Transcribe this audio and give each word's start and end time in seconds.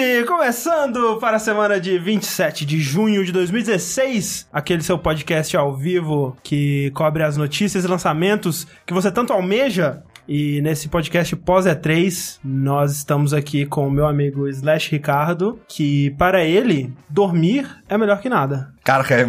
Vértice, 0.00 0.24
começando 0.24 1.18
para 1.18 1.36
a 1.36 1.40
semana 1.40 1.78
de 1.78 1.98
27 1.98 2.64
de 2.64 2.80
junho 2.80 3.22
de 3.22 3.32
2016, 3.32 4.48
aquele 4.50 4.82
seu 4.82 4.98
podcast 4.98 5.54
ao 5.56 5.76
vivo 5.76 6.36
que 6.42 6.90
cobre 6.94 7.22
as 7.22 7.36
notícias 7.36 7.84
e 7.84 7.88
lançamentos 7.88 8.66
que 8.86 8.94
você 8.94 9.12
tanto 9.12 9.32
almeja. 9.32 10.02
E 10.26 10.60
nesse 10.62 10.88
podcast 10.88 11.36
pós 11.36 11.66
E3, 11.66 12.38
nós 12.42 12.96
estamos 12.96 13.34
aqui 13.34 13.66
com 13.66 13.86
o 13.86 13.90
meu 13.90 14.06
amigo 14.06 14.48
Slash 14.48 14.90
Ricardo, 14.90 15.60
que 15.68 16.10
para 16.12 16.44
ele, 16.44 16.92
dormir 17.08 17.68
é 17.88 17.98
melhor 17.98 18.20
que 18.20 18.28
nada. 18.28 18.72
Cara, 18.82 19.04
é, 19.10 19.20
é, 19.20 19.24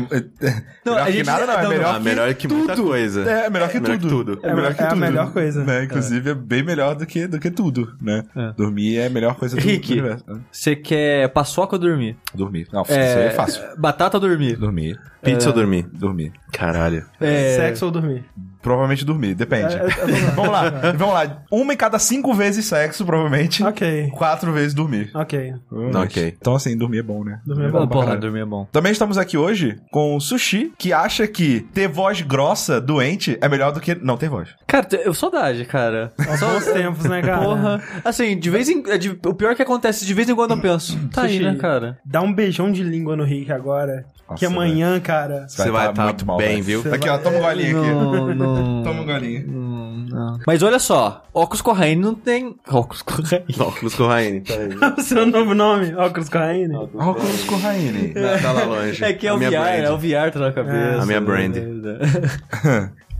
Não, 0.86 0.94
melhor 0.96 1.08
a 1.08 1.12
que 1.12 1.24
nada 1.24 1.46
não, 1.46 1.54
é 1.54 1.68
melhor 1.68 1.94
não, 1.94 2.00
que 2.00 2.06
melhor 2.06 2.34
que 2.34 2.48
muita 2.48 2.76
tudo. 2.76 2.88
coisa. 2.88 3.30
É, 3.30 3.50
melhor 3.50 3.70
que 3.70 3.80
melhor 3.80 3.98
que 3.98 4.08
tudo. 4.08 4.36
tudo. 4.38 4.48
É 4.48 4.54
melhor 4.56 4.74
que 4.74 4.82
É 4.82 4.86
a 4.86 4.90
tudo. 4.90 5.00
melhor 5.00 5.34
coisa. 5.34 5.64
Né? 5.64 5.84
Inclusive, 5.84 6.30
é. 6.30 6.34
bem 6.34 6.64
melhor 6.64 6.96
do 6.96 7.06
que, 7.06 7.28
do 7.28 7.38
que 7.40 7.52
tudo, 7.52 7.94
né? 8.02 8.24
É. 8.36 8.54
Dormir 8.54 8.98
é 8.98 9.08
a 9.08 9.10
melhor 9.10 9.36
coisa 9.36 9.56
do, 9.58 9.62
Rick. 9.62 9.88
do 9.88 9.94
universo. 9.94 10.26
Você 10.52 10.76
quer 10.76 11.28
paçoca 11.30 11.76
ou 11.76 11.80
dormir? 11.80 12.18
Dormir. 12.34 12.68
Não, 12.72 12.84
isso 12.84 12.94
aí 12.94 13.00
é 13.00 13.32
fácil. 13.32 13.62
Batata 13.78 14.18
ou 14.18 14.22
dormir? 14.22 14.56
Dormir. 14.56 15.00
Pizza 15.22 15.50
ou 15.50 15.54
dormir? 15.54 15.84
Dormir. 15.94 16.32
Caralho. 16.52 17.06
É, 17.20 17.56
Sexo 17.56 17.86
ou 17.86 17.92
dormir? 17.92 18.26
Provavelmente 18.60 19.06
dormir, 19.06 19.34
depende. 19.36 19.76
É, 19.76 19.86
é, 19.86 19.88
vamos 20.36 20.52
lá, 20.52 20.70
vamos 20.96 21.14
lá. 21.14 21.44
Uma 21.52 21.74
em 21.74 21.78
cada 21.78 21.98
cinco 22.00 22.34
vezes 22.34 22.66
sexo, 22.66 23.06
provavelmente. 23.06 23.64
Ok, 23.64 24.10
Quatro 24.16 24.52
vezes 24.52 24.74
dormir. 24.74 25.12
ok. 25.14 25.54
Ok. 25.96 26.36
Então, 26.40 26.56
assim, 26.56 26.76
dormir 26.78 27.00
é 27.00 27.04
bom, 27.04 27.24
né? 27.24 27.40
Dormir 27.46 27.66
é 27.66 27.68
É 27.68 27.72
bom 27.72 27.88
Porra, 27.88 28.18
dormir 28.18 28.40
é 28.42 28.46
bom. 28.46 28.68
Também 28.72 28.92
estamos 28.92 29.18
aqui 29.18 29.38
hoje 29.42 29.80
com 29.92 30.16
o 30.16 30.22
Sushi, 30.22 30.72
que 30.78 30.94
acha 30.94 31.28
que 31.28 31.62
ter 31.74 31.88
voz 31.88 32.22
grossa, 32.22 32.80
doente, 32.80 33.38
é 33.42 33.50
melhor 33.50 33.72
do 33.72 33.82
que 33.82 33.96
não 33.96 34.18
ter 34.18 34.30
voz. 34.30 34.50
Cara, 34.72 34.88
eu 35.04 35.14
saudade, 35.14 35.66
cara. 35.66 36.14
Só 36.40 36.58
os 36.58 36.64
tempos, 36.66 37.04
né, 37.04 37.22
cara? 37.22 37.44
Porra. 37.44 37.84
Assim, 38.06 38.40
de 38.40 38.50
vez 38.50 38.70
em... 38.70 38.82
é 38.90 38.98
de- 38.98 39.10
o 39.26 39.34
pior 39.34 39.54
que 39.54 39.62
acontece, 39.62 40.06
de 40.06 40.14
vez 40.14 40.30
em 40.30 40.34
quando 40.36 40.52
eu 40.52 40.62
penso. 40.62 40.98
Tá 41.10 41.24
aí, 41.24 41.34
Sushi. 41.34 41.44
né, 41.44 41.56
cara? 41.56 41.98
Dá 42.06 42.22
um 42.22 42.32
beijão 42.34 42.72
de 42.72 42.82
língua 42.82 43.18
no 43.18 43.26
Rick 43.26 43.52
agora. 43.52 44.06
Nossa, 44.30 44.40
que 44.40 44.46
amanhã, 44.46 44.98
cara. 45.02 45.46
Você 45.50 45.70
vai 45.70 45.88
tá 45.88 45.94
tá 45.94 46.04
muito 46.06 46.26
mal, 46.26 46.38
bem, 46.38 46.62
velho. 46.62 46.82
viu? 46.84 46.94
Aqui, 46.94 47.10
ó, 47.10 47.18
toma 47.18 47.38
um 47.38 47.42
golinho 47.42 47.80
aqui. 47.82 47.90
Não, 47.92 48.28
não... 48.36 48.84
Toma 48.84 49.02
um 49.02 49.06
golinho. 49.06 49.46
Não, 49.52 49.92
não. 50.10 50.40
Mas 50.48 50.64
olha 50.64 50.80
só, 50.80 51.22
óculos 51.34 51.62
Corraine 51.62 52.02
não 52.02 52.16
tem... 52.16 52.56
Óculos 52.70 53.02
Corraine? 53.02 53.46
Óculos 53.60 53.94
Corraine. 53.96 54.40
Tá 54.40 54.54
aí. 54.54 54.94
o 54.98 55.02
seu 55.02 55.26
novo 55.26 55.54
nome, 55.54 55.94
Óculos 55.96 56.30
Corraine. 56.30 56.74
Óculos 56.78 57.44
com 57.44 57.58
Raine. 57.58 58.14
Não, 58.16 58.40
tá 58.42 58.52
lá 58.54 58.64
longe. 58.64 59.04
É 59.04 59.12
que 59.12 59.28
é 59.28 59.34
o 59.34 59.36
VR, 59.38 59.40
minha 59.40 59.52
brand. 59.52 59.84
é 59.84 59.92
o 59.92 59.98
VR 59.98 60.32
tá 60.32 60.40
na 60.40 60.52
cabeça. 60.54 61.02
A 61.02 61.06
minha 61.06 61.20
brand. 61.20 61.56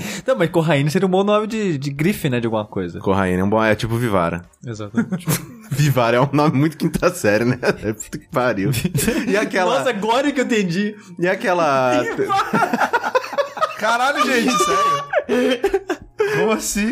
Não, 0.26 0.36
mas 0.36 0.50
Corraine 0.50 0.90
seria 0.90 1.06
um 1.06 1.10
bom 1.10 1.24
nome 1.24 1.46
de, 1.46 1.78
de 1.78 1.90
grife, 1.90 2.28
né, 2.28 2.40
de 2.40 2.46
alguma 2.46 2.64
coisa. 2.64 3.00
Corraine 3.00 3.40
é 3.40 3.44
um 3.44 3.48
bom... 3.48 3.62
É 3.62 3.74
tipo 3.74 3.96
Vivara. 3.96 4.42
Exatamente. 4.66 5.26
Vivara 5.70 6.16
é 6.16 6.20
um 6.20 6.28
nome 6.32 6.58
muito 6.58 6.76
quinta 6.76 7.10
série, 7.10 7.44
né? 7.44 7.58
É 7.82 7.92
puta 7.92 8.18
que 8.18 8.28
pariu. 8.28 8.70
E 9.26 9.36
aquela... 9.36 9.78
Nossa, 9.78 9.90
agora 9.90 10.30
que 10.32 10.40
eu 10.40 10.44
entendi. 10.44 10.96
E 11.18 11.28
aquela... 11.28 12.02
Caralho, 13.78 14.24
gente, 14.26 14.52
sério. 14.52 15.88
Como 16.36 16.52
assim? 16.52 16.90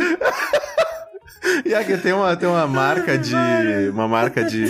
E 1.64 1.74
aqui 1.74 1.96
tem 1.98 2.12
uma, 2.12 2.36
tem 2.36 2.48
uma 2.48 2.66
marca 2.66 3.16
de. 3.16 3.34
Uma 3.90 4.08
marca 4.08 4.44
de 4.44 4.66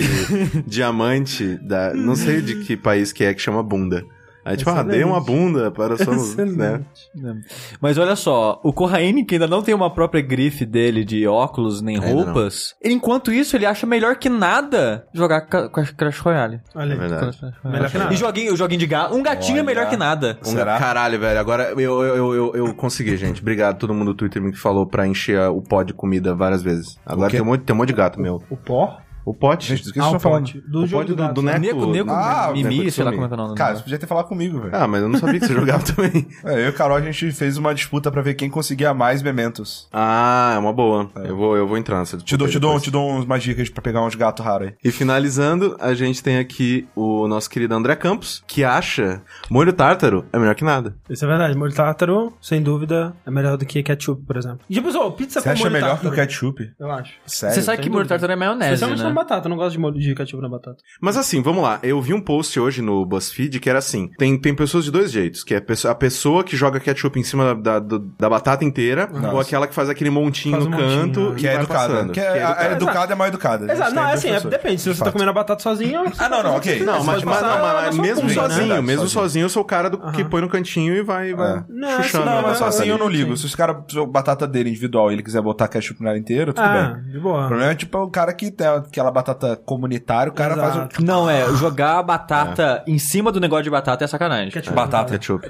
diamante 0.65 1.57
da. 1.57 1.93
Não 1.93 2.15
sei 2.15 2.41
de 2.41 2.63
que 2.63 2.77
país 2.77 3.11
que 3.11 3.23
é 3.23 3.33
que 3.33 3.41
chama 3.41 3.63
bunda. 3.63 4.03
Aí, 4.47 4.55
tipo, 4.57 4.69
ah, 4.69 4.73
Excelente. 4.75 4.91
dei 4.95 5.03
uma 5.03 5.19
bunda 5.19 5.69
para 5.71 5.93
o 5.93 5.97
seu. 5.97 6.13
né? 6.45 6.81
Excelente. 6.93 7.47
Mas 7.81 7.97
olha 7.97 8.15
só, 8.15 8.59
o 8.63 8.71
Corraine, 8.71 9.25
que 9.25 9.35
ainda 9.35 9.47
não 9.47 9.61
tem 9.61 9.75
uma 9.75 9.93
própria 9.93 10.21
grife 10.21 10.65
dele 10.65 11.03
de 11.03 11.27
óculos 11.27 11.81
nem 11.81 11.97
Ainda 11.99 12.07
roupas, 12.31 12.73
enquanto 12.83 13.31
isso 13.31 13.55
ele 13.55 13.65
acha 13.65 13.85
melhor 13.85 14.15
que 14.15 14.29
nada 14.29 15.05
jogar 15.13 15.41
ca- 15.41 15.69
ca- 15.69 15.83
Crash 15.97 16.19
Royale. 16.19 16.61
Olha 16.73 16.91
É 16.91 16.93
aí. 16.93 16.99
verdade. 16.99 17.37
Melhor 17.65 17.89
que 17.91 17.97
nada. 17.97 18.13
E 18.13 18.17
joguinho, 18.17 18.53
o 18.53 18.57
joguinho 18.57 18.79
de 18.79 18.87
gato. 18.87 19.15
Um 19.15 19.21
gatinho 19.23 19.57
é 19.57 19.59
Olha. 19.59 19.63
melhor 19.65 19.89
que 19.89 19.97
nada. 19.97 20.37
Um 20.41 20.51
Será? 20.51 20.77
Caralho, 20.79 21.19
velho. 21.19 21.39
Agora 21.39 21.71
eu, 21.71 21.79
eu, 21.79 22.03
eu, 22.15 22.33
eu, 22.35 22.55
eu 22.67 22.73
consegui, 22.73 23.17
gente. 23.17 23.41
Obrigado 23.41 23.75
a 23.75 23.77
todo 23.77 23.93
mundo 23.93 24.13
do 24.13 24.15
Twitter 24.17 24.41
me 24.41 24.51
que 24.51 24.57
falou 24.59 24.85
pra 24.87 25.05
encher 25.07 25.39
o 25.49 25.61
pó 25.61 25.83
de 25.83 25.93
comida 25.93 26.33
várias 26.33 26.63
vezes. 26.63 26.97
Agora 27.05 27.29
tem 27.31 27.41
um, 27.41 27.45
monte, 27.45 27.63
tem 27.63 27.73
um 27.75 27.77
monte 27.77 27.89
de 27.89 27.93
gato 27.95 28.19
meu. 28.21 28.41
O 28.49 28.55
pó? 28.55 28.97
O 29.29 29.33
pote? 29.33 29.67
Gente, 29.67 29.83
do 29.83 29.91
que 29.91 29.99
Ah, 29.99 30.03
vocês 30.03 30.13
o 30.13 30.15
estão 30.15 30.31
falando? 30.31 30.45
pote. 30.45 30.61
Do 30.71 30.83
O 30.83 30.87
jogo 30.87 31.03
pote 31.03 31.15
do, 31.17 31.33
do- 31.33 31.41
Neco. 31.41 31.59
Nego, 31.59 31.85
nego, 31.87 32.11
Ah, 32.11 32.49
Mimi, 32.53 32.77
Neco 32.79 32.91
sei 32.91 33.03
lá 33.03 33.11
como 33.11 33.25
é 33.25 33.27
que 33.27 33.33
é 33.33 33.37
o 33.37 33.39
nome. 33.41 33.55
Cara, 33.55 33.75
você 33.75 33.83
podia 33.83 33.99
ter 33.99 34.07
falado 34.07 34.25
comigo, 34.27 34.59
velho. 34.61 34.71
Ah, 34.73 34.87
mas 34.87 35.01
eu 35.01 35.09
não 35.09 35.19
sabia 35.19 35.37
que 35.39 35.45
você 35.47 35.53
jogava 35.53 35.83
também. 35.83 36.25
É, 36.45 36.53
eu 36.53 36.65
e 36.67 36.69
o 36.69 36.73
Carol, 36.73 36.95
a 36.95 37.01
gente 37.01 37.29
fez 37.33 37.57
uma 37.57 37.75
disputa 37.75 38.09
pra 38.09 38.21
ver 38.21 38.35
quem 38.35 38.49
conseguia 38.49 38.93
mais 38.93 39.21
mementos. 39.21 39.89
Ah, 39.91 40.53
é 40.55 40.57
uma 40.59 40.71
boa. 40.71 41.09
Eu, 41.25 41.35
vou, 41.35 41.57
eu 41.57 41.67
vou 41.67 41.77
entrar 41.77 41.99
nessa 41.99 42.17
Te 42.17 42.37
dou, 42.37 42.47
te 42.47 42.57
dou, 42.57 42.79
te 42.79 42.89
dou 42.89 43.09
umas 43.21 43.43
dicas 43.43 43.69
pra 43.69 43.81
pegar 43.81 44.01
uns 44.01 44.15
gatos 44.15 44.45
raros 44.45 44.69
aí. 44.69 44.73
E 44.81 44.91
finalizando, 44.91 45.75
a 45.79 45.93
gente 45.93 46.23
tem 46.23 46.37
aqui 46.37 46.87
o 46.95 47.27
nosso 47.27 47.49
querido 47.49 47.75
André 47.75 47.95
Campos, 47.97 48.41
que 48.47 48.63
acha 48.63 49.21
molho 49.49 49.73
tártaro 49.73 50.25
é 50.31 50.39
melhor 50.39 50.55
que 50.55 50.63
nada. 50.63 50.95
Isso 51.09 51.25
é 51.25 51.27
verdade. 51.27 51.57
Molho 51.57 51.73
tártaro, 51.73 52.31
sem 52.41 52.61
dúvida, 52.63 53.13
é 53.25 53.31
melhor 53.31 53.57
do 53.57 53.65
que 53.65 53.83
ketchup, 53.83 54.21
por 54.25 54.37
exemplo. 54.37 54.59
E, 54.69 54.79
pessoal, 54.79 55.11
pizza 55.11 55.41
Você 55.41 55.49
com 55.49 55.53
acha 55.53 55.63
molho 55.63 55.73
melhor 55.73 55.99
que 55.99 56.07
o 56.07 56.11
ketchup? 56.11 56.71
Eu 56.79 56.89
acho. 56.91 57.13
Sério? 57.25 57.55
Você 57.55 57.61
sabe 57.61 57.77
que 57.79 57.83
sem 57.83 57.91
molho 57.91 58.03
dúvida. 58.03 58.15
tártaro 58.19 58.31
é 58.33 58.35
maionese, 58.35 58.85
né? 58.85 59.16
Na 59.17 59.23
batata. 59.23 59.47
Eu 59.47 59.49
não 59.49 59.57
gosto 59.57 59.71
de 59.73 59.79
molho 59.79 59.99
de 59.99 60.13
ketchup 60.15 60.41
na 60.41 60.49
batata. 60.49 60.77
Mas 61.01 61.17
assim, 61.17 61.41
vamos 61.41 61.63
lá. 61.63 61.79
Eu 61.83 62.01
vi 62.01 62.13
um 62.13 62.21
post 62.21 62.59
hoje 62.59 62.81
no 62.81 63.05
BuzzFeed 63.05 63.59
que 63.59 63.69
era 63.69 63.79
assim: 63.79 64.09
tem, 64.17 64.39
tem 64.39 64.53
pessoas 64.55 64.85
de 64.85 64.91
dois 64.91 65.11
jeitos, 65.11 65.43
que 65.43 65.53
é 65.53 65.57
a 65.89 65.95
pessoa, 65.95 66.43
que 66.43 66.55
joga 66.55 66.79
ketchup 66.79 67.19
em 67.19 67.23
cima 67.23 67.55
da, 67.55 67.79
da, 67.79 67.99
da 68.19 68.29
batata 68.29 68.63
inteira, 68.63 69.07
Nossa. 69.11 69.33
ou 69.33 69.39
aquela 69.39 69.67
que 69.67 69.73
faz 69.73 69.89
aquele 69.89 70.09
montinho 70.09 70.55
Faz 70.55 70.65
no 70.65 70.75
um 70.75 70.79
montinho, 70.79 71.01
canto 71.01 71.19
né? 71.29 71.31
e 71.31 71.35
Que 71.39 71.47
é 71.47 71.55
educada. 71.55 71.93
passando. 71.93 72.13
Que 72.13 72.19
é, 72.19 72.43
a- 72.43 72.59
a 72.59 72.71
educada 72.73 73.13
é 73.13 73.15
mal 73.15 73.27
educada. 73.27 73.65
A 73.65 73.67
gente 73.67 73.75
Exato. 73.77 73.93
tem 73.93 74.03
Não, 74.03 74.09
é 74.09 74.13
assim, 74.13 74.29
é- 74.29 74.39
depende. 74.41 74.81
Se 74.81 74.89
De 74.89 74.95
você 74.97 75.03
tá 75.03 75.11
comendo 75.11 75.29
a 75.31 75.33
batata 75.33 75.61
sozinho... 75.63 76.03
Ah, 76.17 76.29
não, 76.29 76.43
não, 76.43 76.55
ok. 76.55 76.79
Não, 76.83 77.03
mas, 77.03 77.23
mas, 77.23 77.23
passar 77.23 77.57
não, 77.57 77.63
mas 77.73 77.95
na 77.95 78.01
mesmo 78.01 78.23
né? 78.27 78.33
sozinho, 78.33 78.83
mesmo 78.83 79.07
sozinho. 79.07 79.45
eu 79.45 79.49
sou 79.49 79.61
o 79.61 79.65
cara 79.65 79.89
do, 79.89 79.97
que 80.11 80.23
põe 80.23 80.41
no 80.41 80.49
cantinho 80.49 80.93
e 80.95 81.01
vai, 81.01 81.33
vai 81.33 81.63
Não, 81.69 82.03
chuchando. 82.03 82.25
não, 82.25 82.31
a 82.33 82.35
Não, 82.35 82.41
mas 82.43 82.59
batata 82.59 82.71
sozinho 82.71 82.93
eu 82.93 82.97
não 82.97 83.07
ligo. 83.09 83.35
Se 83.37 83.45
os 83.45 83.55
caras, 83.55 83.77
batata 84.09 84.47
dele 84.47 84.69
individual 84.69 85.11
ele 85.11 85.23
quiser 85.23 85.41
botar 85.41 85.67
ketchup 85.67 86.01
nela 86.03 86.17
inteira, 86.17 86.53
tudo 86.53 86.63
Ah, 86.65 86.93
bem. 87.03 87.11
de 87.11 87.17
O 87.17 87.21
problema 87.21 87.71
é 87.71 87.75
tipo 87.75 87.97
o 87.97 88.09
cara 88.09 88.33
que 88.33 88.51
tem 88.51 88.67
aquela 88.67 89.06
batata 89.11 89.55
comunitária, 89.55 90.31
o 90.31 90.35
cara 90.35 90.55
faz 90.55 90.75
Exato. 90.75 91.01
o. 91.01 91.05
Não, 91.05 91.29
é, 91.29 91.47
jogar 91.55 91.99
a 91.99 92.03
batata 92.03 92.83
em 92.87 92.97
cima 92.97 93.31
do 93.31 93.39
negócio 93.39 93.63
de 93.63 93.69
batata 93.69 94.03
é 94.03 94.07
sacanagem. 94.07 94.51
Ketchup. 94.51 94.75
Batata. 94.75 95.11
Ketchup. 95.11 95.47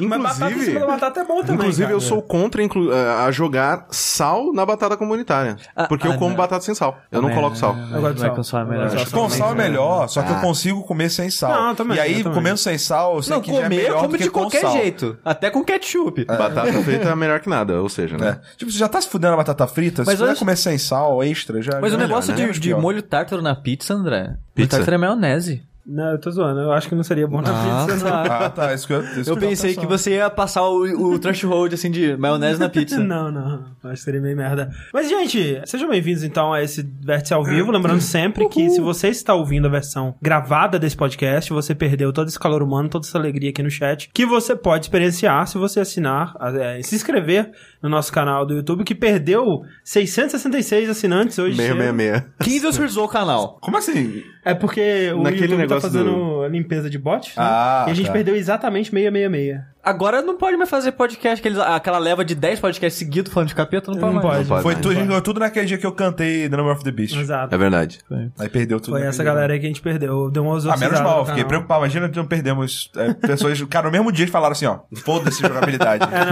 Mas 0.00 0.22
batata 0.22 0.26
em 0.26 0.28
cima 0.32 0.46
da 0.46 0.50
Inclusive, 0.50 0.78
batata 0.86 1.20
é 1.20 1.24
bom 1.24 1.40
também, 1.40 1.54
inclusive 1.54 1.82
cara. 1.84 1.92
eu 1.94 2.00
sou 2.00 2.20
contra 2.22 2.62
inclu- 2.62 2.92
eh, 2.92 3.14
a 3.24 3.30
jogar 3.30 3.86
sal 3.90 4.52
na 4.52 4.66
batata 4.66 4.96
comunitária. 4.96 5.56
Ah, 5.76 5.86
Porque 5.86 6.06
ah, 6.08 6.10
eu 6.10 6.18
como 6.18 6.30
não. 6.30 6.36
batata 6.36 6.64
sem 6.64 6.74
sal. 6.74 6.98
Eu 7.10 7.22
não 7.22 7.30
É, 7.30 7.34
coloco 7.34 7.56
sal. 7.56 7.76
Eu 7.92 8.00
gosto 8.00 8.14
de 8.14 8.20
sal. 8.20 8.34
com 8.34 8.42
sal 8.42 8.60
é 8.60 8.64
melhor. 8.64 8.86
Acho 8.86 9.06
sal 9.10 9.20
Com 9.20 9.30
sal 9.30 9.50
é 9.50 9.54
melhor, 9.54 10.08
só 10.08 10.22
que 10.22 10.30
eu 10.32 10.36
Ah. 10.36 10.40
consigo 10.40 10.82
comer 10.84 11.08
sem 11.10 11.30
sal. 11.30 11.50
Não, 11.52 11.74
também, 11.74 11.96
e 11.96 12.00
aí, 12.00 12.24
comendo 12.24 12.56
sem 12.58 12.76
sal, 12.78 13.16
eu 13.16 13.22
sei 13.22 13.34
Não, 13.34 13.40
que 13.42 13.50
já 13.52 13.58
é 13.58 13.62
comer, 13.62 13.76
melhor 13.76 13.96
como 14.00 14.08
do 14.08 14.18
que 14.18 14.24
de 14.24 14.30
com 14.30 14.40
qualquer 14.40 14.60
sal. 14.62 14.72
jeito. 14.72 15.16
Até 15.24 15.50
com 15.50 15.62
ketchup. 15.64 16.24
Batata 16.24 16.72
frita 16.82 17.08
é 17.08 17.14
melhor 17.14 17.40
que 17.40 17.48
nada, 17.48 17.80
ou 17.80 17.88
seja, 17.88 18.16
né? 18.16 18.40
É. 18.42 18.56
Tipo, 18.56 18.70
você 18.72 18.78
já 18.78 18.88
tá 18.88 19.00
se 19.00 19.08
fudendo 19.08 19.34
a 19.34 19.36
batata 19.36 19.66
frita, 19.66 20.02
Mas 20.04 20.14
se 20.14 20.16
puder 20.16 20.30
olha- 20.30 20.38
comer 20.38 20.56
sem 20.56 20.78
sal, 20.78 21.22
extra, 21.22 21.62
já 21.62 21.80
Mas 21.80 21.92
já 21.92 21.96
o 21.96 22.00
é 22.00 22.02
negócio 22.02 22.32
melhor, 22.34 22.46
né? 22.48 22.52
de, 22.52 22.60
de 22.60 22.68
Pior. 22.70 22.80
molho 22.80 23.02
tártaro 23.02 23.40
na 23.40 23.54
pizza, 23.54 23.94
André. 23.94 24.22
Molho 24.24 24.38
Pizza. 24.54 24.76
tártaro 24.78 24.94
é 24.94 24.98
maionese. 24.98 25.62
Não, 25.88 26.10
eu 26.10 26.18
tô 26.18 26.30
zoando. 26.32 26.60
Eu 26.60 26.72
acho 26.72 26.88
que 26.88 26.94
não 26.96 27.04
seria 27.04 27.28
bom 27.28 27.40
na 27.40 27.50
Ah, 27.50 27.86
pizza, 27.86 28.04
não. 28.04 28.16
Ah, 28.16 28.50
tá, 28.54 28.74
isso 28.74 28.86
que 28.88 28.92
eu, 28.92 29.02
isso 29.20 29.30
Eu 29.30 29.36
que 29.36 29.46
pensei 29.46 29.76
que 29.76 29.86
você 29.86 30.16
ia 30.16 30.28
passar 30.28 30.62
o, 30.62 31.12
o 31.12 31.18
threshold, 31.18 31.72
assim, 31.74 31.90
de 31.92 32.16
maionese 32.16 32.58
na 32.58 32.68
pizza. 32.68 32.98
Não, 33.06 33.30
não. 33.30 33.64
Acho 33.84 33.92
que 33.94 34.00
seria 34.00 34.20
meio 34.20 34.36
merda. 34.36 34.68
Mas, 34.92 35.08
gente, 35.08 35.62
sejam 35.64 35.88
bem-vindos 35.88 36.24
então 36.24 36.52
a 36.52 36.60
esse 36.60 36.82
Vértice 37.04 37.32
ao 37.34 37.44
vivo. 37.44 37.70
Lembrando 37.70 38.00
sempre 38.02 38.48
que 38.48 38.68
se 38.70 38.80
você 38.80 39.08
está 39.08 39.32
ouvindo 39.34 39.66
a 39.66 39.70
versão 39.70 40.14
gravada 40.20 40.76
desse 40.78 40.96
podcast, 40.96 41.52
você 41.52 41.72
perdeu 41.74 42.12
todo 42.12 42.26
esse 42.26 42.38
calor 42.38 42.62
humano, 42.64 42.88
toda 42.88 43.06
essa 43.06 43.16
alegria 43.16 43.50
aqui 43.50 43.62
no 43.62 43.70
chat, 43.70 44.10
que 44.12 44.26
você 44.26 44.56
pode 44.56 44.86
experienciar 44.86 45.46
se 45.46 45.56
você 45.56 45.78
assinar, 45.80 46.34
é, 46.58 46.82
se 46.82 46.96
inscrever 46.96 47.52
no 47.80 47.88
nosso 47.88 48.12
canal 48.12 48.44
do 48.44 48.54
YouTube, 48.54 48.82
que 48.82 48.94
perdeu 48.94 49.62
666 49.84 50.90
assinantes 50.90 51.38
hoje. 51.38 51.56
cedo. 51.56 51.76
666. 51.76 52.34
Quem 52.40 52.54
desautorizou 52.54 53.04
o 53.04 53.08
canal? 53.08 53.58
Como 53.60 53.76
assim? 53.76 54.24
É 54.46 54.54
porque 54.54 55.10
o 55.12 55.24
Naquele 55.24 55.54
YouTube 55.54 55.66
tá 55.66 55.80
fazendo 55.80 56.42
a 56.44 56.48
limpeza 56.48 56.88
de 56.88 56.96
bot, 56.96 57.30
né? 57.30 57.34
Ah, 57.36 57.84
e 57.88 57.90
a 57.90 57.94
gente 57.94 58.06
tá. 58.06 58.12
perdeu 58.12 58.36
exatamente 58.36 58.90
666. 58.90 59.60
Agora 59.86 60.20
não 60.20 60.36
pode 60.36 60.56
mais 60.56 60.68
fazer 60.68 60.90
podcast, 60.92 61.38
aqueles, 61.40 61.58
aquela 61.58 61.98
leva 61.98 62.24
de 62.24 62.34
10 62.34 62.58
podcasts 62.58 62.98
seguidos 62.98 63.32
falando 63.32 63.48
de 63.50 63.54
capeta, 63.54 63.92
não 63.92 63.98
pode 64.00 64.14
Não 64.14 64.22
mais. 64.22 64.36
pode. 64.36 64.48
pode. 64.48 64.62
Foi 64.62 64.72
mais, 64.74 64.82
tudo, 64.86 65.06
pode. 65.08 65.22
tudo 65.22 65.40
naquele 65.40 65.66
dia 65.66 65.78
que 65.78 65.86
eu 65.86 65.92
cantei 65.92 66.48
The 66.48 66.56
Number 66.56 66.72
of 66.74 66.82
the 66.82 66.90
Beast. 66.90 67.16
Exato. 67.16 67.54
É 67.54 67.58
verdade. 67.58 68.00
Aí 68.38 68.48
perdeu 68.48 68.80
tudo. 68.80 68.90
Foi 68.98 69.02
essa 69.06 69.22
dia. 69.22 69.24
galera 69.32 69.52
aí 69.52 69.60
que 69.60 69.66
a 69.66 69.68
gente 69.68 69.80
perdeu. 69.80 70.28
Deu 70.30 70.42
uma 70.42 70.58
Ah, 70.72 70.76
menos 70.76 71.00
mal, 71.00 71.20
fiquei 71.24 71.36
canal. 71.44 71.48
preocupado. 71.48 71.80
Imagina 71.82 72.08
que 72.08 72.16
não 72.16 72.26
perdemos 72.26 72.90
é, 72.96 73.14
pessoas. 73.14 73.62
Cara, 73.70 73.86
no 73.86 73.92
mesmo 73.92 74.10
dia 74.10 74.24
eles 74.24 74.32
falaram 74.32 74.52
assim, 74.52 74.66
ó. 74.66 74.80
Foda-se 74.96 75.40
jogabilidade. 75.40 76.04
É, 76.16 76.24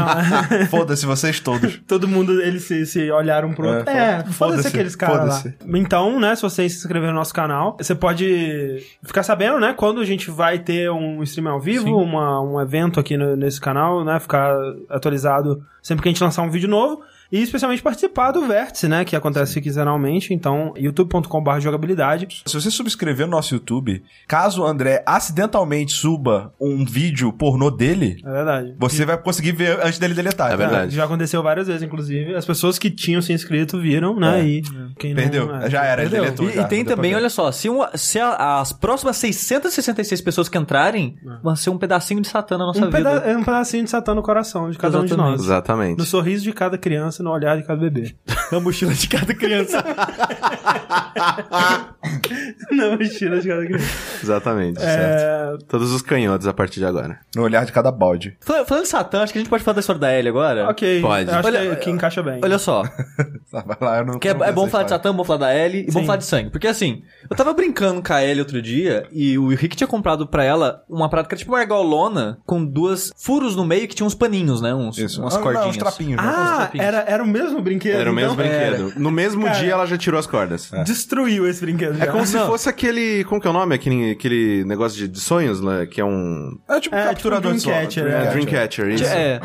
não. 0.60 0.66
Foda-se 0.66 1.06
vocês 1.06 1.38
todos. 1.40 1.80
Todo 1.86 2.08
mundo, 2.08 2.40
eles 2.42 2.64
se, 2.64 2.84
se 2.86 3.10
olharam 3.10 3.52
pro 3.52 3.68
outro. 3.68 3.88
É, 3.90 3.94
É, 3.94 4.16
foda-se, 4.18 4.34
foda-se 4.34 4.68
aqueles 4.68 4.96
caras 4.96 5.44
lá. 5.44 5.52
Então, 5.74 6.18
né, 6.18 6.34
se 6.34 6.42
você 6.42 6.68
se 6.68 6.76
inscrever 6.78 7.10
no 7.10 7.14
nosso 7.16 7.32
canal, 7.34 7.76
você 7.80 7.94
pode 7.94 8.82
ficar 9.04 9.22
sabendo, 9.22 9.60
né, 9.60 9.74
quando 9.76 10.00
a 10.00 10.04
gente 10.04 10.30
vai 10.30 10.58
ter 10.58 10.90
um 10.90 11.22
stream 11.22 11.48
ao 11.48 11.60
vivo, 11.60 11.96
uma, 11.96 12.40
um 12.40 12.60
evento 12.60 12.98
aqui 12.98 13.16
no- 13.16 13.43
nesse 13.44 13.60
canal, 13.60 14.04
né, 14.04 14.18
ficar 14.18 14.56
atualizado 14.88 15.64
sempre 15.82 16.02
que 16.02 16.08
a 16.08 16.12
gente 16.12 16.22
lançar 16.22 16.42
um 16.42 16.50
vídeo 16.50 16.68
novo. 16.68 17.02
E 17.34 17.42
especialmente 17.42 17.82
participar 17.82 18.30
do 18.30 18.46
Vértice, 18.46 18.86
né? 18.86 19.04
Que 19.04 19.16
acontece 19.16 19.60
quinzenalmente. 19.60 20.32
Então, 20.32 20.72
youtube.com.br 20.76 21.58
jogabilidade. 21.60 22.42
Se 22.46 22.54
você 22.60 22.70
subscrever 22.70 23.26
no 23.26 23.32
nosso 23.32 23.54
YouTube, 23.54 24.02
caso 24.28 24.62
o 24.62 24.64
André 24.66 25.02
acidentalmente 25.04 25.92
suba 25.92 26.52
um 26.60 26.84
vídeo 26.84 27.32
pornô 27.32 27.70
dele, 27.70 28.16
É 28.24 28.30
verdade. 28.30 28.74
você 28.78 29.04
vai 29.04 29.18
conseguir 29.18 29.52
ver 29.52 29.80
antes 29.84 29.98
dele 29.98 30.14
deletar. 30.14 30.52
É 30.52 30.56
verdade. 30.56 30.94
Já 30.94 31.04
aconteceu 31.04 31.42
várias 31.42 31.66
vezes, 31.66 31.82
inclusive. 31.82 32.34
As 32.36 32.44
pessoas 32.46 32.78
que 32.78 32.90
tinham 32.90 33.20
se 33.20 33.32
inscrito 33.32 33.80
viram, 33.80 34.14
né? 34.18 34.40
É. 34.40 34.44
E 34.44 34.62
quem 34.98 35.10
não, 35.12 35.22
Perdeu. 35.22 35.54
é, 35.56 35.70
Já 35.70 35.84
era, 35.84 36.02
ele 36.02 36.10
perdeu. 36.10 36.24
deletou. 36.34 36.48
E, 36.50 36.52
já, 36.54 36.62
e 36.62 36.68
tem 36.68 36.84
não 36.84 36.94
também, 36.94 37.14
olha 37.16 37.28
só, 37.30 37.50
se, 37.50 37.68
um- 37.68 37.80
se 37.94 38.20
a- 38.20 38.60
as 38.60 38.72
próximas 38.72 39.16
666 39.16 40.20
pessoas 40.20 40.48
que 40.48 40.56
entrarem 40.56 41.16
vão 41.42 41.56
ser 41.56 41.70
um 41.70 41.78
pedacinho 41.78 42.20
de 42.20 42.28
Satã 42.28 42.56
na 42.58 42.66
nossa 42.66 42.80
Um, 42.80 42.90
vida. 42.90 42.96
peda 42.96 43.10
é 43.26 43.36
um 43.36 43.42
pedacinho 43.42 43.82
de 43.84 43.90
Satã 43.90 44.14
no 44.14 44.22
coração 44.22 44.70
de 44.70 44.78
cada 44.78 44.98
um 44.98 45.04
de 45.04 45.12
Exatamente. 45.12 45.30
nós. 45.32 45.40
Exatamente. 45.44 45.98
No 45.98 46.04
sorriso 46.04 46.44
de 46.44 46.52
cada 46.52 46.78
criança 46.78 47.22
e 47.22 47.23
no 47.24 47.30
olhar 47.30 47.56
de 47.56 47.64
cada 47.64 47.80
bebê. 47.80 48.14
Na 48.52 48.60
mochila 48.60 48.92
de 48.92 49.08
cada 49.08 49.34
criança. 49.34 49.82
Na 52.70 52.96
mochila 52.96 53.40
de 53.40 53.48
cada 53.48 53.64
criança. 53.64 53.86
Exatamente. 54.22 54.78
É, 54.82 55.56
Todos 55.68 55.92
os 55.92 56.02
canhotos 56.02 56.46
a 56.46 56.52
partir 56.52 56.80
de 56.80 56.86
agora. 56.86 57.18
No 57.34 57.42
olhar 57.42 57.64
de 57.64 57.72
cada 57.72 57.90
balde. 57.90 58.36
Fal- 58.40 58.64
Falando 58.66 58.84
de 58.84 58.88
Satã, 58.90 59.22
acho 59.22 59.32
que 59.32 59.38
a 59.38 59.42
gente 59.42 59.48
pode 59.50 59.62
falar 59.64 59.74
da 59.76 59.80
história 59.80 60.00
da 60.00 60.12
Ellie 60.16 60.28
agora. 60.28 60.68
ok. 60.68 61.00
Pode. 61.00 61.30
Acho 61.30 61.46
Olha- 61.48 61.76
que, 61.76 61.84
que 61.84 61.90
encaixa 61.90 62.22
bem. 62.22 62.40
Olha 62.42 62.58
só, 62.58 62.82
Tá, 63.50 63.60
vai 63.66 63.76
lá, 63.80 63.98
eu 63.98 64.04
não 64.06 64.18
que 64.18 64.28
é, 64.28 64.34
não 64.34 64.44
é 64.44 64.52
bom 64.52 64.66
falar 64.68 64.84
de. 64.84 64.90
Satã, 64.90 65.14
bom 65.14 65.22
falar 65.24 65.38
da 65.40 65.56
Ellie 65.56 65.86
e 65.88 65.92
bom 65.92 66.04
falar 66.04 66.18
de 66.18 66.24
sangue. 66.24 66.50
Porque 66.50 66.66
assim, 66.66 67.02
eu 67.30 67.36
tava 67.36 67.52
brincando 67.54 68.02
com 68.02 68.12
a 68.12 68.22
Ellie 68.24 68.40
outro 68.40 68.60
dia 68.60 69.06
e 69.12 69.38
o 69.38 69.48
Rick 69.48 69.76
tinha 69.76 69.86
comprado 69.86 70.26
pra 70.26 70.42
ela 70.44 70.82
uma 70.88 71.08
prata 71.08 71.28
que 71.28 71.34
era 71.34 71.38
tipo 71.38 71.52
uma 71.52 71.60
argolona 71.60 72.38
com 72.44 72.64
duas 72.64 73.12
furos 73.16 73.54
no 73.56 73.64
meio 73.64 73.86
que 73.86 73.94
tinha 73.94 74.06
uns 74.06 74.14
paninhos, 74.14 74.60
né? 74.60 74.74
Uns, 74.74 74.98
Isso. 74.98 75.20
umas 75.20 75.34
Ah, 75.34 75.36
não, 75.38 75.42
cordinhas. 75.44 75.68
uns 75.68 75.76
trapinhos, 75.76 76.16
né? 76.22 76.28
Ah, 76.28 76.56
trapinhos. 76.56 76.86
era, 76.86 77.03
era 77.06 77.22
o 77.22 77.26
mesmo 77.26 77.60
brinquedo? 77.60 77.98
Era 78.00 78.10
o 78.10 78.14
mesmo 78.14 78.32
então? 78.34 78.44
brinquedo. 78.46 78.92
No 79.00 79.10
mesmo 79.10 79.44
Cara. 79.44 79.58
dia 79.58 79.72
ela 79.72 79.86
já 79.86 79.96
tirou 79.98 80.18
as 80.18 80.26
cordas. 80.26 80.70
Destruiu 80.84 81.46
esse 81.48 81.60
brinquedo. 81.60 81.94
É 82.00 82.06
já. 82.06 82.12
como 82.12 82.26
se 82.26 82.34
Não. 82.36 82.46
fosse 82.46 82.68
aquele. 82.68 83.24
Como 83.24 83.40
que 83.40 83.46
é 83.46 83.50
o 83.50 83.52
nome? 83.52 83.74
Aquele, 83.74 84.12
aquele 84.12 84.64
negócio 84.64 84.96
de, 84.98 85.08
de 85.08 85.20
sonhos, 85.20 85.60
né? 85.60 85.86
Que 85.86 86.00
é 86.00 86.04
um. 86.04 86.58
É 86.68 86.80
tipo 86.80 86.94
um 86.94 86.98
É, 86.98 87.04
capturador 87.06 87.54
tipo 87.54 87.68
um. 87.68 87.72
Dreamcatcher, 87.72 88.06
É, 88.06 88.24
É. 88.24 88.30
Dreamcatcher, 88.30 88.88
isso. 88.90 89.04
É. 89.04 89.40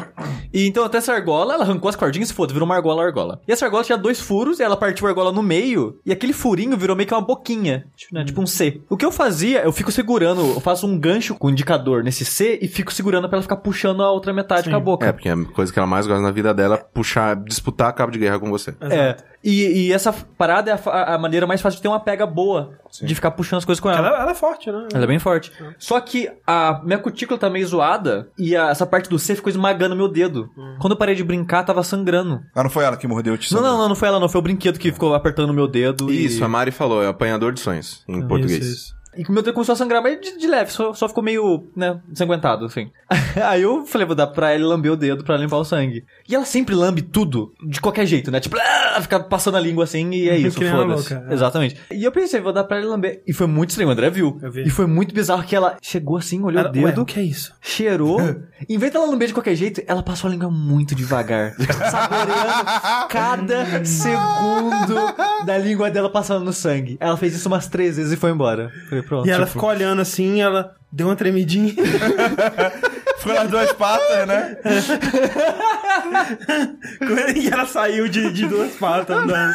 E 0.53 0.67
então 0.67 0.83
até 0.83 0.97
essa 0.97 1.13
argola, 1.13 1.53
ela 1.53 1.63
arrancou 1.63 1.89
as 1.89 1.95
cordinhas 1.95 2.29
e 2.29 2.33
foda, 2.33 2.53
virou 2.53 2.65
uma 2.65 2.75
argola 2.75 3.03
argola. 3.03 3.39
E 3.47 3.51
essa 3.51 3.65
argola 3.65 3.83
tinha 3.83 3.97
dois 3.97 4.19
furos, 4.19 4.59
e 4.59 4.63
ela 4.63 4.75
partiu 4.75 5.05
a 5.05 5.09
argola 5.09 5.31
no 5.31 5.43
meio, 5.43 5.99
e 6.05 6.11
aquele 6.11 6.33
furinho 6.33 6.75
virou 6.77 6.95
meio 6.95 7.07
que 7.07 7.13
uma 7.13 7.21
boquinha, 7.21 7.85
tipo, 7.95 8.15
né, 8.15 8.23
tipo 8.25 8.41
um 8.41 8.47
C. 8.47 8.81
O 8.89 8.97
que 8.97 9.05
eu 9.05 9.11
fazia, 9.11 9.61
eu 9.63 9.71
fico 9.71 9.91
segurando, 9.91 10.41
eu 10.41 10.59
faço 10.59 10.87
um 10.87 10.97
gancho 10.97 11.35
com 11.35 11.47
o 11.47 11.49
indicador 11.49 12.03
nesse 12.03 12.25
C 12.25 12.57
e 12.61 12.67
fico 12.67 12.91
segurando 12.93 13.27
pra 13.29 13.37
ela 13.37 13.43
ficar 13.43 13.57
puxando 13.57 14.01
a 14.03 14.11
outra 14.11 14.33
metade 14.33 14.69
com 14.69 14.75
a 14.75 14.79
boca. 14.79 15.05
É, 15.07 15.11
porque 15.11 15.29
a 15.29 15.37
coisa 15.45 15.71
que 15.71 15.77
ela 15.79 15.87
mais 15.87 16.07
gosta 16.07 16.21
na 16.21 16.31
vida 16.31 16.53
dela 16.53 16.75
é 16.75 16.77
puxar, 16.77 17.35
disputar 17.49 17.91
cabo 17.93 18.11
de 18.11 18.19
guerra 18.19 18.39
com 18.39 18.49
você. 18.49 18.73
É. 18.81 19.17
E, 19.43 19.87
e 19.87 19.93
essa 19.93 20.11
parada 20.37 20.71
é 20.71 20.73
a, 20.89 21.15
a 21.15 21.17
maneira 21.17 21.47
mais 21.47 21.61
fácil 21.61 21.77
de 21.77 21.81
ter 21.81 21.87
uma 21.87 21.99
pega 21.99 22.25
boa, 22.25 22.73
de 23.01 23.15
ficar 23.15 23.31
puxando 23.31 23.59
as 23.59 23.65
coisas 23.65 23.79
com 23.79 23.89
ela. 23.89 24.07
Ela, 24.07 24.21
ela 24.21 24.31
é 24.31 24.35
forte, 24.35 24.69
né? 24.71 24.87
Ela 24.93 25.03
é 25.05 25.07
bem 25.07 25.19
forte. 25.19 25.51
Só 25.77 25.99
que 26.01 26.29
a 26.45 26.81
minha 26.83 26.97
cutícula 26.99 27.39
tá 27.39 27.49
meio 27.49 27.65
zoada 27.65 28.29
e 28.37 28.55
a- 28.55 28.69
essa 28.69 28.85
parte 28.85 29.09
do 29.09 29.17
C 29.17 29.35
ficou 29.35 29.49
esmagando 29.49 29.95
meu 29.95 30.07
dedo. 30.09 30.49
Quando 30.79 30.91
eu 30.93 30.97
parei 30.97 31.15
de 31.15 31.23
brincar, 31.23 31.63
tava 31.63 31.83
sangrando. 31.83 32.41
Ah, 32.53 32.63
não 32.63 32.69
foi 32.69 32.83
ela 32.83 32.97
que 32.97 33.07
mordeu 33.07 33.33
o 33.33 33.39
Não, 33.53 33.61
não, 33.61 33.77
não, 33.77 33.89
não 33.89 33.95
foi 33.95 34.07
ela, 34.09 34.19
não. 34.19 34.27
Foi 34.29 34.39
o 34.39 34.43
brinquedo 34.43 34.77
que 34.77 34.91
ficou 34.91 35.13
apertando 35.15 35.53
meu 35.53 35.67
dedo. 35.67 36.11
Isso, 36.11 36.41
e... 36.41 36.43
a 36.43 36.47
Mari 36.47 36.71
falou, 36.71 37.01
é 37.01 37.07
apanhador 37.07 37.53
de 37.53 37.59
sonhos, 37.61 38.03
em 38.07 38.27
português. 38.27 38.65
Isso, 38.65 38.73
isso. 38.73 38.98
E 39.27 39.31
meu 39.31 39.41
dedo 39.43 39.53
começou 39.53 39.73
a 39.73 39.75
sangrar, 39.75 40.01
mas 40.01 40.19
de, 40.21 40.37
de 40.37 40.47
leve, 40.47 40.71
só, 40.71 40.93
só 40.93 41.07
ficou 41.07 41.23
meio, 41.23 41.67
né, 41.75 41.99
ensanguentado, 42.09 42.65
assim. 42.65 42.89
Aí 43.43 43.61
eu 43.61 43.85
falei, 43.85 44.07
vou 44.07 44.15
dar 44.15 44.27
pra 44.27 44.53
ele 44.55 44.63
lamber 44.63 44.91
o 44.91 44.95
dedo 44.95 45.23
pra 45.23 45.35
limpar 45.37 45.57
o 45.57 45.65
sangue. 45.65 46.05
E 46.27 46.35
ela 46.35 46.45
sempre 46.45 46.73
lambe 46.75 47.01
tudo, 47.01 47.53
de 47.67 47.81
qualquer 47.81 48.05
jeito, 48.05 48.31
né? 48.31 48.39
Tipo, 48.39 48.57
ah, 48.59 48.99
fica 49.01 49.19
passando 49.19 49.57
a 49.57 49.59
língua 49.59 49.83
assim 49.83 50.09
e 50.11 50.29
é 50.29 50.37
isso, 50.39 50.61
foda-se. 50.61 51.13
é. 51.13 51.33
Exatamente. 51.33 51.75
E 51.91 52.03
eu 52.03 52.11
pensei, 52.11 52.39
vou 52.39 52.53
dar 52.53 52.63
pra 52.63 52.77
ele 52.77 52.87
lamber. 52.87 53.21
E 53.27 53.33
foi 53.33 53.47
muito 53.47 53.71
estranho, 53.71 53.89
o 53.89 53.91
André 53.91 54.09
viu. 54.09 54.39
Eu 54.41 54.51
vi. 54.51 54.63
E 54.63 54.69
foi 54.69 54.85
muito 54.85 55.13
bizarro 55.13 55.43
que 55.43 55.55
ela 55.55 55.77
chegou 55.81 56.17
assim, 56.17 56.41
olhou 56.43 56.59
Ela, 56.59 56.69
o 56.69 56.71
dedo, 56.71 57.01
o 57.01 57.05
que 57.05 57.19
é 57.19 57.23
isso? 57.23 57.53
cheirou. 57.61 58.19
em 58.69 58.77
vez 58.77 58.91
dela 58.93 59.05
lamber 59.05 59.27
de 59.27 59.33
qualquer 59.33 59.55
jeito, 59.55 59.81
ela 59.87 60.01
passou 60.01 60.27
a 60.27 60.31
língua 60.31 60.49
muito 60.49 60.95
devagar. 60.95 61.55
saboreando 61.55 63.09
cada 63.09 63.83
segundo 63.85 65.45
da 65.45 65.57
língua 65.57 65.89
dela 65.89 66.09
passando 66.09 66.43
no 66.45 66.53
sangue. 66.53 66.97
Ela 66.99 67.17
fez 67.17 67.35
isso 67.35 67.47
umas 67.47 67.67
três 67.67 67.97
vezes 67.97 68.11
e 68.13 68.15
foi 68.15 68.31
embora. 68.31 68.71
Falei, 68.89 69.03
pronto. 69.09 69.27
E 69.27 69.31
ela 69.31 69.45
tipo, 69.45 69.53
ficou 69.53 69.69
olhando 69.69 70.01
assim, 70.01 70.41
ela 70.41 70.75
deu 70.91 71.07
uma 71.07 71.15
tremidinha. 71.15 71.73
Ficou 73.19 73.33
nas 73.33 73.49
duas 73.49 73.73
patas, 73.73 74.27
né? 74.27 74.57
e 77.35 77.49
ela 77.49 77.65
saiu 77.65 78.07
de, 78.07 78.31
de 78.31 78.47
duas 78.47 78.73
patas 78.75 79.15
andando. 79.15 79.53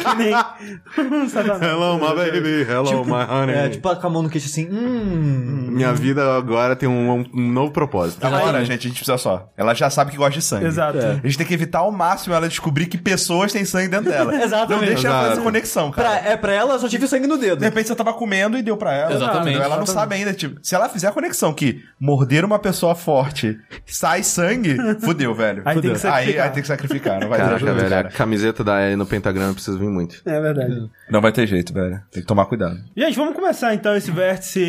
que 0.00 0.14
nem 0.16 0.32
satanás. 1.28 1.62
Hello, 1.62 1.98
my 1.98 2.14
baby, 2.14 2.66
hello, 2.68 3.04
my 3.04 3.24
honey. 3.30 3.52
É, 3.52 3.68
tipo, 3.68 3.94
com 3.94 4.06
a 4.06 4.10
mão 4.10 4.22
no 4.22 4.30
queixo 4.30 4.46
assim, 4.46 4.68
hum. 4.70 5.66
Minha 5.70 5.92
vida 5.92 6.36
agora 6.36 6.74
tem 6.74 6.88
um, 6.88 7.24
um 7.34 7.52
novo 7.52 7.70
propósito. 7.70 8.26
Agora, 8.26 8.64
gente, 8.64 8.86
a 8.86 8.88
gente 8.88 8.96
precisa 8.96 9.18
só. 9.18 9.50
Ela 9.56 9.74
já 9.74 9.90
sabe 9.90 10.10
que 10.10 10.16
gosta 10.16 10.38
de 10.38 10.42
sangue. 10.42 10.66
Exato. 10.66 10.98
É. 10.98 11.20
A 11.22 11.26
gente 11.26 11.36
tem 11.36 11.46
que 11.46 11.54
evitar 11.54 11.80
ao 11.80 11.92
máximo 11.92 12.34
ela 12.34 12.48
descobrir 12.48 12.86
que 12.86 12.96
pessoas 12.96 13.52
têm 13.52 13.64
sangue 13.64 13.88
dentro 13.88 14.10
dela. 14.10 14.34
Exatamente. 14.42 14.80
Não 14.80 14.94
deixa 14.94 15.08
ela 15.08 15.20
fazer 15.20 15.32
essa 15.32 15.42
conexão, 15.42 15.90
cara. 15.90 16.08
Pra, 16.08 16.30
é, 16.30 16.36
pra 16.36 16.52
ela, 16.52 16.74
eu 16.74 16.78
só 16.78 16.88
tive 16.88 17.06
sangue 17.06 17.26
no 17.26 17.36
dedo. 17.36 17.58
De 17.58 17.64
repente 17.64 17.88
você 17.88 17.94
tava 17.94 18.14
comendo 18.14 18.56
e 18.56 18.62
deu 18.62 18.76
pra 18.76 18.94
ela. 18.94 19.12
Exatamente. 19.12 19.50
Entendeu? 19.50 19.62
Ela 19.62 19.76
não 19.76 19.86
sabe 19.86 20.14
ainda. 20.14 20.32
Tipo, 20.32 20.58
se 20.62 20.74
ela 20.74 20.88
fizer 20.88 21.08
a 21.08 21.12
conexão 21.12 21.52
que 21.52 21.82
morder 22.00 22.44
uma 22.44 22.58
pessoa 22.58 22.69
forte 22.94 23.58
sai 23.86 24.22
sangue, 24.22 24.76
fudeu, 25.00 25.34
velho. 25.34 25.62
Aí 25.64 25.80
tem 25.80 25.82
que 25.82 25.88
Aí, 25.90 25.98
sacrificar. 25.98 26.44
aí 26.46 26.50
tem 26.52 26.62
que 26.62 26.68
sacrificar. 26.68 27.20
Não 27.20 27.28
vai 27.28 27.38
ter 27.38 27.44
Caraca, 27.44 27.64
jeito, 27.66 27.80
velho, 27.80 27.94
a 27.96 28.04
camiseta 28.10 28.64
da 28.64 28.82
Ellie 28.82 28.96
no 28.96 29.06
pentagrama 29.06 29.52
precisa 29.54 29.78
vir 29.78 29.88
muito. 29.88 30.20
É 30.26 30.40
verdade. 30.40 30.90
Não 31.10 31.20
vai 31.20 31.32
ter 31.32 31.46
jeito, 31.46 31.72
velho. 31.72 32.00
Tem 32.10 32.22
que 32.22 32.26
tomar 32.28 32.46
cuidado. 32.46 32.78
Gente, 32.96 33.16
vamos 33.16 33.34
começar 33.34 33.74
então 33.74 33.94
esse 33.96 34.10
vértice 34.10 34.64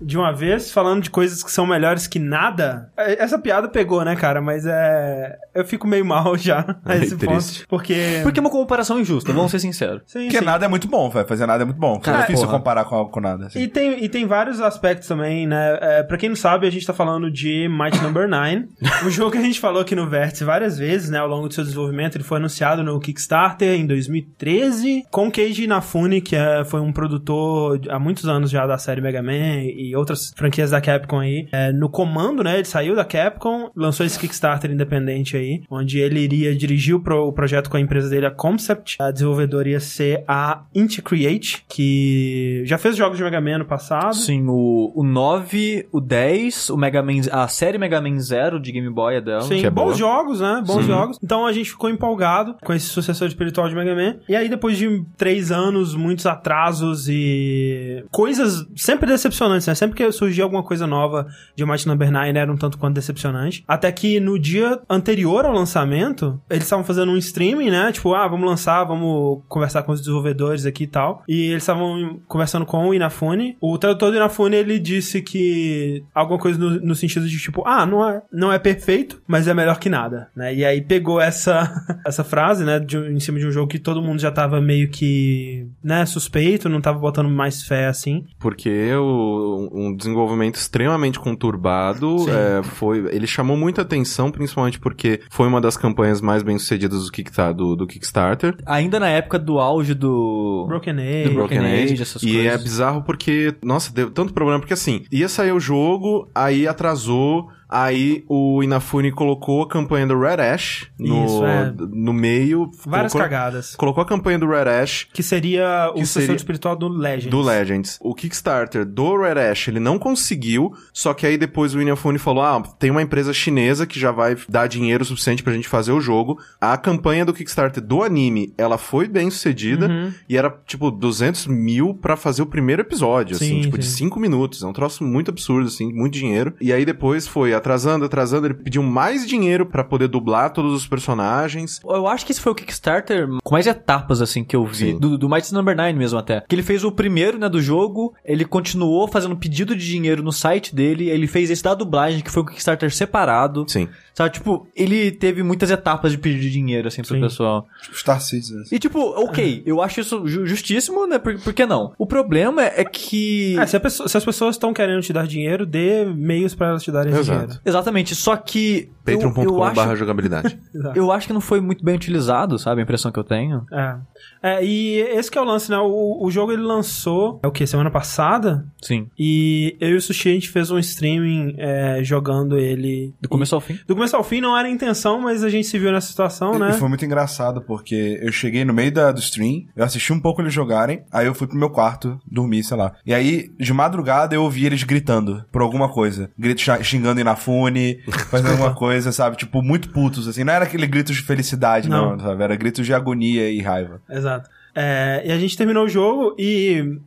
de 0.00 0.16
uma 0.16 0.32
vez, 0.32 0.70
falando 0.72 1.02
de 1.02 1.10
coisas 1.10 1.42
que 1.42 1.50
são 1.50 1.66
melhores 1.66 2.06
que 2.06 2.18
nada. 2.18 2.90
É, 2.96 3.22
Essa 3.22 3.38
piada 3.38 3.68
pegou, 3.68 4.04
né, 4.04 4.16
cara? 4.16 4.40
Mas 4.40 4.64
é. 4.66 5.36
Eu 5.54 5.64
fico 5.64 5.86
meio 5.86 6.04
mal 6.04 6.36
já 6.38 6.64
a 6.84 6.96
esse 6.96 7.16
ponto. 7.16 7.26
triste. 7.32 7.66
Porque. 7.68 8.20
Porque 8.22 8.38
é 8.38 8.42
uma 8.42 8.50
comparação 8.50 8.98
injusta, 9.00 9.32
vamos 9.32 9.50
ser 9.50 9.58
sinceros. 9.60 10.02
Sim, 10.06 10.24
Porque 10.24 10.38
sim. 10.38 10.44
nada 10.44 10.64
é 10.64 10.68
muito 10.68 10.88
bom, 10.88 11.08
velho. 11.10 11.26
Fazer 11.26 11.46
nada 11.46 11.62
é 11.62 11.66
muito 11.66 11.78
bom. 11.80 11.98
Cara, 12.00 12.18
é 12.18 12.20
difícil 12.22 12.46
porra. 12.46 12.58
comparar 12.58 12.84
com, 12.84 13.04
com 13.08 13.20
nada. 13.20 13.46
assim. 13.46 13.60
E 13.60 13.68
tem, 13.68 14.02
e 14.04 14.08
tem 14.08 14.26
vários 14.26 14.60
aspectos 14.60 15.06
também, 15.08 15.46
né? 15.46 15.78
É, 15.80 16.02
pra 16.02 16.16
quem 16.16 16.28
não 16.28 16.36
sabe, 16.36 16.66
a 16.66 16.70
gente 16.70 16.86
tá 16.86 16.92
falando 16.92 17.19
de 17.28 17.68
Might 17.68 18.00
Number 18.00 18.28
9. 18.28 18.68
o 19.04 19.10
jogo 19.10 19.32
que 19.32 19.38
a 19.38 19.42
gente 19.42 19.58
falou 19.58 19.82
aqui 19.82 19.96
no 19.96 20.08
Vértice 20.08 20.44
várias 20.44 20.78
vezes, 20.78 21.10
né? 21.10 21.18
Ao 21.18 21.26
longo 21.26 21.48
do 21.48 21.54
seu 21.54 21.64
desenvolvimento. 21.64 22.14
Ele 22.14 22.22
foi 22.22 22.38
anunciado 22.38 22.84
no 22.84 23.00
Kickstarter 23.00 23.74
em 23.74 23.84
2013 23.84 25.04
com 25.10 25.30
Keiji 25.30 25.64
Inafune, 25.64 26.20
que 26.20 26.36
é, 26.36 26.64
foi 26.64 26.80
um 26.80 26.92
produtor 26.92 27.80
há 27.88 27.98
muitos 27.98 28.26
anos 28.28 28.50
já 28.50 28.66
da 28.66 28.78
série 28.78 29.00
Mega 29.00 29.22
Man 29.22 29.62
e 29.64 29.94
outras 29.96 30.32
franquias 30.36 30.70
da 30.70 30.80
Capcom 30.80 31.18
aí. 31.18 31.48
É, 31.50 31.72
no 31.72 31.88
comando, 31.88 32.44
né? 32.44 32.54
Ele 32.56 32.64
saiu 32.64 32.94
da 32.94 33.04
Capcom, 33.04 33.70
lançou 33.74 34.06
esse 34.06 34.18
Kickstarter 34.18 34.70
independente 34.70 35.36
aí, 35.36 35.62
onde 35.70 35.98
ele 35.98 36.20
iria 36.20 36.54
dirigir 36.54 36.94
o, 36.94 37.00
pro- 37.00 37.26
o 37.26 37.32
projeto 37.32 37.68
com 37.68 37.76
a 37.76 37.80
empresa 37.80 38.08
dele, 38.08 38.26
a 38.26 38.30
Concept. 38.30 38.96
A 39.00 39.10
desenvolvedora 39.10 39.68
ia 39.68 39.80
ser 39.80 40.22
a 40.28 40.62
Inti 40.74 41.02
Create, 41.02 41.64
que 41.68 42.62
já 42.66 42.78
fez 42.78 42.96
jogos 42.96 43.16
de 43.16 43.24
Mega 43.24 43.40
Man 43.40 43.58
no 43.58 43.64
passado. 43.64 44.14
Sim, 44.14 44.46
o, 44.48 44.92
o 44.94 45.02
9, 45.02 45.88
o 45.92 46.00
10, 46.00 46.70
o 46.70 46.76
Mega 46.76 47.02
Man, 47.02 47.09
a 47.30 47.48
série 47.48 47.78
Mega 47.78 48.00
Man 48.00 48.18
Zero 48.18 48.60
de 48.60 48.72
Game 48.72 48.90
Boy 48.90 49.16
é 49.16 49.20
dela. 49.20 49.42
Sim, 49.42 49.64
é 49.64 49.70
bons 49.70 49.84
boa. 49.84 49.94
jogos, 49.94 50.40
né? 50.40 50.62
Bons 50.66 50.82
Sim. 50.82 50.88
jogos. 50.88 51.18
Então 51.22 51.46
a 51.46 51.52
gente 51.52 51.70
ficou 51.70 51.90
empolgado 51.90 52.56
com 52.62 52.72
esse 52.72 52.86
sucessor 52.86 53.28
espiritual 53.28 53.68
de 53.68 53.74
Mega 53.74 53.94
Man. 53.94 54.16
E 54.28 54.36
aí, 54.36 54.48
depois 54.48 54.76
de 54.76 55.04
três 55.16 55.50
anos, 55.50 55.94
muitos 55.94 56.26
atrasos 56.26 57.08
e 57.08 58.04
coisas 58.10 58.66
sempre 58.76 59.06
decepcionantes, 59.06 59.66
né? 59.66 59.74
Sempre 59.74 59.96
que 59.96 60.12
surgia 60.12 60.44
alguma 60.44 60.62
coisa 60.62 60.86
nova 60.86 61.26
de 61.56 61.64
Mighty 61.64 61.86
Number 61.86 62.10
9 62.10 62.38
era 62.38 62.52
um 62.52 62.56
tanto 62.56 62.78
quanto 62.78 62.94
decepcionante. 62.94 63.64
Até 63.66 63.90
que 63.90 64.20
no 64.20 64.38
dia 64.38 64.80
anterior 64.88 65.44
ao 65.44 65.52
lançamento, 65.52 66.40
eles 66.48 66.64
estavam 66.64 66.84
fazendo 66.84 67.12
um 67.12 67.16
streaming, 67.16 67.70
né? 67.70 67.92
Tipo, 67.92 68.14
ah, 68.14 68.26
vamos 68.28 68.48
lançar, 68.48 68.84
vamos 68.84 69.42
conversar 69.48 69.82
com 69.82 69.92
os 69.92 70.00
desenvolvedores 70.00 70.66
aqui 70.66 70.84
e 70.84 70.86
tal. 70.86 71.22
E 71.28 71.50
eles 71.50 71.62
estavam 71.62 72.20
conversando 72.26 72.66
com 72.66 72.88
o 72.88 72.94
Inafune. 72.94 73.56
O 73.60 73.78
tradutor 73.78 74.10
do 74.10 74.16
Inafune, 74.16 74.56
ele 74.56 74.78
disse 74.78 75.22
que 75.22 76.02
alguma 76.14 76.38
coisa 76.38 76.58
no, 76.58 76.80
no 76.80 76.94
sentido 77.00 77.28
de 77.28 77.38
tipo, 77.38 77.62
ah, 77.66 77.86
não 77.86 78.08
é, 78.08 78.22
não 78.32 78.52
é 78.52 78.58
perfeito, 78.58 79.22
mas 79.26 79.48
é 79.48 79.54
melhor 79.54 79.78
que 79.78 79.88
nada, 79.88 80.28
né? 80.34 80.54
E 80.54 80.64
aí 80.64 80.80
pegou 80.80 81.20
essa, 81.20 81.70
essa 82.06 82.24
frase, 82.24 82.64
né, 82.64 82.78
de, 82.78 82.96
em 82.96 83.20
cima 83.20 83.38
de 83.38 83.46
um 83.46 83.50
jogo 83.50 83.68
que 83.68 83.78
todo 83.78 84.02
mundo 84.02 84.20
já 84.20 84.30
tava 84.30 84.60
meio 84.60 84.88
que, 84.88 85.66
né, 85.82 86.04
suspeito, 86.06 86.68
não 86.68 86.80
tava 86.80 86.98
botando 86.98 87.28
mais 87.28 87.62
fé 87.62 87.86
assim. 87.86 88.24
Porque 88.38 88.92
o, 88.94 89.68
um 89.72 89.94
desenvolvimento 89.94 90.56
extremamente 90.56 91.18
conturbado 91.18 92.16
é, 92.28 92.62
foi. 92.62 93.08
Ele 93.14 93.26
chamou 93.26 93.56
muita 93.56 93.82
atenção, 93.82 94.30
principalmente 94.30 94.78
porque 94.78 95.20
foi 95.30 95.46
uma 95.46 95.60
das 95.60 95.76
campanhas 95.76 96.20
mais 96.20 96.42
bem 96.42 96.58
sucedidas 96.58 97.00
do, 97.02 97.54
do, 97.54 97.76
do 97.76 97.86
Kickstarter. 97.86 98.56
Ainda 98.66 99.00
na 99.00 99.08
época 99.08 99.38
do 99.38 99.58
auge 99.58 99.94
do... 99.94 100.66
Broken 100.68 100.94
Do 100.94 101.00
Age. 101.00 101.34
Broken 101.34 101.58
Age, 101.58 102.02
essas 102.02 102.22
e 102.22 102.32
coisas. 102.32 102.52
é 102.52 102.58
bizarro 102.58 103.02
porque, 103.02 103.54
nossa, 103.62 103.92
deu 103.92 104.10
tanto 104.10 104.32
problema, 104.32 104.60
porque 104.60 104.74
assim, 104.74 105.04
ia 105.10 105.28
sair 105.28 105.52
o 105.52 105.60
jogo, 105.60 106.30
aí 106.34 106.66
atrasou, 106.66 106.89
atrasou 106.90 107.50
Aí 107.70 108.24
o 108.28 108.62
Inafune 108.62 109.12
colocou 109.12 109.62
a 109.62 109.68
campanha 109.68 110.06
do 110.06 110.18
Red 110.18 110.40
Ash 110.40 110.88
no, 110.98 111.24
Isso, 111.24 111.44
é. 111.46 111.72
no 111.92 112.12
meio. 112.12 112.70
Várias 112.84 113.12
colocou, 113.12 113.30
cagadas. 113.30 113.76
Colocou 113.76 114.02
a 114.02 114.06
campanha 114.06 114.38
do 114.38 114.48
Red 114.48 114.68
Ash 114.68 115.06
Que 115.12 115.22
seria 115.22 115.92
o 115.94 115.98
sucessor 116.00 116.34
espiritual 116.34 116.74
do 116.76 116.88
Legends. 116.88 117.30
do 117.30 117.40
Legends. 117.40 117.98
O 118.02 118.14
Kickstarter 118.14 118.84
do 118.84 119.16
Red 119.16 119.38
Ash, 119.40 119.68
ele 119.68 119.78
não 119.80 119.98
conseguiu, 119.98 120.72
só 120.92 121.14
que 121.14 121.26
aí 121.26 121.38
depois 121.38 121.74
o 121.74 121.80
Inafune 121.80 122.18
falou, 122.18 122.42
ah, 122.42 122.60
tem 122.78 122.90
uma 122.90 123.02
empresa 123.02 123.32
chinesa 123.32 123.86
que 123.86 123.98
já 124.00 124.10
vai 124.10 124.36
dar 124.48 124.66
dinheiro 124.66 125.04
suficiente 125.04 125.42
pra 125.42 125.52
gente 125.52 125.68
fazer 125.68 125.92
o 125.92 126.00
jogo. 126.00 126.38
A 126.60 126.76
campanha 126.76 127.24
do 127.24 127.32
Kickstarter 127.32 127.82
do 127.82 128.02
anime, 128.02 128.52
ela 128.58 128.76
foi 128.78 129.06
bem 129.06 129.30
sucedida, 129.30 129.86
Uhum. 129.86 130.12
e 130.28 130.36
era, 130.36 130.50
tipo, 130.66 130.90
200 130.90 131.46
mil 131.46 131.94
pra 131.94 132.16
fazer 132.16 132.42
o 132.42 132.46
primeiro 132.46 132.82
episódio, 132.82 133.36
assim, 133.36 133.48
Sim, 133.56 133.60
tipo, 133.62 133.78
de 133.78 133.86
sim. 133.86 134.04
5 134.06 134.18
minutos. 134.18 134.62
É 134.62 134.66
um 134.66 134.72
troço 134.72 135.04
muito 135.04 135.30
absurdo, 135.30 135.66
assim, 135.68 135.92
muito 135.92 136.14
dinheiro. 136.14 136.54
E 136.60 136.72
aí 136.72 136.84
depois 136.84 137.26
foi 137.28 137.54
atrasando, 137.60 138.04
atrasando, 138.04 138.46
ele 138.46 138.54
pediu 138.54 138.82
mais 138.82 139.26
dinheiro 139.26 139.64
pra 139.66 139.84
poder 139.84 140.08
dublar 140.08 140.52
todos 140.52 140.72
os 140.74 140.86
personagens. 140.86 141.80
Eu 141.84 142.06
acho 142.06 142.24
que 142.26 142.32
esse 142.32 142.40
foi 142.40 142.52
o 142.52 142.54
Kickstarter 142.54 143.28
com 143.42 143.54
mais 143.54 143.66
etapas, 143.66 144.20
assim, 144.20 144.42
que 144.44 144.56
eu 144.56 144.64
vi. 144.66 144.74
Sim. 144.92 144.98
Do, 144.98 145.16
do 145.18 145.28
Mighty 145.28 145.52
Number 145.52 145.76
9 145.76 145.92
mesmo 145.92 146.18
até. 146.18 146.40
Que 146.48 146.54
ele 146.54 146.62
fez 146.62 146.82
o 146.84 146.90
primeiro, 146.92 147.38
né, 147.38 147.48
do 147.48 147.60
jogo, 147.60 148.14
ele 148.24 148.44
continuou 148.44 149.06
fazendo 149.08 149.36
pedido 149.36 149.74
de 149.76 149.86
dinheiro 149.86 150.22
no 150.22 150.32
site 150.32 150.74
dele, 150.74 151.08
ele 151.08 151.26
fez 151.26 151.50
esse 151.50 151.62
da 151.62 151.74
dublagem, 151.74 152.20
que 152.20 152.30
foi 152.30 152.42
um 152.42 152.46
Kickstarter 152.46 152.92
separado. 152.94 153.64
Sim. 153.68 153.88
Sabe, 154.14 154.30
tipo, 154.34 154.66
ele 154.76 155.10
teve 155.12 155.42
muitas 155.42 155.70
etapas 155.70 156.12
de 156.12 156.18
pedir 156.18 156.40
de 156.40 156.50
dinheiro, 156.50 156.88
assim, 156.88 157.02
pro 157.02 157.14
Sim. 157.14 157.20
pessoal. 157.20 157.66
Star 157.94 158.20
Citizen. 158.20 158.64
E 158.70 158.78
tipo, 158.78 158.98
ok, 159.00 159.62
eu 159.64 159.80
acho 159.80 160.00
isso 160.00 160.26
ju- 160.26 160.46
justíssimo, 160.46 161.06
né? 161.06 161.18
Por, 161.18 161.38
por 161.40 161.52
que 161.54 161.64
não? 161.64 161.92
O 161.98 162.06
problema 162.06 162.62
é 162.62 162.84
que... 162.84 163.56
É, 163.58 163.66
se, 163.66 163.76
a 163.76 163.80
pessoa- 163.80 164.08
se 164.08 164.16
as 164.16 164.24
pessoas 164.24 164.56
estão 164.56 164.72
querendo 164.74 165.00
te 165.02 165.12
dar 165.12 165.26
dinheiro, 165.26 165.64
dê 165.64 166.04
meios 166.04 166.54
pra 166.54 166.68
elas 166.68 166.82
te 166.82 166.90
darem 166.92 167.12
esse 167.12 167.20
Exato. 167.20 167.38
dinheiro. 167.40 167.49
Exatamente, 167.64 168.14
só 168.14 168.36
que... 168.36 168.90
eu- 169.06 169.20
eu 169.20 169.30
Patreon.com 169.32 169.62
acho- 169.64 169.74
barra 169.74 169.94
jogabilidade. 169.94 170.58
Exato. 170.74 170.96
Eu 170.98 171.10
acho 171.12 171.26
que 171.26 171.32
não 171.32 171.40
foi 171.40 171.60
muito 171.60 171.84
bem 171.84 171.94
utilizado, 171.94 172.58
sabe? 172.58 172.80
A 172.80 172.84
impressão 172.84 173.10
que 173.10 173.18
eu 173.18 173.24
tenho. 173.24 173.64
É. 173.72 173.96
É, 174.42 174.64
e 174.64 174.98
esse 174.98 175.30
que 175.30 175.36
é 175.38 175.40
o 175.40 175.44
lance, 175.44 175.70
né? 175.70 175.78
O, 175.78 176.18
o 176.24 176.30
jogo 176.30 176.52
ele 176.52 176.62
lançou, 176.62 177.40
é 177.42 177.46
o 177.46 177.52
que? 177.52 177.66
Semana 177.66 177.90
passada? 177.90 178.64
Sim. 178.82 179.08
E 179.18 179.76
eu 179.80 179.90
e 179.90 179.94
o 179.96 180.00
Sushi, 180.00 180.30
a 180.30 180.32
gente 180.32 180.48
fez 180.48 180.70
um 180.70 180.78
streaming 180.78 181.54
é, 181.58 182.02
jogando 182.02 182.58
ele. 182.58 183.14
Do 183.20 183.28
começo 183.28 183.54
ao 183.54 183.60
fim. 183.60 183.78
Do 183.86 183.94
começo 183.94 184.16
ao 184.16 184.24
fim 184.24 184.40
não 184.40 184.56
era 184.56 184.66
a 184.66 184.70
intenção, 184.70 185.20
mas 185.20 185.44
a 185.44 185.48
gente 185.50 185.66
se 185.66 185.78
viu 185.78 185.92
nessa 185.92 186.08
situação, 186.08 186.58
né? 186.58 186.70
E 186.70 186.72
foi 186.74 186.88
muito 186.88 187.04
engraçado, 187.04 187.60
porque 187.60 188.18
eu 188.22 188.32
cheguei 188.32 188.64
no 188.64 188.72
meio 188.72 188.92
da, 188.92 189.12
do 189.12 189.20
stream, 189.20 189.64
eu 189.76 189.84
assisti 189.84 190.12
um 190.12 190.20
pouco 190.20 190.40
eles 190.40 190.52
jogarem, 190.54 191.02
aí 191.12 191.26
eu 191.26 191.34
fui 191.34 191.46
pro 191.46 191.58
meu 191.58 191.70
quarto 191.70 192.18
dormir, 192.26 192.62
sei 192.64 192.76
lá. 192.76 192.92
E 193.04 193.12
aí, 193.12 193.50
de 193.58 193.72
madrugada, 193.72 194.34
eu 194.34 194.42
ouvi 194.42 194.64
eles 194.64 194.82
gritando 194.82 195.44
por 195.52 195.60
alguma 195.60 195.88
coisa. 195.88 196.30
Grito 196.38 196.62
xingando 196.82 197.20
Inafune, 197.20 198.00
fazendo 198.30 198.52
alguma 198.52 198.72
coisa, 198.74 199.12
sabe? 199.12 199.36
Tipo, 199.36 199.62
muito 199.62 199.90
putos, 199.90 200.26
assim. 200.26 200.44
Não 200.44 200.52
era 200.52 200.64
aquele 200.64 200.86
gritos 200.86 201.16
de 201.16 201.22
felicidade, 201.22 201.88
não, 201.88 202.12
Não. 202.12 202.20
sabe? 202.20 202.42
Era 202.42 202.56
gritos 202.56 202.86
de 202.86 202.94
agonia 202.94 203.50
e 203.50 203.60
raiva. 203.60 204.00
Exato. 204.08 204.29
É, 204.74 205.22
e 205.26 205.32
a 205.32 205.38
gente 205.38 205.56
terminou 205.56 205.84
o 205.84 205.88
jogo 205.88 206.34
e. 206.38 206.98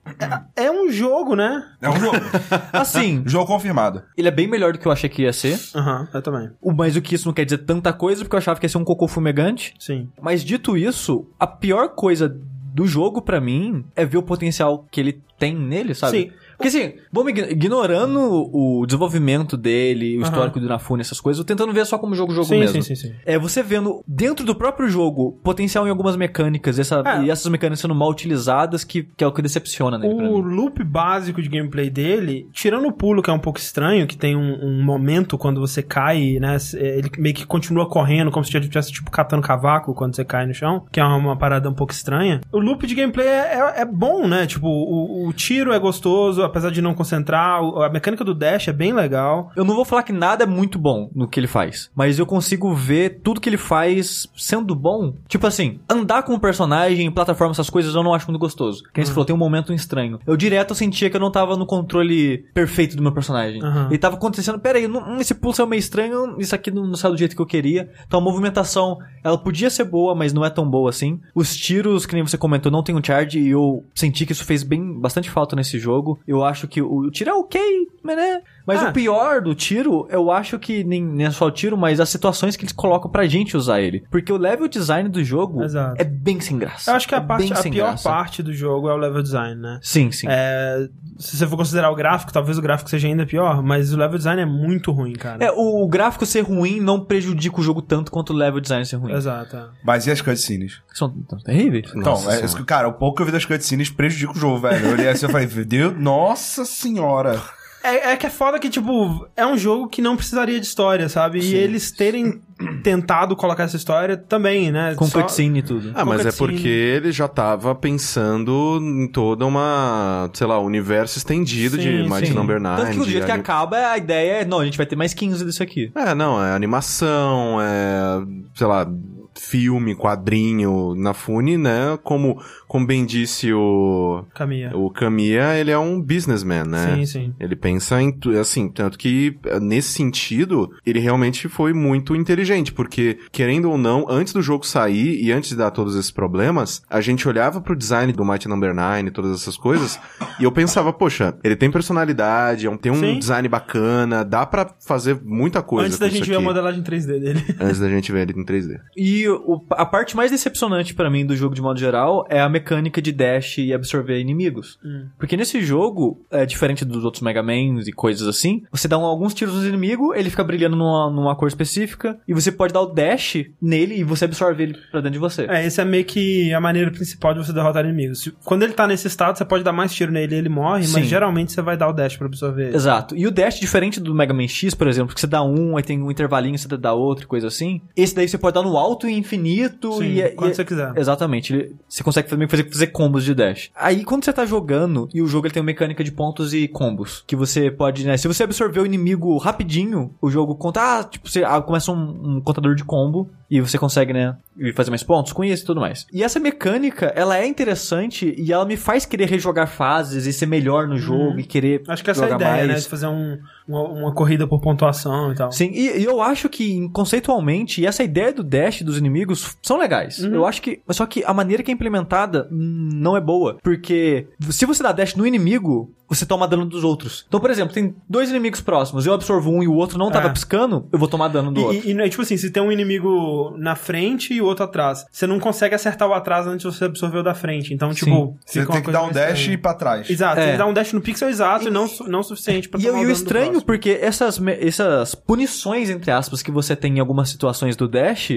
É, 0.55 0.65
é 0.65 0.72
um 0.72 0.91
jogo, 0.91 1.36
né? 1.36 1.63
É 1.82 1.89
um 1.89 1.96
jogo. 2.00 2.17
Assim, 2.74 3.24
jogo 3.27 3.46
confirmado. 3.48 4.03
ele 4.17 4.27
é 4.27 4.32
bem 4.32 4.48
melhor 4.48 4.74
do 4.74 4.79
que 4.79 4.86
eu 4.86 4.91
achei 4.91 5.10
que 5.10 5.24
ia 5.24 5.34
ser. 5.34 5.60
Aham, 5.75 6.08
eu 6.13 6.22
também. 6.22 6.50
O- 6.62 6.74
Mas 6.74 6.96
o 6.96 7.01
que 7.01 7.15
isso 7.15 7.27
não 7.27 7.34
quer 7.34 7.46
dizer 7.46 7.60
tanta 7.60 7.93
coisa, 7.93 8.24
porque 8.24 8.36
eu 8.36 8.39
achava 8.39 8.60
que 8.60 8.65
ia 8.65 8.70
ser 8.70 8.77
um 8.77 8.84
cocô 8.84 9.08
fumegante. 9.08 9.74
Sim. 9.79 10.10
Mas 10.22 10.43
dito 10.43 10.77
isso, 10.77 11.27
a 11.39 11.48
pior 11.48 11.89
coisa 11.89 12.27
do 12.74 12.88
jogo 12.88 13.22
pra 13.22 13.39
mim 13.39 13.86
é 13.96 14.03
ver 14.03 14.17
o 14.17 14.24
potencial 14.24 14.86
que 14.91 15.00
ele 15.00 15.22
tem 15.38 15.55
nele, 15.55 15.93
sabe? 15.93 16.17
Sim. 16.17 16.32
Porque 16.63 16.77
assim, 16.77 16.93
vamos 17.12 17.32
ign- 17.32 17.51
ignorando 17.51 18.20
o 18.53 18.86
desenvolvimento 18.86 19.58
dele, 19.58 20.17
o 20.17 20.22
histórico 20.22 20.60
do 20.60 20.65
Inafune, 20.65 21.01
essas 21.01 21.20
coisas, 21.20 21.43
tentando 21.46 21.72
ver 21.74 21.86
só 21.86 21.98
como 21.98 22.15
jogo 22.15 22.34
jogo 22.34 22.48
sim, 22.48 22.60
mesmo. 22.60 22.82
sim, 22.82 22.96
sim, 22.96 23.10
sim. 23.10 23.15
É 23.25 23.38
você 23.38 23.62
vendo 23.62 24.03
dentro 24.08 24.46
do 24.46 24.55
próprio 24.55 24.88
jogo 24.89 25.34
potencial 25.43 25.86
em 25.86 25.89
algumas 25.89 26.15
mecânicas 26.15 26.79
essa, 26.79 27.01
É. 27.05 27.24
e 27.24 27.29
essas 27.29 27.48
mecânicas 27.51 27.79
sendo 27.79 27.96
mal 27.96 28.10
utilizadas 28.10 28.84
que, 28.84 29.03
que 29.03 29.24
é 29.24 29.27
o 29.27 29.32
que 29.32 29.41
decepciona 29.41 29.98
nele 29.98 30.15
pra 30.15 30.25
O 30.29 30.39
loop 30.39 30.84
básico 30.84 31.41
de 31.41 31.50
gameplay 31.50 31.89
dele, 31.89 32.48
tirando 32.53 32.88
o 32.88 32.91
pulo, 32.91 33.22
que 33.22 33.29
é 33.29 33.34
um 33.34 33.39
pouco 33.39 33.60
estranho, 33.60 34.08
que 34.08 34.17
tem 34.17 34.36
um, 34.36 34.53
um 34.65 34.84
momento 34.84 35.38
quando 35.38 35.60
você 35.60 35.82
cai, 35.82 36.38
né? 36.39 36.58
Ele 36.74 37.10
meio 37.17 37.36
que 37.36 37.46
continua 37.46 37.88
correndo, 37.89 38.32
como 38.32 38.43
se 38.46 38.55
estivesse, 38.58 38.91
tipo, 38.91 39.12
catando 39.12 39.41
cavaco 39.41 39.93
quando 39.93 40.15
você 40.15 40.24
cai 40.24 40.46
no 40.46 40.53
chão, 40.53 40.86
que 40.91 41.00
é 41.00 41.03
uma, 41.03 41.17
uma 41.17 41.38
parada 41.38 41.70
um 41.70 41.74
pouco 41.74 41.93
estranha. 41.93 42.41
O 42.51 42.60
loop 42.60 42.86
de 42.88 42.96
gameplay 42.96 43.27
é, 43.27 43.32
é- 43.77 43.82
é 43.82 43.86
bom, 43.86 44.27
né? 44.27 44.46
Tipo, 44.46 44.67
o, 44.67 45.27
o 45.27 45.34
tiro 45.34 45.74
é 45.74 45.79
gostoso, 45.79 46.41
apesar 46.53 46.69
de 46.69 46.81
não 46.81 46.93
concentrar, 46.93 47.60
a 47.62 47.89
mecânica 47.89 48.24
do 48.24 48.36
dash 48.36 48.67
é 48.67 48.74
bem 48.74 48.93
legal. 48.93 49.51
Eu 49.55 49.65
não 49.65 49.75
vou 49.75 49.83
falar 49.83 50.03
que 50.03 50.13
nada 50.13 50.43
é 50.43 50.48
muito 50.48 50.77
bom 50.77 51.10
no 51.15 51.27
que 51.27 51.39
ele 51.39 51.48
faz, 51.48 51.89
mas 51.95 52.19
eu 52.19 52.25
consigo 52.25 52.74
ver 52.74 53.22
tudo 53.24 53.41
que 53.41 53.50
ele 53.50 53.57
faz 53.57 54.27
sendo 54.38 54.75
bom. 54.75 55.15
Tipo 55.27 55.48
assim, 55.48 55.79
andar 55.89 56.24
com 56.24 56.33
o 56.33 56.39
personagem, 56.39 57.10
plataforma, 57.12 57.51
essas 57.51 57.69
coisas, 57.69 57.95
eu 57.95 58.03
não 58.03 58.13
acho 58.13 58.27
muito 58.27 58.39
gostoso. 58.39 58.83
Que 58.83 59.00
nem 59.00 59.05
você 59.05 59.12
falou, 59.12 59.25
tem 59.25 59.36
um 59.36 59.39
momento 59.39 59.74
estranho. 59.74 60.19
Eu 60.27 60.38
direto 60.38 60.75
sentia 60.75 61.10
que 61.10 61.15
eu 61.15 61.22
não 61.22 61.31
tava 61.31 61.57
no 61.57 61.65
controle 61.65 62.45
perfeito 62.53 62.95
do 62.95 63.01
meu 63.01 63.12
personagem. 63.12 63.62
Aham. 63.63 63.88
Ele 63.89 63.98
tava 63.98 64.15
acontecendo, 64.15 64.60
peraí, 64.60 64.88
não, 64.88 65.17
esse 65.17 65.33
pulso 65.33 65.62
é 65.62 65.65
meio 65.65 65.79
estranho, 65.79 66.36
isso 66.39 66.53
aqui 66.53 66.69
não, 66.69 66.86
não 66.86 66.95
saiu 66.95 67.13
do 67.13 67.17
jeito 67.17 67.36
que 67.36 67.41
eu 67.41 67.45
queria. 67.45 67.89
Então 68.05 68.19
a 68.19 68.24
movimentação, 68.24 69.00
ela 69.24 69.38
podia 69.38 69.69
ser 69.69 69.86
boa, 69.86 70.13
mas 70.13 70.33
não 70.33 70.45
é 70.45 70.50
tão 70.50 70.69
boa 70.69 70.89
assim. 70.89 71.19
Os 71.33 71.55
tiros, 71.55 72.05
que 72.05 72.13
nem 72.13 72.24
você 72.24 72.38
comentou, 72.38 72.72
não 72.72 72.83
tem 72.83 72.95
um 72.95 73.03
charge 73.03 73.39
e 73.39 73.50
eu 73.50 73.83
senti 73.95 74.25
que 74.25 74.31
isso 74.31 74.45
fez 74.45 74.63
bem 74.63 75.00
bastante 75.00 75.29
falta 75.29 75.55
nesse 75.55 75.79
jogo. 75.79 76.19
Eu 76.27 76.43
acho 76.44 76.68
que 76.68 76.82
o, 76.82 76.92
o 76.92 77.12
tiro 77.12 77.30
é 77.30 77.34
ok, 77.34 77.62
mas 78.02 78.18
né? 78.18 78.42
Mas 78.65 78.82
Ah. 78.82 78.89
o 78.89 78.93
pior 78.93 79.41
do 79.41 79.53
tiro, 79.53 80.08
eu 80.10 80.32
acho 80.32 80.58
que 80.58 80.84
nem, 80.84 81.03
nem 81.03 81.25
é 81.27 81.32
só 81.32 81.46
o 81.48 81.51
tiro, 81.51 81.77
mas 81.77 82.00
as 82.00 82.10
situações 82.10 82.55
que 82.55 82.63
eles 82.63 82.72
colocam 82.72 83.10
pra 83.12 83.25
gente 83.25 83.58
usar 83.58 83.82
ele. 83.82 84.03
Porque 84.10 84.32
o 84.32 84.38
level 84.38 84.67
design 84.67 85.10
do 85.10 85.24
jogo 85.24 85.63
Exato. 85.63 85.96
é 86.00 86.03
bem 86.03 86.39
sem 86.39 86.58
graça. 86.58 86.89
Eu 86.91 86.96
acho 86.96 87.08
que 87.08 87.13
a, 87.15 87.17
É 87.17 87.22
parte, 87.22 87.53
a 87.53 87.62
pior 87.62 87.88
graça. 87.89 88.10
parte 88.10 88.41
do 88.43 88.53
jogo 88.53 88.89
é 88.89 88.93
o 88.93 88.98
level 88.98 89.22
design, 89.22 89.55
né? 89.62 89.79
Sim, 89.82 90.12
sim. 90.12 90.27
É, 90.29 90.88
se 91.17 91.36
você 91.38 91.46
for 91.48 91.58
considerar 91.58 91.91
o 91.91 91.96
gráfico, 91.96 92.32
talvez 92.32 92.58
o 92.58 92.62
gráfico 92.62 92.89
seja 92.89 93.08
ainda 93.08 93.25
pior, 93.25 93.62
mas 93.62 93.93
o 93.93 93.98
level 93.98 94.17
design 94.17 94.41
é 94.41 94.46
muito 94.46 94.91
ruim, 94.91 95.13
cara. 95.13 95.43
É, 95.43 95.51
o, 95.51 95.86
gráfico 95.88 96.25
ser 96.25 96.41
ruim 96.41 96.79
não 96.79 97.03
prejudica 97.03 97.60
o 97.60 97.63
jogo 97.63 97.82
tanto 97.82 98.12
quanto 98.12 98.32
o 98.32 98.36
level 98.36 98.60
design 98.62 98.86
ser 98.86 98.96
ruim. 98.96 99.13
Exato. 99.13 99.55
é. 99.58 99.65
Mas 99.84 100.08
e 100.08 100.12
as 100.12 100.22
cutscenes? 100.22 100.82
São 100.93 101.10
tão 101.10 101.38
terríveis. 101.39 101.91
Então, 101.96 102.13
é, 102.13 102.17
Senhora. 102.17 102.46
isso 102.46 102.55
que, 102.55 102.63
cara, 102.63 102.88
o 102.88 102.93
pouco 102.93 103.17
que 103.17 103.22
eu 103.24 103.25
vi 103.25 103.32
das 103.34 103.46
cutscenes 103.46 103.89
prejudica 103.89 104.32
o 104.32 104.36
jogo, 104.36 104.60
velho. 104.60 104.86
Eu 104.86 104.91
olhei 104.93 105.10
assim 105.10 105.25
e 105.25 105.29
falei, 105.29 105.48
Deus, 105.48 105.93
nossa 106.00 106.63
senhora. 106.65 107.41
É, 107.84 108.12
é 108.12 108.16
que 108.18 108.25
é 108.25 108.30
foda 108.30 108.58
que, 108.60 108.70
tipo, 108.70 109.28
é 109.36 109.46
um 109.46 109.58
jogo 109.58 109.88
que 109.90 110.02
não 110.02 110.16
precisaria 110.16 110.60
de 110.60 110.66
história, 110.66 111.10
sabe? 111.10 111.40
E 111.40 111.54
eles 111.54 111.92
terem 111.92 112.42
tentado 112.82 113.36
colocar 113.36 113.63
essa 113.63 113.75
história 113.75 114.16
também, 114.16 114.72
né? 114.72 114.96
Com 114.96 115.06
Só- 115.06 115.22
cutscene 115.22 115.60
e 115.60 115.62
tudo. 115.63 115.92
Ah, 115.94 116.06
mas 116.06 116.22
é 116.22 116.24
cutscene. 116.25 116.54
porque 116.54 116.68
ele 116.68 117.12
já 117.12 117.28
tava 117.28 117.75
pensando 117.75 118.80
em 118.82 119.08
toda 119.08 119.46
uma, 119.46 120.30
sei 120.34 120.48
lá, 120.48 120.60
universo 120.60 121.18
estendido 121.18 121.78
de 121.78 121.84
Sim, 122.04 122.10
Mighty 122.10 122.28
sim. 122.28 122.34
Number 122.34 122.60
9. 122.60 122.82
Tanto 122.82 122.94
que 122.94 123.00
o 123.02 123.06
de 123.06 123.12
jeito 123.12 123.25
que 123.25 123.32
ani- 123.32 123.42
acaba, 123.42 123.78
a 123.92 123.98
ideia 123.98 124.32
é, 124.42 124.46
não, 124.46 124.60
a 124.60 124.66
gente 124.66 124.78
vai 124.78 124.86
ter 124.86 124.96
mais 124.96 125.13
15 125.13 125.44
disso 125.44 125.62
aqui. 125.62 125.92
É, 125.96 126.16
não, 126.16 126.42
é 126.44 126.54
animação, 126.54 127.58
é, 127.62 128.22
sei 128.56 128.68
lá, 128.68 128.88
filme, 129.36 129.96
quadrinho, 129.96 130.96
na 130.96 131.13
Fune, 131.13 131.58
né? 131.58 131.98
Como, 132.04 132.42
como 132.68 132.86
bem 132.86 133.06
disse 133.06 133.52
o, 133.54 134.25
Caminha. 134.34 134.75
o 134.75 134.90
Kamiya, 134.90 135.58
ele 135.58 135.72
é 135.72 135.78
um 135.78 136.02
businessman, 136.02 136.66
né? 136.66 136.96
Sim, 136.96 137.06
sim. 137.06 137.34
Ele 137.40 137.56
pensa 137.56 138.02
em, 138.02 138.18
assim, 138.40 138.70
tanto 138.70 138.98
que 138.98 139.38
eh, 139.46 139.60
nesse 139.60 139.90
sentido, 139.90 140.72
ele 140.86 141.00
realmente 141.00 141.48
foi 141.48 141.74
muito 141.74 142.16
inteligente, 142.16 142.72
porque, 142.72 143.18
querendo 143.32 143.70
ou 143.70 143.78
não, 143.78 144.06
antes 144.10 144.34
do 144.34 144.42
jogo 144.42 144.66
sair 144.66 145.24
e 145.24 145.32
antes 145.32 145.50
de 145.50 145.56
dar 145.56 145.72
todos 145.72 145.96
esses 145.96 146.12
problemas, 146.12 146.84
a 146.90 147.02
gente 147.02 147.28
olhava 147.28 147.62
pro 147.62 147.75
design 147.75 148.12
do 148.13 148.25
Mighty 148.25 148.48
Number 148.48 148.74
9 148.74 149.08
e 149.08 149.12
todas 149.12 149.40
essas 149.40 149.58
coisas, 149.58 150.00
e 150.40 150.44
eu 150.44 150.52
pensava, 150.52 150.92
poxa, 150.92 151.36
ele 151.44 151.56
tem 151.56 151.72
personalidade, 151.72 152.68
é 152.68 152.78
tem 152.78 152.92
um 152.92 153.00
Sim. 153.00 153.20
design 153.20 153.48
bacana, 153.48 154.24
dá 154.24 154.46
pra 154.46 154.75
fazer 154.80 155.20
muita 155.24 155.62
coisa 155.62 155.88
Antes 155.88 156.00
da 156.00 156.10
gente 156.10 156.28
ver 156.28 156.36
a 156.36 156.42
modelagem 156.42 156.84
3D 156.84 157.20
dele. 157.20 157.46
Antes 157.60 157.80
da 157.80 157.90
gente 157.90 158.12
ver 158.12 158.30
ele 158.30 158.40
em 158.40 158.46
3D. 158.46 158.80
E 158.96 159.23
o- 159.30 159.63
a 159.72 159.86
parte 159.86 160.15
mais 160.15 160.32
decepcionante 160.32 160.94
pra 160.94 161.10
mim 161.10 161.25
do 161.25 161.36
jogo 161.36 161.56
de 161.56 161.62
modo 161.62 161.80
geral 161.80 162.25
é 162.30 162.39
a 162.42 162.50
mecânica 162.50 163.01
de 163.01 163.12
dash 163.12 163.58
e 163.58 163.74
absorver 163.74 164.20
inimigos. 164.20 164.77
Hum. 164.84 165.08
Porque 165.18 165.38
nesse 165.38 165.62
jogo, 165.62 166.22
é 166.32 166.46
diferente 166.46 166.84
dos 166.86 167.03
outros 167.03 167.22
Mega 167.24 167.42
Mans 167.44 167.88
e 167.88 167.92
coisas 167.92 168.27
assim, 168.27 168.63
você 168.72 168.88
dá 168.88 168.98
um- 168.98 169.06
alguns 169.06 169.34
tiros 169.34 169.56
no 169.56 169.68
inimigo, 169.68 170.13
ele 170.13 170.30
fica 170.30 170.44
brilhando 170.44 170.75
numa, 170.75 171.10
numa 171.10 171.36
cor 171.36 171.48
específica, 171.48 172.18
e 172.27 172.34
você 172.34 172.51
pode 172.51 172.74
dar 172.74 172.82
o 172.82 172.88
dash 172.88 173.46
nele 173.62 173.96
e 174.00 174.03
você 174.03 174.25
absorve 174.25 174.63
ele 174.63 174.74
pra 174.92 175.00
dentro 175.01 175.12
de 175.13 175.20
você. 175.20 175.46
É, 175.50 175.65
esse 175.65 175.80
é 175.82 175.86
meio 175.86 176.06
que 176.06 176.53
a 176.53 176.60
maneira 176.62 176.92
principal 176.92 177.34
de 177.34 177.39
você 177.39 177.53
derrotar 177.53 177.86
inimigos. 177.86 178.30
Quando 178.44 178.63
ele 178.63 178.74
tá 178.74 178.88
nesse 178.88 179.08
estado, 179.08 179.38
você 179.38 179.46
pode 179.46 179.63
dar 179.63 179.72
mais 179.74 179.94
tiro 179.94 180.12
nele 180.12 180.36
e 180.36 180.38
ele 180.38 180.50
morre, 180.50 180.84
Sim. 180.84 180.94
mas 180.94 181.08
geralmente 181.08 181.51
você 181.51 181.62
vai 181.62 181.77
dar 181.77 181.88
o 181.89 181.94
dash 181.94 182.18
pra 182.18 182.27
absorver 182.27 182.68
ele. 182.68 182.75
Exato. 182.75 183.15
E 183.15 183.25
o 183.27 183.32
dash, 183.32 183.60
diferente 183.60 184.00
do 184.00 184.13
Mega 184.13 184.34
Man 184.34 184.48
X, 184.48 184.74
por 184.74 184.88
exemplo, 184.88 185.13
que 185.13 185.20
você 185.22 185.27
dá 185.27 185.44
um, 185.44 185.77
aí 185.77 185.84
tem 185.84 186.01
um 186.01 186.12
intervalinho, 186.12 186.58
você 186.58 186.68
dá 186.77 186.94
outro, 186.94 187.25
e 187.25 187.27
coisa 187.27 187.48
assim. 187.48 187.82
Esse 187.96 188.15
daí 188.15 188.27
você 188.27 188.38
pode 188.38 188.56
dar 188.56 188.63
no 188.63 188.77
alto 188.77 189.08
e 189.08 189.12
infinito 189.17 189.93
Sim, 189.93 190.05
e, 190.05 190.22
é- 190.22 190.29
quando 190.29 190.51
e- 190.51 190.55
você 190.55 190.65
quiser. 190.65 190.93
Exatamente. 190.96 191.53
ele- 191.53 191.75
Você 191.88 192.03
consegue 192.03 192.27
também 192.29 192.48
fazer, 192.48 192.63
fazer 192.70 192.88
combos 192.88 193.24
de 193.24 193.34
dash. 193.36 193.70
Aí, 193.75 194.03
quando 194.03 194.25
você 194.25 194.34
tá 194.34 194.46
jogando, 194.46 195.08
e 195.13 195.22
o 195.22 195.27
jogo 195.27 195.46
ele 195.48 195.53
tem 195.53 195.62
uma 195.62 195.67
mecânica 195.67 196.03
de 196.03 196.12
pontos 196.12 196.53
e 196.53 196.67
combos, 196.67 197.24
que 197.27 197.36
você 197.36 197.70
pode, 197.70 198.05
né? 198.05 198.17
Se 198.17 198.27
você 198.27 198.43
absorver 198.43 198.79
o 198.79 198.86
inimigo 198.86 199.38
rapidinho, 199.38 200.12
o 200.22 200.29
jogo 200.29 200.55
conta, 200.55 201.00
ah, 201.00 201.03
tipo, 201.03 201.29
você 201.29 201.43
ah, 201.43 201.62
começa 201.62 201.91
um, 201.91 202.38
um 202.38 202.41
contador 202.41 202.75
de 202.75 202.84
combo, 202.84 203.29
e 203.50 203.62
você 203.62 203.77
consegue, 203.77 204.12
né, 204.13 204.36
fazer 204.74 204.89
mais 204.89 205.03
pontos 205.03 205.32
com 205.32 205.43
isso 205.43 205.62
e 205.62 205.65
tudo 205.67 205.79
mais. 205.79 206.08
E 206.12 206.24
essa 206.24 206.39
mecânica, 206.39 207.13
ela 207.15 207.38
é 207.38 207.46
interessante, 207.46 208.34
e 208.36 208.51
ela 208.51 208.65
me 208.65 208.75
faz 208.75 209.05
querer 209.05 209.29
rejogar 209.29 209.67
fases 209.67 210.25
e 210.25 210.34
ser 210.34 210.48
melhor 210.48 210.88
no 210.88 210.98
jogo, 210.98 211.39
e 211.39 211.43
querer 211.43 211.84
Acho 211.88 212.03
que 212.03 212.10
essa 212.10 212.24
é 212.24 212.25
a 212.25 212.29
jogar 212.32 212.50
ideia, 212.51 212.65
né? 212.67 212.72
mais. 212.74 212.84
De 212.84 212.89
fazer 212.89 213.05
um- 213.08 213.38
uma, 213.67 213.82
uma 213.84 214.13
corrida 214.13 214.48
por 214.48 214.60
pontuação 214.60 215.32
e 215.32 215.36
tal. 215.36 215.51
Sim, 215.51 215.70
e, 215.72 216.00
e 216.00 216.03
eu 216.03 216.20
acho 216.22 216.50
que 216.50 216.89
conceitualmente, 216.89 217.82
e 217.82 217.86
essa 217.86 218.03
ideia 218.03 218.34
do 218.34 218.43
dash 218.43 218.82
dos 218.82 218.98
inimigos 219.03 219.55
são 219.62 219.77
legais. 219.77 220.19
Uhum. 220.19 220.33
Eu 220.36 220.45
acho 220.45 220.62
que. 220.62 220.81
Só 220.89 221.05
que 221.05 221.24
a 221.25 221.33
maneira 221.33 221.62
que 221.63 221.72
é 221.72 221.74
implementada 221.74 222.48
não 222.51 223.15
é 223.17 223.22
boa. 223.22 223.57
Porque 223.63 224.27
se 224.50 224.65
você 224.65 224.81
dá 224.83 224.91
dash 224.91 225.15
no 225.15 225.25
inimigo, 225.27 225.93
você 226.07 226.25
toma 226.25 226.48
dano 226.48 226.65
dos 226.65 226.83
outros. 226.83 227.25
Então, 227.27 227.39
por 227.39 227.50
exemplo, 227.50 227.74
tem 227.74 227.95
dois 228.07 228.29
inimigos 228.29 228.62
próximos, 228.62 229.05
eu 229.05 229.13
absorvo 229.13 229.50
um 229.50 229.63
e 229.63 229.67
o 229.67 229.74
outro 229.74 229.98
não 229.98 230.12
tava 230.12 230.27
É. 230.27 230.31
piscando, 230.31 230.88
eu 230.91 231.00
vou 231.00 231.07
tomar 231.07 231.27
dano 231.27 231.51
do 231.51 231.62
outro. 231.63 231.89
E, 231.89 231.91
e, 231.91 231.98
e, 232.00 232.10
tipo 232.10 232.22
assim, 232.22 232.38
se 232.38 232.51
tem 232.51 232.62
um 232.62 232.72
inimigo 232.72 233.55
na 233.57 233.75
frente 233.75 234.33
e 234.33 234.41
o 234.41 234.45
outro 234.45 234.63
atrás, 234.65 235.05
você 235.12 235.25
não 235.25 235.39
consegue 235.39 235.74
acertar 235.74 236.07
o 236.07 236.13
atrás 236.13 236.45
antes 236.45 236.69
de 236.69 236.77
você 236.77 236.86
absorver 236.86 237.17
o 237.19 237.24
da 237.24 237.33
frente. 237.33 237.74
Então, 237.74 237.91
tipo, 237.93 238.38
Você 238.45 238.63
tem 238.65 238.81
que 238.83 238.91
dar 238.91 239.03
um 239.03 239.12
dash 239.12 239.48
e 239.48 239.51
ir 239.53 239.57
pra 239.57 239.74
trás. 239.74 240.07
Exato, 240.10 240.39
É. 240.39 240.43
tem 240.43 240.51
que 240.53 240.57
dar 240.60 240.65
um 240.67 240.74
dash 240.74 240.93
no 240.93 241.01
pixel 241.01 241.29
exato 241.29 241.67
e, 241.67 241.72
não, 241.72 241.88
su- 241.88 242.03
não 242.07 242.19
o 242.19 242.24
suficiente 242.24 242.69
pra 242.69 242.79
E, 242.79 242.83
tomar 242.83 242.93
eu- 242.98 242.98
e 242.98 243.00
o 243.00 243.03
dano 243.07 243.13
do 243.13 243.17
estranho, 243.17 243.45
próximo. 243.45 243.65
porque 243.65 243.98
essas, 244.00 244.39
essas 244.60 245.15
punições, 245.15 245.89
entre 245.89 246.12
aspas, 246.12 246.43
que 246.43 246.51
você 246.51 246.75
tem 246.75 246.98
em 246.98 247.00
algumas 247.00 247.29
situações 247.29 247.75
do 247.75 247.88
Dash, 247.88 248.29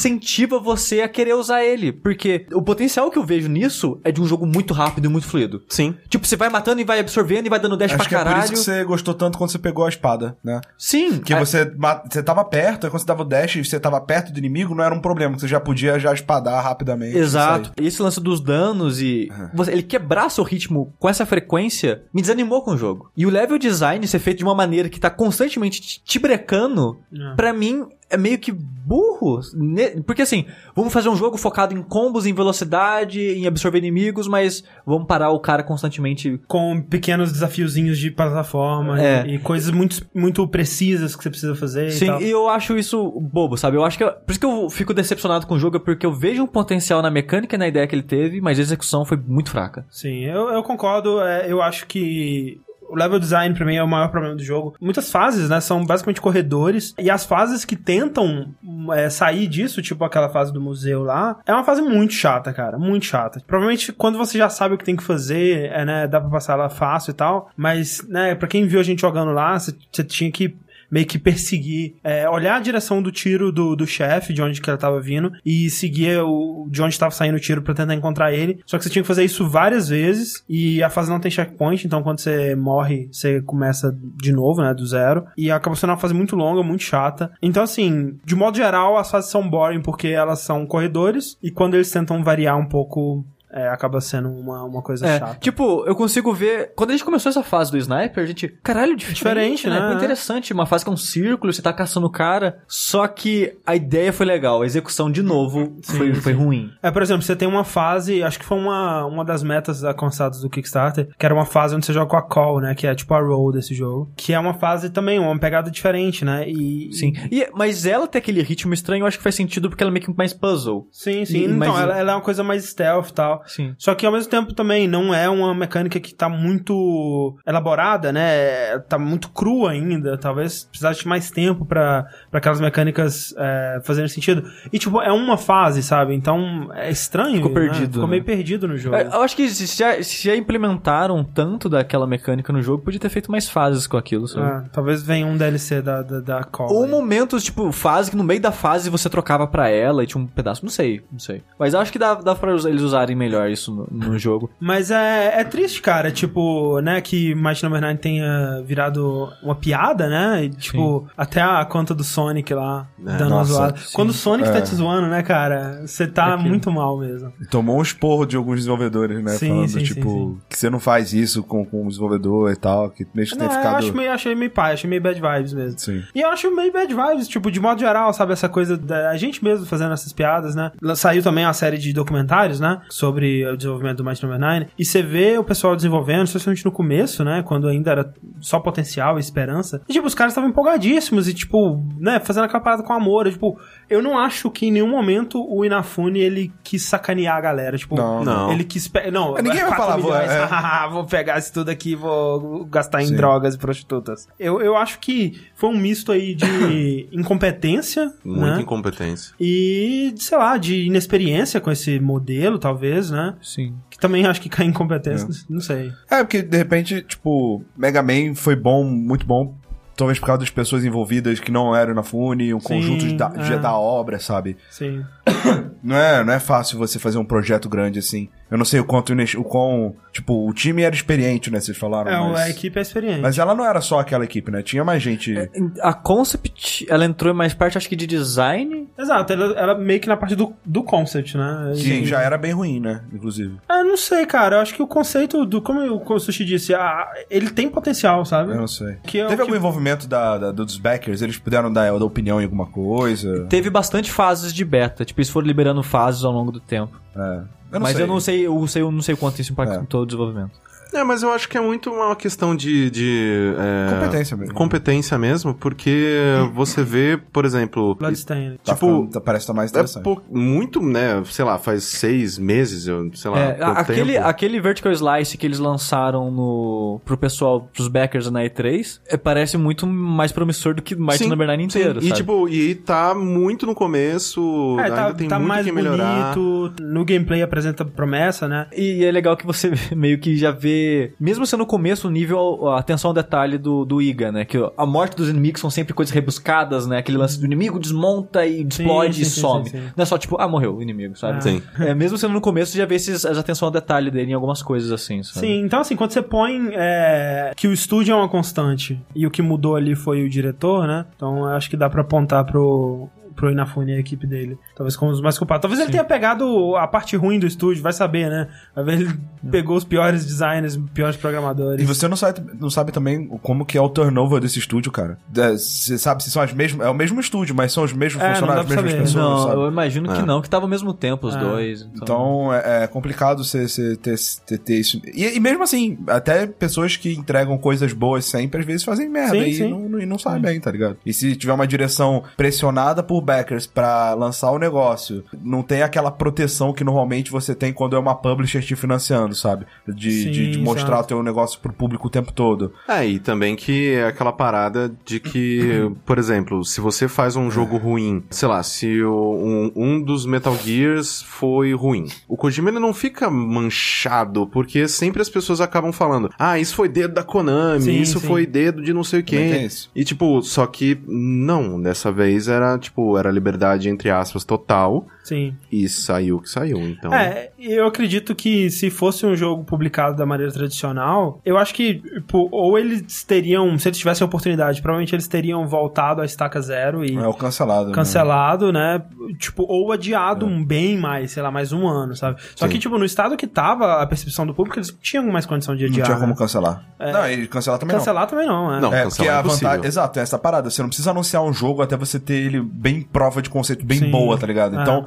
desincentiva 0.00 0.58
você 0.58 1.02
a 1.02 1.08
querer 1.08 1.34
usar 1.34 1.62
ele. 1.64 1.92
Porque 1.92 2.46
o 2.52 2.62
potencial 2.62 3.10
que 3.10 3.18
eu 3.18 3.24
vejo 3.24 3.48
nisso 3.48 4.00
é 4.02 4.10
de 4.10 4.20
um 4.20 4.26
jogo 4.26 4.46
muito 4.46 4.72
rápido 4.72 5.04
e 5.04 5.08
muito 5.08 5.26
fluido. 5.26 5.62
Sim. 5.68 5.94
Tipo, 6.08 6.26
você 6.26 6.36
vai 6.36 6.48
matando 6.48 6.80
e 6.80 6.84
vai 6.84 6.98
absorvendo 7.00 7.46
e 7.46 7.50
vai 7.50 7.60
dando 7.60 7.76
dash 7.76 7.90
Acho 7.92 7.98
pra 7.98 8.08
que 8.08 8.14
é 8.14 8.18
por 8.18 8.24
caralho. 8.24 8.44
isso 8.44 8.52
que 8.52 8.58
você 8.58 8.84
gostou 8.84 9.14
tanto 9.14 9.36
quando 9.38 9.50
você 9.50 9.58
pegou 9.58 9.84
a 9.84 9.88
espada, 9.88 10.36
né? 10.42 10.60
Sim. 10.78 11.16
Porque 11.18 11.34
é- 11.34 11.38
você, 11.38 11.70
você 12.10 12.22
tava 12.22 12.44
perto, 12.44 12.86
aí 12.86 12.90
quando 12.90 13.00
você 13.00 13.06
dava 13.06 13.22
o 13.22 13.24
dash 13.24 13.56
e 13.56 13.64
você 13.64 13.78
tava 13.78 14.00
perto 14.00 14.32
do 14.32 14.38
inimigo, 14.38 14.74
não 14.74 14.84
era 14.84 14.94
um 14.94 15.00
problema, 15.00 15.38
você 15.38 15.48
já 15.48 15.60
podia 15.60 15.98
já 15.98 16.12
espadar 16.12 16.62
rapidamente. 16.62 17.16
Exato. 17.16 17.72
E 17.80 17.86
esse 17.86 18.00
lance 18.02 18.20
dos 18.20 18.40
danos 18.40 19.00
e 19.00 19.28
você- 19.54 19.72
ele 19.72 19.82
quebrar 19.82 20.30
seu 20.30 20.44
ritmo 20.44 20.92
com 20.98 21.08
essa 21.08 21.26
frequência 21.26 22.02
me 22.12 22.20
desanimou 22.22 22.62
com 22.62 22.72
o 22.72 22.78
jogo. 22.78 23.10
E 23.16 23.26
o 23.26 23.30
level 23.30 23.58
design 23.58 24.06
ser 24.06 24.18
feito 24.18 24.38
de 24.38 24.44
uma 24.44 24.54
maneira 24.54 24.88
que 24.88 24.98
tá 25.00 25.10
constantemente 25.10 26.00
te- 26.04 26.18
brecando, 26.20 26.98
É. 27.12 27.34
pra 27.34 27.52
mim 27.52 27.86
é 28.10 28.16
meio 28.16 28.38
que 28.38 28.50
burro. 28.52 29.40
Ne- 29.54 30.02
Porque 30.02 30.22
assim, 30.22 30.44
vamos 30.74 30.92
fazer 30.92 31.08
um 31.08 31.16
jogo 31.16 31.36
focado 31.36 31.72
em 31.76 31.82
combos, 31.82 32.26
em 32.26 32.34
velocidade, 32.34 33.20
em 33.20 33.46
absorver 33.46 33.78
inimigos, 33.78 34.26
mas 34.26 34.64
vamos 34.84 35.06
parar 35.06 35.30
o 35.30 35.38
cara 35.38 35.62
constantemente. 35.62 36.40
Com 36.48 36.80
pequenos 36.82 37.32
desafiozinhos 37.32 37.98
de 37.98 38.10
plataforma 38.10 39.00
É. 39.00 39.24
e, 39.26 39.34
e 39.34 39.38
coisas 39.38 39.70
muito, 39.70 40.04
muito 40.14 40.46
precisas 40.48 41.14
que 41.14 41.22
você 41.22 41.30
precisa 41.30 41.54
fazer 41.54 41.88
e 41.88 41.92
Sim, 41.92 42.06
tal. 42.06 42.20
e 42.22 42.30
eu 42.30 42.48
acho 42.48 42.76
isso 42.76 43.10
bobo, 43.20 43.56
sabe? 43.56 43.76
Eu 43.76 43.84
acho 43.84 43.96
que. 43.96 44.04
Por 44.04 44.30
isso 44.30 44.40
que 44.40 44.46
eu 44.46 44.68
fico 44.70 44.92
decepcionado 44.92 45.46
com 45.46 45.54
o 45.54 45.58
jogo, 45.58 45.76
é 45.76 45.80
porque 45.80 46.04
eu 46.04 46.12
vejo 46.12 46.42
um 46.42 46.46
potencial 46.46 47.00
na 47.02 47.10
mecânica 47.10 47.54
e 47.54 47.58
na 47.58 47.68
ideia 47.68 47.86
que 47.86 47.94
ele 47.94 48.02
teve, 48.02 48.40
mas 48.40 48.58
a 48.58 48.62
execução 48.62 49.04
foi 49.04 49.16
muito 49.16 49.50
fraca. 49.50 49.86
Sim, 49.90 50.24
eu, 50.24 50.48
eu 50.50 50.62
concordo. 50.62 51.20
é, 51.20 51.50
eu 51.50 51.62
acho 51.62 51.86
que 51.86 52.60
o 52.90 52.96
level 52.96 53.18
design 53.18 53.54
pra 53.54 53.64
mim 53.64 53.76
é 53.76 53.82
o 53.82 53.88
maior 53.88 54.08
problema 54.08 54.34
do 54.34 54.42
jogo. 54.42 54.74
Muitas 54.80 55.10
fases, 55.10 55.48
né, 55.48 55.60
são 55.60 55.84
basicamente 55.84 56.20
corredores 56.20 56.94
e 56.98 57.10
as 57.10 57.24
fases 57.24 57.64
que 57.64 57.76
tentam 57.76 58.54
é, 58.92 59.08
sair 59.08 59.46
disso, 59.46 59.80
tipo 59.82 60.04
aquela 60.04 60.28
fase 60.28 60.52
do 60.52 60.60
museu 60.60 61.02
lá, 61.02 61.38
é 61.46 61.52
uma 61.52 61.64
fase 61.64 61.80
muito 61.80 62.12
chata, 62.12 62.52
cara, 62.52 62.78
muito 62.78 63.06
chata. 63.06 63.40
Provavelmente 63.46 63.92
quando 63.92 64.18
você 64.18 64.38
já 64.38 64.48
sabe 64.48 64.74
o 64.74 64.78
que 64.78 64.84
tem 64.84 64.96
que 64.96 65.02
fazer, 65.02 65.70
é, 65.72 65.84
né, 65.84 66.06
dá 66.06 66.20
pra 66.20 66.30
passar 66.30 66.56
lá 66.56 66.68
fácil 66.68 67.10
e 67.12 67.14
tal, 67.14 67.50
mas, 67.56 68.06
né, 68.08 68.34
pra 68.34 68.48
quem 68.48 68.66
viu 68.66 68.80
a 68.80 68.84
gente 68.84 69.00
jogando 69.00 69.32
lá, 69.32 69.58
você 69.58 70.04
tinha 70.04 70.30
que 70.30 70.56
meio 70.90 71.06
que 71.06 71.18
perseguir, 71.18 71.94
é, 72.02 72.28
olhar 72.28 72.56
a 72.56 72.60
direção 72.60 73.02
do 73.02 73.12
tiro 73.12 73.52
do, 73.52 73.76
do 73.76 73.86
chefe, 73.86 74.32
de 74.32 74.42
onde 74.42 74.60
que 74.60 74.68
ela 74.68 74.78
tava 74.78 75.00
vindo, 75.00 75.32
e 75.44 75.70
seguir 75.70 76.18
o, 76.20 76.66
de 76.70 76.82
onde 76.82 76.94
estava 76.94 77.10
saindo 77.10 77.36
o 77.36 77.40
tiro 77.40 77.62
pra 77.62 77.74
tentar 77.74 77.94
encontrar 77.94 78.32
ele. 78.32 78.60
Só 78.66 78.76
que 78.76 78.84
você 78.84 78.90
tinha 78.90 79.02
que 79.02 79.08
fazer 79.08 79.24
isso 79.24 79.48
várias 79.48 79.88
vezes, 79.88 80.44
e 80.48 80.82
a 80.82 80.90
fase 80.90 81.10
não 81.10 81.20
tem 81.20 81.30
checkpoint, 81.30 81.86
então 81.86 82.02
quando 82.02 82.20
você 82.20 82.54
morre, 82.54 83.08
você 83.12 83.40
começa 83.42 83.96
de 84.16 84.32
novo, 84.32 84.62
né, 84.62 84.74
do 84.74 84.86
zero. 84.86 85.24
E 85.36 85.50
acaba 85.50 85.76
sendo 85.76 85.90
uma 85.90 85.98
fase 85.98 86.14
muito 86.14 86.36
longa, 86.36 86.62
muito 86.62 86.82
chata. 86.82 87.32
Então, 87.40 87.62
assim, 87.62 88.18
de 88.24 88.34
modo 88.34 88.56
geral, 88.56 88.96
as 88.96 89.10
fases 89.10 89.30
são 89.30 89.48
boring 89.48 89.82
porque 89.82 90.08
elas 90.08 90.40
são 90.40 90.66
corredores, 90.66 91.36
e 91.42 91.50
quando 91.50 91.74
eles 91.74 91.90
tentam 91.90 92.22
variar 92.22 92.58
um 92.58 92.66
pouco. 92.66 93.24
É, 93.52 93.68
acaba 93.68 94.00
sendo 94.00 94.28
uma, 94.30 94.62
uma 94.64 94.82
coisa 94.82 95.06
É, 95.06 95.18
chata. 95.18 95.38
tipo, 95.40 95.84
eu 95.86 95.94
consigo 95.94 96.32
ver. 96.32 96.72
Quando 96.76 96.90
a 96.90 96.92
gente 96.92 97.04
começou 97.04 97.30
essa 97.30 97.42
fase 97.42 97.70
do 97.70 97.78
sniper, 97.78 98.22
a 98.22 98.26
gente. 98.26 98.48
Caralho, 98.62 98.96
diferente, 98.96 99.16
Diferente, 99.16 99.66
né? 99.68 99.80
né? 99.80 99.86
Foi 99.88 99.96
interessante. 99.96 100.52
Uma 100.52 100.66
fase 100.66 100.84
que 100.84 100.90
é 100.90 100.92
um 100.92 100.96
círculo, 100.96 101.52
você 101.52 101.62
tá 101.62 101.72
caçando 101.72 102.06
o 102.06 102.10
cara. 102.10 102.58
Só 102.68 103.06
que 103.08 103.56
a 103.66 103.74
ideia 103.76 104.12
foi 104.12 104.26
legal, 104.26 104.62
a 104.62 104.66
execução, 104.66 105.10
de 105.10 105.22
novo, 105.22 105.76
foi, 105.82 106.14
foi 106.14 106.32
ruim. 106.32 106.70
É, 106.82 106.90
por 106.90 107.02
exemplo, 107.02 107.22
você 107.22 107.34
tem 107.36 107.48
uma 107.48 107.64
fase, 107.64 108.22
acho 108.22 108.38
que 108.38 108.44
foi 108.44 108.58
uma, 108.58 109.04
uma 109.06 109.24
das 109.24 109.42
metas 109.42 109.82
alcançadas 109.84 110.40
do 110.40 110.48
Kickstarter, 110.50 111.08
que 111.18 111.26
era 111.26 111.34
uma 111.34 111.44
fase 111.46 111.74
onde 111.74 111.86
você 111.86 111.92
joga 111.92 112.10
com 112.10 112.16
a 112.16 112.22
Call, 112.22 112.60
né? 112.60 112.74
Que 112.74 112.86
é 112.86 112.94
tipo 112.94 113.12
a 113.14 113.20
roll 113.20 113.52
desse 113.52 113.74
jogo. 113.74 114.10
Que 114.16 114.32
é 114.32 114.38
uma 114.38 114.54
fase 114.54 114.90
também, 114.90 115.18
uma 115.18 115.38
pegada 115.38 115.70
diferente, 115.70 116.24
né? 116.24 116.48
E. 116.48 116.92
Sim. 116.92 117.12
E, 117.30 117.48
mas 117.54 117.86
ela 117.86 118.06
ter 118.06 118.18
aquele 118.18 118.42
ritmo 118.42 118.72
estranho, 118.74 119.02
eu 119.02 119.06
acho 119.06 119.16
que 119.18 119.22
faz 119.24 119.34
sentido 119.34 119.68
porque 119.68 119.82
ela 119.82 119.90
é 119.90 119.94
meio 119.94 120.04
que 120.04 120.16
mais 120.16 120.32
puzzle. 120.32 120.86
Sim, 120.90 121.24
sim. 121.24 121.38
E- 121.38 121.44
então, 121.44 121.56
mas- 121.58 121.80
ela, 121.82 121.98
ela 121.98 122.12
é 122.12 122.14
uma 122.14 122.20
coisa 122.20 122.42
mais 122.42 122.64
stealth 122.64 123.08
e 123.08 123.12
tal. 123.12 123.39
Sim. 123.46 123.74
Só 123.78 123.94
que 123.94 124.06
ao 124.06 124.12
mesmo 124.12 124.30
tempo 124.30 124.54
também 124.54 124.86
não 124.88 125.14
é 125.14 125.28
uma 125.28 125.54
mecânica 125.54 125.98
que 126.00 126.14
tá 126.14 126.28
muito 126.28 127.36
elaborada, 127.46 128.12
né? 128.12 128.78
Tá 128.88 128.98
muito 128.98 129.30
crua 129.30 129.70
ainda. 129.72 130.16
Talvez 130.18 130.64
precisasse 130.64 131.00
de 131.00 131.08
mais 131.08 131.30
tempo 131.30 131.64
pra 131.64 132.06
pra 132.30 132.38
aquelas 132.38 132.60
mecânicas 132.60 133.34
é, 133.36 133.80
fazerem 133.82 134.08
sentido. 134.08 134.44
E, 134.72 134.78
tipo, 134.78 135.00
é 135.00 135.12
uma 135.12 135.36
fase, 135.36 135.82
sabe? 135.82 136.14
Então 136.14 136.70
é 136.74 136.90
estranho. 136.90 137.36
Ficou 137.36 137.50
né? 137.50 137.60
perdido, 137.60 137.92
Ficou 137.92 138.02
né? 138.02 138.10
meio 138.10 138.24
perdido 138.24 138.68
no 138.68 138.76
jogo. 138.76 138.96
É, 138.96 139.06
Eu 139.06 139.22
acho 139.22 139.36
que 139.36 139.48
se 139.48 139.66
já, 139.78 140.02
se 140.02 140.24
já 140.26 140.36
implementaram 140.36 141.22
tanto 141.24 141.68
daquela 141.68 142.06
mecânica 142.06 142.52
no 142.52 142.62
jogo, 142.62 142.82
podia 142.84 143.00
ter 143.00 143.08
feito 143.08 143.30
mais 143.30 143.48
fases 143.48 143.86
com 143.86 143.96
aquilo, 143.96 144.26
sabe? 144.26 144.66
É, 144.66 144.68
talvez 144.70 145.02
venha 145.02 145.26
um 145.26 145.36
DLC 145.36 145.82
da, 145.82 146.02
da, 146.02 146.20
da 146.20 146.44
Call. 146.44 146.72
Ou 146.72 146.84
aí. 146.84 146.90
momentos, 146.90 147.44
tipo, 147.44 147.70
fase 147.72 148.10
que 148.10 148.16
no 148.16 148.24
meio 148.24 148.40
da 148.40 148.52
fase 148.52 148.90
você 148.90 149.08
trocava 149.08 149.46
pra 149.46 149.68
ela 149.68 150.02
e 150.02 150.06
tinha 150.06 150.22
um 150.22 150.26
pedaço. 150.26 150.64
Não 150.64 150.70
sei, 150.70 151.02
não 151.10 151.18
sei. 151.18 151.42
Mas 151.58 151.74
eu 151.74 151.80
acho 151.80 151.92
que 151.92 151.98
dá, 151.98 152.14
dá 152.14 152.34
pra 152.34 152.52
eles 152.52 152.82
usarem 152.82 153.16
melhor 153.16 153.29
isso 153.50 153.72
no, 153.90 154.08
no 154.08 154.18
jogo. 154.18 154.50
Mas 154.60 154.90
é, 154.90 155.40
é 155.40 155.44
triste, 155.44 155.80
cara, 155.82 156.10
tipo, 156.10 156.80
né, 156.80 157.00
que 157.00 157.34
Mighty 157.34 157.64
Number 157.64 157.80
9 157.80 157.94
tenha 157.98 158.62
virado 158.64 159.28
uma 159.42 159.54
piada, 159.54 160.08
né? 160.08 160.44
E, 160.44 160.50
tipo, 160.50 161.06
até 161.16 161.40
a 161.42 161.64
conta 161.64 161.94
do 161.94 162.04
Sonic 162.04 162.52
lá, 162.54 162.88
dando 162.98 163.20
uma 163.22 163.28
nossa, 163.30 163.52
zoada. 163.52 163.76
sim. 163.78 163.92
Quando 163.94 164.10
o 164.10 164.12
Sonic 164.12 164.48
tá 164.50 164.58
É. 164.58 164.60
te 164.62 164.74
zoando, 164.74 165.06
né, 165.08 165.22
cara, 165.22 165.82
você 165.86 166.06
tá 166.06 166.34
É 166.34 166.36
que- 166.36 166.48
muito 166.48 166.70
mal 166.70 166.98
mesmo. 166.98 167.32
Tomou 167.50 167.78
um 167.78 167.82
esporro 167.82 168.24
de 168.26 168.36
alguns 168.36 168.56
desenvolvedores, 168.56 169.22
né? 169.22 169.32
Sim, 169.32 169.48
falando, 169.48 169.68
sim, 169.68 169.82
tipo, 169.82 170.00
sim, 170.10 170.30
sim. 170.34 170.38
que 170.48 170.58
você 170.58 170.70
não 170.70 170.80
faz 170.80 171.12
isso 171.12 171.42
com, 171.42 171.64
com 171.64 171.84
o 171.84 171.88
desenvolvedor 171.88 172.50
e 172.52 172.56
tal, 172.56 172.90
que 172.90 173.06
mesmo 173.14 173.36
que 173.36 173.42
Não, 173.42 173.48
tenha 173.48 173.58
eu 173.60 173.62
ficado... 173.64 173.76
acho 173.84 173.94
meio, 173.96 174.12
achei 174.12 174.34
meio 174.34 174.50
pai, 174.50 174.72
achei 174.74 174.88
meio 174.88 175.02
bad 175.02 175.20
vibes 175.20 175.52
mesmo. 175.52 175.78
Sim. 175.78 176.02
E 176.14 176.20
eu 176.20 176.28
acho 176.30 176.54
meio 176.54 176.72
bad 176.72 176.92
vibes, 176.94 177.28
tipo, 177.28 177.50
de 177.50 177.60
modo 177.60 177.78
geral, 177.80 178.12
sabe? 178.12 178.32
Essa 178.32 178.48
coisa 178.48 178.76
da 178.76 179.10
a 179.10 179.16
gente 179.16 179.42
mesmo 179.42 179.66
fazendo 179.66 179.92
essas 179.92 180.12
piadas, 180.12 180.54
né? 180.54 180.70
Saiu 180.94 181.22
também 181.22 181.44
uma 181.44 181.52
série 181.52 181.78
de 181.78 181.92
documentários, 181.92 182.60
né? 182.60 182.80
Sobre 182.88 183.19
o 183.52 183.56
desenvolvimento 183.56 183.98
do 183.98 184.04
Mighty 184.04 184.22
Number 184.22 184.38
9. 184.40 184.66
E 184.78 184.84
você 184.84 185.02
vê 185.02 185.38
o 185.38 185.44
pessoal 185.44 185.76
desenvolvendo, 185.76 186.24
especialmente 186.26 186.64
no 186.64 186.72
começo, 186.72 187.22
né? 187.24 187.42
Quando 187.42 187.68
ainda 187.68 187.90
era 187.90 188.14
só 188.40 188.58
potencial 188.60 189.16
e 189.16 189.20
esperança. 189.20 189.80
E, 189.88 189.92
tipo, 189.92 190.06
os 190.06 190.14
caras 190.14 190.32
estavam 190.32 190.50
empolgadíssimos 190.50 191.28
e, 191.28 191.34
tipo, 191.34 191.82
né? 191.98 192.20
Fazendo 192.20 192.44
aquela 192.44 192.62
parada 192.62 192.82
com 192.82 192.92
amor. 192.92 193.26
E, 193.26 193.32
tipo, 193.32 193.58
eu 193.88 194.02
não 194.02 194.18
acho 194.18 194.50
que 194.50 194.66
em 194.66 194.72
nenhum 194.72 194.88
momento 194.90 195.40
o 195.48 195.64
Inafune, 195.64 196.20
ele 196.20 196.52
quis 196.62 196.82
sacanear 196.82 197.36
a 197.36 197.40
galera. 197.40 197.76
Tipo, 197.76 197.96
Não, 197.96 198.24
não. 198.24 198.52
ele 198.52 198.64
quis... 198.64 198.88
Pe... 198.88 199.10
Não, 199.10 199.32
Mas 199.32 199.42
ninguém 199.44 199.60
vai 199.62 199.76
4 199.76 199.84
falar, 199.84 199.96
vou- 199.96 200.14
é. 200.16 200.88
vou 200.90 201.04
pegar 201.04 201.38
isso 201.38 201.52
tudo 201.52 201.68
aqui 201.70 201.92
e 201.92 201.96
vou 201.96 202.64
gastar 202.66 203.02
em 203.02 203.06
Sim. 203.06 203.16
drogas 203.16 203.54
e 203.54 203.58
prostitutas. 203.58 204.28
Eu, 204.38 204.60
eu 204.60 204.76
acho 204.76 204.98
que 205.00 205.40
foi 205.60 205.68
um 205.68 205.76
misto 205.78 206.10
aí 206.10 206.34
de 206.34 207.06
incompetência, 207.12 208.10
Muita 208.24 208.56
né? 208.56 208.62
incompetência. 208.62 209.34
E, 209.38 210.14
sei 210.16 210.38
lá, 210.38 210.56
de 210.56 210.86
inexperiência 210.86 211.60
com 211.60 211.70
esse 211.70 212.00
modelo, 212.00 212.58
talvez, 212.58 213.10
né? 213.10 213.34
Sim. 213.42 213.74
Que 213.90 213.98
também 213.98 214.24
acho 214.24 214.40
que 214.40 214.48
cai 214.48 214.64
em 214.64 214.70
incompetência, 214.70 215.28
não 215.50 215.60
sei. 215.60 215.92
É, 216.10 216.22
porque 216.24 216.40
de 216.40 216.56
repente, 216.56 217.02
tipo, 217.02 217.62
Mega 217.76 218.02
Man 218.02 218.34
foi 218.34 218.56
bom, 218.56 218.84
muito 218.84 219.26
bom. 219.26 219.54
Talvez 219.96 220.18
por 220.18 220.24
causa 220.26 220.40
das 220.40 220.48
pessoas 220.50 220.82
envolvidas 220.82 221.38
que 221.40 221.52
não 221.52 221.76
eram 221.76 221.92
na 221.94 222.02
Fune, 222.02 222.54
um 222.54 222.60
Sim, 222.60 222.68
conjunto 222.68 223.06
de 223.06 223.14
da, 223.16 223.28
de- 223.28 223.52
é. 223.52 223.58
da 223.58 223.74
obra, 223.76 224.18
sabe? 224.18 224.56
Sim. 224.70 225.04
Não 225.82 225.96
é, 225.96 226.22
não 226.24 226.32
é 226.34 226.38
fácil 226.40 226.78
você 226.78 226.98
fazer 226.98 227.16
um 227.18 227.24
projeto 227.24 227.66
grande 227.68 227.98
assim. 227.98 228.28
Eu 228.50 228.58
não 228.58 228.64
sei 228.64 228.80
o 228.80 228.84
quanto 228.84 229.12
o 229.38 229.44
quão. 229.44 229.94
Tipo, 230.12 230.48
o 230.48 230.52
time 230.52 230.82
era 230.82 230.94
experiente, 230.94 231.50
né? 231.50 231.60
Vocês 231.60 231.76
falaram. 231.76 232.10
É, 232.10 232.18
mas... 232.32 232.40
a 232.40 232.50
equipe 232.50 232.78
é 232.78 232.82
experiente. 232.82 233.20
Mas 233.20 233.38
ela 233.38 233.54
não 233.54 233.64
era 233.64 233.80
só 233.80 234.00
aquela 234.00 234.24
equipe, 234.24 234.50
né? 234.50 234.62
Tinha 234.62 234.82
mais 234.82 235.00
gente. 235.02 235.34
A 235.80 235.92
Concept, 235.92 236.84
ela 236.90 237.04
entrou 237.04 237.32
em 237.32 237.36
mais 237.36 237.54
parte, 237.54 237.78
acho 237.78 237.88
que 237.88 237.94
de 237.94 238.06
design. 238.06 238.88
Exato, 238.98 239.32
ela, 239.32 239.52
ela 239.58 239.74
meio 239.78 240.00
que 240.00 240.08
na 240.08 240.16
parte 240.16 240.34
do, 240.34 240.52
do 240.64 240.82
concept, 240.82 241.36
né? 241.36 241.72
que 241.76 242.04
já 242.04 242.20
era 242.20 242.36
bem 242.36 242.52
ruim, 242.52 242.80
né? 242.80 243.02
Inclusive. 243.12 243.56
Ah, 243.68 243.84
não 243.84 243.96
sei, 243.96 244.26
cara. 244.26 244.56
Eu 244.56 244.60
acho 244.60 244.74
que 244.74 244.82
o 244.82 244.86
conceito 244.86 245.46
do. 245.46 245.62
Como 245.62 245.80
o 245.80 246.18
Sushi 246.18 246.44
disse, 246.44 246.74
ah, 246.74 247.08
ele 247.30 247.50
tem 247.50 247.68
potencial, 247.70 248.24
sabe? 248.24 248.50
Eu 248.50 248.56
não 248.56 248.66
sei. 248.66 248.96
Que 249.04 249.20
é 249.20 249.24
o 249.24 249.28
Teve 249.28 249.36
que- 249.36 249.42
algum 249.42 249.56
envolvimento 249.56 250.08
da, 250.08 250.38
da- 250.38 250.52
dos 250.52 250.76
backers? 250.76 251.22
Eles 251.22 251.38
puderam 251.38 251.72
dar, 251.72 251.90
dar 251.96 252.04
opinião 252.04 252.40
em 252.40 252.44
alguma 252.44 252.66
coisa? 252.66 253.46
Teve 253.48 253.70
bastante 253.70 254.10
fases 254.10 254.52
de 254.52 254.64
beta, 254.64 255.04
tipo, 255.04 255.20
eles 255.20 255.30
foram 255.30 255.46
liberando 255.46 255.82
fases 255.82 256.24
ao 256.24 256.32
longo 256.32 256.50
do 256.50 256.60
tempo. 256.60 257.00
É. 257.16 257.40
Eu 257.72 257.80
Mas 257.80 257.92
sei. 257.92 258.02
eu 258.02 258.06
não 258.06 258.20
sei, 258.20 258.46
eu, 258.46 258.66
sei, 258.66 258.82
eu 258.82 258.90
não 258.90 259.02
sei 259.02 259.14
quanto 259.16 259.40
isso 259.40 259.52
impactou 259.52 259.82
É. 259.82 259.86
todo 259.86 260.02
o 260.02 260.06
desenvolvimento. 260.06 260.50
É, 260.92 261.04
mas 261.04 261.22
eu 261.22 261.32
acho 261.32 261.48
que 261.48 261.56
é 261.56 261.60
muito 261.60 261.90
uma 261.90 262.14
questão 262.16 262.54
de. 262.54 262.90
de 262.90 263.54
é, 263.58 263.92
Competência 263.94 264.36
mesmo. 264.36 264.54
Competência 264.54 265.18
mesmo, 265.18 265.54
porque 265.54 266.06
você 266.54 266.82
vê, 266.82 267.18
por 267.32 267.44
exemplo. 267.44 267.94
Bloodstained. 267.94 268.58
Tá 268.64 268.74
tipo, 268.74 268.86
ficando- 268.86 269.10
tá- 269.10 269.20
parece 269.20 269.44
que 269.46 269.52
tá 269.52 269.56
mais 269.56 269.70
É 269.70 269.72
interessante. 269.72 270.02
pou- 270.02 270.22
muito, 270.30 270.80
né? 270.82 271.22
Sei 271.26 271.44
lá, 271.44 271.58
faz 271.58 271.84
seis 271.84 272.38
meses, 272.38 272.86
eu, 272.86 273.10
sei 273.14 273.30
lá. 273.30 273.38
É, 273.40 273.58
aquele, 273.62 274.12
tempo. 274.14 274.26
aquele 274.26 274.60
Vertical 274.60 274.92
Slice 274.92 275.36
que 275.38 275.46
eles 275.46 275.58
lançaram 275.58 276.30
no, 276.30 277.00
pro 277.04 277.16
pessoal, 277.16 277.68
pros 277.72 277.88
backers 277.88 278.30
na 278.30 278.40
E3, 278.44 279.00
é, 279.08 279.16
parece 279.16 279.56
muito 279.56 279.86
mais 279.86 280.32
promissor 280.32 280.74
do 280.74 280.82
que 280.82 280.94
Mighty 280.96 281.18
Sim, 281.24 281.28
Number 281.28 281.46
9 281.46 281.62
inteiro, 281.62 282.00
Sim, 282.00 282.06
E 282.06 282.08
sabe? 282.10 282.20
tipo, 282.20 282.48
e 282.48 282.74
tá 282.74 283.14
muito 283.14 283.66
no 283.66 283.74
começo, 283.74 284.76
É, 284.80 284.84
ainda 284.84 284.96
tá, 284.96 285.14
tem 285.14 285.28
tá 285.28 285.38
muito 285.38 285.48
mais 285.48 285.66
que 285.66 285.72
melhorar. 285.72 286.34
bonito. 286.34 286.82
No 286.82 287.04
gameplay 287.04 287.42
apresenta 287.42 287.84
promessa, 287.84 288.48
né? 288.48 288.66
E 288.76 289.04
é 289.04 289.10
legal 289.10 289.36
que 289.36 289.46
você 289.46 289.70
meio 289.96 290.18
que 290.18 290.36
já 290.36 290.50
vê, 290.50 290.79
mesmo 291.18 291.46
sendo 291.46 291.60
no 291.60 291.66
começo, 291.66 292.08
o 292.08 292.10
nível, 292.10 292.68
a 292.68 292.78
atenção 292.78 293.10
ao 293.10 293.14
detalhe 293.14 293.58
do, 293.58 293.84
do 293.84 294.00
Iga, 294.00 294.32
né? 294.32 294.44
Que 294.44 294.58
a 294.76 294.86
morte 294.86 295.16
dos 295.16 295.28
inimigos 295.28 295.60
são 295.60 295.70
sempre 295.70 295.92
coisas 295.92 296.12
rebuscadas, 296.12 296.86
né? 296.86 296.98
Aquele 296.98 297.18
lance 297.18 297.38
do 297.38 297.44
inimigo 297.44 297.78
desmonta 297.78 298.46
e 298.46 298.62
explode 298.62 299.16
sim, 299.16 299.22
e 299.22 299.24
sim, 299.24 299.40
some. 299.40 299.68
sim. 299.68 299.82
Não 299.96 300.02
é 300.02 300.04
só 300.04 300.16
tipo, 300.16 300.36
ah, 300.40 300.48
morreu 300.48 300.76
o 300.76 300.82
inimigo, 300.82 301.16
sabe? 301.16 301.38
Ah. 301.38 301.40
Sim. 301.40 301.62
É, 301.78 301.94
mesmo 301.94 302.16
sendo 302.16 302.32
no 302.32 302.40
começo, 302.40 302.76
já 302.76 302.86
vê 302.86 302.94
esses, 302.94 303.24
essa 303.24 303.40
atenção 303.40 303.66
ao 303.66 303.72
detalhe 303.72 304.10
dele 304.10 304.30
em 304.30 304.34
algumas 304.34 304.62
coisas 304.62 304.90
assim, 304.90 305.22
sabe? 305.22 305.46
Sim, 305.46 305.60
então 305.60 305.80
assim, 305.80 305.96
quando 305.96 306.12
você 306.12 306.22
põe 306.22 306.70
é, 306.72 307.52
que 307.56 307.68
o 307.68 307.72
estúdio 307.72 308.12
é 308.12 308.16
uma 308.16 308.28
constante 308.28 309.00
e 309.14 309.26
o 309.26 309.30
que 309.30 309.42
mudou 309.42 309.76
ali 309.76 309.94
foi 309.94 310.24
o 310.24 310.28
diretor, 310.28 310.86
né? 310.86 311.04
Então 311.14 311.38
eu 311.38 311.46
acho 311.56 311.68
que 311.68 311.76
dá 311.76 311.90
pra 311.90 312.02
apontar 312.02 312.44
pro, 312.44 313.08
pro 313.40 313.50
Inafune 313.50 313.92
e 313.92 313.96
a 313.96 313.98
equipe 313.98 314.26
dele. 314.26 314.58
Talvez 314.76 314.94
como 314.96 315.10
os 315.10 315.20
mais 315.22 315.38
culpados. 315.38 315.62
Talvez 315.62 315.80
ele 315.80 315.90
tenha 315.90 316.04
pegado 316.04 316.76
a 316.76 316.86
parte 316.86 317.16
ruim 317.16 317.38
do 317.38 317.46
estúdio, 317.46 317.82
vai 317.82 317.92
saber, 317.94 318.28
né? 318.28 318.48
Vai 318.74 318.84
ver 318.84 318.92
ele 319.00 319.10
pegou 319.50 319.76
os 319.78 319.84
piores 319.84 320.26
designers, 320.26 320.76
os 320.76 320.90
piores 320.90 321.16
programadores. 321.16 321.82
E 321.82 321.86
você 321.86 322.06
não 322.06 322.16
sabe, 322.16 322.42
não 322.60 322.68
sabe 322.68 322.92
também 322.92 323.26
como 323.42 323.64
que 323.64 323.78
é 323.78 323.80
o 323.80 323.88
turnover 323.88 324.40
desse 324.40 324.58
estúdio, 324.58 324.92
cara. 324.92 325.16
É, 325.34 325.52
Você 325.52 325.96
sabe 325.96 326.22
se 326.22 326.30
são 326.30 326.42
as 326.42 326.52
mesmas. 326.52 326.86
É 326.86 326.90
o 326.90 326.94
mesmo 326.94 327.18
estúdio, 327.18 327.54
mas 327.54 327.72
são 327.72 327.82
os 327.82 327.92
mesmos 327.94 328.22
É, 328.22 328.34
funcionários, 328.34 328.64
as 328.66 328.70
mesmas 328.70 328.90
saber. 328.90 329.02
pessoas, 329.02 329.24
não, 329.24 329.38
sabe? 329.48 329.60
eu 329.62 329.68
imagino 329.68 330.12
que 330.12 330.20
É. 330.20 330.24
não, 330.26 330.42
que 330.42 330.50
tava 330.50 330.66
ao 330.66 330.68
mesmo 330.68 330.92
tempo 330.92 331.26
os 331.26 331.34
É. 331.34 331.38
dois. 331.38 331.88
Então 331.94 332.52
é, 332.52 332.84
é 332.84 332.86
complicado 332.86 333.42
você 333.42 333.66
ter, 333.96 334.16
ter, 334.46 334.58
ter 334.58 334.78
isso. 334.78 335.00
E, 335.14 335.24
e 335.36 335.40
mesmo 335.40 335.62
assim, 335.62 335.98
até 336.06 336.46
pessoas 336.46 336.96
que 336.96 337.12
entregam 337.14 337.56
coisas 337.56 337.92
boas 337.94 338.24
sempre, 338.26 338.60
às 338.60 338.66
vezes 338.66 338.84
fazem 338.84 339.08
merda 339.08 339.32
Sim, 339.36 339.44
e, 339.48 339.54
sim. 339.54 339.70
Não, 339.70 339.88
não- 339.88 339.98
e 340.00 340.04
não 340.06 340.18
sabem 340.18 340.42
bem, 340.42 340.60
tá 340.60 340.70
ligado? 340.70 340.96
E 341.06 341.12
se 341.14 341.34
tiver 341.36 341.52
uma 341.52 341.66
direção 341.66 342.22
pressionada 342.36 343.02
por 343.02 343.22
backers 343.30 343.66
pra 343.66 344.12
lançar 344.14 344.50
o 344.50 344.58
negócio, 344.58 345.22
não 345.42 345.62
tem 345.62 345.82
aquela 345.82 346.10
proteção 346.10 346.72
que 346.72 346.82
normalmente 346.82 347.30
você 347.30 347.54
tem 347.54 347.72
quando 347.72 347.94
é 347.94 347.98
uma 347.98 348.14
publisher 348.14 348.60
te 348.62 348.74
financiando, 348.74 349.34
sabe? 349.34 349.66
De, 349.86 350.10
Sim, 350.10 350.30
de, 350.30 350.50
de 350.52 350.58
mostrar 350.58 350.98
o 351.00 351.04
teu 351.04 351.22
negócio 351.22 351.60
pro 351.60 351.72
público 351.72 352.08
o 352.08 352.10
tempo 352.10 352.32
todo. 352.32 352.72
É, 352.88 353.06
e 353.06 353.18
também 353.18 353.54
que 353.54 353.92
é 353.92 354.06
aquela 354.06 354.32
parada 354.32 354.92
de 355.04 355.20
que, 355.20 355.60
por 356.04 356.18
exemplo, 356.18 356.64
se 356.64 356.80
você 356.80 357.06
faz 357.06 357.36
um 357.36 357.50
jogo 357.50 357.76
ruim, 357.76 358.22
sei 358.30 358.48
lá, 358.48 358.62
se 358.62 359.02
o- 359.02 359.34
um, 359.34 359.72
um 359.76 360.02
dos 360.02 360.26
Metal 360.26 360.56
Gears 360.56 361.22
foi 361.22 361.72
ruim, 361.72 362.06
o 362.28 362.36
Kojima 362.36 362.70
ele 362.70 362.78
não 362.80 362.92
fica 362.92 363.30
manchado, 363.30 364.46
porque 364.46 364.88
sempre 364.88 365.22
as 365.22 365.28
pessoas 365.28 365.60
acabam 365.60 365.92
falando, 365.92 366.30
ah, 366.38 366.58
isso 366.58 366.74
foi 366.74 366.88
dedo 366.88 367.14
da 367.14 367.22
Konami, 367.22 367.82
Sim, 367.82 368.00
isso 368.00 368.18
sim. 368.20 368.26
foi 368.26 368.46
dedo 368.46 368.82
de 368.82 368.92
não 368.92 369.04
sei 369.04 369.20
isso. 369.66 369.90
E 369.94 370.04
tipo, 370.04 370.42
só 370.42 370.66
que 370.66 370.98
não, 371.06 371.80
dessa 371.80 372.10
vez 372.10 372.48
era, 372.48 372.78
tipo, 372.78 373.16
era 373.20 373.30
liberdade 373.30 373.88
entre 373.88 374.10
aspas 374.10 374.44
total, 374.44 375.06
Sim. 375.30 375.54
e 375.70 375.88
saiu 375.88 376.36
o 376.36 376.40
que 376.42 376.48
saiu, 376.50 376.78
então... 376.80 377.12
É, 377.14 377.50
eu 377.58 377.86
acredito 377.86 378.34
que 378.34 378.70
se 378.70 378.90
fosse 378.90 379.24
um 379.24 379.36
jogo 379.36 379.62
publicado 379.64 380.16
da 380.16 380.26
maneira 380.26 380.52
tradicional, 380.52 381.40
eu 381.44 381.56
acho 381.56 381.72
que, 381.72 381.94
tipo, 382.00 382.48
ou 382.50 382.76
eles 382.78 383.22
teriam, 383.24 383.78
se 383.78 383.88
eles 383.88 383.98
tivessem 383.98 384.24
oportunidade, 384.24 384.82
provavelmente 384.82 385.14
eles 385.14 385.28
teriam 385.28 385.66
voltado 385.66 386.20
à 386.20 386.24
estaca 386.24 386.60
zero 386.60 387.04
e 387.04 387.16
É 387.16 387.26
o 387.28 387.34
cancelado. 387.34 387.88
né? 387.90 387.94
cancelado, 387.94 388.72
né? 388.72 389.02
Tipo, 389.38 389.64
ou 389.68 389.92
adiado 389.92 390.46
um 390.46 390.64
bem 390.64 390.98
mais, 390.98 391.30
sei 391.32 391.42
lá, 391.42 391.50
mais 391.50 391.72
um 391.72 391.86
ano, 391.86 392.16
sabe? 392.16 392.40
Só 392.56 392.66
Sim. 392.66 392.72
que, 392.72 392.78
tipo, 392.78 392.98
no 392.98 393.04
estado 393.04 393.36
que 393.36 393.46
tava 393.46 394.02
a 394.02 394.06
percepção 394.06 394.46
do 394.46 394.52
público, 394.54 394.78
eles 394.78 394.90
não 394.90 394.98
tinham 395.00 395.24
mais 395.26 395.46
condição 395.46 395.76
de 395.76 395.84
Não 395.84 395.90
adiar. 395.90 396.06
tinha 396.06 396.16
como 396.18 396.30
né? 396.32 396.36
cancelar. 396.36 396.84
Não, 396.98 397.30
e 397.30 397.46
cancelar 397.46 397.78
também 397.78 397.94
não. 397.94 398.00
Cancelar 398.00 398.26
também 398.26 398.46
não, 398.46 398.70
né? 398.70 398.80
Não. 398.80 398.92
É, 398.92 399.02
cancelar 399.04 399.10
porque 399.10 399.28
é 399.28 399.32
a 399.32 399.42
vantagem. 399.42 399.86
Exato, 399.86 400.18
é 400.18 400.22
essa 400.22 400.38
parada. 400.38 400.68
Você 400.70 400.82
não 400.82 400.88
precisa 400.88 401.10
anunciar 401.10 401.42
um 401.42 401.52
jogo 401.52 401.82
até 401.82 401.96
você 401.96 402.18
ter 402.18 402.34
ele 402.34 402.60
bem 402.60 403.02
prova 403.02 403.40
de 403.42 403.48
conceito, 403.50 403.84
bem 403.86 403.98
Sim. 403.98 404.10
boa, 404.10 404.36
tá 404.38 404.46
ligado? 404.46 404.78
É. 404.78 404.82
Então, 404.82 405.06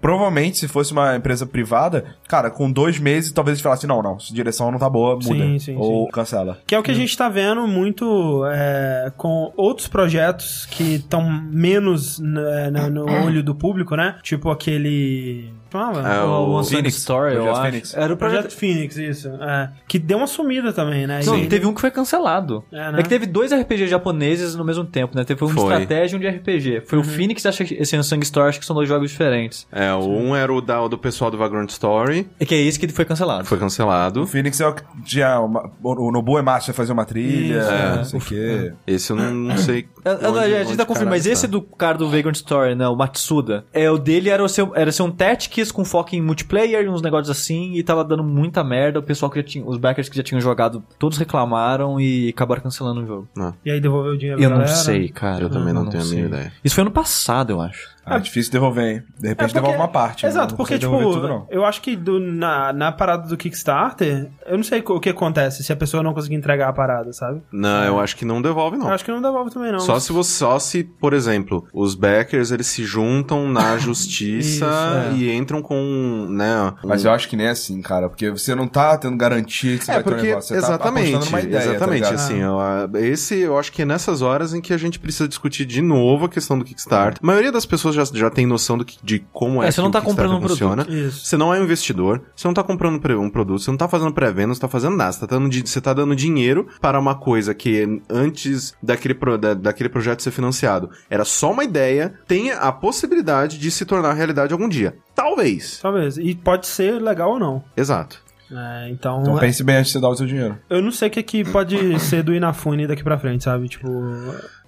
provavelmente, 0.00 0.58
se 0.58 0.68
fosse 0.68 0.92
uma 0.92 1.16
empresa 1.16 1.46
privada, 1.46 2.04
cara, 2.28 2.50
com 2.50 2.70
dois 2.70 2.98
meses, 2.98 3.32
talvez 3.32 3.54
eles 3.56 3.62
falassem: 3.62 3.88
não, 3.88 4.02
não, 4.02 4.18
se 4.18 4.32
a 4.32 4.34
direção 4.34 4.70
não 4.70 4.78
tá 4.78 4.88
boa, 4.88 5.14
muda. 5.14 5.26
Sim, 5.44 5.58
sim, 5.58 5.76
ou 5.76 6.08
cancela. 6.08 6.58
Que 6.66 6.74
é 6.74 6.78
o 6.78 6.82
que 6.82 6.90
a 6.90 6.94
gente 6.94 7.16
tá 7.16 7.28
vendo 7.28 7.66
muito 7.66 8.42
é, 8.46 9.12
com 9.16 9.52
outros 9.56 9.88
projetos 9.88 10.66
que 10.66 10.96
estão 10.96 11.22
menos 11.30 12.18
né, 12.18 12.70
no, 12.70 12.90
no 13.06 13.12
olho 13.26 13.42
do 13.42 13.54
público, 13.54 13.96
né? 13.96 14.16
Tipo 14.22 14.50
aquele. 14.50 15.50
É, 15.74 16.22
o 16.24 16.58
o 16.60 16.64
Phoenix, 16.64 16.96
Story, 16.96 17.34
eu 17.34 17.50
acho. 17.50 17.60
Phoenix. 17.62 17.94
Era 17.94 18.12
o 18.12 18.16
Projeto 18.16 18.42
projeto... 18.42 18.58
Phoenix, 18.58 18.96
isso. 18.96 19.28
É, 19.28 19.68
que 19.86 19.98
deu 19.98 20.16
uma 20.16 20.26
sumida 20.26 20.72
também, 20.72 21.06
né? 21.06 21.20
Não, 21.24 21.36
E- 21.36 21.48
teve 21.48 21.66
um 21.66 21.74
que 21.74 21.80
foi 21.82 21.90
cancelado. 21.90 22.64
É, 22.72 22.92
né? 22.92 23.00
É 23.00 23.02
que 23.02 23.08
teve 23.08 23.26
dois 23.26 23.52
RPG 23.52 23.86
japoneses 23.86 24.54
no 24.54 24.64
mesmo 24.64 24.84
tempo, 24.84 25.14
né? 25.16 25.24
Teve 25.24 25.44
um 25.44 25.48
de 25.48 25.52
Foi. 25.54 25.64
estratégia 25.64 26.16
e 26.16 26.18
um 26.18 26.20
de 26.20 26.28
RPG. 26.28 26.82
Foi 26.86 26.98
o 26.98 27.02
Uhum. 27.02 27.08
Phoenix 27.08 27.44
e 27.44 27.48
acho 27.48 27.64
que 27.64 27.74
esse 27.74 27.96
Unsung 27.98 28.20
Story, 28.22 28.48
acho 28.48 28.60
que 28.60 28.64
são 28.64 28.74
dois 28.74 28.88
jogos 28.88 29.10
diferentes. 29.10 29.66
É, 29.70 29.85
um 29.94 30.34
era 30.34 30.52
o 30.52 30.60
da, 30.60 30.80
o 30.82 30.88
do 30.88 30.96
pessoal 30.96 31.30
do 31.30 31.36
Vagrant 31.36 31.68
Story, 31.70 32.28
E 32.40 32.46
que 32.46 32.54
é 32.54 32.60
esse 32.62 32.78
que 32.78 32.88
foi 32.88 33.04
cancelado. 33.04 33.44
foi 33.44 33.58
cancelado. 33.58 34.22
O 34.22 34.26
Phoenix 34.26 34.60
é 34.60 34.66
o 34.66 34.72
que 34.74 34.82
tinha. 35.04 35.38
Uma, 35.40 35.70
o 35.82 36.10
Nobu 36.10 36.38
Ematsu 36.38 36.68
vai 36.68 36.74
fazer 36.74 36.92
uma 36.92 37.04
trilha, 37.04 37.58
Isso, 37.60 37.70
não 37.70 38.00
é. 38.00 38.04
sei 38.04 38.18
o 38.18 38.22
quê. 38.22 38.72
Esse 38.86 39.10
eu 39.12 39.16
não, 39.16 39.34
não 39.34 39.58
sei. 39.58 39.86
Eu- 40.04 40.30
onde- 40.30 40.38
a 40.38 40.58
gente 40.60 40.68
onde 40.68 40.76
tá 40.76 40.84
confirmando, 40.86 41.10
mas 41.10 41.22
caralho 41.22 41.32
esse 41.32 41.46
tá. 41.46 41.50
do 41.52 41.60
cara 41.62 41.98
do 41.98 42.08
Vagrant 42.08 42.34
Story, 42.36 42.74
né, 42.74 42.88
o 42.88 42.96
Matsuda, 42.96 43.64
é, 43.72 43.90
o 43.90 43.98
dele 43.98 44.30
era, 44.30 44.42
o 44.42 44.48
seu, 44.48 44.72
era 44.74 44.90
ser 44.90 45.02
um 45.02 45.10
Tactics 45.10 45.70
com 45.72 45.84
foco 45.84 46.14
em 46.14 46.20
multiplayer 46.22 46.84
e 46.84 46.88
uns 46.88 47.02
negócios 47.02 47.28
assim, 47.30 47.74
e 47.74 47.82
tava 47.82 48.02
dando 48.04 48.22
muita 48.24 48.62
merda, 48.64 48.98
o 48.98 49.02
pessoal 49.02 49.30
que 49.30 49.40
já 49.40 49.46
tinha, 49.46 49.64
os 49.66 49.76
backers 49.78 50.08
que 50.08 50.16
já 50.16 50.22
tinham 50.22 50.40
jogado, 50.40 50.82
todos 50.98 51.18
reclamaram 51.18 52.00
e 52.00 52.28
acabaram 52.30 52.62
cancelando 52.62 53.02
o 53.02 53.06
jogo. 53.06 53.28
E 53.64 53.70
aí 53.70 53.80
devolveu 53.80 54.12
o 54.12 54.16
dinheiro 54.18 54.40
Eu 54.40 54.48
pra 54.48 54.58
não 54.58 54.64
galera. 54.64 54.82
sei, 54.84 55.08
cara. 55.08 55.42
Eu 55.42 55.50
também 55.50 55.72
não 55.74 55.86
tenho 55.86 56.02
a 56.02 56.06
mínima 56.06 56.28
ideia. 56.28 56.52
Isso 56.64 56.74
foi 56.74 56.82
ano 56.82 56.90
passado, 56.90 57.50
eu 57.50 57.60
acho. 57.60 57.95
Ah, 58.06 58.16
é 58.16 58.20
difícil 58.20 58.52
devolver, 58.52 58.84
hein? 58.84 59.02
De 59.18 59.28
repente 59.28 59.30
É 59.30 59.34
porque- 59.34 59.54
devolve 59.54 59.76
uma 59.76 59.88
parte. 59.88 60.22
né? 60.22 60.28
Exato, 60.30 60.50
não 60.52 60.56
porque, 60.56 60.78
tipo, 60.78 60.96
tudo, 60.98 61.26
não. 61.28 61.46
eu 61.50 61.64
acho 61.64 61.82
que 61.82 61.96
do- 61.96 62.20
na, 62.20 62.72
na 62.72 62.92
parada 62.92 63.26
do 63.28 63.36
Kickstarter, 63.36 64.28
eu 64.46 64.56
não 64.56 64.62
sei 64.64 64.82
o 64.86 65.00
que 65.00 65.08
acontece 65.08 65.64
se 65.64 65.72
a 65.72 65.76
pessoa 65.76 66.02
não 66.02 66.14
conseguir 66.14 66.36
entregar 66.36 66.68
a 66.68 66.72
parada, 66.72 67.12
sabe? 67.12 67.42
Não, 67.52 67.84
eu 67.84 67.98
acho 68.00 68.16
que 68.16 68.24
não 68.24 68.40
devolve, 68.40 68.76
não. 68.76 68.86
Eu 68.88 68.94
acho 68.94 69.04
que 69.04 69.10
não 69.10 69.20
devolve 69.20 69.50
também, 69.50 69.72
não. 69.72 69.80
Só 69.80 69.98
se 69.98 70.12
você, 70.12 70.32
só 70.36 70.58
se, 70.58 70.84
por 70.84 71.12
exemplo, 71.12 71.66
os 71.72 71.94
backers 71.94 72.50
eles 72.52 72.66
se 72.68 72.84
juntam 72.84 73.48
na 73.48 73.76
justiça 73.78 74.46
Isso, 74.48 74.64
é. 74.64 75.12
e 75.16 75.32
entram 75.34 75.60
com, 75.60 76.26
né? 76.30 76.72
um- 76.84 76.88
Mas 76.88 77.04
eu 77.04 77.10
acho 77.10 77.28
que 77.28 77.36
nem 77.36 77.46
é 77.46 77.50
assim, 77.50 77.80
cara, 77.82 78.08
porque 78.08 78.30
você 78.30 78.54
não 78.54 78.68
tá 78.68 78.96
tendo 78.96 79.16
garantia 79.16 79.76
que 79.78 79.84
você 79.84 79.90
é 79.90 79.94
vai 79.94 80.02
ter 80.04 80.08
um 80.10 80.12
porque 80.12 80.28
negócio. 80.28 80.48
Você 80.48 80.54
exatamente, 80.56 81.10
tá 81.12 81.16
apostando 81.18 81.36
numa 81.36 81.40
ideia, 81.48 81.70
exatamente, 81.70 82.08
tá 82.08 82.14
assim, 82.14 82.38
eu, 82.40 82.60
a- 82.60 82.88
esse 82.94 83.38
eu 83.38 83.58
acho 83.58 83.72
que 83.72 83.82
é 83.82 83.84
nessas 83.84 84.22
horas 84.22 84.54
em 84.54 84.60
que 84.60 84.72
a 84.72 84.76
gente 84.78 84.98
precisa 84.98 85.26
discutir 85.28 85.64
de 85.64 85.82
novo 85.82 86.26
a 86.26 86.28
questão 86.28 86.58
do 86.58 86.64
Kickstarter. 86.64 87.18
A 87.22 87.26
maioria 87.26 87.50
das 87.50 87.66
pessoas 87.66 87.95
já, 87.96 88.04
já 88.04 88.30
tem 88.30 88.46
noção 88.46 88.78
do 88.78 88.84
que, 88.84 88.98
de 89.02 89.18
como 89.32 89.62
é, 89.62 89.68
É, 89.68 89.70
você 89.70 89.76
que 89.76 89.82
não 89.82 89.88
o 89.88 89.92
tá 89.92 90.00
comprando 90.00 90.32
um 90.36 90.38
produto. 90.40 90.50
funciona. 90.50 90.86
Isso. 90.88 91.24
Você 91.26 91.36
não 91.36 91.52
é 91.52 91.58
um 91.60 91.64
investidor, 91.64 92.22
você 92.34 92.46
não 92.46 92.54
tá 92.54 92.62
comprando 92.62 92.96
um 93.18 93.30
produto, 93.30 93.58
você 93.60 93.70
não 93.70 93.78
tá 93.78 93.88
fazendo 93.88 94.12
pré-venda, 94.12 94.54
você 94.54 94.60
tá 94.60 94.68
fazendo 94.68 94.96
nada. 94.96 95.12
Você 95.12 95.20
tá, 95.20 95.26
dando, 95.26 95.52
você 95.66 95.80
tá 95.80 95.92
dando 95.92 96.14
dinheiro 96.14 96.68
para 96.80 96.98
uma 97.00 97.14
coisa 97.14 97.54
que 97.54 98.00
antes 98.08 98.74
daquele, 98.82 99.14
pro- 99.14 99.38
da- 99.38 99.54
daquele 99.54 99.88
projeto 99.88 100.22
ser 100.22 100.30
financiado 100.30 100.90
era 101.10 101.24
só 101.24 101.50
uma 101.52 101.64
ideia, 101.64 102.14
tenha 102.28 102.56
a 102.58 102.70
possibilidade 102.72 103.58
de 103.58 103.70
se 103.70 103.84
tornar 103.84 104.12
realidade 104.12 104.52
algum 104.52 104.68
dia. 104.68 104.96
Talvez. 105.14 105.78
Talvez. 105.80 106.18
E 106.18 106.34
pode 106.34 106.66
ser 106.66 107.00
legal 107.00 107.30
ou 107.32 107.38
não. 107.38 107.64
Exato. 107.76 108.24
É, 108.48 108.88
então, 108.90 109.22
Então 109.22 109.38
pense 109.38 109.64
bem 109.64 109.74
antes 109.76 109.88
de 109.88 109.94
você 109.94 110.00
dar 110.00 110.08
o 110.08 110.14
seu 110.14 110.24
dinheiro. 110.24 110.56
eu 110.70 110.80
não 110.80 110.92
sei 110.92 111.08
o 111.08 111.10
que, 111.10 111.20
que 111.20 111.44
pode 111.44 111.98
ser 111.98 112.22
do 112.22 112.32
Inafune 112.32 112.86
daqui 112.86 113.02
pra 113.02 113.18
frente, 113.18 113.42
sabe? 113.42 113.68
Tipo, 113.68 113.88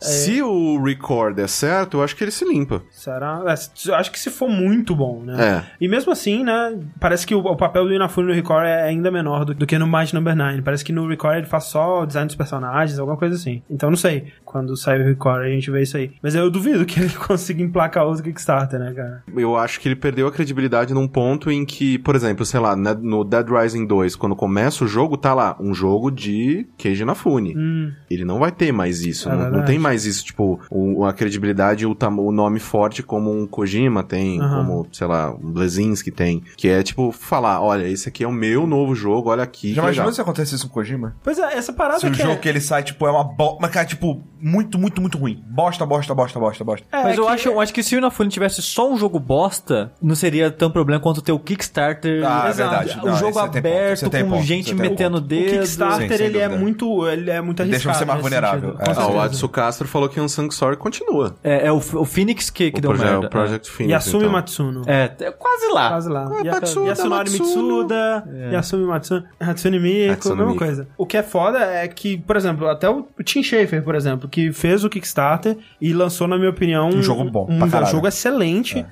Se 0.01 0.43
o 0.43 0.83
record 0.83 1.39
é 1.39 1.47
certo, 1.47 1.97
eu 1.99 2.03
acho 2.03 2.15
que 2.17 2.25
ele 2.25 2.31
se 2.31 2.45
limpa. 2.45 2.83
será? 2.91 3.43
É, 3.47 3.93
acho 3.95 4.13
que 4.13 4.19
se 4.19 4.31
for 4.31 4.49
muito 4.49 4.95
bom, 4.95 5.23
né? 5.25 5.37
É. 5.39 5.65
E 5.81 5.89
mesmo 5.89 6.13
assim, 6.13 6.45
né, 6.45 6.79
parece 7.01 7.27
que 7.27 7.35
o, 7.35 7.39
o 7.41 7.57
papel 7.57 7.85
do 7.85 7.93
Inafune 7.93 8.29
no 8.29 8.35
Record 8.35 8.65
é 8.67 8.83
ainda 8.83 9.11
menor 9.11 9.45
do, 9.45 9.55
do 9.55 9.67
que 9.67 9.79
no 9.79 9.87
Might 9.87 10.15
Number 10.15 10.35
9. 10.37 10.63
Parece 10.63 10.85
que 10.85 10.93
no 10.93 11.07
Record 11.09 11.39
ele 11.39 11.47
faz 11.47 11.65
só 11.65 12.03
o 12.03 12.07
design 12.07 12.27
dos 12.27 12.37
personagens, 12.37 12.99
alguma 12.99 13.17
coisa 13.17 13.35
assim. 13.35 13.63
Então 13.69 13.91
não 13.91 13.97
sei, 13.97 14.33
quando 14.45 14.77
sair 14.77 15.01
o 15.01 15.05
Record 15.05 15.45
a 15.45 15.49
gente 15.49 15.71
vê 15.71 15.83
isso 15.83 15.97
aí. 15.97 16.13
Mas 16.23 16.35
eu 16.35 16.51
duvido 16.51 16.85
que 16.87 17.01
ele 17.01 17.15
consiga 17.15 17.63
emplacar 17.63 18.05
outro 18.07 18.23
Kickstarter, 18.23 18.79
né, 18.79 18.93
cara? 18.93 19.23
Eu 19.35 19.57
acho 19.57 19.81
que 19.81 19.89
ele 19.89 19.97
perdeu 19.97 20.27
a 20.27 20.33
credibilidade 20.33 20.95
num 20.95 21.09
ponto 21.09 21.51
em 21.51 21.65
que, 21.65 21.99
por 21.99 22.15
exemplo, 22.15 22.45
sei 22.45 22.61
lá, 22.61 22.77
né, 22.77 22.97
no 23.01 23.25
Dead 23.25 23.49
Rising 23.49 23.87
2, 23.87 24.17
quando 24.17 24.37
começa 24.37 24.85
o 24.85 24.89
jogo, 24.89 25.17
tá 25.17 25.35
lá, 25.35 25.57
um 25.61 25.75
jogo 25.75 26.11
de 26.11 26.67
Keiji 26.77 27.03
Inafune. 27.03 27.55
Hum, 27.57 27.93
Ele 28.11 28.25
não 28.25 28.39
vai 28.39 28.53
ter 28.53 28.73
mais 28.73 29.03
isso. 29.03 29.29
É 29.29 29.35
não, 29.35 29.51
não 29.51 29.65
tem 29.65 29.79
mais 29.79 29.88
isso, 30.05 30.24
tipo, 30.24 30.61
o, 30.70 31.05
a 31.05 31.12
credibilidade 31.12 31.85
e 31.85 31.87
o, 31.87 31.94
tam- 31.94 32.18
o 32.18 32.33
nome 32.33 32.59
forte 32.59 33.03
como 33.03 33.31
um 33.33 33.46
Kojima 33.46 34.03
tem, 34.03 34.40
Aham. 34.40 34.57
como, 34.64 34.87
sei 34.92 35.07
lá, 35.07 35.31
um 35.33 35.53
Blazinski 35.53 36.11
tem. 36.11 36.42
Que 36.57 36.68
é, 36.68 36.83
tipo, 36.83 37.12
falar, 37.12 37.61
olha, 37.61 37.87
esse 37.88 38.09
aqui 38.09 38.24
é 38.24 38.29
o 38.29 38.33
meu 38.33 38.66
novo 38.66 38.94
jogo, 38.94 39.31
olha 39.31 39.42
aqui. 39.42 39.74
Já 39.74 39.83
imaginou 39.83 40.12
se 40.12 40.20
acontecesse 40.20 40.57
isso 40.57 40.66
com 40.66 40.70
o 40.70 40.74
Kojima? 40.74 41.14
Pois 41.22 41.38
é, 41.38 41.55
essa 41.57 41.72
parada 41.72 42.01
Se 42.01 42.07
o 42.07 42.11
que 42.12 42.18
jogo 42.18 42.33
é... 42.33 42.37
que 42.37 42.48
ele 42.48 42.61
sai, 42.61 42.83
tipo, 42.83 43.07
é 43.07 43.11
uma 43.11 43.24
bosta. 43.24 43.59
Mas, 43.61 43.70
cara, 43.70 43.87
tipo, 43.87 44.22
muito, 44.40 44.79
muito, 44.79 45.01
muito 45.01 45.18
ruim. 45.18 45.42
Bosta, 45.46 45.85
bosta, 45.87 46.14
bosta, 46.14 46.38
bosta, 46.38 46.64
bosta. 46.64 46.87
é, 46.92 47.03
Mas 47.05 47.18
eu 47.18 47.24
que- 47.27 47.31
acho, 47.33 47.48
eu 47.48 47.61
acho 47.61 47.72
que 47.74 47.83
se 47.83 47.94
o 47.94 47.98
Inafune 47.98 48.31
tivesse 48.31 48.62
só 48.62 48.90
um 48.90 48.96
jogo 48.96 49.18
bosta, 49.18 49.92
não 50.03 50.14
seria 50.14 50.51
tão 50.51 50.70
problema 50.70 51.01
quanto 51.01 51.20
ter 51.22 51.33
o 51.33 51.38
Kickstarter. 51.38 52.22
Ah, 52.24 52.44
é 52.46 52.51
Exato. 52.51 52.70
verdade. 52.70 53.01
O 53.03 53.07
Não, 53.07 53.16
jogo 53.16 53.33
tem 53.33 53.42
ponto, 53.42 53.59
aberto, 53.59 54.11
com 54.11 54.31
ponto, 54.31 54.42
gente 54.42 54.74
metendo 54.74 55.16
o 55.16 55.18
O 55.18 55.22
dedo. 55.22 55.51
Kickstarter, 55.51 56.16
Sim, 56.18 56.24
ele 56.24 56.38
é 56.38 56.48
muito 56.48 57.07
ele 57.09 57.31
é 57.31 57.40
muito 57.40 57.59
Deixa 57.64 57.74
arriscado. 57.90 57.98
você 57.98 58.05
mais 58.05 58.20
vulnerável. 58.20 58.77
É. 58.79 58.85
Ah, 58.88 58.90
o 58.92 58.94
certeza. 58.94 59.48
Castro 59.79 59.87
falou 59.88 60.09
que 60.09 60.19
o 60.19 60.25
Unsung 60.25 60.49
Story 60.49 60.77
continua. 60.77 61.37
É, 61.45 61.67
é 61.69 61.73
o, 61.73 61.77
o 61.77 62.05
Phoenix 62.05 62.51
que, 62.51 62.71
que 62.73 62.79
o 62.79 62.83
deu 62.83 62.91
proje- 62.91 63.05
merda. 63.05 63.27
o 63.27 63.31
Project 63.31 63.71
Phoenix. 63.71 63.93
Yasumi 63.93 64.25
então. 64.25 64.33
Matsuno. 64.33 64.83
É, 64.87 65.05
é 65.21 65.31
quase 65.31 65.69
lá. 65.73 65.88
Quase 65.91 66.09
lá. 66.11 66.41
Ya- 66.45 66.53
Matsuda, 66.55 66.87
Yasunori 66.88 67.31
Matsuno. 67.31 67.77
Mitsuda, 67.79 68.25
Yasumi 68.53 68.85
Matsuno, 68.87 69.25
Hatsune 69.41 69.79
Miku, 69.81 70.12
Hatsune 70.12 70.37
mesma 70.37 70.53
Miku. 70.53 70.64
coisa. 70.64 70.88
O 70.99 71.07
que 71.07 71.17
é 71.17 71.23
foda 71.23 71.59
é 71.61 71.87
que, 71.87 72.19
por 72.19 72.37
exemplo, 72.37 72.67
até 72.69 72.88
o 72.88 73.07
Tim 73.25 73.43
Schafer, 73.43 73.83
por 73.85 73.95
exemplo, 73.95 74.29
que 74.29 74.53
fez 74.53 74.83
o 74.85 74.91
Kickstarter 74.91 75.57
e 75.81 75.93
lançou, 75.93 76.27
na 76.27 76.37
minha 76.37 76.51
opinião, 76.51 76.88
Um 76.88 77.03
jogo 77.03 77.25
bom, 77.31 77.47
um 77.49 77.59
pra 77.59 77.69
caralho. 77.69 77.93
jogo 77.93 78.09
excelente. 78.09 78.79
É, 78.81 78.87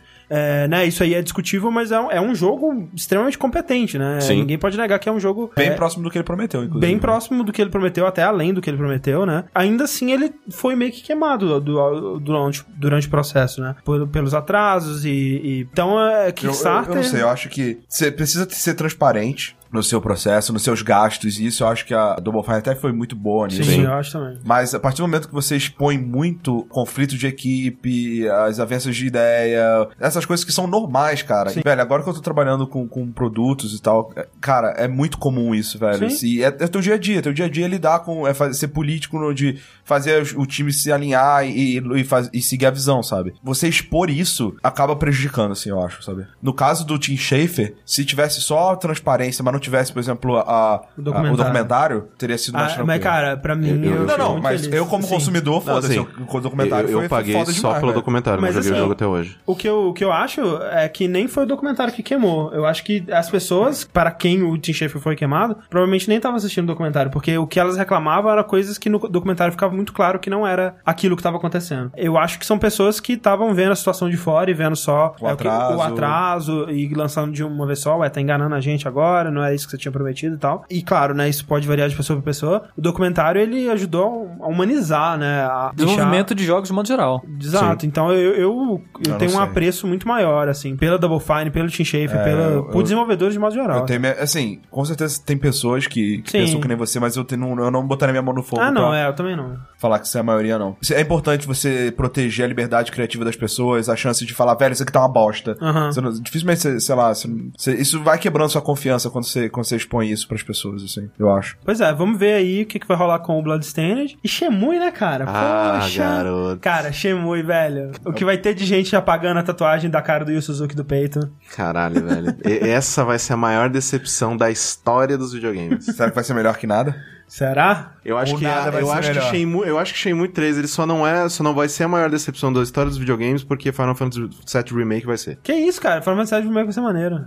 né, 0.69 0.85
isso 0.87 1.03
aí 1.03 1.15
é 1.15 1.23
discutível, 1.23 1.71
mas 1.71 1.93
é 1.93 2.01
um, 2.01 2.11
é 2.11 2.21
um 2.21 2.35
jogo 2.35 2.89
extremamente 2.95 3.39
competente, 3.39 3.99
né? 3.99 4.21
Sim. 4.21 4.41
Ninguém 4.41 4.59
pode 4.59 4.77
negar 4.77 4.99
que 4.99 5.09
é 5.09 5.13
um 5.13 5.21
jogo 5.21 5.51
Bem 5.57 5.69
é, 5.69 5.75
próximo 5.75 6.03
do 6.03 6.11
que 6.11 6.19
ele 6.19 6.25
prometeu, 6.25 6.65
inclusive. 6.65 6.85
bem 6.87 6.99
próximo 6.99 7.45
do 7.45 7.53
que 7.53 7.61
ele 7.63 7.71
prometeu, 7.71 8.07
até 8.07 8.23
além 8.23 8.53
do 8.53 8.61
que 8.61 8.69
ele 8.69 8.77
prometeu, 8.77 9.25
né? 9.25 9.45
Ainda 9.55 9.85
assim, 9.85 10.11
ele 10.13 10.33
foi 10.51 10.75
meio 10.75 10.91
que 10.91 11.03
queimado 11.03 11.61
do- 11.61 12.19
durante, 12.19 12.65
durante 12.77 13.07
o 13.07 13.11
processo, 13.11 13.61
né? 13.61 13.77
Por- 13.85 14.07
pelos 14.09 14.35
atrasos 14.35 15.05
e... 15.05 15.11
e- 15.11 15.69
Então, 15.73 16.01
é 16.01 16.25
Eu, 16.25 16.27
eu, 16.29 16.33
Kickstarter... 16.33 16.91
eu 16.91 16.97
não 16.97 17.03
sei, 17.05 17.23
eu 17.23 17.29
acho 17.29 17.49
que 17.49 17.79
você 17.89 18.11
precisa 18.11 18.49
ser 18.51 18.75
transparente 18.75 19.57
no 19.73 19.83
seu 19.83 20.01
processo, 20.01 20.53
nos 20.53 20.63
seus 20.63 20.83
gastos, 20.83 21.39
e 21.39 21.47
isso 21.47 21.63
eu 21.65 21.69
acho 21.69 21.85
que 21.87 21.95
a 21.95 22.15
Double 22.17 22.43
Fine 22.43 22.57
até 22.59 22.75
foi 22.75 22.93
muito 22.93 23.15
boa 23.17 23.47
nisso. 23.47 23.65
Sim, 23.65 23.83
eu 23.83 23.93
acho 23.93 24.13
também. 24.13 24.39
Mas 24.45 24.75
a 24.75 24.81
partir 24.81 24.99
do 24.99 25.03
momento 25.09 25.29
que 25.29 25.35
você 25.35 25.57
expõe 25.57 25.99
muito 25.99 26.65
conflito 26.71 27.17
de 27.17 27.27
equipe, 27.27 28.29
as 28.29 28.61
avanças 28.61 28.95
de 28.97 29.07
ideia, 29.07 29.89
essas 30.01 30.25
coisas 30.25 30.45
que 30.45 30.53
são 30.53 30.67
normais, 30.67 31.23
cara. 31.23 31.53
E, 31.57 31.61
velho, 31.63 31.81
agora 31.81 32.03
que 32.03 32.09
eu 32.09 32.15
tô 32.15 32.21
trabalhando 32.21 32.67
com, 32.67 32.87
com 32.89 33.11
produtos 33.11 33.75
e 33.75 33.81
tal, 33.83 34.13
é- 34.17 34.27
cara, 34.41 34.69
é 34.77 34.87
muito 34.89 35.19
comum 35.19 35.55
isso, 35.55 35.79
velho. 35.79 36.11
Sim. 36.11 36.27
E 36.27 36.43
é, 36.43 36.47
é 36.47 36.51
teu 36.69 36.81
dia 36.81 36.95
a 36.95 36.99
dia, 36.99 37.23
teu 37.23 37.33
dia 37.33 37.47
a 37.47 37.49
dia 37.49 37.65
é 37.65 37.69
lidar 37.69 38.01
com, 38.01 38.27
é 38.27 38.35
fazer, 38.35 38.55
ser 38.55 38.69
político, 38.69 39.19
no, 39.19 39.35
de 39.35 39.59
fazer 39.85 40.27
o 40.37 40.47
time 40.47 40.73
se 40.73 40.91
alinhar 40.93 41.47
e, 41.47 41.79
e, 41.79 42.05
faz- 42.05 42.31
e 42.33 42.41
seguir 42.43 42.67
a 42.67 42.71
visão, 42.71 43.03
sabe? 43.03 43.35
Você 43.43 43.69
expor 43.69 44.11
isso 44.11 44.55
acaba 44.63 44.97
prejudicando, 44.97 45.53
assim, 45.53 45.71
eu 45.71 45.81
acho, 45.83 46.03
sabe? 46.03 46.27
No 46.43 46.53
caso 46.53 46.85
do 46.87 46.99
Tim 46.99 47.17
Schafer, 47.17 47.75
se 47.85 48.05
tivesse 48.05 48.41
só 48.41 48.75
transparência, 48.77 49.43
mas 49.43 49.53
não 49.57 49.61
tivesse, 49.61 49.93
por 49.93 49.99
exemplo, 50.01 50.37
a, 50.37 50.41
a- 50.43 50.81
O 50.97 51.03
documentário. 51.03 51.35
o 51.35 51.37
documentário, 51.37 52.09
teria 52.19 52.39
sido 52.39 52.55
mais 52.55 52.65
Ah, 52.73 52.75
tranquilo. 52.75 52.87
mas, 52.87 53.03
cara, 53.03 53.37
pra 53.37 53.55
mim. 53.55 53.69
Eu- 53.69 53.77
eu- 53.93 54.01
eu 54.03 54.07
Não, 54.07 54.19
não, 54.19 54.31
muito 54.33 54.43
mas 54.43 54.61
feliz. 54.63 54.77
eu 54.77 54.87
como 54.87 55.03
Sim. 55.05 55.15
consumidor, 55.15 55.63
foda-se, 55.63 55.99
assim, 55.99 56.07
o 56.29 56.41
documentário 56.41 56.89
eu, 56.89 56.93
eu 56.93 56.99
foi, 57.01 57.09
paguei 57.09 57.35
foi 57.35 57.45
só 57.47 57.53
demais, 57.53 57.75
pelo 57.79 57.87
velho. 57.93 57.95
documentário, 58.01 58.41
mas, 58.41 58.55
Mas, 58.55 58.65
joguei 58.65 58.71
assim, 58.79 58.81
o 58.81 58.83
jogo 58.85 58.93
até 58.95 59.07
hoje. 59.07 59.37
O 59.47 59.55
que, 59.57 59.69
eu, 59.69 59.89
o 59.89 59.93
que 59.93 60.05
eu 60.05 60.13
acho 60.13 60.41
é 60.71 60.89
que 60.89 61.09
nem 61.09 61.27
foi 61.29 61.45
o 61.45 61.47
documentário 61.47 61.93
que 61.93 62.03
queimou. 62.03 62.53
Eu 62.53 62.65
acho 62.67 62.85
que 62.85 63.05
as 63.13 63.29
pessoas, 63.31 63.85
para 63.85 64.11
quem 64.11 64.43
o 64.43 64.57
Tim 64.59 64.73
Schafer 64.73 65.01
foi 65.01 65.17
queimado, 65.17 65.57
provavelmente 65.71 66.09
nem 66.09 66.17
estavam 66.19 66.37
assistindo 66.37 66.65
o 66.65 66.67
documentário, 66.69 67.11
porque 67.11 67.37
o 67.39 67.47
que 67.47 67.59
elas 67.59 67.77
reclamavam 67.77 68.31
era 68.31 68.45
coisas 68.45 68.79
que 68.79 68.89
no 68.89 68.99
documentário 68.99 69.53
ficava 69.53 69.75
muito 69.75 69.93
claro 69.93 70.19
que 70.19 70.29
não 70.31 70.47
era 70.47 70.77
aquilo 70.85 71.17
que 71.17 71.21
estava 71.21 71.37
acontecendo. 71.37 71.91
Eu 71.97 72.17
acho 72.19 72.39
que 72.39 72.47
são 72.47 72.59
pessoas 72.59 73.01
que 73.01 73.15
estavam 73.15 73.55
vendo 73.55 73.73
a 73.73 73.77
situação 73.77 74.09
de 74.11 74.17
fora 74.17 74.51
e 74.51 74.55
vendo 74.55 74.77
só 74.77 75.15
O 75.21 75.27
é, 75.27 75.37
que- 75.37 75.47
atraso. 75.49 75.77
o 75.79 75.83
atraso 75.83 76.71
e 76.71 76.93
lançando 76.95 77.33
de 77.33 77.43
uma 77.45 77.67
vez 77.67 77.79
só, 77.81 77.99
ué, 77.99 78.09
tá 78.09 78.21
enganando 78.21 78.55
a 78.55 78.61
gente 78.61 78.87
agora, 78.87 79.31
não 79.31 79.43
é 79.45 79.46
isso 79.55 79.67
que 79.67 79.71
você 79.73 79.79
tinha 79.79 79.93
prometido 79.93 80.35
e 80.37 80.39
tal. 80.39 80.65
E 80.71 80.83
claro, 80.83 81.15
né, 81.15 81.29
isso 81.29 81.45
pode 81.47 81.67
variar 81.67 81.89
de 81.89 81.97
pessoa 81.97 82.17
pra 82.19 82.25
pessoa. 82.25 82.65
O 82.77 82.81
documentário, 82.81 83.41
ele 83.41 83.69
ajudou 83.71 84.31
a 84.41 84.47
humanizar, 84.47 85.17
né, 85.19 85.43
a 85.45 85.73
deixar- 85.75 85.93
Desenvolvimento 85.93 86.35
de 86.35 86.45
jogos 86.45 86.69
de 86.69 86.75
modo 86.75 86.87
geral. 86.89 87.23
Exato, 87.41 87.87
então 87.87 88.11
eu, 88.13 88.35
eu, 88.35 88.35
eu 88.35 88.83
Eu 89.13 89.19
tenho 89.19 89.33
um 89.33 89.41
apreço 89.41 89.87
muito 89.87 90.07
maior, 90.07 90.49
assim, 90.49 90.77
pela 90.77 90.99
Double 90.99 91.21
Fine, 91.21 91.51
pelo 91.51 91.69
Tim 91.69 91.85
Schafer, 91.85 92.17
É, 92.17 92.25
pela, 92.25 92.43
eu- 92.45 92.65
por 92.65 92.83
desenvolvedores 92.83 93.35
de 93.35 93.39
modo 93.41 93.55
geral. 93.55 93.79
Eu 93.81 93.85
tenho, 93.87 94.01
minha- 94.01 94.13
assim, 94.15 94.61
com 94.71 94.85
certeza 94.85 95.21
tem 95.25 95.37
pessoas 95.37 95.87
que, 95.87 96.23
que 96.23 96.31
Sim. 96.31 96.39
pensam 96.39 96.61
que 96.61 96.69
nem 96.69 96.77
você, 96.77 96.99
mas 97.01 97.17
eu, 97.17 97.25
tenho, 97.25 97.41
não- 97.41 97.65
eu 97.65 97.71
não 97.71 97.87
botaria 97.87 98.13
minha 98.13 98.23
mão 98.23 98.35
no 98.35 98.43
fogo 98.43 98.61
ah, 98.63 98.71
não, 98.71 98.89
pra 98.91 98.99
é, 98.99 99.09
eu 99.09 99.13
também 99.15 99.37
não. 99.37 99.57
Falar 99.79 99.99
que 99.99 100.07
isso 100.07 100.17
é 100.17 100.21
a 100.21 100.25
maioria, 100.25 100.59
não. 100.59 100.77
É 100.91 101.01
importante 101.01 101.47
você 101.47 101.93
proteger 101.97 102.45
a 102.45 102.49
liberdade 102.49 102.91
criativa 102.91 103.25
das 103.25 103.37
pessoas, 103.37 103.89
a 103.89 103.97
chance 103.97 104.25
de 104.25 104.33
falar, 104.35 104.55
velho, 104.55 104.73
isso 104.73 104.83
aqui 104.83 104.93
tá 104.93 105.01
uma 105.01 105.09
bosta. 105.09 105.57
Aham. 105.61 105.93
Você 105.93 106.01
não- 106.01 106.13
dificilmente, 106.13 106.61
você, 106.61 106.81
sei 106.81 106.95
lá, 106.95 107.13
você 107.15 107.29
isso 107.75 108.03
vai 108.03 108.19
quebrando 108.19 108.49
sua 108.51 108.63
confiança 108.63 109.11
quando 109.11 109.25
você, 109.25 109.49
quando 109.49 109.67
você 109.67 109.77
expõe 109.77 110.11
isso 110.11 110.27
pras 110.29 110.43
pessoas, 110.43 110.83
assim, 110.83 111.09
eu 111.19 111.31
acho. 111.35 111.57
Pois 111.65 111.81
é, 111.81 111.93
vamos 111.93 112.19
ver 112.19 112.35
aí 112.35 112.63
o 112.63 112.67
que, 112.67 112.79
que 112.79 112.87
vai 112.87 112.97
rolar 112.97 113.19
com 113.21 113.39
o 113.39 113.43
Bloodstained. 113.43 114.17
E 114.23 114.29
Shemui, 114.29 114.79
né, 114.79 114.91
cara? 114.91 115.25
Ah, 115.29 115.81
Poxa. 115.83 116.03
garoto. 116.03 116.61
Cara, 116.61 116.93
Shemui, 116.93 117.43
velho. 117.43 117.91
O 118.05 118.13
que 118.13 118.25
vai 118.25 118.39
ter 118.39 118.55
de 118.55 118.65
gente 118.65 118.95
apagando 118.97 119.39
a 119.39 119.43
tatuagem 119.43 119.91
da 119.91 120.01
cara 120.01 120.25
do 120.25 120.33
Yu 120.33 120.41
Suzuki 120.43 120.75
do 120.75 120.85
peito. 120.85 121.31
Caralho, 121.55 122.05
velho. 122.05 122.37
E- 122.45 122.69
essa 122.69 123.05
vai 123.05 123.19
ser 123.19 123.35
a 123.35 123.37
maior 123.37 123.69
decepção 123.69 124.37
da 124.37 124.51
história 124.51 125.17
dos 125.19 125.33
videogames. 125.33 125.85
Será 125.87 126.09
que 126.09 126.15
vai 126.15 126.25
ser 126.25 126.35
melhor 126.35 126.57
que 126.57 126.67
nada? 126.67 126.97
Será? 127.27 127.93
Eu 128.05 128.17
acho 128.17 128.33
Ou 128.35 128.39
que 128.39 128.45
nada 128.45 128.77
a- 128.77 128.81
eu 128.81 128.91
acho 128.93 129.13
que. 129.13 129.21
Shenmue, 129.21 129.67
eu 129.67 129.79
acho 129.79 129.93
que 129.93 129.99
Shenmue 129.99 130.29
3 130.29 130.59
ele 130.59 130.69
só 130.69 130.87
não 130.87 131.07
é, 131.07 131.29
só 131.29 131.43
não 131.43 131.55
vai 131.55 131.69
ser 131.69 131.85
a 131.85 131.89
maior 131.89 132.09
decepção 132.09 132.53
da 132.53 132.63
história 132.63 132.89
dos 132.89 132.99
videogames 132.99 133.43
porque 133.43 133.73
Final 133.73 133.95
Fantasy 133.97 134.21
VII 134.23 134.79
Remake 134.79 135.07
vai 135.07 135.17
ser. 135.17 135.39
Que 135.43 135.53
isso, 135.53 135.81
cara? 135.81 136.01
Final 136.01 136.17
Fantasy 136.19 136.35
VII 136.37 136.45
Remake 136.49 136.65
vai 136.67 136.73
ser 136.73 136.81
maneiro. 136.81 137.25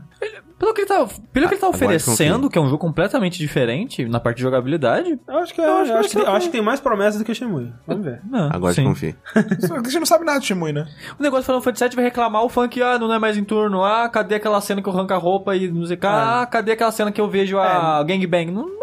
Pelo 0.58 0.74
que 0.74 0.82
ele 0.82 0.88
tá, 0.90 1.08
pelo 1.32 1.48
que 1.48 1.54
ele 1.54 1.62
tá 1.62 1.68
agora 1.68 1.76
oferecendo, 1.78 2.50
que 2.50 2.58
é 2.58 2.62
um 2.62 2.66
jogo 2.66 2.78
completamente 2.80 3.40
diferente 3.40 4.06
na 4.06 4.20
parte 4.20 4.38
de 4.38 4.44
jogabilidade. 4.44 5.18
Eu 5.28 5.38
acho 5.38 5.54
que, 5.54 5.62
é, 5.62 5.64
Eu 5.64 5.70
eu 5.70 5.78
acho 5.78 5.94
acho, 5.94 6.10
que 6.10 6.16
tem- 6.18 6.28
acho 6.28 6.46
que 6.48 6.52
tem 6.52 6.62
mais 6.62 6.80
promessas 6.82 7.18
do 7.18 7.24
que 7.26 7.32
o 7.32 7.36
Shemui. 7.36 7.72
Vamos 7.88 8.04
ver. 8.04 8.20
Não, 8.30 8.50
Agora 8.52 8.74
sim. 8.74 8.82
te 8.84 8.88
confio. 8.88 9.16
a 9.36 9.84
gente 9.90 10.00
não 10.00 10.06
sabe 10.06 10.26
nada 10.26 10.40
de 10.40 10.46
Shimui, 10.48 10.74
né? 10.74 10.86
O 11.18 11.24
negócio 11.24 11.44
do 11.44 11.46
Final 11.46 11.62
Fantasy 11.62 11.86
VII 11.86 11.96
vai 11.96 12.04
reclamar 12.06 12.44
o 12.44 12.50
funk, 12.50 12.82
ah, 12.82 12.98
não 13.00 13.14
é 13.14 13.18
mais 13.20 13.38
em 13.38 13.44
turno, 13.46 13.84
ah, 13.86 14.10
cadê 14.10 14.36
aquela 14.36 14.60
cena 14.60 14.82
que 14.82 14.90
eu 14.90 14.94
arranco 14.94 15.14
a 15.14 15.18
roupa 15.18 15.56
e 15.56 15.72
não 15.72 15.86
sei 15.86 15.96
o 15.96 16.00
que, 16.00 16.06
ah, 16.08 16.46
cadê 16.50 16.74
aquela 16.74 16.92
cena 16.92 17.10
que 17.12 17.22
eu 17.22 17.30
vejo 17.30 17.58
a 17.58 18.04
gangbang? 18.04 18.52
Não, 18.52 18.80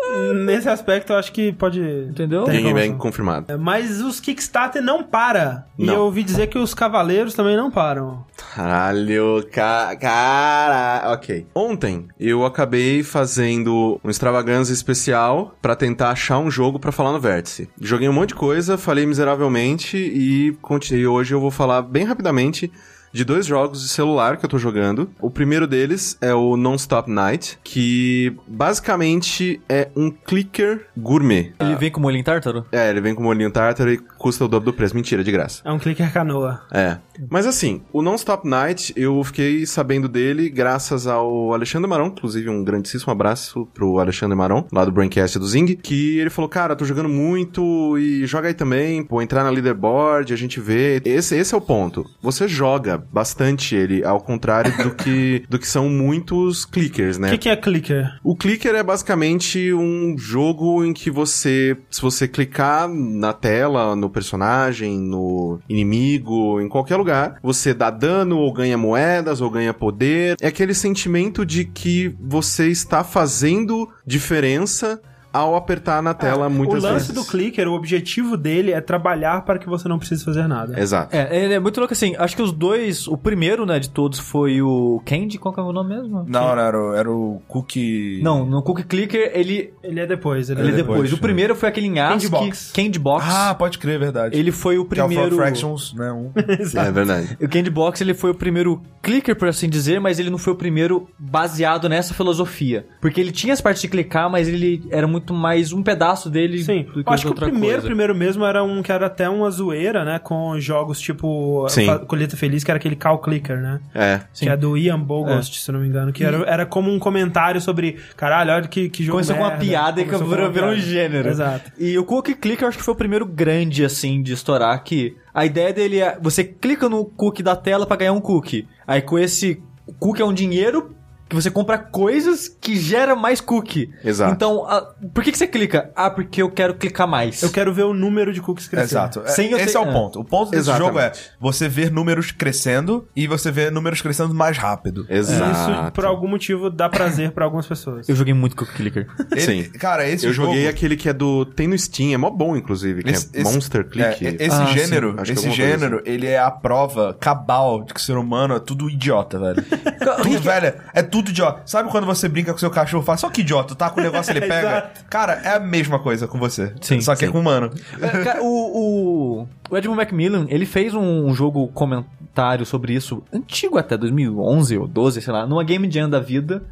Nesse 0.47 0.69
aspecto, 0.71 1.06
eu 1.13 1.17
acho 1.17 1.33
que 1.33 1.53
pode... 1.53 1.81
entendeu? 1.81 2.45
Tem 2.45 2.57
Gangbang 2.63 2.71
informação. 2.87 2.99
confirmado. 2.99 3.53
É, 3.53 3.57
Mas 3.57 4.01
os 4.01 4.21
Kickstarter 4.21 4.83
não 4.83 5.03
para. 5.03 5.67
E 5.79 5.85
Não. 5.87 5.95
eu 5.95 6.01
ouvi 6.03 6.23
dizer 6.23 6.47
que 6.49 6.59
os 6.59 6.75
Cavaleiros 6.75 7.35
também 7.35 7.57
não 7.57 7.71
param. 7.71 8.25
Caralho, 8.55 9.47
ca... 9.53 9.95
cara. 9.97 11.13
Ok. 11.13 11.47
Ontem 11.55 12.09
eu 12.19 12.45
acabei 12.45 13.03
fazendo 13.03 14.01
um 14.03 14.11
extravaganza 14.11 14.73
especial 14.73 15.55
pra 15.61 15.77
tentar 15.77 16.11
achar 16.11 16.39
um 16.39 16.51
jogo 16.51 16.79
pra 16.79 16.93
falar 16.93 17.13
no 17.13 17.21
Vértice. 17.21 17.69
Joguei 17.81 18.09
um 18.09 18.13
monte 18.13 18.31
de 18.31 18.35
coisa, 18.35 18.79
falei 18.79 19.07
miseravelmente 19.07 19.97
e 19.97 20.57
continuei. 20.63 21.07
Hoje 21.07 21.35
eu 21.35 21.41
vou 21.41 21.51
falar 21.51 21.83
bem 21.83 22.05
rapidamente 22.05 22.71
de 23.17 23.25
dois 23.25 23.47
jogos 23.47 23.81
de 23.81 23.89
celular 23.89 24.37
que 24.37 24.45
eu 24.45 24.49
tô 24.49 24.59
jogando. 24.59 25.11
O 25.23 25.31
primeiro 25.31 25.67
deles 25.67 26.19
é 26.21 26.35
o 26.35 26.55
Non-Stop 26.55 27.11
Night, 27.11 27.59
que 27.65 28.37
basicamente 28.47 29.59
é 29.67 29.89
um 29.97 30.11
clicker 30.11 30.87
gourmet. 30.95 31.55
Ele 31.59 31.77
vem 31.77 31.91
com 31.91 31.99
molho 31.99 32.19
em 32.19 32.23
tártaro? 32.23 32.67
É, 32.71 32.91
ele 32.91 33.01
vem 33.01 33.15
com 33.15 33.23
molhinho 33.23 33.51
tártaro 33.51 33.91
e 33.91 33.97
custa 33.97 34.45
o 34.45 34.49
dobro 34.49 34.71
do 34.71 34.77
preço. 34.77 34.95
Mentira, 34.95 35.25
de 35.25 35.33
graça. 35.33 35.63
É 35.65 35.73
um 35.73 35.79
clicker 35.79 36.13
canoa. 36.13 36.61
É. 36.71 36.99
Mas 37.31 37.47
assim, 37.47 37.81
o 37.91 38.03
Non-Stop 38.03 38.47
Night, 38.47 38.93
eu 38.95 39.25
fiquei 39.25 39.65
sabendo 39.65 40.09
dele 40.09 40.51
graças 40.51 41.07
ao 41.07 41.55
Alexandre 41.55 41.89
Maron, 41.89 42.09
inclusive 42.09 42.51
um 42.51 42.63
grandíssimo 42.63 43.11
abraço 43.11 43.67
pro 43.73 43.99
Alexandre 43.99 44.37
Maron, 44.37 44.67
lá 44.71 44.85
do 44.85 44.93
Braincast 44.93 45.39
do 45.39 45.47
Zing, 45.47 45.75
que 45.77 46.19
ele 46.19 46.29
falou, 46.29 46.51
cara, 46.51 46.77
tô 46.77 46.85
jogando 46.85 47.09
muito 47.09 47.97
e 47.97 48.27
joga 48.27 48.49
aí 48.49 48.55
também, 48.55 49.03
pô, 49.03 49.23
entrar 49.23 49.43
na 49.43 49.49
leaderboard, 49.49 50.35
a 50.35 50.37
gente 50.37 50.61
vê. 50.61 51.01
Esse, 51.03 51.35
esse 51.35 51.55
é 51.55 51.57
o 51.57 51.63
ponto. 51.63 52.05
Você 52.21 52.47
joga 52.47 53.06
bastante 53.13 53.75
ele, 53.75 54.05
ao 54.05 54.21
contrário 54.21 54.77
do 54.83 54.95
que, 54.95 55.43
do 55.49 55.59
que 55.59 55.67
são 55.67 55.89
muitos 55.89 56.65
clickers, 56.65 57.17
O 57.17 57.21
né? 57.21 57.31
que, 57.31 57.39
que 57.39 57.49
é 57.49 57.57
clicker? 57.57 58.19
O 58.23 58.37
clicker 58.37 58.75
é 58.75 58.83
basicamente 58.83 59.73
um 59.73 60.17
jogo 60.19 60.85
em 60.85 60.93
que 60.93 61.11
você, 61.11 61.77
se 61.91 62.01
você 62.01 62.29
clicar 62.29 62.89
na 62.89 63.33
tela, 63.33 63.97
no 63.97 64.11
personagem, 64.11 64.99
no 64.99 65.59
inimigo, 65.69 66.61
em 66.61 66.69
qualquer 66.69 66.97
lugar, 66.97 67.39
você 67.43 67.73
dá 67.73 67.91
dano 67.91 68.39
ou 68.39 68.53
ganha 68.53 68.79
moedas 68.79 69.41
ou 69.41 69.51
ganha 69.51 69.73
poder. 69.73 70.37
É 70.41 70.49
aquele 70.49 70.75
sentimento 70.75 71.45
de 71.45 71.65
que 71.65 72.15
você 72.21 72.69
está 72.69 73.03
fazendo 73.05 73.89
diferença 74.07 75.01
ao 75.37 75.57
apertar 75.57 76.03
na 76.03 76.15
tela 76.15 76.47
o 76.47 76.51
muitas 76.51 76.83
lance 76.83 77.09
vezes. 77.09 77.15
do 77.15 77.25
clicker, 77.25 77.69
o 77.69 77.73
objetivo 77.75 78.37
dele 78.37 78.73
é 78.73 78.81
trabalhar 78.81 79.45
para 79.45 79.59
que 79.59 79.67
você 79.69 79.89
não 79.89 79.99
precise 79.99 80.25
fazer 80.25 80.47
nada. 80.47 80.79
Exato. 80.81 81.15
É, 81.15 81.45
ele 81.45 81.55
é 81.55 81.59
muito 81.61 81.79
louco 81.79 81.93
assim. 81.93 82.15
Acho 82.19 82.37
que 82.37 82.43
os 82.43 82.53
dois, 82.53 83.07
o 83.07 83.17
primeiro, 83.17 83.65
né, 83.67 83.79
de 83.79 83.91
todos 83.91 84.19
foi 84.19 84.61
o 84.63 85.01
Candy, 85.05 85.39
qual 85.39 85.53
que 85.55 85.61
é 85.61 85.63
o 85.63 85.73
nome 85.73 85.97
mesmo? 85.97 86.25
Não, 86.29 86.55
não, 86.55 86.59
era, 86.59 86.79
o- 86.81 86.95
era 86.95 87.11
o 87.11 87.41
Cookie. 87.47 88.21
Não, 88.23 88.45
no 88.47 88.63
Cookie 88.63 88.85
Clicker 88.85 89.31
ele, 89.35 89.73
Ele 89.83 90.01
é 90.01 90.07
depois. 90.07 90.51
Ele, 90.51 90.61
ele 90.61 90.69
é 90.69 90.73
é 90.73 90.77
depois. 90.77 90.97
depois. 91.03 91.13
O 91.13 91.19
primeiro 91.19 91.55
foi 91.55 91.69
aquele 91.69 91.87
em 91.87 91.99
ASCII, 91.99 92.29
Candy 92.31 92.47
Box. 92.47 92.73
Candy 92.75 92.99
Box. 92.99 93.27
Ah, 93.29 93.55
pode 93.55 93.79
crer, 93.79 93.99
verdade. 93.99 94.37
ele 94.39 94.51
foi 94.53 94.79
o 94.79 94.85
Que 94.85 95.01
é 95.01 95.05
o 95.05 95.07
primeiro. 95.07 95.37
Fractions, 95.37 95.95
né? 95.95 96.13
Um. 96.13 96.31
É 96.77 96.91
verdade. 96.91 97.37
O 97.43 97.49
Candy 97.49 97.71
Box 97.71 98.01
ele 98.01 98.15
foi 98.15 98.31
o 98.31 98.35
primeiro 98.35 98.81
clicker, 99.03 99.35
por 99.37 99.49
assim 99.49 99.69
dizer, 99.69 100.01
mas 100.01 100.19
ele 100.19 100.31
não 100.31 100.39
foi 100.39 100.53
o 100.53 100.57
primeiro 100.57 101.09
baseado 101.19 101.89
nessa 101.89 102.15
filosofia. 102.15 102.87
Porque 103.01 103.21
ele 103.21 103.33
tinha 103.33 103.53
as 103.53 103.61
partes 103.61 103.83
de 103.83 103.89
clicar, 103.89 104.31
mas 104.31 104.49
ele 104.49 104.85
era 104.91 105.07
muito 105.07 105.26
mais 105.35 105.73
um 105.73 105.83
pedaço 105.83 106.29
dele 106.29 106.63
Sim, 106.63 106.85
do 106.85 107.03
que 107.03 107.09
eu 107.09 107.15
acho 107.15 107.27
que 107.27 107.33
o 107.33 107.35
primeiro, 107.35 107.77
coisa. 107.77 107.87
primeiro 107.87 108.15
mesmo 108.15 108.45
era 108.45 108.63
um 108.63 108.83
que 108.83 108.93
era 108.93 109.07
até 109.07 109.29
uma 109.29 109.51
zoeira, 109.51 110.05
né? 110.05 110.19
Com 110.19 110.59
jogos 110.61 111.01
tipo 111.01 111.67
Sim. 111.69 111.87
Colheita 112.07 112.37
Feliz, 112.37 112.65
que 112.65 112.71
era 112.71 112.79
aquele 112.79 112.97
Cow 112.97 113.19
Clicker, 113.19 113.59
né? 113.59 113.81
É. 113.95 114.21
Que 114.35 114.49
é 114.49 114.57
do 114.57 114.77
Ian 114.77 115.01
Bogost, 115.01 115.61
se 115.61 115.73
não 115.73 115.81
me 115.81 115.89
engano. 115.89 116.13
Que 116.13 116.25
era, 116.25 116.39
era 116.45 116.67
como 116.67 116.91
um 116.91 116.99
comentário 116.99 117.61
sobre, 117.61 117.99
caralho, 118.17 118.53
olha 118.53 118.69
que, 118.69 118.89
que 118.89 119.03
jogo 119.03 119.17
Começou 119.17 119.37
com 119.37 119.43
uma 119.43 119.53
piada 119.53 120.01
e 120.01 120.05
virou, 120.05 120.51
virou 120.51 120.71
um 120.71 120.77
gênero. 120.77 121.29
Exato. 121.29 121.73
E 121.79 121.99
o 121.99 122.05
Cookie 122.05 122.35
Clicker 122.35 122.65
eu 122.65 122.69
acho 122.69 122.79
que 122.79 122.85
foi 122.85 122.95
o 122.95 122.97
primeiro 122.97 123.27
grande, 123.27 123.85
assim, 123.85 124.23
de 124.23 124.33
estourar 124.33 124.83
que 124.83 125.17
a 125.35 125.45
ideia 125.45 125.73
dele 125.73 126.01
é, 126.01 126.19
você 126.21 126.43
clica 126.43 126.89
no 126.89 127.05
cookie 127.05 127.43
da 127.43 127.55
tela 127.55 127.87
pra 127.87 127.97
ganhar 127.97 128.13
um 128.13 128.21
cookie. 128.21 128.67
Aí 128.87 129.03
com 129.03 129.19
esse 129.19 129.63
cookie 129.99 130.23
é 130.23 130.25
um 130.25 130.33
dinheiro 130.33 130.96
que 131.29 131.35
você 131.35 131.51
compra 131.51 131.77
coisas 131.79 132.49
que 132.49 132.77
gera 132.77 133.17
mais 133.17 133.41
cookie. 133.41 133.91
Exato. 134.05 134.33
Então, 134.33 134.65
a- 134.67 134.95
por 135.13 135.25
que, 135.25 135.33
que 135.33 135.39
você 135.39 135.47
clica? 135.47 135.91
Ah, 135.97 136.09
porque 136.11 136.41
eu 136.43 136.51
quero 136.51 136.75
clicar 136.75 137.07
mais. 137.09 137.43
Eu 137.43 137.51
quero 137.51 137.73
ver 137.75 137.83
o 137.85 137.93
número 137.93 138.33
de 138.33 138.41
cookies 138.41 138.69
crescer. 138.69 138.85
Exato. 138.95 139.23
É, 139.25 139.29
Sem 139.29 139.51
eu 139.51 139.59
Esse 139.59 139.73
ter- 139.73 139.79
é 139.79 139.81
o 139.81 139.89
é. 139.89 139.93
ponto. 139.93 140.21
O 140.21 140.25
ponto 140.25 140.51
desse 140.51 140.63
Exatamente. 140.71 140.87
jogo 140.87 140.99
é 141.01 141.13
você 141.41 141.69
ver 141.69 141.91
números 141.91 142.31
crescendo 142.31 143.09
e 143.17 143.27
você 143.27 143.51
ver 143.51 143.73
números 143.73 144.01
crescendo 144.01 144.33
mais 144.35 144.57
rápido. 144.57 145.07
Exato. 145.09 145.51
Isso, 145.83 145.93
por 145.93 146.05
algum 146.05 146.29
motivo, 146.29 146.71
dá 146.71 146.89
prazer 146.89 147.33
pra 147.33 147.45
algumas 147.45 147.67
pessoas. 147.67 148.09
Eu 148.09 148.15
joguei 148.15 148.33
muito 148.35 148.55
Cookie 148.57 148.75
Clicker. 148.75 149.07
Ele- 149.33 149.41
Sim. 149.41 149.71
Cara, 149.79 150.09
esse 150.09 150.27
Eu 150.27 150.33
jogo... 150.33 150.49
joguei 150.49 150.69
aquele 150.69 150.97
que 150.97 151.09
é 151.09 151.13
do. 151.13 151.45
Tem 151.45 151.67
no 151.67 151.77
Steam, 151.79 152.13
é 152.13 152.17
mó 152.17 152.31
bom, 152.31 152.57
inclusive, 152.57 153.03
que 153.03 153.11
Esse- 153.11 153.31
é 153.35 153.41
esse- 153.41 153.53
Monster 153.53 153.85
Click. 153.89 154.27
É, 154.27 154.37
esse 154.45 154.57
Ah, 154.57 154.67
gênero, 154.67 155.15
que 155.17 155.23
esse 155.33 155.35
coisa 155.43 155.51
gênero, 155.51 156.03
ele 156.05 156.27
é 156.27 156.39
a 156.39 156.51
prova 156.51 157.17
cabal 157.19 157.83
de 157.83 157.93
que 157.95 158.01
o 158.01 158.03
ser 158.03 158.17
humano 158.17 158.55
é 158.55 158.61
tudo 158.61 158.89
idiota, 158.89 159.39
velho. 159.39 159.65
tudo, 160.23 160.41
velho, 160.41 160.75
é 160.95 161.03
tudo 161.03 161.16
idiota. 161.21 161.63
Sabe 161.67 161.91
quando 161.91 162.07
você 162.07 162.29
brinca 162.29 162.53
com 162.53 162.59
seu 162.59 162.71
cachorro 162.71 163.03
e 163.03 163.07
fala, 163.07 163.19
só 163.19 163.31
que 163.31 163.41
idiota, 163.41 163.75
tá 163.75 163.91
com 163.91 164.01
o 164.01 164.03
negócio 164.03 164.33
ele 164.33 164.41
pega? 164.47 164.91
Cara, 165.09 165.41
é 165.45 165.57
a 165.57 165.61
mesma 165.61 165.99
coisa 165.99 166.27
com 166.27 166.39
você. 166.39 166.75
Sim, 166.81 167.01
só 167.01 167.15
que 167.15 167.25
é 167.25 167.29
sim. 167.29 167.33
com 167.33 167.41
humano. 167.41 167.71
É, 168.01 168.25
cara, 168.25 168.43
o, 168.43 168.47
o, 168.47 169.49
o 169.71 169.77
Edmund 169.77 169.97
Macmillan, 169.97 170.47
ele 170.49 170.67
fez 170.67 170.95
um, 170.95 171.35
jogo 171.35 171.69
comentário 171.69 172.65
sobre 172.65 172.95
isso, 172.95 173.23
antigo 173.33 173.79
até, 173.79 173.97
2011 173.97 174.79
ou 174.79 174.87
12, 174.87 175.21
sei 175.21 175.33
lá, 175.33 175.47
numa 175.47 175.65
Game 175.65 175.91
Jam 175.91 176.09
da 176.09 176.21
vida. 176.21 176.65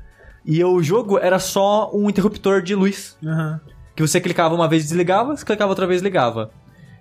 E 0.45 0.63
o 0.63 0.83
jogo 0.83 1.19
era 1.19 1.39
só 1.39 1.91
um 1.95 2.11
interruptor 2.11 2.61
de 2.61 2.75
luz. 2.75 3.17
Aham. 3.25 3.61
Que 3.97 4.03
você 4.03 4.21
clicava 4.21 4.55
uma 4.55 4.69
vez 4.69 4.85
e 4.85 4.87
desligava, 4.89 5.37
você 5.37 5.45
clicava 5.45 5.71
outra 5.71 5.87
vez 5.87 6.01
e 6.01 6.05
ligava. 6.05 6.51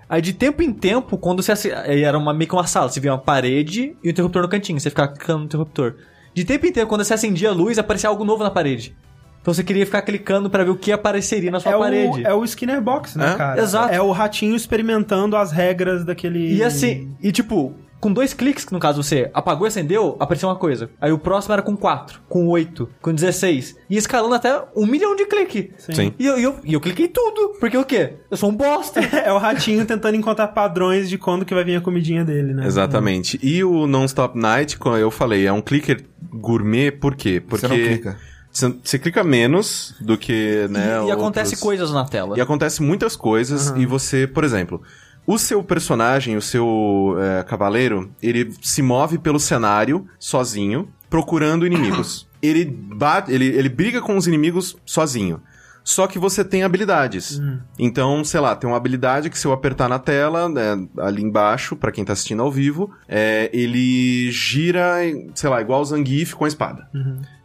Aí 0.08 0.22
de 0.22 0.34
tempo 0.34 0.62
em 0.62 0.72
tempo, 0.72 1.18
quando 1.18 1.42
você 1.42 1.72
era 1.72 2.18
uma, 2.18 2.34
meio 2.34 2.48
que 2.48 2.56
uma 2.56 2.68
sala, 2.68 2.88
você 2.90 3.00
via 3.00 3.12
uma 3.12 3.18
parede 3.18 3.98
e 4.04 4.08
o 4.08 4.12
interruptor 4.12 4.44
no 4.44 4.50
cantinho, 4.50 4.80
você 4.80 4.90
ficava 4.90 5.12
clicando 5.12 5.40
no 5.40 5.46
interruptor. 5.46 5.96
De 6.34 6.43
tempo 6.43 6.65
em 6.65 6.72
tempo, 6.72 6.88
quando 6.88 7.04
você 7.04 7.13
acendia 7.13 7.50
a 7.50 7.54
luz, 7.54 7.78
aparecia 7.78 8.10
algo 8.10 8.24
novo 8.24 8.43
na 8.43 8.50
parede. 8.52 8.96
Então 9.41 9.54
você 9.54 9.63
queria 9.63 9.86
ficar 9.86 10.02
clicando 10.04 10.50
pra 10.50 10.63
ver 10.63 10.69
o 10.72 10.76
que 10.78 10.91
apareceria 10.91 11.52
na 11.52 11.60
sua 11.60 11.74
É 11.74 11.78
parede. 11.78 12.22
o, 12.22 12.28
é 12.28 12.34
o 12.34 12.43
Skinner 12.46 12.82
Box, 12.82 13.17
né, 13.17 13.34
É? 13.34 13.36
cara? 13.36 13.62
Exato. 13.62 13.93
É 13.93 14.02
o 14.02 14.10
ratinho 14.12 14.56
experimentando 14.56 15.36
as 15.36 15.52
regras 15.52 16.06
daquele... 16.06 16.56
E 16.56 16.63
assim, 16.63 17.13
e 17.22 17.30
tipo, 17.30 17.76
com 18.00 18.13
dois 18.13 18.34
cliques, 18.34 18.63
que 18.63 18.72
no 18.72 18.80
caso 18.80 19.04
você 19.04 19.30
apagou 19.34 19.67
e 19.67 19.69
acendeu, 19.69 20.15
apareceu 20.17 20.48
uma 20.48 20.56
coisa. 20.56 20.89
Aí 21.00 21.12
o 21.12 21.17
próximo 21.19 21.52
era 21.52 21.62
com 21.62 21.76
4, 21.76 22.22
com 22.30 22.48
8, 22.48 22.89
com 23.02 23.13
16. 23.13 23.76
E 23.89 23.98
escalando 23.98 24.34
até 24.34 24.62
um 24.78 24.86
milhão 24.86 25.13
de 25.13 25.26
clique. 25.26 25.72
Sim. 25.78 26.13
E 26.17 26.26
eu, 26.26 26.39
e 26.39 26.43
eu, 26.43 26.56
e 26.63 26.74
eu 26.74 26.80
cliquei 26.80 27.10
tudo. 27.10 27.56
Porque 27.60 27.78
o 27.78 27.84
quê? 27.84 28.13
Eu 28.32 28.38
sou 28.38 28.50
um 28.50 28.56
bosta. 28.56 29.02
É 29.26 29.32
o 29.34 29.38
ratinho 29.38 29.86
tentando 29.86 30.15
encontrar 30.15 30.48
padrões 30.48 31.10
de 31.10 31.17
quando 31.17 31.43
que 31.43 31.54
vai 31.54 31.65
vir 31.65 31.76
a 31.76 31.82
comidinha 31.82 32.24
dele, 32.24 32.54
né? 32.54 32.65
Exatamente. 32.65 33.38
E 33.43 33.62
o 33.63 33.86
Non-Stop 33.88 34.38
Night, 34.39 34.78
como 34.78 34.96
eu 34.96 35.12
falei, 35.12 35.46
é 35.48 35.52
um 35.52 35.62
clicker 35.62 36.02
gourmet, 36.34 36.91
por 36.91 37.15
quê? 37.15 37.39
Porque 37.39 37.67
Você 37.67 37.67
não 37.67 37.76
clica. 37.78 38.17
Você, 38.52 38.76
você 38.84 39.00
clica 39.00 39.24
menos 39.24 39.96
do 40.00 40.15
que, 40.17 40.67
né, 40.69 40.86
e, 40.86 40.91
e 40.91 40.98
outros- 41.00 41.12
acontece 41.13 41.58
coisas 41.58 41.91
na 41.91 42.06
tela. 42.06 42.38
E 42.38 42.41
acontece 42.41 42.84
muitas 42.84 43.15
coisas 43.15 43.74
e 43.76 43.86
você, 43.86 44.28
por 44.28 44.43
exemplo, 44.43 44.82
o 45.26 45.39
seu 45.39 45.63
personagem, 45.63 46.38
o 46.38 46.41
seu 46.41 47.15
é, 47.19 47.43
cavaleiro, 47.43 48.12
ele 48.22 48.54
se 48.62 48.82
move 48.84 49.17
pelo 49.17 49.39
cenário 49.39 50.08
sozinho, 50.19 50.88
procurando 51.10 51.65
inimigos. 51.65 52.28
ele, 52.43 52.65
bate, 52.65 53.32
ele, 53.32 53.46
ele 53.46 53.69
briga 53.69 54.02
com 54.02 54.15
os 54.17 54.28
inimigos 54.28 54.76
sozinho. 54.86 55.41
Só 55.84 56.08
que 56.08 56.17
você 56.17 56.46
tem 56.46 56.63
habilidades. 56.63 57.39
Então, 57.78 58.24
sei 58.24 58.39
lá, 58.39 58.56
tem 58.56 58.69
uma 58.69 58.78
habilidade 58.78 59.30
que 59.30 59.38
se 59.38 59.46
eu 59.46 59.52
apertar 59.52 59.89
na 59.89 60.00
tela, 60.00 60.48
né, 60.48 60.88
ali 60.98 61.22
embaixo, 61.22 61.76
pra 61.76 61.91
quem 61.91 62.06
tá 62.06 62.13
assistindo 62.13 62.41
ao 62.41 62.50
vivo, 62.52 62.89
é, 63.08 63.50
ele 63.54 64.32
gira, 64.32 64.98
sei 65.36 65.50
lá, 65.50 65.60
igual 65.62 65.82
o 65.82 65.86
Zangief 65.86 66.34
com 66.36 66.46
a 66.46 66.48
espada. 66.48 66.88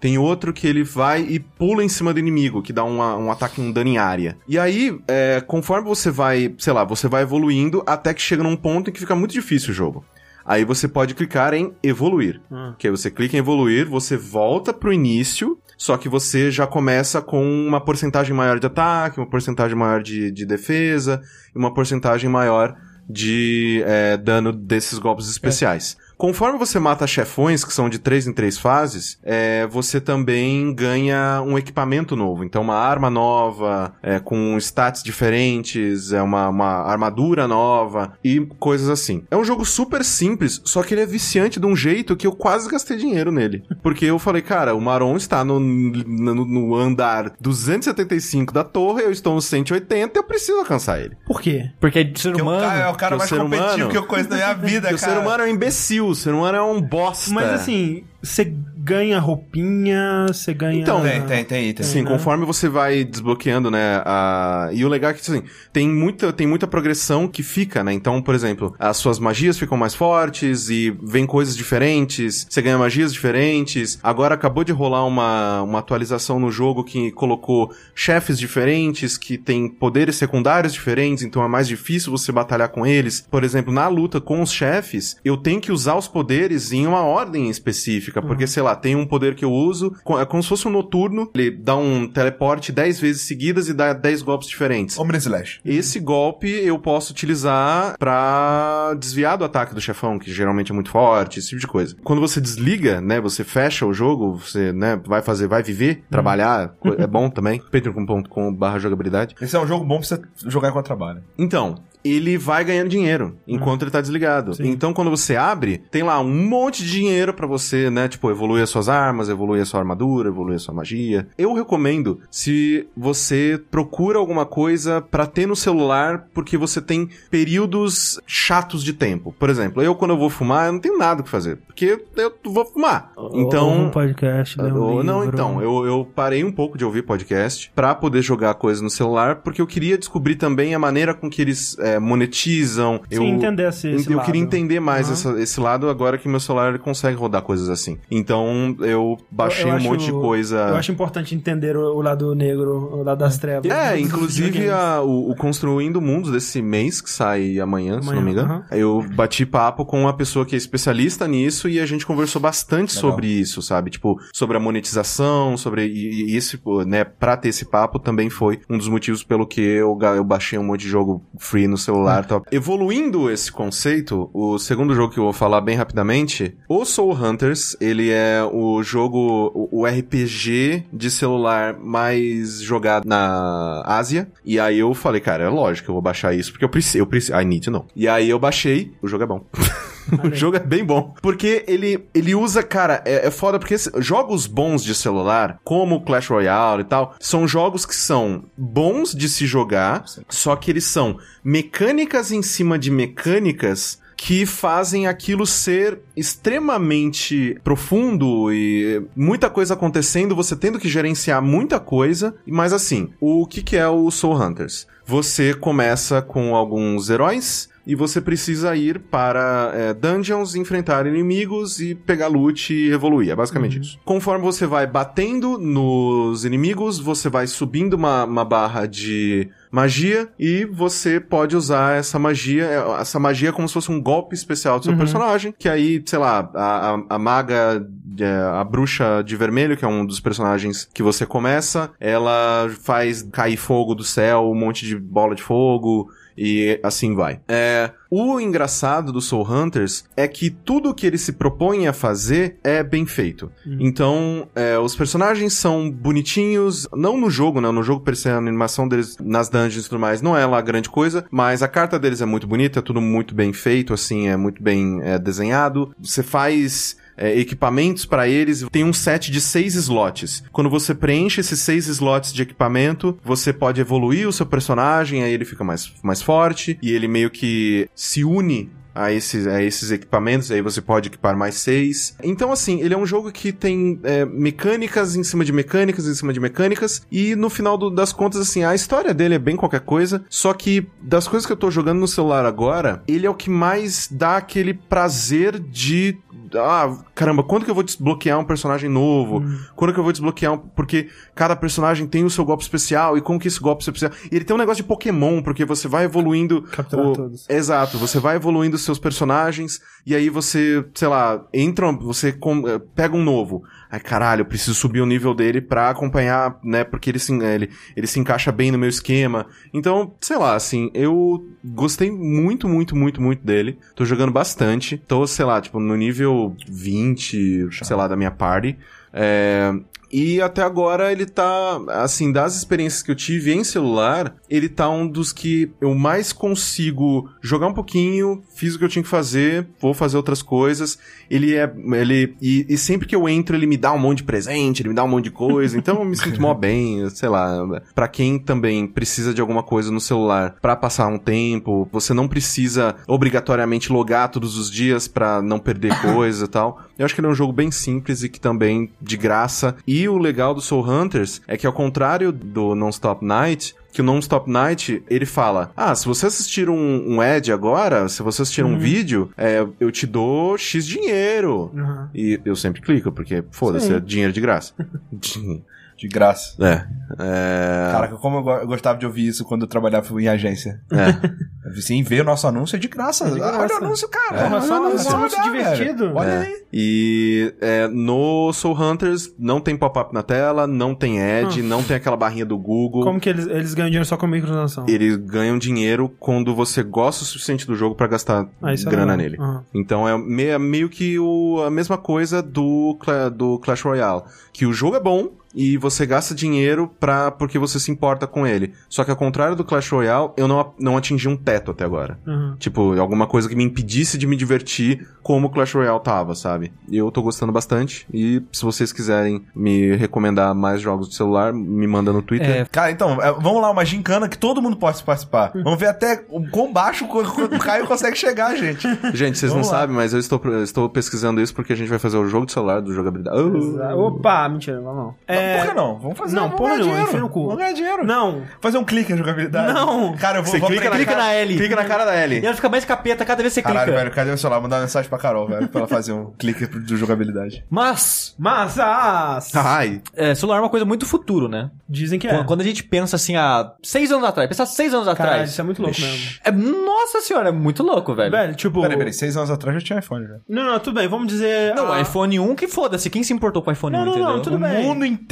Tem 0.00 0.16
outro 0.18 0.52
que 0.52 0.66
ele 0.66 0.84
vai 0.84 1.22
e 1.22 1.40
pula 1.40 1.82
em 1.82 1.88
cima 1.88 2.12
do 2.12 2.20
inimigo, 2.20 2.62
que 2.62 2.72
dá 2.72 2.84
uma- 2.84 3.16
um 3.16 3.32
ataque, 3.32 3.60
um 3.60 3.72
dano 3.72 3.90
em 3.90 3.98
área. 3.98 4.36
E 4.46 4.58
aí, 4.58 4.96
é, 5.08 5.40
conforme 5.40 5.88
você 5.88 6.10
vai, 6.10 6.54
sei 6.58 6.72
lá, 6.72 6.84
você 6.84 7.08
vai 7.08 7.22
evoluindo 7.22 7.82
até 7.86 8.14
que 8.14 8.22
chega 8.22 8.42
num 8.44 8.56
ponto 8.56 8.88
em 8.88 8.92
que 8.92 9.00
fica 9.00 9.16
muito 9.16 9.32
difícil 9.32 9.70
o 9.70 9.74
jogo. 9.74 10.04
Aí 10.44 10.64
você 10.64 10.88
pode 10.88 11.14
clicar 11.14 11.52
em 11.52 11.72
evoluir. 11.82 12.40
Hum. 12.50 12.72
Que 12.78 12.86
aí 12.86 12.90
você 12.90 13.10
clica 13.10 13.36
em 13.36 13.40
evoluir, 13.40 13.86
você 13.86 14.16
volta 14.16 14.72
pro 14.72 14.92
início, 14.92 15.58
só 15.78 15.96
que 15.96 16.08
você 16.08 16.50
já 16.50 16.66
começa 16.66 17.22
com 17.22 17.40
uma 17.64 17.80
porcentagem 17.80 18.34
maior 18.34 18.58
de 18.58 18.66
ataque, 18.66 19.20
uma 19.20 19.30
porcentagem 19.30 19.76
maior 19.76 20.02
de, 20.02 20.32
de 20.32 20.44
defesa 20.44 21.22
e 21.54 21.58
uma 21.58 21.72
porcentagem 21.72 22.28
maior 22.28 22.76
de 23.08 23.80
é, 23.86 24.16
dano 24.16 24.52
desses 24.52 24.98
golpes 24.98 25.30
especiais. 25.30 25.96
Conforme 26.18 26.58
você 26.58 26.78
mata 26.80 27.06
chefões, 27.06 27.64
que 27.64 27.72
são 27.72 27.88
de 27.88 27.98
3 27.98 28.26
em 28.26 28.32
3 28.32 28.58
fases, 28.58 29.18
é, 29.22 29.66
você 29.68 30.00
também 30.00 30.74
ganha 30.74 31.40
um 31.46 31.56
equipamento 31.56 32.16
novo. 32.16 32.42
Então, 32.44 32.60
uma 32.62 32.74
arma 32.74 33.08
nova, 33.08 33.94
é, 34.02 34.18
com 34.18 34.56
stats 34.58 35.02
diferentes, 35.02 36.12
é 36.12 36.20
uma, 36.20 36.48
uma 36.48 36.66
armadura 36.82 37.46
nova 37.46 38.12
e 38.24 38.40
coisas 38.58 38.88
assim. 38.88 39.22
É 39.30 39.36
um 39.36 39.44
jogo 39.44 39.64
super 39.64 40.04
simples, 40.04 40.60
só 40.64 40.82
que 40.82 40.92
ele 40.92 41.02
é 41.02 41.06
viciante 41.06 41.60
de 41.60 41.66
um 41.66 41.76
jeito 41.76 42.16
que 42.16 42.26
eu 42.26 42.32
quase 42.32 42.68
gastei 42.68 42.96
dinheiro 42.96 43.30
nele. 43.30 43.62
Porque 43.82 44.04
eu 44.04 44.18
falei, 44.18 44.42
cara, 44.42 44.74
o 44.74 44.80
Maron 44.80 45.16
está 45.16 45.44
no, 45.44 45.60
no, 45.60 46.34
no 46.44 46.74
andar 46.74 47.32
275 47.40 48.52
da 48.52 48.64
torre, 48.64 49.02
eu 49.04 49.12
estou 49.12 49.34
no 49.34 49.40
180, 49.42 50.18
eu 50.18 50.24
preciso 50.24 50.58
alcançar 50.58 51.00
ele. 51.00 51.16
Por 51.26 51.40
quê? 51.40 51.70
Porque 51.80 52.00
é 52.00 52.04
de 52.04 52.18
ser 52.20 52.34
humano. 52.34 52.60
cara 52.60 52.80
é 52.80 52.88
o 52.90 52.94
cara 52.94 53.10
que 53.10 53.14
o 53.14 53.18
mais 53.18 53.28
ser 53.30 53.38
competitivo 53.38 53.74
humano- 53.76 53.90
que 53.90 53.96
eu 53.96 54.06
conheço 54.06 54.30
na 54.30 54.36
minha 54.36 54.54
vida, 54.58 54.88
Porque 54.88 55.00
cara. 55.00 55.12
o 55.12 55.14
ser 55.16 55.20
humano 55.22 55.44
é 55.44 55.46
um 55.46 55.50
imbecil, 55.50 56.07
o 56.08 56.14
ser 56.14 56.34
humano 56.34 56.56
é 56.56 56.62
um 56.62 56.80
bosta. 56.80 57.32
Mas 57.32 57.52
assim, 57.52 58.04
você 58.22 58.44
ganha 58.76 59.18
roupinha, 59.18 60.26
você 60.28 60.54
ganha... 60.54 60.80
Então, 60.80 61.02
Tem, 61.02 61.22
tem, 61.22 61.44
tem 61.44 61.68
item. 61.68 61.84
Sim, 61.84 62.02
né? 62.02 62.10
conforme 62.10 62.46
você 62.46 62.68
vai 62.68 63.04
desbloqueando, 63.04 63.70
né, 63.70 64.02
a... 64.04 64.70
E 64.72 64.84
o 64.84 64.88
legal 64.88 65.10
é 65.10 65.14
que, 65.14 65.20
assim, 65.20 65.42
tem 65.72 65.88
muita, 65.88 66.32
tem 66.32 66.46
muita 66.46 66.66
progressão 66.66 67.28
que 67.28 67.42
fica, 67.42 67.84
né? 67.84 67.92
Então, 67.92 68.22
por 68.22 68.34
exemplo, 68.34 68.74
as 68.78 68.96
suas 68.96 69.18
magias 69.18 69.58
ficam 69.58 69.76
mais 69.76 69.94
fortes 69.94 70.70
e 70.70 70.90
vem 71.02 71.26
coisas 71.26 71.56
diferentes, 71.56 72.46
você 72.48 72.62
ganha 72.62 72.78
magias 72.78 73.12
diferentes. 73.12 73.98
Agora 74.02 74.34
acabou 74.34 74.64
de 74.64 74.72
rolar 74.72 75.04
uma, 75.04 75.62
uma 75.62 75.78
atualização 75.80 76.40
no 76.40 76.50
jogo 76.50 76.82
que 76.82 77.12
colocou 77.12 77.70
chefes 77.94 78.38
diferentes, 78.38 79.18
que 79.18 79.36
tem 79.36 79.68
poderes 79.68 80.16
secundários 80.16 80.72
diferentes, 80.72 81.22
então 81.24 81.42
é 81.42 81.48
mais 81.48 81.68
difícil 81.68 82.10
você 82.10 82.32
batalhar 82.32 82.70
com 82.70 82.86
eles. 82.86 83.26
Por 83.30 83.44
exemplo, 83.44 83.72
na 83.72 83.86
luta 83.88 84.20
com 84.20 84.40
os 84.40 84.50
chefes, 84.50 85.16
eu 85.24 85.36
tenho 85.36 85.60
que 85.60 85.70
usar 85.70 85.94
os 85.96 86.08
poderes 86.08 86.72
em 86.72 86.86
uma 86.86 87.02
ordem 87.02 87.50
específica, 87.50 88.07
porque, 88.12 88.46
sei 88.46 88.62
lá, 88.62 88.74
tem 88.74 88.96
um 88.96 89.06
poder 89.06 89.34
que 89.34 89.44
eu 89.44 89.52
uso, 89.52 89.94
é 90.20 90.24
como 90.24 90.42
se 90.42 90.48
fosse 90.48 90.66
um 90.66 90.70
noturno, 90.70 91.30
ele 91.34 91.50
dá 91.50 91.76
um 91.76 92.06
teleporte 92.08 92.72
10 92.72 93.00
vezes 93.00 93.22
seguidas 93.22 93.68
e 93.68 93.74
dá 93.74 93.92
10 93.92 94.22
golpes 94.22 94.48
diferentes. 94.48 94.98
Omni 94.98 95.18
Slash. 95.18 95.60
Esse 95.64 96.00
golpe 96.00 96.48
eu 96.48 96.78
posso 96.78 97.12
utilizar 97.12 97.96
pra 97.98 98.94
desviar 98.98 99.36
do 99.36 99.44
ataque 99.44 99.74
do 99.74 99.80
chefão, 99.80 100.18
que 100.18 100.32
geralmente 100.32 100.70
é 100.72 100.74
muito 100.74 100.90
forte, 100.90 101.38
esse 101.38 101.48
tipo 101.48 101.60
de 101.60 101.66
coisa. 101.66 101.96
Quando 102.02 102.20
você 102.20 102.40
desliga, 102.40 103.00
né, 103.00 103.20
você 103.20 103.44
fecha 103.44 103.86
o 103.86 103.92
jogo, 103.92 104.36
você, 104.36 104.72
né, 104.72 105.00
vai 105.06 105.22
fazer, 105.22 105.46
vai 105.46 105.62
viver, 105.62 106.02
trabalhar, 106.10 106.68
co- 106.80 106.94
é 106.98 107.06
bom 107.06 107.28
também. 107.30 107.60
patreon.com 107.70 108.52
barra 108.54 108.78
jogabilidade. 108.78 109.34
Esse 109.40 109.56
é 109.56 109.60
um 109.60 109.66
jogo 109.66 109.84
bom 109.84 109.98
pra 110.00 110.06
você 110.06 110.20
jogar 110.46 110.68
enquanto 110.70 110.86
trabalha. 110.86 111.22
Então, 111.38 111.76
ele 112.04 112.36
vai 112.38 112.64
ganhando 112.64 112.88
dinheiro 112.88 113.36
enquanto 113.46 113.82
ele 113.82 113.90
tá 113.90 114.00
desligado. 114.00 114.52
Então, 114.60 114.92
quando 114.92 115.10
você 115.10 115.36
abre, 115.36 115.78
tem 115.90 116.02
lá 116.02 116.20
um 116.20 116.28
monte 116.48 116.82
de 116.84 116.90
dinheiro 116.90 117.32
pra 117.34 117.46
você, 117.46 117.90
né? 117.90 118.08
Tipo, 118.08 118.30
evoluir 118.30 118.62
as 118.62 118.70
suas 118.70 118.88
armas, 118.88 119.28
evoluir 119.28 119.62
a 119.62 119.64
sua 119.64 119.80
armadura, 119.80 120.28
evoluir 120.28 120.56
a 120.56 120.58
sua 120.60 120.74
magia. 120.74 121.28
Eu 121.36 121.52
recomendo 121.54 122.20
se 122.30 122.86
você 122.96 123.60
procura 123.70 124.18
alguma 124.18 124.46
coisa 124.46 125.00
pra 125.00 125.26
ter 125.26 125.46
no 125.46 125.56
celular, 125.56 126.28
porque 126.34 126.56
você 126.56 126.80
tem 126.80 127.08
períodos 127.30 128.20
chatos 128.26 128.82
de 128.84 128.92
tempo. 128.92 129.34
Por 129.38 129.48
exemplo, 129.50 129.82
eu 129.82 129.94
quando 129.94 130.10
eu 130.12 130.18
vou 130.18 130.28
fumar, 130.30 130.66
eu 130.66 130.72
não 130.72 130.80
tenho 130.80 130.98
nada 130.98 131.20
o 131.20 131.24
que 131.24 131.30
fazer, 131.30 131.56
porque 131.66 131.98
eu 132.16 132.32
vou 132.44 132.64
fumar. 132.66 133.12
Então, 133.32 133.86
um 133.86 133.90
podcast, 133.90 134.60
lê 134.60 134.70
um 134.70 134.98
eu- 134.98 135.02
não, 135.02 135.20
livro. 135.22 135.34
então, 135.34 135.62
eu, 135.62 135.86
eu 135.86 136.08
parei 136.14 136.44
um 136.44 136.52
pouco 136.52 136.76
de 136.76 136.84
ouvir 136.84 137.02
podcast 137.02 137.70
pra 137.74 137.94
poder 137.94 138.22
jogar 138.22 138.54
coisas 138.54 138.82
no 138.82 138.90
celular, 138.90 139.36
porque 139.36 139.60
eu 139.62 139.66
queria 139.66 139.96
descobrir 139.98 140.36
também 140.36 140.74
a 140.74 140.78
maneira 140.78 141.14
com 141.14 141.30
que 141.30 141.40
eles 141.40 141.76
é, 141.94 141.98
monetizam. 141.98 143.00
Sim, 143.10 143.16
eu, 143.16 143.22
entender 143.24 143.68
esse, 143.68 143.88
esse 143.88 144.10
eu 144.10 144.16
lado. 144.16 144.26
queria 144.26 144.40
entender 144.40 144.80
mais 144.80 145.06
Aham. 145.06 145.12
essa- 145.12 145.42
esse 145.42 145.60
lado 145.60 145.88
agora 145.88 146.18
que 146.18 146.28
meu 146.28 146.40
celular 146.40 146.70
ele 146.70 146.78
consegue 146.78 147.16
rodar 147.16 147.42
coisas 147.42 147.68
assim. 147.68 147.98
Então 148.10 148.76
eu 148.80 149.16
baixei 149.30 149.64
Eu- 149.64 149.68
eu 149.68 149.74
um 149.74 149.76
acho- 149.76 149.88
monte 149.88 150.04
de 150.04 150.12
coisa. 150.12 150.56
Eu 150.68 150.76
acho 150.76 150.92
importante 150.92 151.34
entender 151.34 151.76
o, 151.76 151.96
o 151.96 152.02
lado 152.02 152.34
negro, 152.34 152.90
o 152.92 153.02
lado 153.02 153.18
das 153.18 153.38
trevas. 153.38 153.70
É, 153.70 153.98
inclusive 153.98 154.68
a- 154.70 155.00
o, 155.02 155.30
o 155.30 155.36
Construindo 155.36 156.00
Mundos 156.00 156.30
desse 156.30 156.60
mês, 156.60 157.00
que 157.00 157.10
sai 157.10 157.58
amanhã, 157.58 158.00
se 158.02 158.08
Amanhã, 158.08 158.16
não 158.20 158.22
me 158.26 158.32
engano. 158.32 158.52
aham. 158.52 158.64
Eu 158.70 159.04
bati 159.14 159.46
papo 159.46 159.84
com 159.84 160.00
uma 160.02 160.12
pessoa 160.12 160.44
que 160.44 160.54
é 160.54 160.58
especialista 160.58 161.26
nisso 161.26 161.68
e 161.68 161.80
a 161.80 161.86
gente 161.86 162.04
conversou 162.06 162.40
bastante 162.40 162.94
Legal. 162.94 163.10
sobre 163.12 163.26
isso, 163.26 163.62
sabe? 163.62 163.90
Tipo, 163.90 164.18
sobre 164.32 164.56
a 164.56 164.60
monetização, 164.60 165.56
sobre. 165.56 165.86
E, 165.86 166.32
e 166.32 166.36
esse, 166.36 166.60
né, 166.86 167.04
pra 167.04 167.36
ter 167.36 167.48
esse 167.48 167.64
papo 167.64 167.98
também 167.98 168.28
foi 168.28 168.60
um 168.68 168.76
dos 168.76 168.88
motivos 168.88 169.22
pelo 169.22 169.46
que 169.46 169.60
eu, 169.60 169.96
eu 170.16 170.24
baixei 170.24 170.58
um 170.58 170.64
monte 170.64 170.80
de 170.82 170.88
jogo 170.88 171.22
free 171.38 171.66
no 171.66 171.77
celular 171.78 172.24
e 172.24 172.26
tal. 172.26 172.44
Evoluindo 172.50 173.30
esse 173.30 173.50
conceito, 173.50 174.30
o 174.32 174.58
segundo 174.58 174.94
jogo 174.94 175.12
que 175.12 175.18
eu 175.18 175.24
vou 175.24 175.32
falar 175.32 175.60
bem 175.60 175.76
rapidamente, 175.76 176.56
o 176.68 176.84
Soul 176.84 177.14
Hunters, 177.14 177.76
ele 177.80 178.10
é 178.10 178.42
o 178.42 178.82
jogo, 178.82 179.68
o, 179.70 179.86
RPG 179.86 180.84
de 180.92 181.10
celular 181.10 181.78
mais 181.78 182.60
jogado 182.60 183.06
na 183.06 183.82
Ásia. 183.86 184.28
E 184.44 184.60
aí 184.60 184.78
eu 184.78 184.92
falei, 184.94 185.20
cara, 185.20 185.44
é 185.44 185.48
lógico 185.48 185.86
que 185.86 185.90
eu 185.90 185.94
vou 185.94 186.02
baixar 186.02 186.34
isso, 186.34 186.52
porque 186.52 186.64
eu 186.64 186.68
preciso, 186.68 186.98
eu 186.98 187.06
preciso, 187.06 187.38
I 187.38 187.44
need 187.44 187.64
to 187.64 187.70
know. 187.70 187.86
E 187.96 188.06
aí 188.06 188.28
eu 188.28 188.38
baixei, 188.38 188.92
o 189.00 189.08
jogo 189.08 189.24
é 189.24 189.26
bom. 189.26 189.44
O 190.24 190.34
jogo 190.34 190.56
é 190.56 190.60
bem 190.60 190.84
bom. 190.84 191.14
Porque 191.22 191.64
ele, 191.68 192.06
ele 192.14 192.34
usa, 192.34 192.62
cara, 192.62 193.02
é, 193.04 193.26
é 193.26 193.30
foda 193.30 193.58
porque 193.58 193.74
esse- 193.74 193.90
jogos 193.98 194.46
bons 194.46 194.82
de 194.82 194.94
celular, 194.94 195.58
como 195.64 196.00
Clash 196.02 196.28
Royale 196.28 196.82
e 196.82 196.84
tal, 196.84 197.14
são 197.20 197.46
jogos 197.46 197.84
que 197.86 197.94
são 197.94 198.44
bons 198.56 199.14
de 199.14 199.28
se 199.28 199.46
jogar, 199.46 200.04
só 200.28 200.56
que 200.56 200.70
eles 200.70 200.84
são 200.84 201.18
mecânicas 201.44 202.30
em 202.32 202.42
cima 202.42 202.78
de 202.78 202.90
mecânicas 202.90 203.98
que 204.16 204.44
fazem 204.44 205.06
aquilo 205.06 205.46
ser 205.46 206.00
extremamente 206.16 207.56
profundo 207.62 208.52
e 208.52 209.02
muita 209.14 209.48
coisa 209.48 209.74
acontecendo, 209.74 210.34
você 210.34 210.56
tendo 210.56 210.78
que 210.78 210.88
gerenciar 210.88 211.40
muita 211.40 211.78
coisa. 211.78 212.34
Mas 212.46 212.72
assim, 212.72 213.10
o 213.20 213.46
que, 213.46 213.62
que 213.62 213.76
é 213.76 213.88
o 213.88 214.10
Soul 214.10 214.40
Hunters? 214.42 214.86
Você 215.06 215.54
começa 215.54 216.20
com 216.20 216.54
alguns 216.54 217.08
heróis 217.08 217.68
e 217.88 217.94
você 217.94 218.20
precisa 218.20 218.76
ir 218.76 218.98
para 218.98 219.72
é, 219.74 219.94
dungeons, 219.94 220.54
enfrentar 220.54 221.06
inimigos 221.06 221.80
e 221.80 221.94
pegar 221.94 222.26
loot 222.26 222.70
e 222.70 222.90
evoluir. 222.92 223.30
É 223.30 223.34
basicamente 223.34 223.80
isso. 223.80 223.98
Conforme 224.04 224.44
você 224.44 224.66
vai 224.66 224.86
batendo 224.86 225.56
nos 225.56 226.44
inimigos, 226.44 226.98
você 226.98 227.30
vai 227.30 227.46
subindo 227.46 227.94
uma, 227.94 228.24
uma 228.24 228.44
barra 228.44 228.84
de 228.84 229.48
magia 229.70 230.28
e 230.38 230.66
você 230.66 231.18
pode 231.18 231.56
usar 231.56 231.96
essa 231.96 232.18
magia, 232.18 232.64
é, 232.64 233.00
essa 233.00 233.18
magia 233.18 233.54
como 233.54 233.66
se 233.66 233.72
fosse 233.72 233.90
um 233.90 234.02
golpe 234.02 234.34
especial 234.34 234.78
do 234.78 234.84
seu 234.84 234.94
personagem, 234.94 235.54
que 235.58 235.68
aí, 235.68 236.02
sei 236.04 236.18
lá, 236.18 236.50
a, 236.54 236.90
a, 236.90 237.02
a 237.08 237.18
maga, 237.18 237.86
é, 238.20 238.30
a 238.52 238.64
bruxa 238.64 239.22
de 239.24 239.34
vermelho, 239.34 239.78
que 239.78 239.84
é 239.84 239.88
um 239.88 240.04
dos 240.04 240.20
personagens 240.20 240.86
que 240.92 241.02
você 241.02 241.24
começa, 241.24 241.90
ela 241.98 242.68
faz 242.82 243.22
cair 243.32 243.56
fogo 243.56 243.94
do 243.94 244.04
céu, 244.04 244.50
um 244.50 244.54
monte 244.54 244.84
de 244.84 244.94
bola 244.94 245.34
de 245.34 245.42
fogo, 245.42 246.10
e 246.38 246.78
assim 246.82 247.14
vai. 247.14 247.40
É, 247.48 247.90
o 248.08 248.38
engraçado 248.38 249.12
do 249.12 249.20
Soul 249.20 249.50
Hunters 249.50 250.04
é 250.16 250.28
que 250.28 250.48
tudo 250.50 250.94
que 250.94 251.06
ele 251.06 251.18
se 251.18 251.32
propõe 251.32 251.88
a 251.88 251.92
fazer 251.92 252.56
é 252.62 252.82
bem 252.82 253.04
feito. 253.04 253.50
Então, 253.66 254.48
é, 254.54 254.78
os 254.78 254.94
personagens 254.94 255.54
são 255.54 255.90
bonitinhos, 255.90 256.88
não 256.94 257.18
no 257.18 257.28
jogo, 257.28 257.60
né? 257.60 257.70
No 257.70 257.82
jogo, 257.82 258.04
per 258.04 258.16
se, 258.16 258.28
a 258.28 258.36
animação 258.36 258.88
deles 258.88 259.16
nas 259.20 259.48
dungeons 259.48 259.84
e 259.84 259.88
tudo 259.88 259.98
mais 259.98 260.22
não 260.22 260.36
é 260.36 260.46
lá 260.46 260.60
grande 260.60 260.88
coisa, 260.88 261.26
mas 261.30 261.62
a 261.62 261.68
carta 261.68 261.98
deles 261.98 262.20
é 262.20 262.26
muito 262.26 262.46
bonita, 262.46 262.78
é 262.78 262.82
tudo 262.82 263.00
muito 263.00 263.34
bem 263.34 263.52
feito, 263.52 263.92
assim, 263.92 264.28
é 264.28 264.36
muito 264.36 264.62
bem 264.62 265.00
é, 265.02 265.18
desenhado. 265.18 265.92
Você 266.00 266.22
faz 266.22 266.96
é, 267.18 267.38
equipamentos 267.38 268.06
pra 268.06 268.28
eles. 268.28 268.64
Tem 268.70 268.84
um 268.84 268.92
set 268.92 269.30
de 269.30 269.40
seis 269.40 269.74
slots. 269.74 270.42
Quando 270.52 270.70
você 270.70 270.94
preenche 270.94 271.40
esses 271.40 271.60
seis 271.60 271.86
slots 271.88 272.32
de 272.32 272.42
equipamento, 272.42 273.18
você 273.24 273.52
pode 273.52 273.80
evoluir 273.80 274.28
o 274.28 274.32
seu 274.32 274.46
personagem, 274.46 275.22
aí 275.22 275.32
ele 275.32 275.44
fica 275.44 275.64
mais, 275.64 275.92
mais 276.02 276.22
forte 276.22 276.78
e 276.82 276.92
ele 276.92 277.08
meio 277.08 277.30
que 277.30 277.88
se 277.94 278.24
une 278.24 278.70
a 278.94 279.12
esses, 279.12 279.46
a 279.46 279.62
esses 279.62 279.92
equipamentos, 279.92 280.50
aí 280.50 280.60
você 280.60 280.80
pode 280.80 281.06
equipar 281.08 281.36
mais 281.36 281.54
seis. 281.54 282.16
Então, 282.20 282.50
assim, 282.50 282.80
ele 282.80 282.92
é 282.94 282.98
um 282.98 283.06
jogo 283.06 283.30
que 283.30 283.52
tem 283.52 284.00
é, 284.02 284.24
mecânicas 284.24 285.14
em 285.14 285.22
cima 285.22 285.44
de 285.44 285.52
mecânicas, 285.52 286.08
em 286.08 286.14
cima 286.14 286.32
de 286.32 286.40
mecânicas, 286.40 287.02
e 287.08 287.36
no 287.36 287.48
final 287.48 287.78
do- 287.78 287.90
das 287.90 288.12
contas, 288.12 288.40
assim, 288.40 288.64
a 288.64 288.74
história 288.74 289.14
dele 289.14 289.34
é 289.36 289.38
bem 289.38 289.54
qualquer 289.54 289.80
coisa, 289.82 290.24
só 290.28 290.52
que 290.52 290.84
das 291.00 291.28
coisas 291.28 291.46
que 291.46 291.52
eu 291.52 291.56
tô 291.56 291.70
jogando 291.70 292.00
no 292.00 292.08
celular 292.08 292.44
agora, 292.44 293.00
ele 293.06 293.24
é 293.24 293.30
o 293.30 293.34
que 293.34 293.48
mais 293.48 294.08
dá 294.10 294.36
aquele 294.36 294.74
prazer 294.74 295.60
de 295.60 296.16
ah, 296.54 296.96
caramba, 297.14 297.42
quando 297.42 297.64
que 297.64 297.70
eu 297.70 297.74
vou 297.74 297.82
desbloquear 297.84 298.38
um 298.38 298.44
personagem 298.44 298.88
novo? 298.88 299.42
Quando 299.74 299.92
que 299.92 299.98
eu 300.00 300.02
vou 300.04 300.12
desbloquear 300.12 300.52
um... 300.54 300.58
Porque 300.58 301.08
cada 301.34 301.54
personagem 301.56 302.06
tem 302.06 302.24
o 302.24 302.30
seu 302.30 302.44
golpe 302.44 302.62
especial, 302.62 303.16
e 303.16 303.20
como 303.20 303.38
que 303.38 303.48
esse 303.48 303.60
golpe 303.60 303.82
especial... 303.82 304.10
E 304.30 304.36
ele 304.36 304.44
tem 304.44 304.54
um 304.54 304.58
negócio 304.58 304.82
de 304.82 304.88
Pokémon, 304.88 305.42
porque 305.42 305.64
você 305.64 305.88
vai 305.88 306.04
evoluindo... 306.04 306.62
Capturar 306.62 307.06
o- 307.06 307.12
todos. 307.12 307.48
Exato, 307.48 307.98
você 307.98 308.18
vai 308.18 308.36
evoluindo 308.36 308.76
os 308.76 308.82
seus 308.82 308.98
personagens, 308.98 309.80
e 310.06 310.14
aí 310.14 310.30
você, 310.30 310.84
sei 310.94 311.08
lá, 311.08 311.44
entra, 311.52 311.90
você 311.92 312.32
com- 312.32 312.66
eh, 312.68 312.78
pega 312.94 313.16
um 313.16 313.22
novo. 313.24 313.62
Ai, 313.90 314.00
caralho, 314.00 314.42
eu 314.42 314.46
preciso 314.46 314.74
subir 314.74 315.00
o 315.00 315.06
nível 315.06 315.34
dele 315.34 315.60
pra 315.60 315.88
acompanhar, 315.88 316.58
né, 316.62 316.84
porque 316.84 317.10
ele 317.10 317.18
se, 317.18 317.32
ele, 317.32 317.70
ele 317.96 318.06
se 318.06 318.20
encaixa 318.20 318.52
bem 318.52 318.70
no 318.70 318.78
meu 318.78 318.88
esquema. 318.88 319.46
Então, 319.72 320.14
sei 320.20 320.36
lá, 320.36 320.54
assim, 320.54 320.90
eu 320.92 321.48
gostei 321.64 322.10
muito, 322.10 322.68
muito, 322.68 322.94
muito, 322.94 323.20
muito 323.22 323.44
dele. 323.44 323.78
Tô 323.94 324.04
jogando 324.04 324.32
bastante. 324.32 324.98
Tô, 324.98 325.26
sei 325.26 325.44
lá, 325.44 325.60
tipo, 325.60 325.80
no 325.80 325.96
nível 325.96 326.54
20, 326.68 327.68
sei 327.70 327.96
lá, 327.96 328.06
da 328.06 328.16
minha 328.16 328.30
party. 328.30 328.76
É, 329.12 329.72
e 330.10 330.40
até 330.40 330.62
agora 330.62 331.12
ele 331.12 331.26
tá, 331.26 331.80
assim, 331.88 332.32
das 332.32 332.56
experiências 332.56 333.02
que 333.02 333.10
eu 333.10 333.14
tive 333.14 333.52
em 333.52 333.62
celular, 333.62 334.34
ele 334.48 334.68
tá 334.68 334.88
um 334.88 335.06
dos 335.06 335.32
que 335.32 335.70
eu 335.80 335.94
mais 335.94 336.32
consigo 336.32 337.28
jogar 337.40 337.68
um 337.68 337.74
pouquinho, 337.74 338.42
fiz 338.54 338.74
o 338.74 338.78
que 338.78 338.84
eu 338.84 338.88
tinha 338.88 339.02
que 339.02 339.08
fazer, 339.08 339.66
vou 339.80 339.92
fazer 339.92 340.16
outras 340.16 340.42
coisas. 340.42 340.98
Ele 341.30 341.54
é, 341.54 341.70
ele, 341.92 342.36
e, 342.40 342.66
e 342.68 342.78
sempre 342.78 343.06
que 343.06 343.14
eu 343.14 343.28
entro 343.28 343.54
ele 343.54 343.66
me 343.66 343.76
dá 343.76 343.92
um 343.92 343.98
monte 343.98 344.18
de 344.18 344.24
presente, 344.24 344.82
ele 344.82 344.90
me 344.90 344.94
dá 344.94 345.04
um 345.04 345.08
monte 345.08 345.24
de 345.24 345.30
coisa, 345.30 345.76
então 345.76 345.98
eu 345.98 346.04
me 346.04 346.16
sinto 346.18 346.40
mó 346.40 346.54
bem, 346.54 347.08
sei 347.10 347.28
lá. 347.28 347.66
Pra 347.94 348.08
quem 348.08 348.38
também 348.38 348.86
precisa 348.86 349.34
de 349.34 349.40
alguma 349.40 349.62
coisa 349.62 349.90
no 349.90 350.00
celular 350.00 350.56
pra 350.60 350.76
passar 350.76 351.08
um 351.08 351.18
tempo, 351.18 351.88
você 351.92 352.14
não 352.14 352.28
precisa 352.28 352.96
obrigatoriamente 353.06 353.92
logar 353.92 354.30
todos 354.30 354.56
os 354.56 354.70
dias 354.70 355.06
pra 355.06 355.42
não 355.42 355.58
perder 355.58 356.00
coisa 356.00 356.44
e 356.44 356.48
tal. 356.48 356.82
Eu 356.98 357.04
acho 357.04 357.14
que 357.14 357.20
ele 357.20 357.28
é 357.28 357.30
um 357.30 357.34
jogo 357.34 357.52
bem 357.52 357.70
simples 357.70 358.22
e 358.22 358.28
que 358.28 358.40
também 358.40 358.90
de 359.00 359.16
graça. 359.16 359.76
E 359.86 359.97
o 360.06 360.18
legal 360.18 360.54
do 360.54 360.60
Soul 360.60 360.86
Hunters 360.86 361.40
é 361.48 361.56
que 361.56 361.66
ao 361.66 361.72
contrário 361.72 362.30
do 362.30 362.74
Non-Stop 362.74 363.24
Night, 363.24 363.74
que 363.90 364.02
o 364.02 364.04
Non-Stop 364.04 364.50
Night, 364.50 365.02
ele 365.08 365.24
fala, 365.24 365.72
ah, 365.74 365.94
se 365.94 366.06
você 366.06 366.26
assistir 366.26 366.68
um, 366.68 367.14
um 367.14 367.20
ad 367.20 367.50
agora, 367.50 368.08
se 368.08 368.22
você 368.22 368.42
assistir 368.42 368.64
um 368.64 368.78
vídeo, 368.78 369.30
é, 369.36 369.66
eu 369.80 369.90
te 369.90 370.06
dou 370.06 370.58
X 370.58 370.86
dinheiro. 370.86 371.70
Uhum. 371.74 372.08
E 372.14 372.40
eu 372.44 372.54
sempre 372.54 372.82
clico, 372.82 373.10
porque 373.10 373.42
foda-se, 373.50 373.92
é 373.92 373.98
dinheiro 373.98 374.32
de 374.32 374.40
graça. 374.40 374.74
De 375.98 376.06
graça. 376.08 376.54
é. 376.64 376.86
É. 377.20 377.88
Caraca, 377.90 378.16
como 378.16 378.36
eu, 378.38 378.42
go- 378.42 378.50
eu 378.56 378.66
gostava 378.66 378.98
de 378.98 379.06
ouvir 379.06 379.26
isso 379.26 379.44
quando 379.44 379.62
eu 379.62 379.66
trabalhava 379.68 380.20
em 380.22 380.28
agência. 380.28 380.80
é. 380.92 381.48
Sim, 381.80 382.02
ver 382.02 382.20
o 382.22 382.24
nosso 382.24 382.46
anúncio 382.46 382.76
é 382.76 382.78
de 382.78 382.88
graça. 382.88 383.30
de 383.30 383.38
graça. 383.38 383.58
Olha 383.58 383.74
o 383.74 383.84
anúncio, 383.84 384.08
cara. 384.08 384.60
Só 384.60 384.80
Olha, 384.80 384.94
um 384.94 384.98
você 384.98 385.08
anúncio 385.08 385.38
olhar, 385.38 385.52
divertido. 385.52 386.12
Olha 386.14 386.28
É. 386.30 386.38
aí. 386.46 386.62
E 386.72 387.54
é, 387.60 387.88
no 387.88 388.52
Soul 388.52 388.78
Hunters 388.80 389.32
não 389.38 389.60
tem 389.60 389.76
pop-up 389.76 390.12
na 390.14 390.22
tela, 390.22 390.66
não 390.66 390.94
tem 390.94 391.20
ad, 391.20 391.60
não 391.62 391.82
tem 391.82 391.96
aquela 391.96 392.16
barrinha 392.16 392.44
do 392.46 392.56
Google. 392.58 393.02
Como 393.02 393.18
que 393.20 393.28
eles, 393.28 393.46
eles 393.46 393.74
ganham 393.74 393.88
dinheiro 393.90 394.04
só 394.06 394.16
com 394.16 394.26
microtransação? 394.26 394.84
Eles 394.88 395.16
ganham 395.16 395.58
dinheiro 395.58 396.10
quando 396.18 396.54
você 396.54 396.82
gosta 396.82 397.22
o 397.22 397.26
suficiente 397.26 397.66
do 397.66 397.74
jogo 397.74 397.94
pra 397.94 398.06
gastar 398.06 398.46
Ah, 398.62 398.72
é 398.72 398.76
grana 398.84 399.16
nele. 399.16 399.36
Então 399.74 400.06
é 400.08 400.16
meio, 400.16 400.60
meio 400.60 400.88
que 400.88 401.18
o- 401.18 401.62
a 401.66 401.70
mesma 401.70 401.96
coisa 401.98 402.42
do, 402.42 402.98
do 403.34 403.58
Clash 403.60 403.82
Royale. 403.82 404.22
Que 404.52 404.64
o 404.66 404.72
jogo 404.72 404.96
é 404.96 405.00
bom 405.00 405.30
e 405.54 405.76
você 405.76 406.06
gasta 406.06 406.34
dinheiro 406.34 406.90
pra, 407.00 407.30
porque 407.30 407.58
você 407.58 407.80
se 407.80 407.90
importa 407.90 408.26
com 408.26 408.46
ele. 408.46 408.72
Só 408.88 409.04
que 409.04 409.10
ao 409.10 409.16
contrário 409.16 409.56
do 409.56 409.64
Clash 409.64 409.90
Royale, 409.90 410.30
eu 410.36 410.46
não, 410.46 410.72
não 410.78 410.96
atingi 410.96 411.28
um 411.28 411.36
teto 411.36 411.70
até 411.70 411.84
agora. 411.84 412.18
Uhum. 412.26 412.56
Tipo, 412.58 412.98
alguma 413.00 413.26
coisa 413.26 413.48
que 413.48 413.56
me 413.56 413.64
impedisse 413.64 414.18
de 414.18 414.26
me 414.26 414.36
divertir 414.36 415.08
como 415.22 415.46
o 415.46 415.50
Clash 415.50 415.74
Royale 415.74 416.00
tava, 416.00 416.34
sabe? 416.34 416.72
E 416.88 416.96
eu 416.96 417.10
tô 417.10 417.22
gostando 417.22 417.52
bastante. 417.52 418.06
E 418.12 418.42
se 418.52 418.64
vocês 418.64 418.92
quiserem 418.92 419.44
me 419.54 419.96
recomendar 419.96 420.54
mais 420.54 420.80
jogos 420.80 421.08
de 421.08 421.14
celular, 421.14 421.52
me 421.52 421.86
manda 421.86 422.12
no 422.12 422.22
Twitter. 422.22 422.48
É, 422.48 422.64
Cara, 422.64 422.90
então, 422.90 423.20
é, 423.20 423.32
vamos 423.32 423.60
lá, 423.62 423.70
uma 423.70 423.84
gincana 423.84 424.28
que 424.28 424.38
todo 424.38 424.62
mundo 424.62 424.76
pode 424.76 425.02
participar. 425.02 425.52
Vamos 425.54 425.78
ver 425.78 425.88
até 425.88 426.24
o 426.28 426.48
quão 426.50 426.72
baixo 426.72 427.04
o 427.04 427.58
Caio 427.58 427.86
consegue 427.86 428.16
chegar, 428.16 428.54
gente. 428.56 428.86
Gente, 429.14 429.38
vocês 429.38 429.52
não 429.52 429.58
Vamos 429.58 429.70
lá. 429.70 429.80
sabem, 429.80 429.96
mas 429.96 430.12
eu 430.12 430.18
estou, 430.18 430.40
estou 430.62 430.88
pesquisando 430.88 431.40
isso 431.40 431.54
porque 431.54 431.72
a 431.72 431.76
gente 431.76 431.88
vai 431.88 431.98
fazer 431.98 432.16
o 432.16 432.26
jogo 432.28 432.46
de 432.46 432.52
celular 432.52 432.80
do 432.80 432.92
jogabilidade. 432.92 433.38
Oh. 433.38 434.06
Opa, 434.06 434.48
mentira, 434.48 434.80
vamos 434.80 434.98
não. 434.98 435.14
É... 435.26 435.37
Por 435.58 435.66
que 435.68 435.74
não? 435.74 435.98
Vamos 435.98 436.18
fazer, 436.18 436.34
Não, 436.36 436.42
vamos 436.44 436.56
porra 436.56 436.70
ganhar 436.70 436.78
nenhuma, 436.78 436.92
dinheiro. 436.94 437.08
enfia 437.10 437.20
no 437.20 437.28
cu. 437.28 437.42
Vamos 437.44 437.58
ganhar 437.58 437.72
dinheiro. 437.72 438.04
Não, 438.06 438.42
Fazer 438.60 438.78
um 438.78 438.84
clique 438.84 439.10
na 439.12 439.18
jogabilidade. 439.18 439.72
Não. 439.72 440.16
Cara, 440.16 440.38
eu 440.38 440.42
vou, 440.42 440.50
Você 440.52 440.58
vou 440.58 440.68
clica, 440.68 440.88
aprender- 440.88 441.04
clica 441.06 441.20
na 441.20 441.32
L. 441.32 441.56
Clica 441.56 441.76
na 441.76 441.84
cara 441.84 442.04
da 442.04 442.16
E 442.16 442.24
Ellie. 442.24 442.44
ela 442.46 442.54
fica 442.54 442.68
mais 442.68 442.84
capeta 442.84 443.24
cada 443.24 443.42
vez 443.42 443.52
que 443.54 443.60
você 443.60 443.62
Caralho, 443.62 443.84
clica. 443.86 443.98
velho, 443.98 444.10
cadê 444.14 444.30
o 444.30 444.38
celular? 444.38 444.60
Mandar 444.60 444.76
uma 444.76 444.82
mensagem 444.82 445.08
pra 445.08 445.18
Carol, 445.18 445.48
velho, 445.48 445.68
pra 445.68 445.80
ela 445.80 445.88
fazer 445.88 446.12
um 446.12 446.32
clique 446.38 446.66
do 446.66 446.96
jogabilidade. 446.96 447.64
Mas, 447.70 448.34
mas 448.38 448.78
as... 448.78 449.54
Ai. 449.54 450.00
é, 450.16 450.34
celular 450.34 450.58
é 450.58 450.60
uma 450.60 450.68
coisa 450.70 450.84
muito 450.84 451.06
futuro, 451.06 451.48
né? 451.48 451.70
Dizem 451.88 452.18
que 452.18 452.26
é. 452.28 452.44
Quando- 452.44 452.60
a 452.60 452.64
gente 452.64 452.82
pensa 452.84 453.16
assim, 453.16 453.36
há 453.36 453.72
seis 453.82 454.10
anos 454.10 454.24
atrás, 454.24 454.48
pensar 454.48 454.66
seis 454.66 454.92
anos 454.92 455.06
Caralho, 455.06 455.30
atrás. 455.30 455.50
isso 455.50 455.60
é 455.60 455.64
muito 455.64 455.80
louco 455.80 456.00
mesmo. 456.00 456.30
É, 456.44 456.50
nossa 456.50 457.20
senhora, 457.20 457.48
é 457.48 457.52
muito 457.52 457.82
louco, 457.82 458.14
velho. 458.14 458.30
Velho, 458.30 458.54
tipo... 458.54 458.82
Peraí, 458.82 458.96
peraí, 458.96 459.12
seis 459.12 459.36
anos 459.36 459.50
atrás 459.50 459.76
já 459.80 459.84
tinha 459.84 459.98
iPhone, 459.98 460.26
já. 460.26 460.34
Não, 460.48 460.64
não, 460.64 460.78
tudo 460.80 460.94
bem, 460.94 461.08
vamos 461.08 461.28
dizer... 461.28 461.74
Não, 461.74 461.92
ah, 461.92 462.00
iPhone 462.00 462.38
1 462.40 462.54
que 462.54 462.66
foda-se. 462.68 463.08
Quem 463.08 463.22
se 463.22 463.32
importou 463.32 463.62
com 463.62 463.70
o 463.70 463.72
iPhone 463.72 463.96
Não, 463.96 464.02
1, 464.02 464.04
não, 464.04 464.12
entendeu? 464.12 464.28
não, 464.34 464.42
tudo 464.42 464.56
o 464.56 464.58
bem. 464.58 464.82
mundo 464.84 465.04
inteiro? 465.06 465.27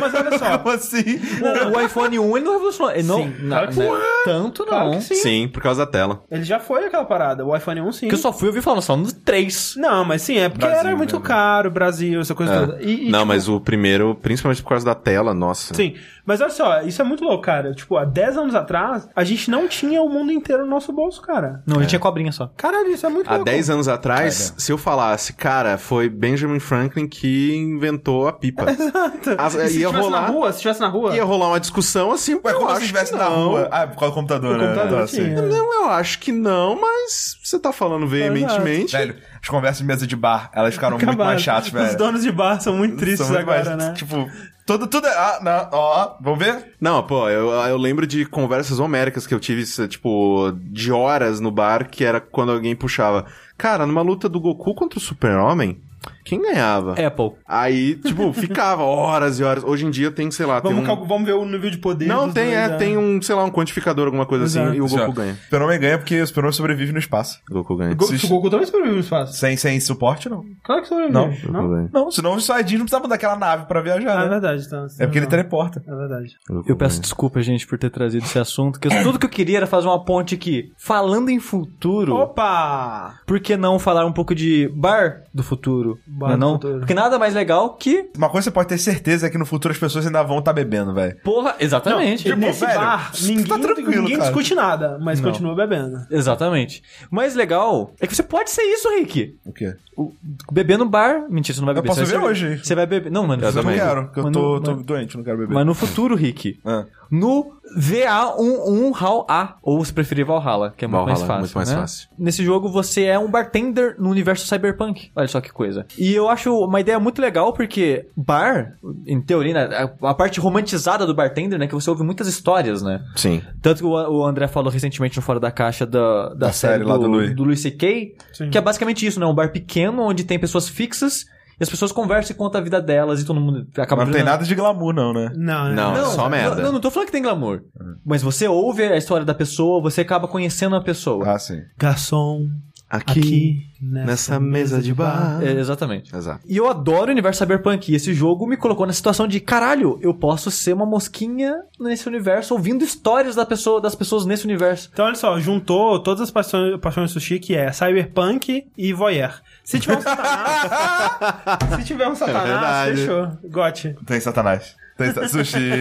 Mas 0.00 0.14
olha 0.14 0.38
só, 0.38 0.58
Como 0.58 0.70
assim? 0.74 1.20
O, 1.40 1.76
o 1.76 1.80
iPhone 1.80 2.18
1 2.18 2.36
ele 2.36 2.44
não 2.44 2.52
revolucionou. 2.52 2.92
Ele 2.92 3.02
não, 3.02 3.18
Sim, 3.18 3.34
não, 3.40 3.48
claro 3.48 3.68
que 3.72 3.78
né? 3.80 4.00
Tanto 4.24 4.64
claro 4.64 4.90
não. 4.90 4.98
que 4.98 5.04
sim. 5.04 5.14
Sim, 5.16 5.48
por 5.48 5.62
causa 5.62 5.84
da 5.84 5.90
tela. 5.90 6.22
Ele 6.30 6.44
já 6.44 6.58
foi 6.58 6.86
aquela 6.86 7.04
parada, 7.04 7.44
o 7.44 7.54
iPhone 7.56 7.80
1 7.80 7.92
sim. 7.92 8.08
Que 8.08 8.14
eu 8.14 8.18
só 8.18 8.32
fui 8.32 8.48
ouvir 8.48 8.62
falando 8.62 8.82
só 8.82 8.96
no 8.96 9.12
3. 9.12 9.74
Não, 9.76 10.04
mas 10.04 10.22
sim, 10.22 10.38
é 10.38 10.48
porque 10.48 10.64
Brasil, 10.64 10.88
era 10.88 10.96
muito 10.96 11.16
né? 11.16 11.22
caro, 11.24 11.70
Brasil, 11.70 12.20
essa 12.20 12.34
coisa 12.34 12.66
toda. 12.66 12.82
E, 12.82 13.08
e, 13.08 13.10
não, 13.10 13.20
tipo, 13.20 13.26
mas 13.26 13.48
o 13.48 13.60
primeiro, 13.60 14.14
principalmente 14.14 14.62
por 14.62 14.70
causa 14.70 14.84
da 14.84 14.94
tela, 14.94 15.34
nossa. 15.34 15.74
Sim, 15.74 15.94
mas 16.26 16.40
olha 16.40 16.50
só, 16.50 16.80
isso 16.82 17.00
é 17.00 17.04
muito 17.04 17.22
louco, 17.24 17.42
cara. 17.42 17.72
Tipo, 17.74 17.96
há 17.96 18.04
10 18.04 18.36
anos 18.38 18.54
atrás, 18.54 19.08
a 19.14 19.24
gente 19.24 19.50
não 19.50 19.68
tinha 19.68 20.00
o 20.02 20.08
mundo 20.08 20.32
inteiro 20.32 20.64
no 20.64 20.70
nosso 20.70 20.92
bolso, 20.92 21.20
cara. 21.22 21.62
Não, 21.66 21.76
ele 21.76 21.86
tinha 21.86 21.98
cobrinha 21.98 22.32
só. 22.32 22.50
Caralho, 22.56 22.88
isso 22.90 23.04
é 23.06 23.08
muito 23.08 23.28
Há 23.28 23.32
louco. 23.34 23.44
10 23.44 23.70
anos 23.70 23.88
atrás, 23.88 24.50
Cara. 24.50 24.60
se 24.60 24.72
eu 24.72 24.78
falasse, 24.78 25.32
cara, 25.32 25.76
foi 25.78 26.08
Benjamin 26.08 26.58
Franklin 26.60 27.06
que 27.06 27.54
inventou 27.54 28.26
a 28.28 28.32
pipa. 28.32 28.64
As- 29.38 29.54
E 29.54 29.68
se 29.68 29.78
ia 29.80 29.88
estivesse 29.88 29.92
na 29.92 30.00
rolar, 30.00 30.26
rua, 30.30 30.52
se 30.52 30.56
estivesse 30.58 30.80
na 30.80 30.88
rua... 30.88 31.14
ia 31.16 31.24
rolar 31.24 31.48
uma 31.48 31.60
discussão 31.60 32.10
assim, 32.12 32.34
Ué, 32.34 32.52
eu 32.52 32.54
como 32.58 32.68
acho 32.68 32.76
se 32.78 32.82
estivesse 32.84 33.12
na 33.14 33.28
não. 33.30 33.48
rua? 33.48 33.68
Ah, 33.70 33.86
por 33.86 33.98
causa 33.98 34.12
do 34.12 34.14
computador, 34.14 34.54
O 34.54 34.58
né? 34.58 34.66
computador 34.66 35.00
Tá, 35.00 35.06
tinha. 35.06 35.24
sim. 35.24 35.34
Não, 35.34 35.74
eu 35.84 35.90
acho 35.90 36.18
que 36.18 36.32
não, 36.32 36.80
mas 36.80 37.36
você 37.42 37.58
tá 37.58 37.72
falando 37.72 38.06
veementemente. 38.06 38.92
Velho, 38.96 39.16
as 39.44 39.48
conversas 39.50 39.78
de 39.80 39.84
mesa 39.84 40.06
de 40.06 40.16
bar, 40.16 40.50
elas 40.54 40.72
ficaram 40.72 40.96
muito 40.96 41.04
Acabaram. 41.04 41.30
mais 41.32 41.42
chatas, 41.42 41.68
velho. 41.68 41.86
Os 41.90 41.94
donos 41.96 42.22
de 42.22 42.32
bar 42.32 42.58
são 42.62 42.74
muito 42.78 42.96
tristes 42.96 43.26
São 43.26 43.28
muito 43.36 43.42
agora, 43.42 43.76
mais- 43.76 43.88
né? 43.88 43.92
Tipo, 43.92 44.26
tudo, 44.66 44.86
tudo 44.86 45.06
é... 45.06 45.10
Ah, 45.14 45.38
não, 45.42 45.68
ó, 45.78 46.16
vamos 46.18 46.38
ver? 46.38 46.72
Não, 46.80 47.02
pô, 47.02 47.28
eu, 47.28 47.50
eu 47.50 47.76
lembro 47.76 48.06
de 48.06 48.24
conversas 48.24 48.78
homéricas 48.78 49.26
que 49.26 49.34
eu 49.34 49.38
tive, 49.38 49.62
tipo, 49.86 50.50
de 50.62 50.90
horas 50.90 51.40
no 51.40 51.50
bar, 51.50 51.90
que 51.90 52.02
era 52.06 52.22
quando 52.22 52.52
alguém 52.52 52.74
puxava. 52.74 53.26
Cara, 53.58 53.86
numa 53.86 54.00
luta 54.00 54.30
do 54.30 54.40
Goku 54.40 54.74
contra 54.74 54.98
o 54.98 55.02
Super-Homem, 55.02 55.78
quem 56.24 56.40
ganhava? 56.40 56.92
Apple. 56.92 57.32
Aí, 57.46 57.96
tipo, 57.96 58.32
ficava 58.34 58.82
horas 58.82 59.38
e 59.38 59.44
horas. 59.44 59.62
Hoje 59.64 59.86
em 59.86 59.90
dia 59.90 60.10
tem, 60.10 60.30
sei 60.30 60.46
lá, 60.46 60.60
Vamos, 60.60 60.84
tem 60.84 60.94
um... 60.94 61.04
vamos 61.06 61.26
ver 61.26 61.34
o 61.34 61.44
nível 61.44 61.70
de 61.70 61.78
poder 61.78 62.06
Não, 62.06 62.32
tem, 62.32 62.44
dois, 62.46 62.56
é, 62.56 62.68
né? 62.68 62.76
tem 62.76 62.96
um, 62.96 63.20
sei 63.22 63.34
lá, 63.34 63.44
um 63.44 63.50
quantificador, 63.50 64.06
alguma 64.06 64.26
coisa 64.26 64.44
Exato. 64.44 64.68
assim, 64.68 64.76
e 64.78 64.80
o 64.80 64.88
Goku 64.88 65.02
Assim, 65.02 65.12
ganha. 65.12 65.32
O 65.32 65.36
Super-Homem 65.44 65.80
ganha 65.80 65.98
porque 65.98 66.20
o 66.20 66.26
Super-Homem 66.26 66.52
sobrevive 66.52 66.92
no 66.92 66.98
espaço. 66.98 67.40
O 67.50 67.54
Goku 67.54 67.76
ganha. 67.76 67.94
Go- 67.94 68.06
Se- 68.06 68.24
O 68.26 68.28
Goku 68.28 68.50
também 68.50 68.66
sobrevive 68.66 68.94
no 68.94 69.00
espaço. 69.00 69.34
Sem, 69.34 69.56
sem 69.56 69.78
suporte, 69.80 70.28
não. 70.28 70.44
Claro 70.64 70.82
que 70.82 70.88
sobrevive. 70.88 71.12
Não. 71.14 71.30
O 71.30 71.52
Não? 71.52 71.68
Ganha. 71.68 71.90
Não, 71.92 72.10
senão 72.10 72.34
os 72.36 72.44
Saiyajins 72.44 72.78
não 72.78 72.86
precisavam 72.86 73.08
daquela 73.08 73.36
nave 73.36 73.66
pra 73.66 73.80
viajar, 73.82 74.18
Ah, 74.18 74.20
é 74.20 74.24
né? 74.24 74.30
verdade, 74.30 74.64
então. 74.66 74.86
É 74.98 75.06
porque 75.06 75.18
ele 75.18 75.26
não. 75.26 75.30
teleporta. 75.30 75.82
É 75.86 75.94
verdade. 75.94 76.28
O 76.48 76.54
Goku 76.54 76.70
Eu 76.70 76.76
peço 76.76 76.96
ganha. 76.96 77.02
desculpa, 77.02 77.42
gente, 77.42 77.66
por 77.66 77.78
ter 77.78 77.90
trazido 77.90 78.24
esse 78.24 78.38
assunto, 78.38 78.80
que 78.80 78.88
eu- 78.88 79.02
tudo 79.02 79.18
que 79.18 79.26
eu 79.26 79.30
queria 79.30 79.58
era 79.58 79.66
fazer 79.66 79.86
uma 79.86 80.02
ponte 80.04 80.34
aqui. 80.34 80.72
Falando 80.78 81.28
em 81.28 81.38
futuro, 81.38 82.14
Opa! 82.14 83.14
por 83.26 83.40
que 83.40 83.56
não 83.56 83.78
falar 83.78 84.04
um 84.06 84.12
pouco 84.12 84.34
de 84.34 84.68
bar 84.74 85.22
do 85.32 85.42
futuro? 85.42 85.98
Não, 86.18 86.30
é 86.30 86.36
não? 86.36 86.58
Porque 86.58 86.94
nada 86.94 87.18
mais 87.18 87.34
legal 87.34 87.74
que... 87.74 88.10
Uma 88.16 88.28
coisa 88.28 88.44
você 88.44 88.50
pode 88.50 88.68
ter 88.68 88.78
certeza 88.78 89.26
é 89.26 89.30
que 89.30 89.38
no 89.38 89.46
futuro 89.46 89.72
as 89.72 89.78
pessoas 89.78 90.06
ainda 90.06 90.22
vão 90.22 90.38
estar 90.38 90.52
bebendo, 90.52 90.94
velho. 90.94 91.16
Porra, 91.24 91.54
exatamente. 91.58 92.28
E 92.28 92.36
nesse 92.36 92.64
velho, 92.64 92.78
bar, 92.80 93.10
tá 93.12 93.18
ninguém, 93.22 93.44
tranquilo, 93.44 94.02
ninguém 94.02 94.16
cara. 94.18 94.30
discute 94.30 94.54
nada, 94.54 94.98
mas 95.00 95.20
Não. 95.20 95.30
continua 95.30 95.54
bebendo. 95.54 95.98
Exatamente. 96.10 96.82
O 97.10 97.14
mais 97.14 97.34
legal 97.34 97.92
é 98.00 98.06
que 98.06 98.14
você 98.14 98.22
pode 98.22 98.50
ser 98.50 98.62
isso, 98.62 98.88
Rick. 98.90 99.36
O 99.44 99.52
quê? 99.52 99.74
O- 99.96 100.12
beber 100.50 100.78
no 100.78 100.86
bar. 100.88 101.26
Mentira, 101.28 101.54
você 101.54 101.60
não 101.60 101.66
vai 101.66 101.72
Eu 101.72 101.82
beber. 101.82 101.88
posso 101.88 102.00
você 102.00 102.12
vai 102.12 102.20
beber 102.20 102.30
hoje. 102.30 102.58
Você 102.64 102.74
vai 102.74 102.86
beber. 102.86 103.10
Não, 103.12 103.26
mano. 103.26 103.42
Eu 103.42 103.48
Eu 103.48 103.62
não 103.62 103.72
quero, 103.72 104.04
porque 104.06 104.20
eu 104.20 104.24
tô, 104.24 104.54
no- 104.54 104.60
tô 104.60 104.74
mas- 104.76 104.84
doente, 104.84 105.16
não 105.16 105.24
quero 105.24 105.38
beber. 105.38 105.54
Mas 105.54 105.66
no 105.66 105.74
futuro, 105.74 106.14
Rick. 106.14 106.58
Ah. 106.64 106.84
No 107.10 107.53
VA11 107.76 108.92
HAL 108.94 109.26
A, 109.28 109.56
ou 109.62 109.84
se 109.84 109.92
preferir 109.92 110.24
Valhalla, 110.24 110.72
que 110.76 110.84
é 110.84 110.88
muito 110.88 111.04
Valhalla, 111.04 111.18
mais 111.18 111.26
fácil. 111.26 111.40
muito 111.40 111.54
mais 111.54 111.68
né? 111.70 111.76
fácil. 111.76 112.08
Nesse 112.18 112.44
jogo 112.44 112.68
você 112.68 113.04
é 113.04 113.18
um 113.18 113.30
bartender 113.30 113.96
no 113.98 114.10
universo 114.10 114.46
cyberpunk. 114.46 115.10
Olha 115.16 115.28
só 115.28 115.40
que 115.40 115.52
coisa. 115.52 115.86
E 115.98 116.14
eu 116.14 116.28
acho 116.28 116.56
uma 116.56 116.80
ideia 116.80 117.00
muito 117.00 117.20
legal 117.20 117.52
porque 117.52 118.06
bar, 118.16 118.74
em 119.06 119.20
teoria, 119.20 119.54
né, 119.54 119.90
a, 120.02 120.14
parte 120.14 120.38
romantizada 120.38 121.06
do 121.06 121.14
bartender, 121.14 121.58
né, 121.58 121.66
que 121.66 121.74
você 121.74 121.88
ouve 121.90 122.02
muitas 122.02 122.28
histórias, 122.28 122.82
né? 122.82 123.02
Sim. 123.16 123.42
Tanto 123.60 123.78
que 123.78 123.84
o, 123.84 124.24
André 124.24 124.46
falou 124.46 124.70
recentemente 124.70 125.16
no 125.16 125.22
Fora 125.22 125.40
da 125.40 125.50
Caixa 125.50 125.86
da, 125.86 126.28
da, 126.28 126.34
Da 126.34 126.52
série, 126.52 126.74
série 126.74 126.84
lá 126.84 126.96
do 126.96 127.06
Louis. 127.06 127.34
do 127.34 127.44
Louis 127.44 127.60
C.K., 127.60 128.16
Sim. 128.32 128.50
que 128.50 128.58
é 128.58 128.60
basicamente 128.60 129.06
isso, 129.06 129.18
né? 129.18 129.26
Um 129.26 129.34
bar 129.34 129.50
pequeno 129.50 130.02
onde 130.02 130.24
tem 130.24 130.38
pessoas 130.38 130.68
fixas 130.68 131.26
e 131.58 131.62
as 131.62 131.68
pessoas 131.68 131.92
conversam 131.92 132.34
e 132.34 132.38
contam 132.38 132.60
a 132.60 132.64
vida 132.64 132.80
delas 132.80 133.20
e 133.20 133.24
todo 133.24 133.40
mundo 133.40 133.66
acaba 133.76 134.02
Mas 134.02 134.08
não 134.08 134.14
tem 134.14 134.24
nada 134.24 134.44
de 134.44 134.54
glamour, 134.54 134.92
não, 134.92 135.12
né? 135.12 135.32
Não, 135.34 135.68
né? 135.68 135.74
Não, 135.74 136.10
só 136.10 136.28
merda. 136.28 136.62
Não, 136.62 136.72
não 136.72 136.80
tô 136.80 136.90
falando 136.90 137.06
que 137.06 137.12
tem 137.12 137.22
glamour. 137.22 137.62
Mas 138.04 138.22
você 138.22 138.48
ouve 138.48 138.82
a 138.82 138.96
história 138.96 139.24
da 139.24 139.34
pessoa, 139.34 139.80
você 139.80 140.00
acaba 140.00 140.28
conhecendo 140.28 140.76
a 140.76 140.80
pessoa. 140.80 141.30
Ah, 141.30 141.38
sim. 141.38 141.62
Garçom, 141.78 142.48
Aqui, 142.94 143.18
aqui, 143.18 143.66
nessa 143.82 144.38
mesa 144.38 144.80
de 144.80 144.94
bar. 144.94 145.42
É, 145.42 145.50
exatamente. 145.50 146.14
Exato. 146.14 146.44
E 146.46 146.56
eu 146.56 146.68
adoro 146.68 147.08
o 147.08 147.10
universo 147.10 147.38
cyberpunk. 147.38 147.90
E 147.90 147.96
esse 147.96 148.14
jogo 148.14 148.46
me 148.46 148.56
colocou 148.56 148.86
na 148.86 148.92
situação 148.92 149.26
de 149.26 149.40
caralho, 149.40 149.98
eu 150.00 150.14
posso 150.14 150.48
ser 150.48 150.74
uma 150.74 150.86
mosquinha 150.86 151.56
nesse 151.80 152.06
universo, 152.06 152.54
ouvindo 152.54 152.84
histórias 152.84 153.34
da 153.34 153.44
pessoa, 153.44 153.80
das 153.80 153.96
pessoas 153.96 154.24
nesse 154.24 154.44
universo. 154.44 154.90
Então, 154.92 155.06
olha 155.06 155.16
só, 155.16 155.40
juntou 155.40 155.98
todas 155.98 156.20
as 156.20 156.30
paixões, 156.30 156.78
paixões 156.78 157.10
do 157.10 157.14
sushi, 157.14 157.40
que 157.40 157.56
é 157.56 157.72
cyberpunk 157.72 158.64
e 158.76 158.92
voyeur. 158.92 159.40
Se 159.64 159.80
tiver 159.80 159.96
um 159.96 160.02
satanás... 160.02 161.58
se 161.78 161.84
tiver 161.84 162.08
um 162.08 162.14
satanás, 162.14 162.48
verdade. 162.48 162.96
fechou. 163.00 163.50
Gote. 163.50 163.96
Tem 164.06 164.20
satanás. 164.20 164.76
Tem 164.96 165.12
sa- 165.12 165.26
sushi. 165.26 165.56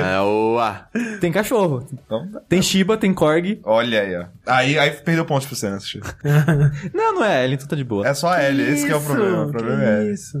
É, 0.00 0.20
uá. 0.20 0.86
Tem 1.20 1.32
cachorro, 1.32 1.84
Então, 1.92 2.28
tem 2.48 2.62
Shiba, 2.62 2.96
tem 2.96 3.12
Korg. 3.12 3.60
olha 3.64 4.00
aí, 4.02 4.16
ó. 4.16 4.24
Aí, 4.46 4.78
aí 4.78 4.90
perdeu 4.92 5.24
pontos 5.24 5.46
pro 5.46 5.56
você, 5.56 5.68
né, 5.70 5.78
sushi? 5.80 6.00
Não, 6.94 7.14
não 7.14 7.24
é, 7.24 7.44
ele 7.44 7.54
então 7.54 7.66
tá 7.66 7.74
de 7.74 7.82
boa. 7.82 8.06
É 8.06 8.14
só 8.14 8.32
L, 8.36 8.62
esse 8.62 8.86
que 8.86 8.92
é 8.92 8.96
o 8.96 9.00
problema. 9.00 9.46
O 9.46 9.50
problema 9.50 9.82
é 9.82 10.00
L. 10.02 10.12
Isso. 10.12 10.40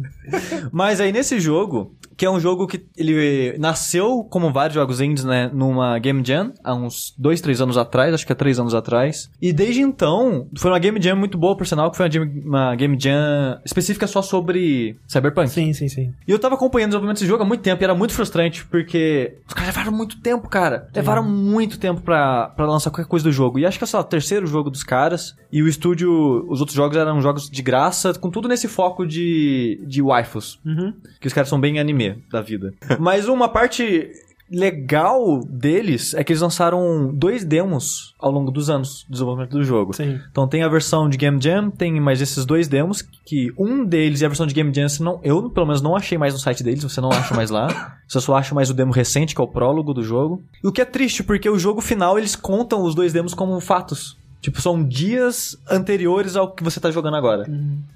Mas 0.70 1.00
aí 1.00 1.10
nesse 1.12 1.40
jogo, 1.40 1.96
que 2.20 2.26
é 2.26 2.30
um 2.30 2.38
jogo 2.38 2.66
que 2.66 2.84
ele 2.98 3.56
nasceu 3.58 4.22
como 4.24 4.52
vários 4.52 4.74
jogos 4.74 5.00
indies, 5.00 5.24
né, 5.24 5.50
numa 5.54 5.98
Game 5.98 6.22
Jam, 6.22 6.52
há 6.62 6.74
uns 6.74 7.14
dois, 7.16 7.40
três 7.40 7.62
anos 7.62 7.78
atrás, 7.78 8.12
acho 8.12 8.26
que 8.26 8.32
é 8.32 8.34
três 8.34 8.60
anos 8.60 8.74
atrás. 8.74 9.30
E 9.40 9.54
desde 9.54 9.80
então, 9.80 10.46
foi 10.54 10.70
uma 10.70 10.78
Game 10.78 11.00
Jam 11.00 11.16
muito 11.16 11.38
boa, 11.38 11.56
por 11.56 11.66
sinal, 11.66 11.90
que 11.90 11.96
foi 11.96 12.04
uma 12.04 12.10
Game, 12.10 12.42
uma 12.44 12.76
game 12.76 13.00
Jam 13.00 13.58
específica 13.64 14.06
só 14.06 14.20
sobre 14.20 14.98
Cyberpunk. 15.08 15.48
Sim, 15.48 15.72
sim, 15.72 15.88
sim. 15.88 16.12
E 16.28 16.30
eu 16.30 16.38
tava 16.38 16.56
acompanhando 16.56 16.88
o 16.88 16.90
desenvolvimento 16.90 17.16
desse 17.16 17.26
jogo 17.26 17.42
há 17.42 17.46
muito 17.46 17.62
tempo 17.62 17.82
e 17.82 17.84
era 17.84 17.94
muito 17.94 18.12
frustrante, 18.12 18.66
porque 18.66 19.38
os 19.48 19.54
caras 19.54 19.74
levaram 19.74 19.96
muito 19.96 20.20
tempo, 20.20 20.46
cara. 20.46 20.90
Levaram 20.94 21.24
muito 21.24 21.78
tempo 21.78 22.02
pra, 22.02 22.48
pra 22.48 22.66
lançar 22.66 22.90
qualquer 22.90 23.08
coisa 23.08 23.24
do 23.24 23.32
jogo. 23.32 23.58
E 23.58 23.64
acho 23.64 23.78
que 23.78 23.84
é 23.84 23.86
só 23.86 24.00
o 24.00 24.04
terceiro 24.04 24.46
jogo 24.46 24.68
dos 24.68 24.82
caras. 24.82 25.34
E 25.50 25.62
o 25.62 25.68
estúdio, 25.68 26.46
os 26.50 26.60
outros 26.60 26.76
jogos 26.76 26.98
eram 26.98 27.18
jogos 27.22 27.48
de 27.48 27.62
graça, 27.62 28.12
com 28.12 28.28
tudo 28.28 28.46
nesse 28.46 28.68
foco 28.68 29.06
de, 29.06 29.82
de 29.86 30.02
waifus. 30.02 30.60
Uhum. 30.66 30.92
Que 31.18 31.26
os 31.26 31.32
caras 31.32 31.48
são 31.48 31.58
bem 31.58 31.80
anime 31.80 32.09
da 32.30 32.40
vida. 32.40 32.72
Mas 32.98 33.28
uma 33.28 33.48
parte 33.48 34.10
legal 34.50 35.44
deles 35.44 36.12
é 36.12 36.24
que 36.24 36.32
eles 36.32 36.42
lançaram 36.42 37.14
dois 37.14 37.44
demos 37.44 38.14
ao 38.18 38.32
longo 38.32 38.50
dos 38.50 38.68
anos 38.68 39.04
de 39.04 39.12
desenvolvimento 39.12 39.52
do 39.52 39.62
jogo. 39.62 39.94
Sim. 39.94 40.18
Então 40.30 40.48
tem 40.48 40.64
a 40.64 40.68
versão 40.68 41.08
de 41.08 41.16
Game 41.16 41.40
Jam, 41.40 41.70
tem 41.70 42.00
mais 42.00 42.20
esses 42.20 42.44
dois 42.44 42.66
demos, 42.66 43.00
que 43.24 43.52
um 43.56 43.84
deles 43.84 44.20
e 44.20 44.24
a 44.24 44.28
versão 44.28 44.46
de 44.46 44.54
Game 44.54 44.74
Jam, 44.74 44.88
não, 45.00 45.20
eu 45.22 45.48
pelo 45.50 45.66
menos 45.66 45.80
não 45.80 45.94
achei 45.94 46.18
mais 46.18 46.34
no 46.34 46.40
site 46.40 46.64
deles, 46.64 46.82
você 46.82 47.00
não 47.00 47.10
acha 47.10 47.34
mais 47.34 47.50
lá. 47.50 47.98
Você 48.10 48.20
só 48.20 48.34
acha 48.34 48.52
mais 48.56 48.68
o 48.68 48.74
demo 48.74 48.92
recente, 48.92 49.36
que 49.36 49.40
é 49.40 49.44
o 49.44 49.46
prólogo 49.46 49.94
do 49.94 50.02
jogo. 50.02 50.42
E 50.64 50.66
o 50.66 50.72
que 50.72 50.80
é 50.80 50.84
triste, 50.84 51.22
porque 51.22 51.48
o 51.48 51.56
jogo 51.56 51.80
final 51.80 52.18
eles 52.18 52.34
contam 52.34 52.82
os 52.82 52.92
dois 52.92 53.12
demos 53.12 53.34
como 53.34 53.60
fatos. 53.60 54.18
Tipo, 54.40 54.60
são 54.60 54.82
dias 54.82 55.56
anteriores 55.70 56.36
ao 56.36 56.50
que 56.50 56.64
você 56.64 56.80
tá 56.80 56.90
jogando 56.90 57.16
agora. 57.16 57.44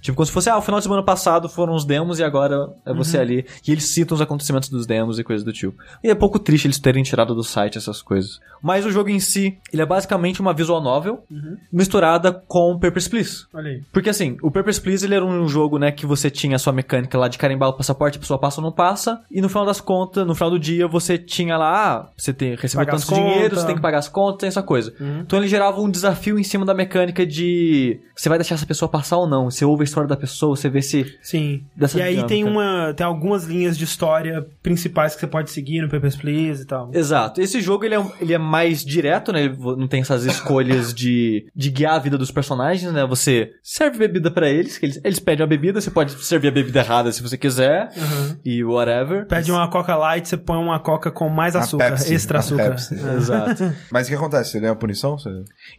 Tipo, 0.01 0.17
como 0.17 0.27
se 0.27 0.33
fosse, 0.33 0.51
ah, 0.51 0.59
o 0.59 0.63
final 0.63 0.79
de 0.79 0.85
semana 0.85 1.03
passado 1.03 1.49
foram 1.49 1.75
os 1.75 1.85
demos 1.85 2.19
e 2.19 2.25
agora 2.25 2.71
é 2.85 2.93
você 2.93 3.19
ali. 3.19 3.47
E 3.67 3.73
eles 3.73 3.85
citam 3.85 4.15
os 4.15 4.21
acontecimentos 4.21 4.69
dos 4.69 4.87
demos 4.87 5.19
e 5.19 5.25
coisas 5.25 5.45
do 5.45 5.53
tipo. 5.53 5.77
E 6.03 6.11
é 6.11 6.15
pouco 6.15 6.39
triste 6.39 6.67
eles 6.67 6.79
terem 6.79 7.03
tirado 7.03 7.35
do 7.35 7.43
site 7.43 7.79
essas 7.79 8.03
coisas. 8.03 8.41
Mas 8.63 8.85
o 8.85 8.91
jogo 8.91 9.09
em 9.09 9.21
si, 9.21 9.59
ele 9.73 9.83
é 9.83 9.87
basicamente 9.87 10.41
uma 10.41 10.53
visual 10.53 10.81
novel 10.81 11.25
misturada 11.73 12.33
com 12.33 12.79
Papers, 12.79 13.09
Please. 13.09 13.47
Olha 13.53 13.71
aí. 13.71 13.83
Porque 13.93 14.11
assim, 14.11 14.37
o 14.43 14.51
Papers, 14.51 14.79
Please 14.79 15.05
ele 15.05 15.15
era 15.15 15.25
um 15.25 15.49
jogo, 15.49 15.79
né, 15.79 15.91
que 15.91 16.07
você 16.07 16.31
tinha 16.31 16.57
a 16.57 16.59
sua 16.59 16.73
mecânica 16.73 17.19
lá 17.19 17.29
de 17.29 17.39
carimbar 17.39 17.69
o 17.69 17.73
passaporte, 17.73 18.19
a 18.19 18.21
pessoa 18.21 18.39
passa 18.39 18.61
ou 18.61 18.65
não 18.65 18.73
passa, 18.73 19.23
e 19.31 19.41
no 19.41 19.49
final 19.49 19.65
das 19.65 19.81
contas, 19.81 20.27
no 20.27 20.35
final 20.35 20.51
do 20.51 20.59
dia, 20.59 20.87
você 20.87 21.19
tinha 21.19 21.57
lá, 21.57 21.75
ah, 21.75 22.09
você 22.17 22.33
tem, 22.33 22.55
recebeu 22.55 22.87
Pagar 22.87 22.99
tanto 22.99 23.15
dinheiro, 23.15 23.57
você 23.57 23.67
tem 23.67 23.77
que 23.77 23.83
pagar 23.83 23.99
as 23.99 24.09
contas, 24.09 24.41
tem 24.41 24.49
essa 24.49 24.63
coisa. 24.63 24.95
Então 25.21 25.39
ele 25.39 25.49
gerava 25.49 25.81
um 25.81 25.91
desafio 25.91 26.34
em 26.39 26.45
cima 26.45 26.65
da 26.65 26.75
mecânica 26.75 27.27
de 27.27 28.01
você 28.17 28.29
vai 28.29 28.39
deixar 28.39 28.55
essa 28.55 28.67
pessoa 28.67 28.89
passar 28.89 29.17
ou 29.17 29.27
não, 29.27 29.51
você 29.51 29.65
ouve 29.65 29.83
a 29.83 29.85
história 29.85 30.09
da 30.09 30.17
pessoa, 30.17 30.57
você 30.57 30.69
vê 30.69 30.81
se... 30.81 31.05
Sim. 31.23 31.65
Dessa 31.77 31.99
e 31.99 32.03
aí 32.03 32.11
dinâmica. 32.15 32.29
tem 32.29 32.45
uma. 32.45 32.95
Tem 32.95 33.07
algumas 33.07 33.45
linhas 33.45 33.77
de 33.77 33.85
história 33.85 34.47
principais 34.63 35.15
que 35.15 35.21
você 35.21 35.27
pode 35.27 35.51
seguir 35.51 35.81
no 35.81 35.89
Papers, 35.89 36.17
Please 36.17 36.63
e 36.63 36.67
tal. 36.67 36.91
Exato. 36.93 37.41
Esse 37.41 37.61
jogo 37.61 37.85
ele 37.85 37.95
é, 37.95 38.07
ele 38.21 38.33
é 38.33 38.39
mais 38.39 38.85
direto, 38.85 39.33
né? 39.33 39.45
Ele 39.45 39.57
não 39.59 39.89
tem 39.89 40.01
essas 40.01 40.25
escolhas 40.25 40.95
de, 40.95 41.47
de 41.55 41.71
guiar 41.71 41.95
a 41.95 41.99
vida 41.99 42.17
dos 42.17 42.31
personagens, 42.31 42.93
né? 42.93 43.05
Você 43.07 43.51
serve 43.63 43.99
bebida 43.99 44.31
pra 44.31 44.49
eles, 44.49 44.79
que 44.79 44.87
eles, 44.87 45.01
eles 45.03 45.19
pedem 45.19 45.43
uma 45.43 45.49
bebida, 45.49 45.81
você 45.81 45.91
pode 45.91 46.13
servir 46.25 46.49
a 46.49 46.53
bebida 46.53 46.81
errada 46.81 47.11
se 47.11 47.23
você 47.23 47.37
quiser, 47.37 47.91
e 48.45 48.63
whatever. 48.65 49.27
Pede 49.27 49.51
uma 49.51 49.69
Coca 49.69 49.97
Light, 49.97 50.29
você 50.29 50.37
põe 50.37 50.59
uma 50.59 50.79
Coca 50.79 51.11
com 51.11 51.29
mais 51.29 51.57
A 51.57 51.61
açúcar, 51.61 51.91
Pepsi, 51.91 52.15
extra 52.15 52.39
a 52.39 52.41
açúcar. 52.41 52.71
Pepsi. 52.71 52.95
É. 52.95 53.15
Exato. 53.15 53.73
Mas 53.91 54.07
o 54.07 54.11
que 54.11 54.17
acontece? 54.17 54.51
Você 54.51 54.61
ganha 54.61 54.75
punição? 54.75 55.19
Você... 55.19 55.31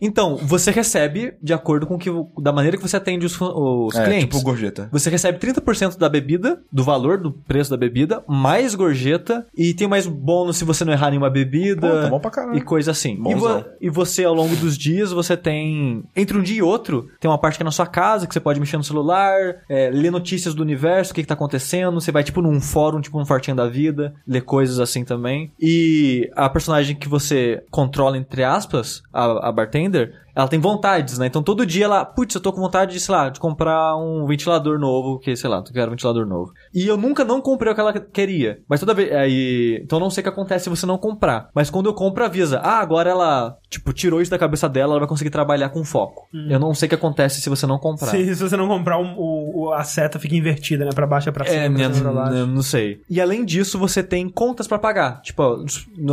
Então, 0.01 0.37
você 0.45 0.71
recebe 0.71 1.33
de 1.41 1.53
acordo 1.53 1.85
com 1.87 1.97
que, 1.97 2.09
da 2.41 2.51
maneira 2.51 2.77
que 2.77 2.83
você 2.83 2.97
atende 2.97 3.25
os, 3.25 3.39
os 3.39 3.95
é, 3.95 4.03
clientes. 4.05 4.25
tipo 4.29 4.41
gorjeta. 4.41 4.87
Você 4.91 5.09
recebe 5.09 5.37
30% 5.39 5.97
da 5.97 6.07
bebida, 6.09 6.61
do 6.71 6.83
valor 6.83 7.17
do 7.17 7.31
preço 7.31 7.69
da 7.69 7.77
bebida, 7.77 8.23
mais 8.27 8.75
gorjeta, 8.75 9.45
e 9.55 9.73
tem 9.73 9.87
mais 9.87 10.05
bônus 10.07 10.57
se 10.57 10.65
você 10.65 10.85
não 10.85 10.93
errar 10.93 11.09
nenhuma 11.09 11.29
bebida. 11.29 11.81
Pô, 11.89 12.01
tá 12.01 12.07
bom 12.09 12.19
pra 12.19 12.31
caralho. 12.31 12.57
E 12.57 12.61
coisa 12.61 12.91
assim. 12.91 13.15
E, 13.31 13.35
vo- 13.35 13.65
e 13.81 13.89
você, 13.89 14.23
ao 14.23 14.33
longo 14.33 14.55
dos 14.55 14.77
dias, 14.77 15.11
você 15.11 15.35
tem. 15.35 16.03
Entre 16.15 16.37
um 16.37 16.41
dia 16.41 16.57
e 16.57 16.61
outro, 16.61 17.09
tem 17.19 17.29
uma 17.29 17.37
parte 17.37 17.57
que 17.57 17.63
é 17.63 17.65
na 17.65 17.71
sua 17.71 17.87
casa, 17.87 18.27
que 18.27 18.33
você 18.33 18.39
pode 18.39 18.59
mexer 18.59 18.77
no 18.77 18.83
celular, 18.83 19.33
é, 19.69 19.89
ler 19.91 20.11
notícias 20.11 20.53
do 20.53 20.61
universo, 20.61 21.11
o 21.11 21.15
que, 21.15 21.21
que 21.21 21.27
tá 21.27 21.33
acontecendo. 21.33 21.99
Você 21.99 22.11
vai, 22.11 22.23
tipo, 22.23 22.41
num 22.41 22.59
fórum, 22.61 23.01
tipo, 23.01 23.19
um 23.19 23.25
fortinho 23.25 23.55
da 23.57 23.67
vida, 23.67 24.13
ler 24.27 24.41
coisas 24.41 24.79
assim 24.79 25.03
também. 25.03 25.51
E 25.59 26.29
a 26.35 26.49
personagem 26.49 26.95
que 26.95 27.07
você 27.07 27.63
controla, 27.71 28.17
entre 28.17 28.43
aspas, 28.43 29.01
a, 29.13 29.49
a 29.49 29.51
bartender. 29.51 30.13
Ela 30.36 30.47
tem 30.47 30.59
vontades, 30.59 31.17
né? 31.17 31.27
Então 31.27 31.41
todo 31.41 31.65
dia 31.65 31.86
ela, 31.86 32.03
putz, 32.03 32.36
eu 32.36 32.41
tô 32.41 32.51
com 32.51 32.59
vontade 32.61 32.93
de, 32.93 32.99
sei 32.99 33.15
lá, 33.15 33.29
de 33.29 33.39
comprar 33.39 33.95
um 33.97 34.25
ventilador 34.25 34.77
novo, 34.77 35.17
que, 35.19 35.36
sei 35.36 35.49
lá, 35.49 35.61
tu 35.61 35.71
quer 35.71 35.88
um 35.88 35.91
ventilador 35.91 36.25
novo. 36.25 36.51
E 36.73 36.86
eu 36.88 36.97
nunca 36.97 37.23
não 37.23 37.39
comprei 37.41 37.71
o 37.71 37.75
que 37.75 37.81
ela 37.81 37.93
queria. 37.93 38.59
Mas 38.69 38.79
toda 38.79 38.93
vez. 38.93 39.11
Aí. 39.13 39.79
Então 39.83 39.97
eu 39.97 40.03
não 40.03 40.09
sei 40.09 40.21
o 40.21 40.23
que 40.23 40.29
acontece 40.29 40.65
se 40.65 40.69
você 40.69 40.86
não 40.86 40.97
comprar. 40.97 41.49
Mas 41.55 41.69
quando 41.69 41.86
eu 41.88 41.93
compro, 41.93 42.23
avisa. 42.25 42.59
Ah, 42.59 42.79
agora 42.79 43.09
ela, 43.09 43.57
tipo, 43.69 43.93
tirou 43.93 44.21
isso 44.21 44.31
da 44.31 44.38
cabeça 44.38 44.67
dela, 44.67 44.93
ela 44.93 44.99
vai 44.99 45.07
conseguir 45.07 45.29
trabalhar 45.29 45.69
com 45.69 45.83
foco. 45.83 46.27
Eu 46.49 46.59
não 46.59 46.73
sei 46.73 46.88
o 46.88 46.89
que 46.89 46.95
acontece 46.95 47.39
se 47.41 47.49
você 47.49 47.65
não 47.65 47.77
comprar. 47.79 48.07
Se, 48.07 48.36
se 48.36 48.43
você 48.43 48.57
não 48.57 48.67
comprar, 48.67 48.97
o, 48.99 49.03
o- 49.17 49.65
o- 49.67 49.73
a 49.73 49.83
seta 49.83 50.19
fica 50.19 50.36
invertida, 50.36 50.83
né? 50.86 50.91
Pra 50.93 51.07
baixo 51.07 51.29
é 51.29 51.31
pra 51.31 51.45
cima, 51.45 51.57
É, 51.61 51.69
pra 51.69 51.93
cima, 51.93 52.11
pra 52.11 52.23
baixo. 52.23 52.45
não 52.47 52.61
sei. 52.61 52.99
E 53.09 53.21
além 53.21 53.45
disso, 53.45 53.79
você 53.79 54.03
tem 54.03 54.27
contas 54.29 54.67
pra 54.67 54.77
pagar. 54.77 55.21
Tipo, 55.21 55.63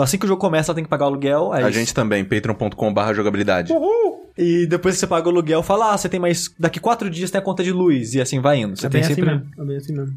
assim 0.00 0.16
que 0.18 0.24
o 0.24 0.28
jogo 0.28 0.40
começa, 0.40 0.70
ela 0.70 0.74
tem 0.76 0.84
que 0.84 0.90
pagar 0.90 1.06
o 1.06 1.08
aluguel. 1.08 1.52
Aí 1.52 1.64
A 1.64 1.70
gente 1.70 1.92
também, 1.92 2.24
patreon.com.br 2.24 3.14
jogabilidade. 3.14 3.72
E 4.36 4.66
depois 4.66 4.94
que 4.94 5.00
você 5.00 5.06
paga 5.06 5.26
o 5.28 5.30
aluguel, 5.30 5.62
fala, 5.62 5.92
ah, 5.92 5.98
você 5.98 6.08
tem 6.08 6.18
mais. 6.18 6.48
Daqui 6.58 6.80
quatro 6.80 7.10
dias 7.10 7.30
tem 7.30 7.38
a 7.38 7.44
conta 7.44 7.62
de 7.62 7.70
luz. 7.70 8.14
E 8.14 8.20
assim 8.20 8.40
vai 8.40 8.58
indo. 8.60 8.74
Você 8.76 8.86
É 8.86 8.88
tem 8.88 9.00
bem 9.02 9.04
assim 9.06 9.14
sempre. 9.14 9.30
mesmo. 9.34 9.50
É 9.58 9.64
bem 9.64 9.76
assim 9.76 9.92
mesmo. 9.94 10.14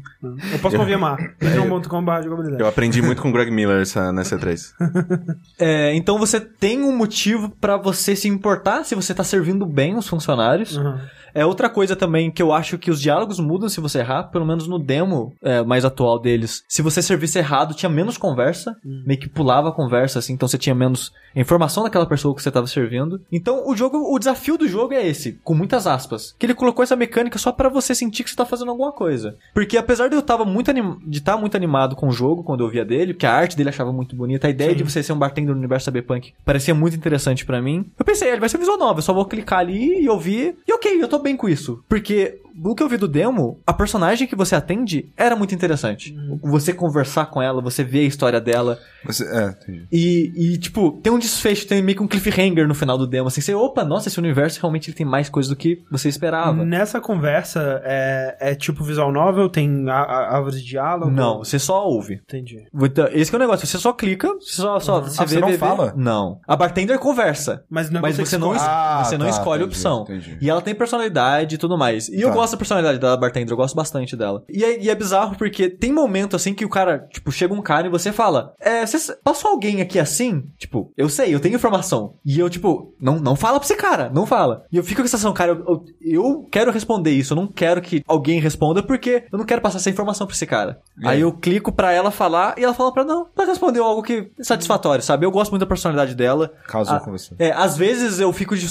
Eu 0.52 0.58
posso 0.60 0.76
confirmar. 0.76 1.16
patreon.com.br 1.38 2.22
jogabilidade. 2.22 2.62
Eu 2.62 2.66
aprendi 2.66 3.02
muito 3.02 3.20
com 3.20 3.28
o 3.28 3.32
Greg 3.32 3.50
Miller 3.50 3.82
essa, 3.82 4.10
nessa 4.12 4.38
E3. 4.38 4.60
É, 5.58 5.94
então 5.94 6.18
você 6.18 6.40
tem 6.40 6.82
um 6.82 6.96
motivo 6.96 7.48
pra 7.60 7.76
você 7.76 8.14
se 8.16 8.28
importar 8.28 8.84
se 8.84 8.94
você 8.94 9.14
tá 9.14 9.24
servindo 9.24 9.66
bem 9.66 9.96
os 9.96 10.06
funcionários. 10.08 10.76
Uhum. 10.76 10.98
É 11.36 11.44
outra 11.44 11.68
coisa 11.68 11.94
também 11.94 12.30
que 12.30 12.42
eu 12.42 12.50
acho 12.50 12.78
que 12.78 12.90
os 12.90 12.98
diálogos 12.98 13.38
mudam 13.38 13.68
se 13.68 13.78
você 13.78 13.98
errar, 13.98 14.24
pelo 14.24 14.46
menos 14.46 14.66
no 14.66 14.78
demo 14.78 15.34
é, 15.42 15.62
mais 15.62 15.84
atual 15.84 16.18
deles. 16.18 16.64
Se 16.66 16.80
você 16.80 17.02
servisse 17.02 17.38
errado, 17.38 17.74
tinha 17.74 17.90
menos 17.90 18.16
conversa, 18.16 18.74
meio 18.82 19.20
que 19.20 19.28
pulava 19.28 19.68
a 19.68 19.72
conversa, 19.72 20.18
assim, 20.18 20.32
então 20.32 20.48
você 20.48 20.56
tinha 20.56 20.74
menos 20.74 21.12
informação 21.34 21.84
daquela 21.84 22.06
pessoa 22.06 22.34
que 22.34 22.42
você 22.42 22.50
tava 22.50 22.66
servindo. 22.66 23.20
Então 23.30 23.68
o 23.68 23.76
jogo, 23.76 23.98
o 24.14 24.18
desafio 24.18 24.56
do 24.56 24.66
jogo 24.66 24.94
é 24.94 25.06
esse, 25.06 25.38
com 25.44 25.52
muitas 25.52 25.86
aspas, 25.86 26.34
que 26.38 26.46
ele 26.46 26.54
colocou 26.54 26.82
essa 26.82 26.96
mecânica 26.96 27.38
só 27.38 27.52
pra 27.52 27.68
você 27.68 27.94
sentir 27.94 28.24
que 28.24 28.30
você 28.30 28.36
tá 28.36 28.46
fazendo 28.46 28.70
alguma 28.70 28.92
coisa. 28.92 29.36
Porque 29.52 29.76
apesar 29.76 30.08
de 30.08 30.16
eu 30.16 30.22
tava 30.22 30.46
muito 30.46 30.70
anim... 30.70 30.96
de 31.06 31.18
estar 31.18 31.36
muito 31.36 31.54
animado 31.54 31.94
com 31.94 32.08
o 32.08 32.12
jogo 32.12 32.42
quando 32.42 32.64
eu 32.64 32.70
via 32.70 32.84
dele, 32.84 33.12
porque 33.12 33.26
a 33.26 33.34
arte 33.34 33.58
dele 33.58 33.68
achava 33.68 33.92
muito 33.92 34.16
bonita, 34.16 34.46
a 34.46 34.50
ideia 34.50 34.74
de 34.74 34.82
você 34.82 35.02
ser 35.02 35.12
um 35.12 35.18
bartender 35.18 35.52
no 35.52 35.58
universo 35.58 35.84
cyberpunk 35.84 36.32
parecia 36.46 36.74
muito 36.74 36.96
interessante 36.96 37.44
pra 37.44 37.60
mim. 37.60 37.90
Eu 37.98 38.04
pensei, 38.06 38.30
ele 38.30 38.40
vai 38.40 38.48
ser 38.48 38.56
visual 38.56 38.78
novel, 38.78 38.96
eu 38.96 39.02
só 39.02 39.12
vou 39.12 39.26
clicar 39.26 39.58
ali 39.58 40.02
e 40.02 40.08
ouvir, 40.08 40.56
e 40.66 40.72
ok, 40.72 41.02
eu 41.02 41.08
tô 41.08 41.25
bem 41.26 41.36
com 41.36 41.48
isso. 41.48 41.82
Porque 41.88 42.40
o 42.64 42.74
que 42.74 42.82
eu 42.82 42.88
vi 42.88 42.96
do 42.96 43.08
demo, 43.08 43.60
a 43.66 43.72
personagem 43.72 44.26
que 44.26 44.36
você 44.36 44.54
atende 44.54 45.08
era 45.16 45.34
muito 45.36 45.54
interessante. 45.54 46.14
Você 46.42 46.72
conversar 46.72 47.26
com 47.26 47.40
ela, 47.42 47.60
você 47.62 47.82
ver 47.84 48.00
a 48.00 48.08
história 48.08 48.40
dela, 48.40 48.78
Você, 49.04 49.24
é, 49.24 49.48
entendi. 49.62 49.86
e, 49.92 50.32
e, 50.54 50.58
tipo, 50.58 50.92
tem 51.02 51.12
um 51.12 51.18
desfecho, 51.18 51.66
tem 51.66 51.82
meio 51.82 51.96
que 51.96 52.02
um 52.02 52.08
cliffhanger 52.08 52.66
no 52.66 52.74
final 52.74 52.96
do 52.98 53.06
demo, 53.06 53.28
assim, 53.28 53.40
você, 53.40 53.54
opa, 53.54 53.84
nossa, 53.84 54.08
esse 54.08 54.18
universo 54.18 54.60
realmente 54.60 54.88
ele 54.90 54.96
tem 54.96 55.06
mais 55.06 55.28
coisa 55.28 55.48
do 55.48 55.56
que 55.56 55.82
você 55.90 56.08
esperava. 56.08 56.64
Nessa 56.64 57.00
conversa, 57.00 57.80
é, 57.84 58.36
é 58.40 58.54
tipo 58.54 58.82
visual 58.84 59.12
novel? 59.12 59.48
Tem 59.48 59.88
árvores 59.88 60.60
de 60.60 60.66
diálogo? 60.66 61.10
Não, 61.10 61.38
você 61.38 61.58
só 61.58 61.86
ouve. 61.86 62.14
Entendi. 62.14 62.64
Então, 62.74 63.08
Esse 63.12 63.32
é 63.32 63.36
o 63.36 63.38
negócio, 63.38 63.66
você 63.66 63.78
só 63.78 63.92
clica, 63.92 64.28
você 64.40 64.62
só, 64.62 64.78
só 64.80 65.00
você 65.00 65.22
Ah, 65.22 65.24
vê, 65.24 65.34
você 65.34 65.40
não 65.40 65.48
vê, 65.48 65.52
vê. 65.54 65.58
fala? 65.58 65.94
Não. 65.96 66.40
A 66.46 66.56
bartender 66.56 66.98
conversa. 66.98 67.64
Mas 67.70 67.90
não 67.90 67.98
é 68.00 68.02
Mas 68.02 68.16
você 68.16 68.24
você 68.26 68.38
não, 68.38 68.52
escolhe? 68.54 68.70
Ah, 68.70 69.02
você 69.04 69.18
não 69.18 69.26
tá, 69.26 69.30
escolhe 69.32 69.62
a 69.62 69.66
entendi, 69.66 69.76
opção. 69.76 70.02
entendi. 70.02 70.38
E 70.40 70.50
ela 70.50 70.60
tem 70.62 70.74
personalidade 70.74 71.54
e 71.54 71.58
tudo 71.58 71.76
mais. 71.78 72.08
E 72.08 72.20
eu 72.20 72.28
Tá. 72.30 72.34
Gosto 72.46 72.52
da 72.52 72.58
personalidade 72.58 72.98
da 72.98 73.16
bartender, 73.16 73.52
eu 73.52 73.56
gosto 73.56 73.74
bastante 73.74 74.16
dela. 74.16 74.44
E 74.48 74.64
é, 74.64 74.80
e 74.82 74.88
é 74.90 74.94
bizarro 74.94 75.36
porque 75.36 75.68
tem 75.68 75.92
momento 75.92 76.36
assim 76.36 76.54
que 76.54 76.64
o 76.64 76.68
cara, 76.68 77.06
tipo, 77.12 77.32
chega 77.32 77.52
um 77.52 77.60
cara 77.62 77.86
e 77.86 77.90
você 77.90 78.12
fala: 78.12 78.54
É, 78.60 78.86
você 78.86 79.14
passou 79.24 79.50
alguém 79.50 79.80
aqui 79.80 79.98
assim? 79.98 80.44
Tipo, 80.58 80.92
eu 80.96 81.08
sei, 81.08 81.34
eu 81.34 81.40
tenho 81.40 81.54
informação. 81.56 82.14
E 82.24 82.38
eu, 82.38 82.48
tipo, 82.48 82.94
não, 83.00 83.18
não 83.18 83.34
fala 83.36 83.58
pra 83.58 83.64
esse 83.66 83.76
cara, 83.76 84.10
não 84.12 84.26
fala. 84.26 84.64
E 84.70 84.76
eu 84.76 84.84
fico 84.84 85.00
com 85.00 85.04
a 85.06 85.08
sensação, 85.08 85.32
cara, 85.32 85.52
eu, 85.52 85.64
eu, 85.66 85.84
eu 86.00 86.48
quero 86.50 86.70
responder 86.70 87.10
isso, 87.10 87.32
eu 87.32 87.36
não 87.36 87.46
quero 87.46 87.80
que 87.82 88.02
alguém 88.06 88.40
responda 88.40 88.82
porque 88.82 89.24
eu 89.32 89.38
não 89.38 89.44
quero 89.44 89.60
passar 89.60 89.78
essa 89.78 89.90
informação 89.90 90.26
pra 90.26 90.34
esse 90.34 90.46
cara. 90.46 90.80
E 91.02 91.06
Aí 91.08 91.20
eu 91.20 91.32
clico 91.32 91.72
pra 91.72 91.92
ela 91.92 92.10
falar 92.10 92.54
e 92.58 92.64
ela 92.64 92.74
fala 92.74 92.92
pra 92.92 93.04
não, 93.04 93.26
ela 93.36 93.46
respondeu 93.46 93.84
algo 93.84 94.02
que 94.02 94.30
é 94.38 94.42
satisfatório, 94.44 95.02
sabe? 95.02 95.26
Eu 95.26 95.30
gosto 95.30 95.50
muito 95.50 95.60
da 95.60 95.66
personalidade 95.66 96.14
dela. 96.14 96.52
Casou 96.66 96.96
Ah, 96.96 97.00
com 97.00 97.10
você. 97.10 97.34
É, 97.38 97.50
às 97.52 97.76
vezes 97.76 98.20
eu 98.20 98.32
fico 98.32 98.56
de. 98.56 98.66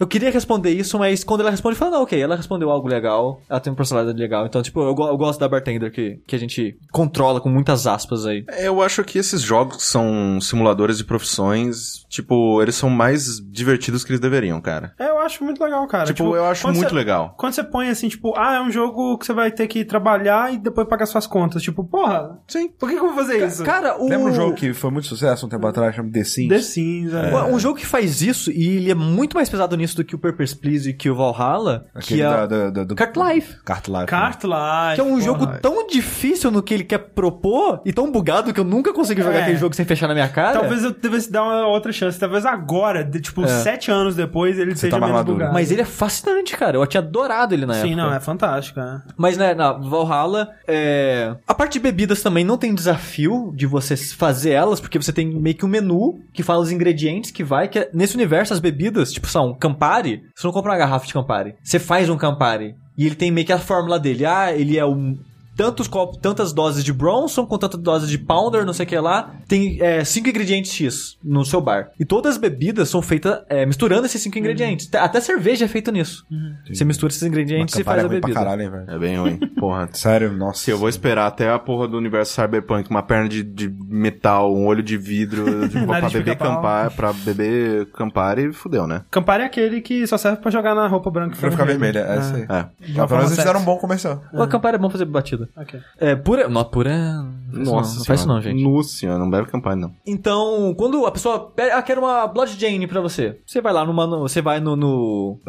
Eu 0.00 0.06
queria 0.06 0.30
responder 0.30 0.70
isso, 0.70 0.98
mas 0.98 1.24
quando 1.24 1.40
ela 1.40 1.50
responde, 1.50 1.76
fala, 1.76 1.92
não, 1.92 2.02
ok, 2.02 2.20
ela 2.20 2.36
respondeu 2.36 2.70
algo 2.70 2.87
legal, 2.88 3.40
ela 3.48 3.60
tem 3.60 3.70
uma 3.70 3.76
personalidade 3.76 4.18
legal. 4.18 4.46
Então, 4.46 4.62
tipo, 4.62 4.80
eu, 4.80 4.88
eu 4.88 5.16
gosto 5.16 5.38
da 5.38 5.48
bartender 5.48 5.90
que, 5.92 6.20
que 6.26 6.34
a 6.34 6.38
gente 6.38 6.76
controla 6.90 7.40
com 7.40 7.48
muitas 7.48 7.86
aspas 7.86 8.26
aí. 8.26 8.44
Eu 8.58 8.82
acho 8.82 9.04
que 9.04 9.18
esses 9.18 9.40
jogos 9.42 9.84
são 9.84 10.40
simuladores 10.40 10.98
de 10.98 11.04
profissões, 11.04 12.04
tipo, 12.08 12.60
eles 12.62 12.74
são 12.74 12.88
mais 12.90 13.38
divertidos 13.40 14.02
que 14.04 14.10
eles 14.10 14.20
deveriam, 14.20 14.60
cara. 14.60 14.92
É, 14.98 15.08
eu 15.10 15.18
acho 15.18 15.44
muito 15.44 15.62
legal, 15.62 15.86
cara. 15.86 16.06
Tipo, 16.06 16.34
eu 16.34 16.44
acho 16.46 16.66
muito 16.66 16.88
você- 16.88 16.94
legal. 16.94 17.34
Quando 17.36 17.52
você 17.52 17.62
põe 17.62 17.88
assim, 17.88 18.08
tipo, 18.08 18.32
ah, 18.36 18.56
é 18.56 18.60
um 18.60 18.70
jogo 18.70 19.18
que 19.18 19.26
você 19.26 19.32
vai 19.32 19.50
ter 19.50 19.66
que 19.66 19.84
trabalhar 19.84 20.52
e 20.52 20.58
depois 20.58 20.88
pagar 20.88 21.06
suas 21.06 21.26
contas. 21.26 21.62
Tipo, 21.62 21.84
porra, 21.84 22.38
Sim. 22.48 22.68
por 22.70 22.88
que, 22.88 22.96
que 22.96 23.00
eu 23.00 23.06
vou 23.08 23.14
fazer 23.14 23.46
isso? 23.46 23.62
Cara, 23.62 24.00
o. 24.00 24.08
Lembra 24.08 24.30
um 24.30 24.34
jogo 24.34 24.54
que 24.54 24.72
foi 24.72 24.90
muito 24.90 25.06
sucesso 25.06 25.46
um 25.46 25.48
tempo 25.48 25.66
atrás, 25.66 25.94
chama 25.94 26.10
The 26.10 26.24
Sims? 26.24 26.48
The 26.48 26.60
Sims, 26.60 27.12
é. 27.12 27.34
Um 27.44 27.58
um 27.58 27.60
jogo 27.60 27.76
que 27.78 27.86
faz 27.86 28.22
isso, 28.22 28.52
e 28.52 28.76
ele 28.76 28.90
é 28.90 28.94
muito 28.94 29.34
mais 29.34 29.48
pesado 29.50 29.76
nisso 29.76 29.96
do 29.96 30.04
que 30.04 30.14
o 30.14 30.18
Papers, 30.18 30.54
Please 30.54 30.90
e 30.90 30.94
que 30.94 31.10
o 31.10 31.14
Valhalla, 31.14 31.86
Aquele 31.92 32.20
que 32.20 32.26
é... 32.26 32.28
da, 32.28 32.70
da, 32.70 32.77
do, 32.80 32.86
do 32.86 32.94
Cart 32.94 33.16
Life. 33.16 33.56
Cart 33.64 33.86
Life. 33.88 34.00
né? 34.00 34.06
Cart 34.06 34.44
Life. 34.44 34.94
Que 34.94 35.00
é 35.00 35.04
um 35.04 35.08
porra. 35.10 35.20
jogo 35.22 35.46
tão 35.60 35.86
difícil 35.86 36.50
no 36.50 36.62
que 36.62 36.74
ele 36.74 36.84
quer 36.84 36.98
propor 36.98 37.80
e 37.84 37.92
tão 37.92 38.10
bugado 38.10 38.52
que 38.52 38.60
eu 38.60 38.64
nunca 38.64 38.92
consegui 38.92 39.22
jogar 39.22 39.38
É. 39.38 39.42
aquele 39.42 39.56
jogo 39.58 39.74
sem 39.74 39.84
fechar 39.84 40.08
na 40.08 40.14
minha 40.14 40.28
cara. 40.28 40.60
Talvez 40.60 40.84
eu 40.84 40.92
devesse 40.92 41.30
dar 41.30 41.42
uma 41.42 41.66
outra 41.66 41.92
chance. 41.92 42.18
Talvez 42.18 42.44
agora, 42.46 43.04
de, 43.04 43.20
tipo, 43.20 43.44
É. 43.44 43.48
sete 43.48 43.90
anos 43.90 44.14
depois, 44.14 44.58
ele 44.58 44.74
seja 44.76 44.92
tá 44.96 45.00
menos 45.00 45.14
maduro. 45.16 45.36
bugado. 45.38 45.52
Mas 45.54 45.70
ele 45.70 45.82
é 45.82 45.84
fascinante, 45.84 46.56
cara. 46.56 46.76
Eu 46.76 46.86
tinha 46.86 47.00
adorado 47.02 47.54
ele 47.54 47.66
na 47.66 47.74
época. 47.74 47.88
Sim, 47.88 47.94
não, 47.94 48.12
é 48.12 48.20
fantástico, 48.20 48.80
é. 48.80 49.02
Mas, 49.16 49.36
né, 49.36 49.54
na 49.54 49.72
Valhalla, 49.72 50.48
é... 50.66 51.34
a 51.46 51.54
parte 51.54 51.74
de 51.74 51.80
bebidas 51.80 52.22
também 52.22 52.44
não 52.44 52.56
tem 52.56 52.74
desafio 52.74 53.52
de 53.54 53.66
você 53.66 53.96
fazer 53.96 54.50
elas, 54.50 54.80
porque 54.80 55.00
você 55.00 55.12
tem 55.12 55.26
meio 55.28 55.56
que 55.56 55.64
um 55.64 55.68
menu 55.68 56.20
que 56.32 56.42
fala 56.42 56.60
os 56.60 56.70
ingredientes 56.70 57.30
que 57.30 57.42
vai, 57.44 57.68
que 57.68 57.78
é- 57.78 57.90
nesse 57.92 58.14
universo 58.14 58.52
as 58.52 58.60
bebidas, 58.60 59.12
tipo, 59.12 59.26
são 59.26 59.54
Campari, 59.54 60.22
você 60.34 60.46
não 60.46 60.52
compra 60.52 60.72
uma 60.72 60.78
garrafa 60.78 61.06
de 61.06 61.12
Campari. 61.12 61.54
Você 61.62 61.78
faz 61.78 62.08
um 62.08 62.16
Campari. 62.16 62.67
E 62.98 63.06
ele 63.06 63.14
tem 63.14 63.30
meio 63.30 63.46
que 63.46 63.52
a 63.52 63.60
fórmula 63.60 63.98
dele. 63.98 64.26
Ah, 64.26 64.52
ele 64.52 64.76
é 64.76 64.84
um... 64.84 65.16
Tantos 65.58 65.88
copos, 65.88 66.18
tantas 66.18 66.52
doses 66.52 66.84
de 66.84 66.92
Bronson 66.92 67.44
com 67.44 67.58
tantas 67.58 67.80
doses 67.80 68.08
de 68.08 68.16
Pounder, 68.16 68.64
não 68.64 68.72
sei 68.72 68.86
o 68.86 68.88
que 68.88 68.96
lá. 68.96 69.34
Tem 69.48 69.82
é, 69.82 70.04
cinco 70.04 70.28
ingredientes 70.28 70.72
X 70.72 71.18
no 71.22 71.44
seu 71.44 71.60
bar. 71.60 71.90
E 71.98 72.04
todas 72.04 72.34
as 72.34 72.38
bebidas 72.38 72.88
são 72.88 73.02
feitas 73.02 73.40
é, 73.48 73.66
misturando 73.66 74.06
esses 74.06 74.22
cinco 74.22 74.38
ingredientes. 74.38 74.88
Até 74.94 75.20
cerveja 75.20 75.64
é 75.64 75.68
feita 75.68 75.90
nisso. 75.90 76.24
Você 76.72 76.84
mistura 76.84 77.10
esses 77.10 77.24
ingredientes 77.24 77.74
e 77.74 77.82
faz 77.82 78.00
é 78.00 78.06
a 78.06 78.08
bebida. 78.08 78.32
caralho, 78.32 78.62
hein, 78.62 78.70
velho. 78.70 78.84
É 78.88 78.98
bem 79.00 79.18
ruim. 79.18 79.38
Porra. 79.58 79.88
Sério, 79.92 80.32
nossa. 80.32 80.62
Se 80.62 80.70
eu 80.70 80.78
vou 80.78 80.88
esperar 80.88 81.26
até 81.26 81.50
a 81.50 81.58
porra 81.58 81.88
do 81.88 81.98
universo 81.98 82.32
cyberpunk, 82.32 82.88
uma 82.88 83.02
perna 83.02 83.28
de, 83.28 83.42
de 83.42 83.68
metal, 83.68 84.54
um 84.54 84.64
olho 84.64 84.82
de 84.82 84.96
vidro, 84.96 85.68
tipo, 85.68 85.86
pra 85.88 86.00
de 86.02 86.18
beber. 86.18 86.36
Campari, 86.36 86.94
pra 86.94 87.12
beber 87.12 87.86
Campari, 87.86 88.52
fudeu, 88.52 88.86
né? 88.86 89.02
Campari 89.10 89.42
é 89.42 89.46
aquele 89.46 89.80
que 89.80 90.06
só 90.06 90.16
serve 90.16 90.40
pra 90.40 90.52
jogar 90.52 90.76
na 90.76 90.86
roupa 90.86 91.10
branca 91.10 91.36
e 91.36 91.40
Pra 91.40 91.50
ficar 91.50 91.64
vermelha, 91.64 92.06
é 92.08 92.18
isso 92.20 92.34
aí. 92.36 92.42
É. 92.42 92.66
Mas 92.80 92.90
uma 92.90 93.06
pelo 93.08 93.18
menos 93.18 93.32
eles 93.32 93.38
fizeram 93.38 93.60
um 93.60 93.64
bom 93.64 93.76
comercial. 93.76 94.22
O 94.32 94.46
Campari 94.46 94.76
é 94.76 94.78
bom 94.78 94.88
fazer 94.88 95.04
batida. 95.04 95.47
Ok. 95.56 95.80
É. 95.98 96.14
Não, 96.14 96.16
pura. 96.16 96.48
Não, 96.48 97.37
Nossa 97.52 97.98
não 97.98 98.04
faz 98.04 98.20
isso 98.20 98.28
não, 98.28 98.40
gente. 98.40 98.62
Nossa 98.62 98.88
senhora, 98.90 99.18
não 99.18 99.30
bebe 99.30 99.48
Campari, 99.48 99.80
não. 99.80 99.92
Então, 100.06 100.74
quando 100.76 101.04
a 101.06 101.10
pessoa 101.10 101.50
pede, 101.50 101.70
ah, 101.70 101.82
quero 101.82 102.00
uma 102.02 102.26
Blood 102.26 102.58
Jane 102.58 102.86
pra 102.86 103.00
você. 103.00 103.38
Você 103.46 103.60
vai 103.60 103.72
lá 103.72 103.84
numa, 103.84 104.06
no- 104.06 104.20
você 104.20 104.40
vai 104.42 104.60
no, 104.60 104.76
no, 104.76 105.40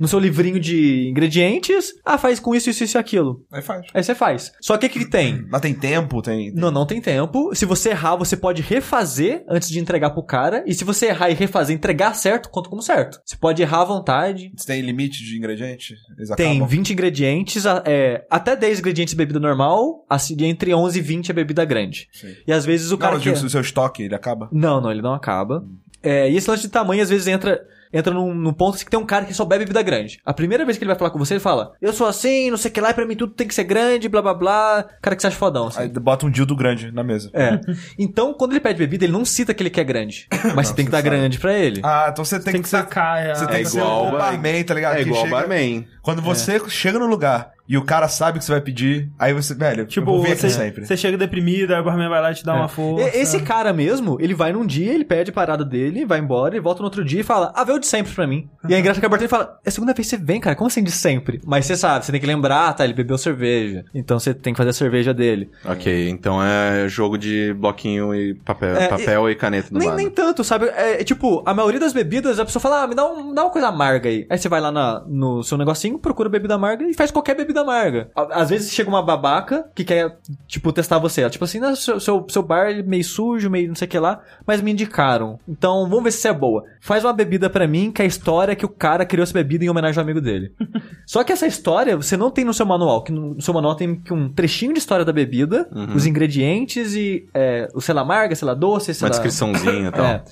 no 0.00 0.08
seu 0.08 0.18
livrinho 0.18 0.60
de 0.60 1.08
ingredientes, 1.08 1.92
ah, 2.04 2.18
faz 2.18 2.38
com 2.40 2.54
isso, 2.54 2.70
isso, 2.70 2.84
isso 2.84 2.96
e 2.96 3.00
aquilo. 3.00 3.44
Aí 3.52 3.62
faz. 3.62 3.86
Aí 3.94 4.02
você 4.02 4.14
faz. 4.14 4.52
Só 4.60 4.76
que 4.76 4.86
o 4.86 4.90
que 4.90 4.98
que 5.00 5.10
tem? 5.10 5.44
Mas 5.50 5.60
tem 5.60 5.74
tempo, 5.74 6.20
tem... 6.22 6.52
Não, 6.54 6.70
não 6.70 6.86
tem 6.86 7.00
tempo. 7.00 7.54
Se 7.54 7.64
você 7.64 7.90
errar, 7.90 8.16
você 8.16 8.36
pode 8.36 8.62
refazer 8.62 9.44
antes 9.48 9.68
de 9.68 9.78
entregar 9.78 10.10
pro 10.10 10.22
cara. 10.22 10.62
E 10.66 10.74
se 10.74 10.84
você 10.84 11.06
errar 11.06 11.30
e 11.30 11.34
refazer, 11.34 11.74
entregar 11.74 12.14
certo, 12.14 12.50
conta 12.50 12.68
como 12.68 12.82
certo. 12.82 13.20
Você 13.24 13.36
pode 13.36 13.62
errar 13.62 13.82
à 13.82 13.84
vontade. 13.84 14.52
Você 14.56 14.66
tem 14.66 14.80
limite 14.80 15.22
de 15.24 15.36
ingrediente? 15.36 15.94
Eles 16.16 16.30
Tem 16.30 16.50
acabam? 16.52 16.68
20 16.68 16.92
ingredientes, 16.92 17.64
é, 17.84 18.24
até 18.30 18.56
10 18.56 18.80
ingredientes 18.80 19.12
de 19.12 19.16
bebida 19.16 19.38
normal, 19.40 20.04
assim, 20.08 20.36
entre 20.44 20.74
11 20.74 20.98
e 20.98 21.02
20 21.02 21.30
é 21.30 21.34
bebida 21.38 21.64
grande. 21.64 22.08
Sim. 22.12 22.34
E 22.46 22.52
às 22.52 22.64
vezes 22.64 22.88
o 22.88 22.92
Não, 22.92 22.98
cara 22.98 23.14
eu 23.16 23.20
digo, 23.20 23.34
quer... 23.34 23.40
se 23.40 23.46
o 23.46 23.50
seu 23.50 23.60
estoque, 23.60 24.02
ele 24.02 24.14
acaba. 24.14 24.48
Não, 24.52 24.80
não, 24.80 24.90
ele 24.90 25.02
não 25.02 25.14
acaba. 25.14 25.64
É, 26.02 26.30
e 26.30 26.36
esse 26.36 26.48
lance 26.48 26.62
de 26.62 26.68
tamanho, 26.68 27.02
às 27.02 27.10
vezes, 27.10 27.26
entra, 27.26 27.60
entra 27.92 28.14
num, 28.14 28.32
num 28.32 28.52
ponto 28.52 28.76
assim 28.76 28.84
que 28.84 28.90
tem 28.90 29.00
um 29.00 29.04
cara 29.04 29.24
que 29.24 29.34
só 29.34 29.44
bebe 29.44 29.64
bebida 29.64 29.82
grande. 29.82 30.20
A 30.24 30.32
primeira 30.32 30.64
vez 30.64 30.78
que 30.78 30.84
ele 30.84 30.90
vai 30.90 30.96
falar 30.98 31.10
com 31.10 31.18
você, 31.18 31.34
ele 31.34 31.40
fala, 31.40 31.72
eu 31.82 31.92
sou 31.92 32.06
assim, 32.06 32.50
não 32.50 32.56
sei 32.56 32.70
o 32.70 32.74
que 32.74 32.80
lá, 32.80 32.90
e 32.90 32.94
pra 32.94 33.04
mim 33.04 33.16
tudo 33.16 33.32
tem 33.32 33.48
que 33.48 33.54
ser 33.54 33.64
grande, 33.64 34.08
blá 34.08 34.22
blá 34.22 34.32
blá. 34.32 34.84
Cara 35.02 35.16
que 35.16 35.22
você 35.22 35.26
acha 35.26 35.36
fodão, 35.36 35.66
assim. 35.66 35.80
Aí 35.80 35.88
bota 35.88 36.24
um 36.24 36.30
dildo 36.30 36.54
grande 36.54 36.92
na 36.92 37.02
mesa. 37.02 37.30
É. 37.34 37.58
Então, 37.98 38.32
quando 38.32 38.52
ele 38.52 38.60
pede 38.60 38.78
bebida, 38.78 39.04
ele 39.06 39.12
não 39.12 39.24
cita 39.24 39.52
que 39.52 39.60
ele 39.60 39.70
quer 39.70 39.82
grande. 39.82 40.28
Mas 40.54 40.68
você 40.68 40.74
tem 40.74 40.84
que 40.84 40.90
dar 40.92 40.98
você 40.98 41.04
sabe. 41.08 41.16
grande 41.16 41.38
pra 41.40 41.52
ele. 41.58 41.80
Ah, 41.82 42.08
então 42.12 42.24
você 42.24 42.36
tem, 42.38 42.52
Tem 42.52 42.62
que 42.62 42.66
que 42.66 42.68
sacar. 42.68 43.18
É, 43.20 43.34
Você 43.34 43.46
tem 43.48 43.56
É 43.56 43.62
que 43.64 43.68
ser 43.70 43.78
igual- 43.78 44.06
o 44.14 44.18
barman, 44.18 44.62
tá 44.64 44.74
ligado? 44.74 44.94
É 44.94 44.96
Que 45.02 45.08
igual 45.08 45.24
chega- 45.24 45.36
barman. 45.36 45.84
Quando 46.00 46.22
você 46.22 46.60
chega 46.68 46.96
no 47.00 47.06
lugar 47.06 47.50
e 47.68 47.76
o 47.76 47.84
cara 47.84 48.08
sabe 48.08 48.36
o 48.36 48.40
que 48.40 48.44
você 48.44 48.52
vai 48.52 48.60
pedir, 48.60 49.10
aí 49.18 49.32
você, 49.32 49.54
velho, 49.54 49.86
Tipo, 49.86 50.10
eu 50.10 50.20
vou 50.20 50.26
você, 50.26 50.48
sempre. 50.50 50.86
você 50.86 50.96
chega 50.96 51.16
deprimido, 51.18 51.74
aí 51.74 51.80
o 51.80 51.84
barman 51.84 52.08
vai 52.08 52.20
lá 52.22 52.32
e 52.32 52.34
te 52.34 52.44
dá 52.44 52.54
uma 52.54 52.68
força. 52.68 53.08
E- 53.16 53.20
Esse 53.20 53.40
cara 53.42 53.72
mesmo, 53.72 54.16
ele 54.20 54.34
vai 54.34 54.52
num 54.52 54.64
dia, 54.66 54.92
ele 54.94 55.04
pede 55.04 55.30
a 55.30 55.34
parada 55.34 55.64
dele, 55.64 56.04
vai 56.06 56.18
embora, 56.18 56.56
e 56.56 56.60
volta 56.60 56.80
no 56.80 56.86
outro 56.86 57.04
dia 57.04 57.20
e 57.20 57.24
fala, 57.24 57.52
ah, 57.54 57.64
veio 57.64 57.78
de 57.78 57.86
sempre 57.86 58.12
pra 58.14 58.26
mim. 58.26 58.48
E 58.68 58.74
aí, 58.74 58.80
engraçado 58.80 59.00
que 59.00 59.06
a 59.06 59.08
bartender 59.08 59.28
fala, 59.30 59.58
é 59.64 59.68
a 59.68 59.72
segunda 59.72 59.92
vez 59.92 60.08
que 60.08 60.16
você 60.16 60.22
vem, 60.22 60.40
cara, 60.40 60.56
como 60.56 60.68
assim 60.68 60.82
de 60.82 60.90
sempre? 60.90 61.40
Mas 61.44 61.66
você 61.66 61.76
sabe, 61.76 62.04
você 62.04 62.12
tem 62.12 62.20
que 62.20 62.26
lembrar, 62.26 62.72
tá, 62.74 62.84
ele 62.84 62.94
bebeu 62.94 63.18
cerveja. 63.18 63.84
Então 63.94 64.18
você 64.18 64.32
tem 64.32 64.52
que 64.52 64.56
fazer 64.58 64.70
a 64.70 64.72
cerveja 64.74 65.12
dele. 65.12 65.50
Ok, 65.64 66.08
então 66.10 66.42
é 66.42 66.88
jogo 66.88 67.18
de 67.18 67.52
bloquinho 67.54 68.14
e 68.14 68.34
papel, 68.34 68.76
É, 68.76 68.88
papel 68.88 69.30
e, 69.30 69.34
caneta 69.34 69.68
no 69.72 69.78
Nem, 69.78 69.88
bar. 69.88 69.96
nem 69.96 70.10
tanto, 70.10 70.42
sabe? 70.42 70.66
É, 70.66 71.00
é 71.00 71.04
tipo, 71.04 71.42
a 71.44 71.52
maioria 71.52 71.80
das 71.80 71.92
bebidas, 71.92 72.38
a 72.38 72.44
pessoa 72.44 72.60
fala, 72.62 72.82
ah, 72.82 72.86
me 72.86 72.94
dá, 72.94 73.04
um, 73.06 73.34
dá 73.34 73.42
uma 73.44 73.50
coisa 73.50 73.68
amarga 73.68 74.08
aí. 74.08 74.26
Aí 74.30 74.38
você 74.38 74.48
vai 74.48 74.60
lá 74.60 74.70
na- 74.72 75.02
no 75.06 75.42
seu 75.42 75.58
negocinho, 75.58 75.98
procura 75.98 76.28
bebida 76.28 76.54
amarga 76.54 76.84
e 76.88 76.94
faz 76.94 77.10
qualquer 77.10 77.34
bebida 77.36 77.57
amarga. 77.60 78.10
À- 78.14 78.40
Às 78.42 78.50
vezes 78.50 78.72
chega 78.72 78.88
uma 78.88 79.02
babaca 79.02 79.64
que 79.74 79.84
quer, 79.84 80.16
tipo, 80.46 80.72
testar 80.72 80.98
você. 80.98 81.20
Ela, 81.22 81.30
tipo 81.30 81.44
assim, 81.44 81.58
"Não, 81.58 81.74
seu, 81.76 81.98
seu, 82.00 82.24
seu 82.28 82.42
bar 82.42 82.70
é 82.70 82.82
meio 82.82 83.04
sujo, 83.04 83.50
meio 83.50 83.68
não 83.68 83.74
sei 83.74 83.86
o 83.86 83.90
que 83.90 83.98
lá, 83.98 84.20
mas 84.46 84.60
me 84.60 84.70
indicaram. 84.72 85.38
Então, 85.48 85.88
vamos 85.88 86.04
ver 86.04 86.12
se 86.12 86.18
você 86.18 86.28
é 86.28 86.32
boa. 86.32 86.64
Faz 86.80 87.04
uma 87.04 87.12
bebida 87.12 87.48
pra 87.50 87.66
mim, 87.66 87.90
que 87.92 88.02
é 88.02 88.04
a 88.04 88.08
história 88.08 88.54
que 88.56 88.64
o 88.66 88.68
cara 88.68 89.04
criou 89.04 89.22
essa 89.22 89.32
bebida 89.34 89.64
em 89.64 89.68
homenagem 89.68 89.98
ao 89.98 90.04
amigo 90.04 90.20
dele. 90.20 90.52
Só 91.06 91.24
que 91.24 91.32
essa 91.32 91.46
história 91.46 91.96
você 91.96 92.16
não 92.16 92.30
tem 92.30 92.44
no 92.44 92.54
seu 92.54 92.66
manual, 92.66 93.02
que 93.02 93.12
no 93.12 93.40
seu 93.40 93.52
manual 93.54 93.74
tem 93.74 94.02
um 94.10 94.28
trechinho 94.28 94.72
de 94.72 94.78
história 94.78 95.04
da 95.04 95.12
bebida, 95.12 95.68
os 95.94 96.06
ingredientes 96.06 96.94
e 96.94 97.26
é, 97.34 97.68
o 97.74 97.80
sei 97.80 97.94
lá 97.94 98.02
amarga, 98.02 98.34
sei 98.34 98.46
lá 98.46 98.54
doce, 98.54 98.92
sei 98.94 99.04
Uma 99.04 99.08
lá... 99.08 99.10
descriçãozinha 99.10 99.88
e 99.88 99.92
tal. 99.92 100.04
É. 100.04 100.22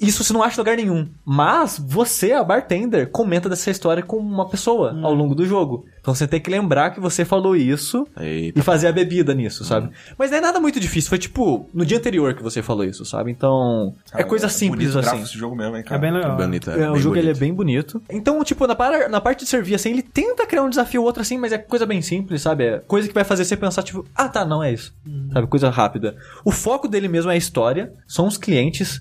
Isso 0.00 0.22
você 0.22 0.32
não 0.32 0.42
acha 0.42 0.56
em 0.56 0.58
lugar 0.60 0.76
nenhum. 0.76 1.08
Mas 1.24 1.78
você, 1.78 2.32
a 2.32 2.44
bartender, 2.44 3.10
comenta 3.10 3.48
dessa 3.48 3.70
história 3.70 4.02
com 4.02 4.16
uma 4.18 4.48
pessoa 4.48 4.98
ao 5.02 5.14
longo 5.14 5.34
do 5.34 5.46
jogo. 5.46 5.84
Então 6.00 6.14
você 6.14 6.26
tem 6.26 6.38
que 6.40 6.50
lembrar 6.50 6.90
que 6.90 7.00
você 7.00 7.24
falou 7.24 7.56
isso 7.56 8.06
Eita. 8.20 8.58
e 8.58 8.62
fazer 8.62 8.88
a 8.88 8.92
bebida 8.92 9.32
nisso, 9.32 9.64
sabe? 9.64 9.90
Mas 10.18 10.30
não 10.30 10.38
é 10.38 10.40
nada 10.42 10.60
muito 10.60 10.78
difícil. 10.78 11.08
Foi 11.08 11.16
tipo 11.18 11.68
no 11.72 11.86
dia 11.86 11.96
anterior 11.96 12.34
que 12.34 12.42
você 12.42 12.60
falou 12.62 12.84
isso, 12.84 13.04
sabe? 13.06 13.30
Então 13.30 13.94
é 14.08 14.18
Cara, 14.18 14.24
coisa 14.24 14.46
bonito 14.46 14.58
simples 14.58 14.94
o 14.94 14.98
assim. 14.98 15.20
desse 15.20 15.38
jogo 15.38 15.56
mesmo, 15.56 15.76
hein, 15.76 15.82
cara. 15.82 15.96
É 15.96 16.00
bem 16.00 16.12
legal. 16.12 16.36
Bonito, 16.36 16.70
É, 16.70 16.90
o 16.90 16.92
bem 16.92 17.02
jogo 17.02 17.16
ele 17.16 17.30
é 17.30 17.32
bonito. 17.32 17.40
bem 17.40 17.54
bonito. 17.54 18.02
Então, 18.10 18.44
tipo, 18.44 18.66
na, 18.66 18.74
par- 18.74 19.08
na 19.08 19.20
parte 19.20 19.44
de 19.44 19.48
servir, 19.48 19.74
assim, 19.74 19.90
ele 19.90 20.02
tenta 20.02 20.46
criar 20.46 20.62
um 20.62 20.68
desafio 20.68 21.00
ou 21.00 21.06
outro, 21.06 21.22
assim, 21.22 21.38
mas 21.38 21.52
é 21.52 21.58
coisa 21.58 21.86
bem 21.86 22.02
simples, 22.02 22.42
sabe? 22.42 22.64
É 22.64 22.78
coisa 22.80 23.08
que 23.08 23.14
vai 23.14 23.24
fazer 23.24 23.44
você 23.46 23.56
pensar, 23.56 23.82
tipo, 23.82 24.04
ah, 24.14 24.28
tá, 24.28 24.44
não 24.44 24.62
é 24.62 24.72
isso. 24.72 24.94
Sabe? 25.32 25.46
Coisa 25.46 25.70
rápida. 25.70 26.16
O 26.44 26.50
foco 26.50 26.86
dele 26.86 27.08
mesmo 27.08 27.30
é 27.30 27.34
a 27.34 27.38
história, 27.38 27.92
são 28.06 28.26
os 28.26 28.36
clientes 28.36 29.00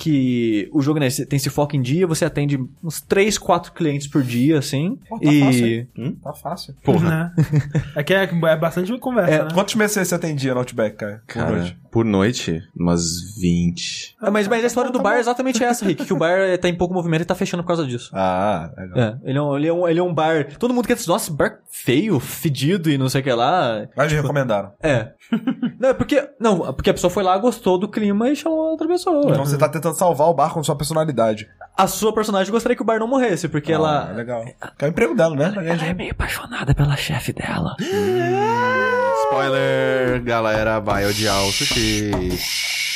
que 0.00 0.70
o 0.72 0.80
jogo 0.80 0.98
né, 0.98 1.08
tem 1.10 1.36
esse 1.36 1.50
foco 1.50 1.76
em 1.76 1.82
dia, 1.82 2.06
você 2.06 2.24
atende 2.24 2.58
uns 2.82 3.02
3, 3.02 3.36
4 3.36 3.72
clientes 3.72 4.06
por 4.06 4.22
dia, 4.22 4.58
assim. 4.58 4.98
Pô, 5.08 5.18
tá 5.18 5.26
fácil, 5.30 5.66
e. 5.66 5.74
hein? 5.74 5.88
Hum? 5.98 6.16
Tá 6.22 6.32
fácil. 6.32 6.74
Né? 7.02 7.32
É 7.94 8.02
que 8.02 8.14
é, 8.14 8.22
é 8.24 8.56
bastante 8.56 8.96
conversa, 8.98 9.30
É, 9.30 9.44
né? 9.44 9.50
Quantos 9.52 9.74
meses 9.74 10.08
você 10.08 10.14
atendia 10.14 10.54
no 10.54 10.60
Outback, 10.60 10.96
cara? 10.96 11.22
Por 11.26 11.34
Cara, 11.34 11.56
noite? 11.56 11.78
por 11.90 12.04
noite, 12.04 12.62
umas 12.74 13.02
20. 13.38 14.16
Ah, 14.20 14.30
mas, 14.30 14.48
mas 14.48 14.64
a 14.64 14.66
história 14.66 14.90
do 14.90 15.00
bar 15.00 15.16
é 15.16 15.20
exatamente 15.20 15.62
essa, 15.62 15.84
Rick, 15.84 16.04
que 16.06 16.12
o 16.12 16.16
bar 16.16 16.38
eh, 16.38 16.56
tá 16.56 16.68
em 16.68 16.74
pouco 16.74 16.94
movimento 16.94 17.22
e 17.22 17.24
tá 17.26 17.34
fechando 17.34 17.62
por 17.62 17.68
causa 17.68 17.86
disso. 17.86 18.10
Ah, 18.14 18.70
legal. 18.76 18.98
É, 18.98 19.18
ele 19.28 19.38
é, 19.38 19.42
um, 19.42 19.56
ele, 19.56 19.66
é 19.68 19.72
um, 19.72 19.88
ele 19.88 20.00
é 20.00 20.02
um 20.02 20.14
bar. 20.14 20.56
Todo 20.58 20.72
mundo 20.72 20.86
quer 20.86 20.94
dizer, 20.94 21.08
nossa, 21.08 21.32
bar 21.32 21.58
feio, 21.70 22.18
fedido 22.20 22.90
e 22.90 22.96
não 22.96 23.08
sei 23.08 23.20
o 23.20 23.24
que 23.24 23.32
lá. 23.32 23.86
Mas 23.96 24.10
me 24.12 24.18
recomendaram. 24.20 24.72
É. 24.82 25.12
não, 25.78 25.88
é 25.90 25.94
porque. 25.94 26.28
Não, 26.38 26.72
porque 26.72 26.90
a 26.90 26.94
pessoa 26.94 27.10
foi 27.10 27.22
lá, 27.22 27.36
gostou 27.38 27.78
do 27.78 27.88
clima 27.88 28.30
e 28.30 28.36
chamou 28.36 28.70
outra 28.70 28.86
pessoa. 28.86 29.30
Então 29.30 29.44
você 29.44 29.58
tá 29.58 29.68
tentando 29.68 29.89
salvar 29.94 30.28
o 30.28 30.34
bar 30.34 30.52
com 30.52 30.62
sua 30.62 30.76
personalidade. 30.76 31.48
A 31.76 31.86
sua 31.86 32.12
personagem 32.12 32.52
gostaria 32.52 32.76
que 32.76 32.82
o 32.82 32.84
bar 32.84 32.98
não 32.98 33.06
morresse, 33.08 33.48
porque 33.48 33.72
Ah, 33.72 33.76
ela. 33.76 34.02
legal. 34.12 34.44
Que 34.76 34.84
é 34.84 34.88
o 34.88 34.90
emprego 34.90 35.14
dela, 35.14 35.34
né? 35.34 35.50
Ganhar 35.54 35.74
Ela 35.74 35.86
é 35.86 35.94
meio 35.94 36.12
apaixonada 36.12 36.74
pela 36.74 36.96
chefe 36.96 37.32
dela. 37.32 37.74
Spoiler, 39.30 40.22
galera, 40.24 40.80
vai 40.80 41.06
odiar 41.06 41.40
o 41.44 41.52
sushi. 41.52 42.10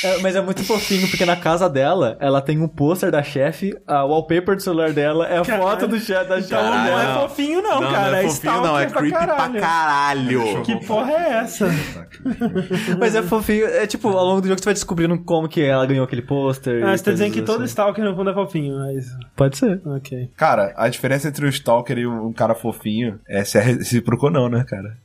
É, 0.03 0.17
mas 0.17 0.35
é 0.35 0.41
muito 0.41 0.63
fofinho, 0.65 1.07
porque 1.09 1.25
na 1.25 1.37
casa 1.37 1.69
dela, 1.69 2.17
ela 2.19 2.41
tem 2.41 2.59
um 2.61 2.67
pôster 2.67 3.09
da 3.09 3.23
chefe, 3.23 3.73
a 3.87 4.03
wallpaper 4.03 4.55
do 4.57 4.61
celular 4.61 4.91
dela 4.91 5.25
é 5.25 5.37
a 5.37 5.43
foto 5.45 5.87
do 5.87 5.97
chefe 5.97 6.29
da 6.29 6.35
chefe 6.41 6.53
Então 6.53 6.63
não 6.75 6.83
dela. 6.83 7.01
é 7.01 7.13
fofinho 7.21 7.61
não, 7.61 7.81
não, 7.81 7.91
cara. 7.91 8.11
não 8.11 8.17
é 8.17 8.25
é 8.25 8.27
fofinho, 8.29 8.53
não, 8.61 8.79
é 8.79 8.85
stalker 8.85 8.91
creepy 9.09 9.25
pra 9.25 9.49
caralho. 9.61 10.63
Que 10.63 10.85
porra 10.85 11.11
é 11.13 11.29
essa? 11.37 11.67
Mas 12.99 13.15
é 13.15 13.23
fofinho. 13.23 13.65
É 13.65 13.87
tipo, 13.87 14.09
ao 14.09 14.25
longo 14.25 14.41
do 14.41 14.47
jogo 14.49 14.59
você 14.59 14.65
vai 14.65 14.73
descobrindo 14.73 15.17
como 15.23 15.47
que 15.47 15.63
ela 15.63 15.85
ganhou 15.85 16.03
aquele 16.03 16.21
pôster. 16.21 16.83
Ah, 16.85 16.95
você 16.95 17.03
tá 17.03 17.11
dizendo 17.11 17.29
que 17.31 17.39
coisas 17.39 17.47
todo 17.55 17.63
assim. 17.63 17.71
stalker 17.71 18.03
no 18.03 18.15
fundo 18.15 18.29
é 18.29 18.33
fofinho, 18.33 18.77
mas... 18.77 19.05
Pode 19.35 19.57
ser. 19.57 19.81
Ok. 19.85 20.29
Cara, 20.35 20.73
a 20.75 20.89
diferença 20.89 21.29
entre 21.29 21.45
o 21.45 21.49
Stalker 21.49 21.97
e 21.97 22.05
um 22.05 22.33
cara 22.33 22.53
fofinho 22.53 23.19
é 23.27 23.43
se 23.45 23.57
é 23.57 23.61
recíproco 23.61 24.25
ou 24.27 24.31
não, 24.31 24.49
né, 24.49 24.63
cara? 24.67 24.97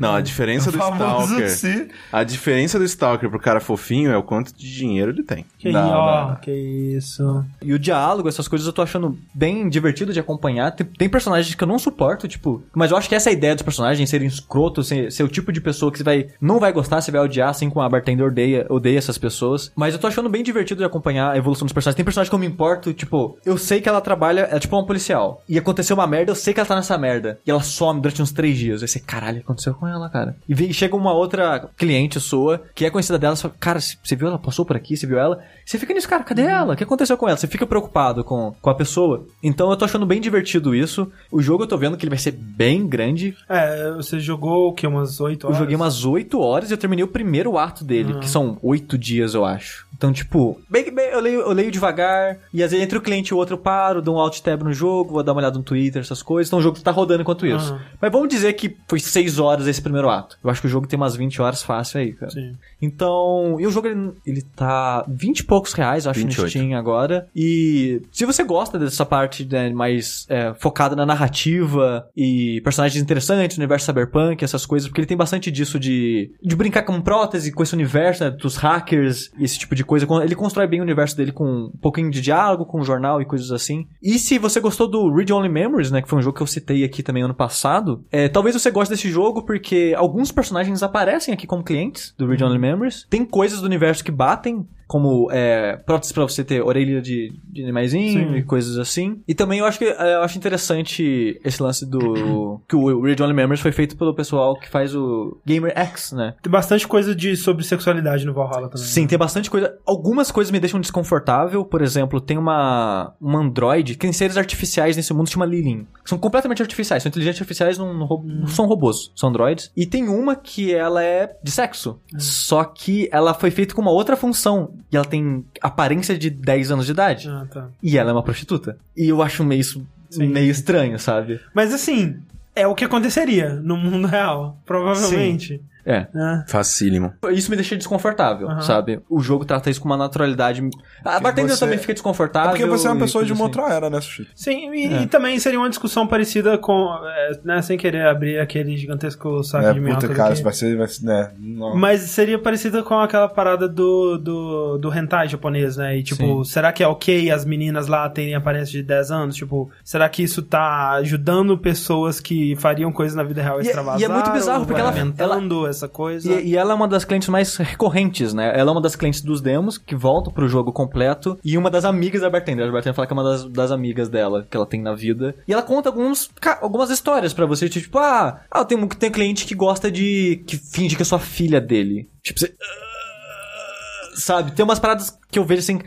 Não, 0.00 0.14
a 0.14 0.20
diferença 0.20 0.70
do 0.70 0.76
O 0.78 0.80
famoso 0.80 1.24
Stalker. 1.40 1.50
se- 1.50 1.88
A 2.12 2.24
diferença 2.24 2.78
do 2.78 2.84
Stalker 2.84 3.28
pro 3.30 3.38
cara 3.40 3.60
fofinho 3.60 4.10
é 4.10 4.16
o 4.16 4.22
quanto 4.22 4.54
de 4.54 4.72
dinheiro 4.74 5.10
ele 5.12 5.22
tem. 5.22 5.44
Que, 5.58 5.70
Não, 5.70 5.88
ó, 5.90 6.28
não. 6.30 6.36
que 6.36 6.50
isso. 6.50 7.44
E 7.60 7.72
o 7.72 7.78
diálogo, 7.78 8.28
essas 8.28 8.48
coisas 8.48 8.66
eu 8.66 8.72
tô 8.72 8.82
achando 8.82 9.18
bem 9.34 9.68
divertido 9.68 10.12
de 10.12 10.20
acompanhar. 10.20 10.70
Tem, 10.72 10.86
tem 10.86 11.08
personagens 11.08 11.54
que 11.54 11.62
eu 11.62 11.68
não 11.68 11.78
suporto, 11.78 12.26
tipo. 12.28 12.62
Mas 12.74 12.90
eu 12.90 12.96
acho 12.96 13.08
que 13.08 13.14
essa 13.14 13.30
é 13.30 13.32
a 13.32 13.34
ideia 13.36 13.54
dos 13.54 13.62
personagens 13.62 14.08
serem 14.08 14.26
escrotos, 14.28 14.88
ser, 14.88 15.10
ser 15.12 15.22
o 15.22 15.28
tipo 15.28 15.52
de 15.52 15.60
pessoa 15.60 15.90
que 15.90 15.98
você 15.98 16.04
vai. 16.04 16.28
Não 16.40 16.58
vai 16.58 16.72
gostar, 16.72 17.00
você 17.00 17.10
vai 17.10 17.20
odiar, 17.20 17.48
assim 17.50 17.68
como 17.70 17.84
a 17.84 17.88
bartender 17.88 18.26
odeia, 18.26 18.66
odeia 18.68 18.98
essas 18.98 19.18
pessoas. 19.18 19.70
Mas 19.76 19.94
eu 19.94 20.00
tô 20.00 20.06
achando 20.06 20.28
bem 20.28 20.42
divertido 20.42 20.78
de 20.78 20.84
acompanhar 20.84 21.30
a 21.32 21.36
evolução 21.36 21.66
dos 21.66 21.72
personagens. 21.72 21.96
Tem 21.96 22.04
personagem 22.04 22.30
que 22.30 22.34
eu 22.34 22.38
me 22.38 22.46
importo, 22.46 22.92
tipo, 22.92 23.38
eu 23.44 23.56
sei 23.58 23.80
que 23.80 23.88
ela 23.88 24.00
trabalha, 24.00 24.48
é 24.50 24.58
tipo 24.58 24.76
uma 24.76 24.86
policial. 24.86 25.42
E 25.48 25.58
aconteceu 25.58 25.94
uma 25.96 26.06
merda, 26.06 26.30
eu 26.32 26.36
sei 26.36 26.52
que 26.54 26.60
ela 26.60 26.66
tá 26.68 26.76
nessa 26.76 26.96
merda. 26.98 27.38
E 27.46 27.50
ela 27.50 27.62
some 27.62 28.00
durante 28.00 28.22
uns 28.22 28.32
três 28.32 28.56
dias. 28.58 28.82
Aí 28.82 28.88
você, 28.88 28.98
caralho, 29.00 29.42
que 29.42 29.61
aconteceu 29.62 29.74
com 29.74 29.86
ela, 29.86 30.08
cara? 30.08 30.36
E 30.48 30.54
vem, 30.54 30.72
chega 30.72 30.96
uma 30.96 31.12
outra 31.12 31.68
cliente 31.76 32.18
sua, 32.20 32.62
que 32.74 32.84
é 32.84 32.90
conhecida 32.90 33.18
dela, 33.18 33.36
você 33.36 33.42
fala, 33.42 33.54
cara, 33.58 33.80
você 33.80 34.16
viu 34.16 34.28
ela? 34.28 34.38
Passou 34.38 34.64
por 34.64 34.76
aqui? 34.76 34.96
Você 34.96 35.06
viu 35.06 35.18
ela? 35.18 35.42
Você 35.64 35.78
fica 35.78 35.94
nisso, 35.94 36.08
cara, 36.08 36.24
cadê 36.24 36.42
ela? 36.42 36.74
O 36.74 36.76
que 36.76 36.84
aconteceu 36.84 37.16
com 37.16 37.28
ela? 37.28 37.36
Você 37.36 37.46
fica 37.46 37.66
preocupado 37.66 38.24
com, 38.24 38.54
com 38.60 38.70
a 38.70 38.74
pessoa. 38.74 39.26
Então 39.42 39.70
eu 39.70 39.76
tô 39.76 39.84
achando 39.84 40.06
bem 40.06 40.20
divertido 40.20 40.74
isso. 40.74 41.10
O 41.30 41.40
jogo 41.40 41.64
eu 41.64 41.68
tô 41.68 41.76
vendo 41.76 41.96
que 41.96 42.04
ele 42.04 42.10
vai 42.10 42.18
ser 42.18 42.32
bem 42.32 42.86
grande. 42.86 43.36
É, 43.48 43.92
você 43.92 44.18
jogou 44.18 44.68
o 44.68 44.72
quê? 44.72 44.86
Umas 44.86 45.20
8 45.20 45.44
Eu 45.44 45.48
horas? 45.48 45.58
joguei 45.58 45.76
umas 45.76 46.04
8 46.04 46.40
horas 46.40 46.70
e 46.70 46.74
eu 46.74 46.78
terminei 46.78 47.04
o 47.04 47.08
primeiro 47.08 47.56
ato 47.58 47.84
dele, 47.84 48.18
que 48.18 48.28
são 48.28 48.58
8 48.62 48.98
dias, 48.98 49.34
eu 49.34 49.44
acho. 49.44 49.86
Então, 50.02 50.12
tipo, 50.12 50.60
bem, 50.68 50.92
bem, 50.92 51.10
eu, 51.10 51.20
leio, 51.20 51.40
eu 51.42 51.52
leio 51.52 51.70
devagar, 51.70 52.36
e 52.52 52.60
às 52.60 52.72
vezes 52.72 52.84
entre 52.84 52.98
o 52.98 53.00
cliente 53.00 53.28
e 53.28 53.34
o 53.34 53.36
outro 53.36 53.54
eu 53.54 53.58
paro, 53.58 54.02
dou 54.02 54.16
um 54.16 54.18
alt 54.18 54.40
tab 54.40 54.60
no 54.64 54.72
jogo, 54.72 55.12
vou 55.12 55.22
dar 55.22 55.30
uma 55.30 55.40
olhada 55.40 55.56
no 55.56 55.62
Twitter, 55.62 56.02
essas 56.02 56.20
coisas. 56.20 56.48
Então 56.48 56.58
o 56.58 56.62
jogo 56.62 56.80
tá 56.80 56.90
rodando 56.90 57.22
enquanto 57.22 57.46
isso. 57.46 57.72
Aham. 57.72 57.80
Mas 58.00 58.10
vamos 58.10 58.28
dizer 58.28 58.52
que 58.54 58.76
foi 58.88 58.98
6 58.98 59.38
horas 59.38 59.68
esse 59.68 59.80
primeiro 59.80 60.10
ato. 60.10 60.36
Eu 60.42 60.50
acho 60.50 60.60
que 60.60 60.66
o 60.66 60.70
jogo 60.70 60.88
tem 60.88 60.96
umas 60.96 61.14
20 61.14 61.40
horas 61.40 61.62
fácil 61.62 62.00
aí, 62.00 62.14
cara. 62.14 62.32
Sim. 62.32 62.56
Então, 62.80 63.58
e 63.60 63.66
o 63.66 63.70
jogo 63.70 63.86
ele, 63.86 64.10
ele 64.26 64.42
tá 64.42 65.04
20 65.06 65.38
e 65.38 65.44
poucos 65.44 65.72
reais, 65.72 66.04
eu 66.04 66.10
acho, 66.10 66.18
28. 66.18 66.42
no 66.42 66.50
Steam 66.50 66.76
agora. 66.76 67.28
E 67.36 68.02
se 68.10 68.26
você 68.26 68.42
gosta 68.42 68.80
dessa 68.80 69.06
parte 69.06 69.44
né, 69.44 69.70
mais 69.70 70.26
é, 70.28 70.52
focada 70.54 70.96
na 70.96 71.06
narrativa 71.06 72.08
e 72.16 72.60
personagens 72.62 73.00
interessantes, 73.00 73.56
universo 73.56 73.86
cyberpunk, 73.86 74.42
essas 74.42 74.66
coisas, 74.66 74.88
porque 74.88 75.00
ele 75.00 75.06
tem 75.06 75.16
bastante 75.16 75.48
disso 75.48 75.78
de, 75.78 76.32
de 76.42 76.56
brincar 76.56 76.82
com 76.82 77.00
prótese, 77.00 77.52
com 77.52 77.62
esse 77.62 77.74
universo, 77.74 78.24
né, 78.24 78.30
dos 78.32 78.56
hackers 78.56 79.30
e 79.38 79.44
esse 79.44 79.60
tipo 79.60 79.76
de 79.76 79.84
coisa. 79.84 79.91
Ele 79.96 80.34
constrói 80.34 80.66
bem 80.66 80.80
o 80.80 80.82
universo 80.82 81.16
dele 81.16 81.32
com 81.32 81.44
um 81.44 81.78
pouquinho 81.80 82.10
de 82.10 82.20
diálogo, 82.20 82.66
com 82.66 82.82
jornal 82.82 83.20
e 83.20 83.24
coisas 83.24 83.50
assim. 83.50 83.86
E 84.02 84.18
se 84.18 84.38
você 84.38 84.60
gostou 84.60 84.88
do 84.88 85.12
Read 85.12 85.32
Only 85.32 85.48
Memories, 85.48 85.90
né, 85.90 86.02
que 86.02 86.08
foi 86.08 86.18
um 86.18 86.22
jogo 86.22 86.36
que 86.36 86.42
eu 86.42 86.46
citei 86.46 86.84
aqui 86.84 87.02
também 87.02 87.22
ano 87.22 87.34
passado, 87.34 88.04
é, 88.10 88.28
talvez 88.28 88.54
você 88.54 88.70
goste 88.70 88.92
desse 88.92 89.10
jogo 89.10 89.42
porque 89.42 89.94
alguns 89.96 90.30
personagens 90.32 90.82
aparecem 90.82 91.32
aqui 91.32 91.46
como 91.46 91.62
clientes 91.62 92.14
do 92.16 92.26
Read 92.26 92.42
Only 92.44 92.58
Memories. 92.58 93.06
Tem 93.08 93.24
coisas 93.24 93.60
do 93.60 93.66
universo 93.66 94.04
que 94.04 94.12
batem, 94.12 94.66
como 94.92 95.30
é, 95.32 95.78
próteses 95.86 96.12
pra 96.12 96.24
você 96.24 96.44
ter 96.44 96.60
orelha 96.60 97.00
de, 97.00 97.32
de 97.50 97.62
animaizinho 97.62 98.28
Sim. 98.28 98.36
e 98.36 98.42
coisas 98.42 98.76
assim. 98.76 99.22
E 99.26 99.34
também 99.34 99.60
eu 99.60 99.64
acho 99.64 99.78
que 99.78 99.86
é, 99.86 100.16
eu 100.16 100.20
acho 100.20 100.36
interessante 100.36 101.40
esse 101.42 101.62
lance 101.62 101.86
do 101.86 102.60
que 102.68 102.76
o 102.76 103.00
Read 103.00 103.22
Only 103.22 103.32
Memories 103.32 103.62
foi 103.62 103.72
feito 103.72 103.96
pelo 103.96 104.14
pessoal 104.14 104.54
que 104.54 104.68
faz 104.68 104.94
o 104.94 105.40
Gamer 105.46 105.72
X, 105.74 106.12
né? 106.12 106.34
Tem 106.42 106.52
bastante 106.52 106.86
coisa 106.86 107.14
de, 107.14 107.38
sobre 107.38 107.64
sexualidade 107.64 108.26
no 108.26 108.34
Valhalla 108.34 108.68
também. 108.68 108.86
Sim, 108.86 109.06
tem 109.06 109.16
bastante 109.16 109.50
coisa. 109.50 109.74
Algumas 109.86 110.30
coisas 110.30 110.50
me 110.50 110.60
deixam 110.60 110.78
desconfortável. 110.78 111.64
Por 111.64 111.80
exemplo, 111.80 112.20
tem 112.20 112.36
uma, 112.36 113.14
uma 113.18 113.38
androide 113.38 113.94
que 113.94 114.00
tem 114.00 114.12
seres 114.12 114.36
artificiais 114.36 114.94
nesse 114.94 115.14
mundo 115.14 115.28
que 115.28 115.32
chama 115.32 115.46
Lilin. 115.46 115.86
São 116.04 116.18
completamente 116.18 116.60
artificiais. 116.60 117.02
São 117.02 117.08
inteligentes 117.08 117.40
artificiais, 117.40 117.78
não, 117.78 117.94
não, 117.94 118.46
são 118.46 118.66
robôs. 118.66 119.10
São 119.16 119.30
androides. 119.30 119.72
E 119.74 119.86
tem 119.86 120.10
uma 120.10 120.36
que 120.36 120.74
ela 120.74 121.02
é 121.02 121.34
de 121.42 121.50
sexo. 121.50 121.98
Só 122.18 122.62
que 122.62 123.08
ela 123.10 123.32
foi 123.32 123.50
feita 123.50 123.74
com 123.74 123.80
uma 123.80 123.90
outra 123.90 124.16
função. 124.16 124.74
E 124.90 124.96
ela 124.96 125.04
tem 125.04 125.44
aparência 125.60 126.16
de 126.18 126.28
10 126.30 126.70
anos 126.70 126.86
de 126.86 126.92
idade. 126.92 127.28
Ah, 127.28 127.46
tá. 127.50 127.68
E 127.82 127.96
ela 127.98 128.10
é 128.10 128.12
uma 128.12 128.22
prostituta. 128.22 128.76
E 128.96 129.08
eu 129.08 129.22
acho 129.22 129.42
meio, 129.44 129.60
isso- 129.60 129.86
Sim. 130.10 130.26
meio 130.28 130.50
estranho, 130.50 130.98
sabe? 130.98 131.40
Mas 131.54 131.72
assim, 131.72 132.16
é 132.54 132.66
o 132.66 132.74
que 132.74 132.84
aconteceria 132.84 133.54
no 133.54 133.76
mundo 133.76 134.06
real, 134.06 134.58
provavelmente. 134.66 135.60
É. 135.84 136.06
né? 136.14 136.44
Facílimo. 136.48 137.12
Isso 137.32 137.50
me 137.50 137.56
deixa 137.56 137.76
desconfortável, 137.76 138.48
Aham. 138.48 138.60
sabe? 138.62 139.00
O 139.10 139.20
jogo 139.20 139.44
trata 139.44 139.68
isso 139.70 139.80
com 139.80 139.86
uma 139.86 139.96
naturalidade. 139.96 140.62
A 141.04 141.18
bartender 141.20 141.54
você- 141.56 141.60
também 141.60 141.78
fica 141.78 141.92
É 141.92 141.94
desconfortável. 141.94 142.50
porque 142.50 142.66
você 142.66 142.86
é 142.86 142.90
uma 142.90 143.00
pessoa 143.00 143.24
de 143.24 143.32
uma 143.32 143.46
assim. 143.46 143.58
outra 143.58 143.74
era, 143.74 143.90
né, 143.90 144.00
Sushi? 144.00 144.28
Sim, 144.34 144.72
e, 144.72 144.86
É. 144.94 145.02
e 145.02 145.06
também 145.06 145.38
seria 145.38 145.58
uma 145.58 145.68
discussão 145.68 146.06
parecida 146.06 146.56
com, 146.58 146.88
é, 147.04 147.30
né, 147.44 147.62
sem 147.62 147.76
querer 147.76 148.06
abrir 148.06 148.38
aquele 148.38 148.76
gigantesco 148.76 149.42
saco 149.42 149.66
É, 149.66 149.72
de 149.72 149.80
minhoca 149.80 150.02
puta, 150.02 150.14
cara, 150.14 150.32
isso 150.32 150.42
vai 150.42 150.52
ser, 150.52 150.76
vai 150.76 150.86
ser, 150.88 151.04
né, 151.04 151.32
não. 151.38 151.74
Mas 151.76 152.00
seria 152.02 152.38
parecida 152.38 152.82
com 152.82 152.98
aquela 152.98 153.28
parada 153.28 153.68
do, 153.68 154.18
do, 154.18 154.78
do 154.78 154.92
hentai 154.96 155.28
japonês, 155.28 155.76
né? 155.76 155.96
E 155.98 156.02
tipo, 156.02 156.44
Sim. 156.44 156.50
será 156.52 156.72
que 156.72 156.82
é 156.82 156.86
ok 156.86 157.30
as 157.30 157.44
meninas 157.44 157.86
lá 157.88 158.08
terem 158.08 158.34
aparência 158.34 158.72
de 158.72 158.82
10 158.82 159.10
anos? 159.10 159.34
Tipo, 159.34 159.70
será 159.84 160.08
que 160.08 160.22
isso 160.22 160.42
tá 160.42 160.90
ajudando 160.92 161.56
pessoas 161.58 162.20
que 162.20 162.54
fariam 162.56 162.92
coisas 162.92 163.16
na 163.16 163.22
vida 163.22 163.42
real 163.42 163.56
E 163.58 163.62
é- 163.64 163.66
extravasar? 163.66 164.00
e 164.00 164.04
é 164.04 164.08
muito 164.08 164.30
bizarro, 164.30 164.64
porque 164.66 164.80
ela- 164.80 164.90
alimentando 164.90 165.66
essa 165.72 165.88
coisa? 165.88 166.32
E, 166.40 166.50
e 166.50 166.56
ela 166.56 166.72
é 166.72 166.74
uma 166.74 166.86
das 166.86 167.04
clientes 167.04 167.28
mais 167.28 167.56
recorrentes, 167.56 168.32
né? 168.32 168.52
Ela 168.58 168.70
é 168.70 168.72
uma 168.72 168.80
das 168.80 168.94
clientes 168.94 169.20
dos 169.22 169.40
demos 169.40 169.76
que 169.78 169.94
voltam 169.96 170.32
pro 170.32 170.48
jogo 170.48 170.72
completo 170.72 171.38
e 171.44 171.58
uma 171.58 171.68
das 171.70 171.84
amigas 171.84 172.20
da 172.22 172.30
bartender. 172.30 172.68
A 172.68 172.72
bartender 172.72 172.94
fala 172.94 173.06
que 173.06 173.12
é 173.12 173.16
uma 173.16 173.24
das, 173.24 173.44
das 173.44 173.70
amigas 173.72 174.08
dela 174.08 174.46
que 174.48 174.56
ela 174.56 174.66
tem 174.66 174.80
na 174.80 174.94
vida. 174.94 175.34
E 175.48 175.52
ela 175.52 175.62
conta 175.62 175.88
alguns, 175.88 176.30
algumas 176.60 176.90
histórias 176.90 177.32
pra 177.32 177.46
você, 177.46 177.68
tipo, 177.68 177.98
ah, 177.98 178.42
ah 178.50 178.64
tem, 178.64 178.78
um- 178.78 178.86
tem 178.88 179.08
um 179.08 179.12
cliente 179.12 179.44
que 179.44 179.54
gosta 179.54 179.90
de. 179.90 180.42
que 180.46 180.56
finge 180.56 180.94
que 180.96 181.02
é 181.02 181.04
sua 181.04 181.18
filha 181.18 181.60
dele. 181.60 182.08
Tipo, 182.22 182.38
você. 182.40 182.54
ah, 182.60 184.16
Sabe? 184.16 184.52
Tem 184.52 184.64
umas 184.64 184.78
paradas 184.78 185.18
que 185.30 185.38
eu 185.38 185.44
vejo 185.44 185.60
assim. 185.60 185.80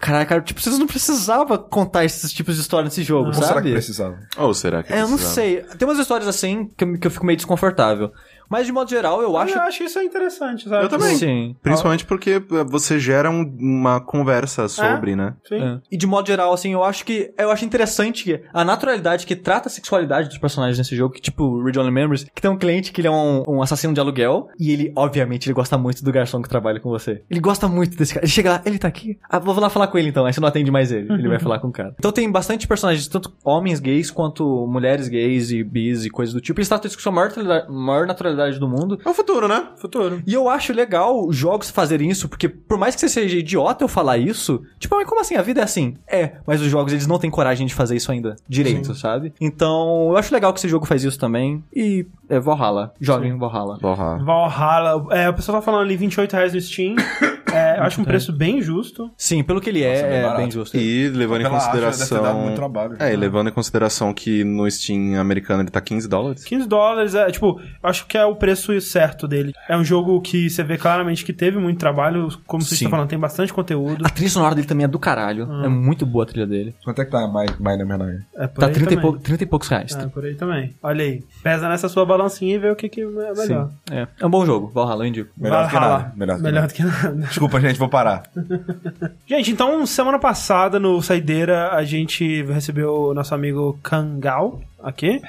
Caralho, 0.00 0.28
cara, 0.28 0.42
tipo, 0.42 0.60
vocês 0.60 0.78
não 0.78 0.86
precisavam 0.86 1.56
contar 1.56 2.04
esses 2.04 2.30
tipos 2.30 2.56
de 2.56 2.60
história 2.60 2.84
nesse 2.84 3.02
jogo, 3.02 3.28
Ou 3.28 3.32
será 3.32 3.46
sabe? 3.46 3.62
que 3.68 3.72
precisava? 3.72 4.18
Ou 4.36 4.52
será 4.52 4.82
que 4.82 4.92
É, 4.92 4.96
eu 5.00 5.08
não 5.08 5.16
precisava? 5.16 5.34
sei. 5.34 5.62
Tem 5.78 5.88
umas 5.88 5.98
histórias 5.98 6.28
assim 6.28 6.70
que 6.76 6.84
eu, 6.84 6.98
que 6.98 7.06
eu 7.06 7.10
fico 7.10 7.24
meio 7.24 7.36
desconfortável. 7.38 8.12
Mas 8.48 8.66
de 8.66 8.72
modo 8.72 8.88
geral, 8.90 9.20
eu 9.22 9.36
acho. 9.36 9.54
eu 9.54 9.62
acho 9.62 9.82
isso 9.84 9.98
interessante, 10.00 10.68
sabe? 10.68 10.84
Eu 10.84 10.88
também. 10.88 11.16
Sim. 11.16 11.56
Principalmente 11.62 12.04
porque 12.04 12.30
eh, 12.32 12.64
você 12.68 12.98
gera 12.98 13.30
um- 13.30 13.56
uma 13.58 14.00
conversa 14.00 14.68
sobre, 14.68 15.14
né? 15.16 15.34
Sim. 15.46 15.56
É. 15.62 15.78
E 15.90 15.96
de 15.96 16.06
modo 16.06 16.26
geral, 16.26 16.52
assim, 16.52 16.72
eu 16.72 16.82
acho 16.84 17.04
que. 17.04 17.32
Eu 17.38 17.50
acho 17.50 17.64
interessante 17.64 18.40
a 18.52 18.64
naturalidade 18.64 19.26
que 19.26 19.36
trata 19.36 19.68
a 19.68 19.70
sexualidade 19.70 20.28
dos 20.28 20.38
personagens 20.38 20.78
nesse 20.78 20.94
jogo, 20.96 21.14
que 21.14 21.20
tipo, 21.20 21.62
Read 21.62 21.78
Only 21.78 21.90
Memories, 21.90 22.24
que 22.24 22.40
tem 22.42 22.50
um 22.50 22.56
cliente 22.58 22.92
que 22.92 23.00
ele 23.00 23.08
é 23.08 23.10
um, 23.10 23.42
um 23.48 23.62
assassino 23.62 23.92
de 23.94 24.00
aluguel, 24.00 24.48
e 24.58 24.72
ele, 24.72 24.92
obviamente, 24.96 25.46
ele 25.46 25.54
gosta 25.54 25.76
muito 25.78 26.04
do 26.04 26.12
garçom 26.12 26.40
que 26.42 26.48
trabalha 26.48 26.80
com 26.80 26.88
você. 26.90 27.22
Ele 27.30 27.40
gosta 27.40 27.68
muito 27.68 27.96
desse 27.96 28.14
cara. 28.14 28.24
Ele 28.24 28.32
chega 28.32 28.50
lá, 28.52 28.62
ele 28.64 28.78
tá 28.78 28.88
aqui. 28.88 29.18
Ah, 29.28 29.38
vou 29.38 29.58
lá 29.58 29.68
falar 29.70 29.88
com 29.88 29.98
ele 29.98 30.08
então. 30.08 30.24
Aí 30.26 30.32
você 30.32 30.40
não 30.40 30.48
atende 30.48 30.70
mais 30.70 30.90
ele. 30.92 31.12
Ele 31.12 31.28
vai 31.28 31.38
falar 31.38 31.58
com 31.58 31.68
o 31.68 31.72
cara. 31.72 31.94
Então 31.98 32.10
tem 32.12 32.30
bastante 32.30 32.66
personagens, 32.66 33.06
tanto 33.08 33.32
homens 33.44 33.80
gays 33.80 34.10
quanto 34.10 34.66
mulheres 34.66 35.08
gays 35.08 35.50
e 35.50 35.62
bis 35.62 36.04
e 36.04 36.10
coisas 36.10 36.34
do 36.34 36.40
tipo. 36.40 36.58
Eles 36.58 36.68
tratam 36.68 36.88
isso 36.88 37.02
com 37.02 37.08
a 37.08 37.12
maior, 37.12 37.32
maior 37.68 38.06
naturalidade 38.06 38.37
do 38.58 38.68
mundo. 38.68 38.98
É 39.04 39.08
o 39.08 39.14
futuro, 39.14 39.48
né? 39.48 39.68
Futuro. 39.76 40.22
E 40.26 40.34
eu 40.34 40.48
acho 40.48 40.72
legal 40.72 41.30
jogos 41.32 41.70
fazerem 41.70 42.10
isso, 42.10 42.28
porque 42.28 42.48
por 42.48 42.78
mais 42.78 42.94
que 42.94 43.00
você 43.00 43.08
seja 43.08 43.36
idiota 43.36 43.84
eu 43.84 43.88
falar 43.88 44.18
isso, 44.18 44.62
tipo, 44.78 44.94
mas 44.96 45.06
como 45.06 45.20
assim? 45.20 45.36
A 45.36 45.42
vida 45.42 45.60
é 45.60 45.64
assim? 45.64 45.96
É, 46.06 46.32
mas 46.46 46.60
os 46.60 46.68
jogos 46.68 46.92
eles 46.92 47.06
não 47.06 47.18
têm 47.18 47.30
coragem 47.30 47.66
de 47.66 47.74
fazer 47.74 47.96
isso 47.96 48.10
ainda 48.10 48.36
direito, 48.48 48.94
sabe? 48.94 49.32
Então, 49.40 50.08
eu 50.10 50.16
acho 50.16 50.32
legal 50.32 50.52
que 50.52 50.58
esse 50.58 50.68
jogo 50.68 50.86
faz 50.86 51.04
isso 51.04 51.18
também. 51.18 51.62
E 51.74 52.06
é 52.28 52.38
Valhalla. 52.38 52.92
Joguem 53.00 53.36
Valhalla. 53.38 53.78
Borra. 53.80 54.18
Valhalla. 54.18 55.06
É, 55.14 55.28
o 55.28 55.34
pessoal 55.34 55.58
tá 55.58 55.62
falando 55.62 55.82
ali 55.82 55.96
28 55.96 56.32
reais 56.32 56.54
no 56.54 56.60
Steam. 56.60 56.96
É, 57.52 57.78
eu 57.78 57.82
acho 57.82 58.00
um 58.00 58.04
preço 58.04 58.32
bem 58.32 58.60
justo. 58.62 59.10
Sim, 59.16 59.42
pelo 59.42 59.60
que 59.60 59.70
ele 59.70 59.82
é, 59.82 59.90
Nossa, 59.94 60.06
é 60.06 60.08
bem 60.08 60.18
é 60.18 60.22
barato. 60.22 60.40
bem 60.42 60.50
justo. 60.50 60.76
E 60.76 61.08
levando 61.08 61.40
em 61.40 61.44
Pela 61.44 61.56
arte, 61.56 61.64
deve 61.66 61.74
ter 61.74 61.80
dado 61.80 61.98
consideração. 61.98 62.40
muito 62.42 62.56
trabalho. 62.56 62.96
É, 62.98 63.12
e 63.12 63.16
levando 63.16 63.48
em 63.48 63.52
consideração 63.52 64.12
que 64.14 64.44
no 64.44 64.70
Steam 64.70 65.18
americano 65.20 65.62
ele 65.62 65.70
tá 65.70 65.80
15 65.80 66.08
dólares. 66.08 66.44
15 66.44 66.68
dólares, 66.68 67.14
é, 67.14 67.30
tipo, 67.30 67.60
eu 67.60 67.88
acho 67.88 68.06
que 68.06 68.16
é 68.18 68.24
o 68.24 68.36
preço 68.36 68.78
certo 68.80 69.26
dele. 69.26 69.52
É 69.68 69.76
um 69.76 69.84
jogo 69.84 70.20
que 70.20 70.48
você 70.50 70.62
vê 70.62 70.76
claramente 70.76 71.24
que 71.24 71.32
teve 71.32 71.58
muito 71.58 71.78
trabalho, 71.78 72.28
como 72.46 72.62
você 72.62 72.74
está 72.74 72.88
falando, 72.90 73.08
tem 73.08 73.18
bastante 73.18 73.52
conteúdo. 73.52 74.04
A 74.06 74.10
trilha 74.10 74.30
sonora 74.30 74.54
dele 74.54 74.66
também 74.66 74.84
é 74.84 74.88
do 74.88 74.98
caralho. 74.98 75.48
É 75.64 75.68
muito 75.68 76.04
boa 76.06 76.24
a 76.24 76.26
trilha 76.26 76.46
dele. 76.46 76.74
Quanto 76.84 77.00
é 77.00 77.04
que 77.04 77.10
tá 77.10 77.26
Nine? 77.26 78.24
É 78.36 78.46
por 78.46 78.60
Tá 78.60 78.66
aí 78.66 78.72
30 78.72 78.92
e, 78.92 78.96
também. 78.96 78.98
pou- 79.12 79.18
30 79.18 79.42
e 79.42 79.46
poucos 79.46 79.68
reais. 79.68 79.94
É, 79.96 80.06
por 80.06 80.24
aí 80.24 80.34
também. 80.34 80.74
Olha 80.82 81.04
aí. 81.04 81.22
Pesa 81.42 81.68
nessa 81.68 81.88
sua 81.88 82.04
balancinha 82.04 82.54
e 82.54 82.58
vê 82.58 82.70
o 82.70 82.76
que, 82.76 82.88
que 82.88 83.00
é 83.00 83.06
melhor. 83.06 83.34
Sim. 83.36 83.68
É. 83.90 84.06
é 84.20 84.26
um 84.26 84.30
bom 84.30 84.44
jogo, 84.44 84.70
Valhalla, 84.72 85.04
eu 85.04 85.08
indico. 85.08 85.30
Melhor 85.36 85.64
do 85.64 85.68
que 85.68 85.74
Valhalla. 85.74 85.98
nada. 85.98 86.12
Melhor 86.16 86.66
do 86.66 86.74
que 86.74 86.82
nada. 86.82 87.28
Desculpa, 87.38 87.60
gente, 87.60 87.78
vou 87.78 87.88
parar. 87.88 88.24
Gente, 89.24 89.52
então, 89.52 89.86
semana 89.86 90.18
passada 90.18 90.80
no 90.80 91.00
Saideira, 91.00 91.70
a 91.70 91.84
gente 91.84 92.42
recebeu 92.42 92.92
o 92.92 93.14
nosso 93.14 93.32
amigo 93.32 93.78
Kangal 93.80 94.60
aqui. 94.82 95.22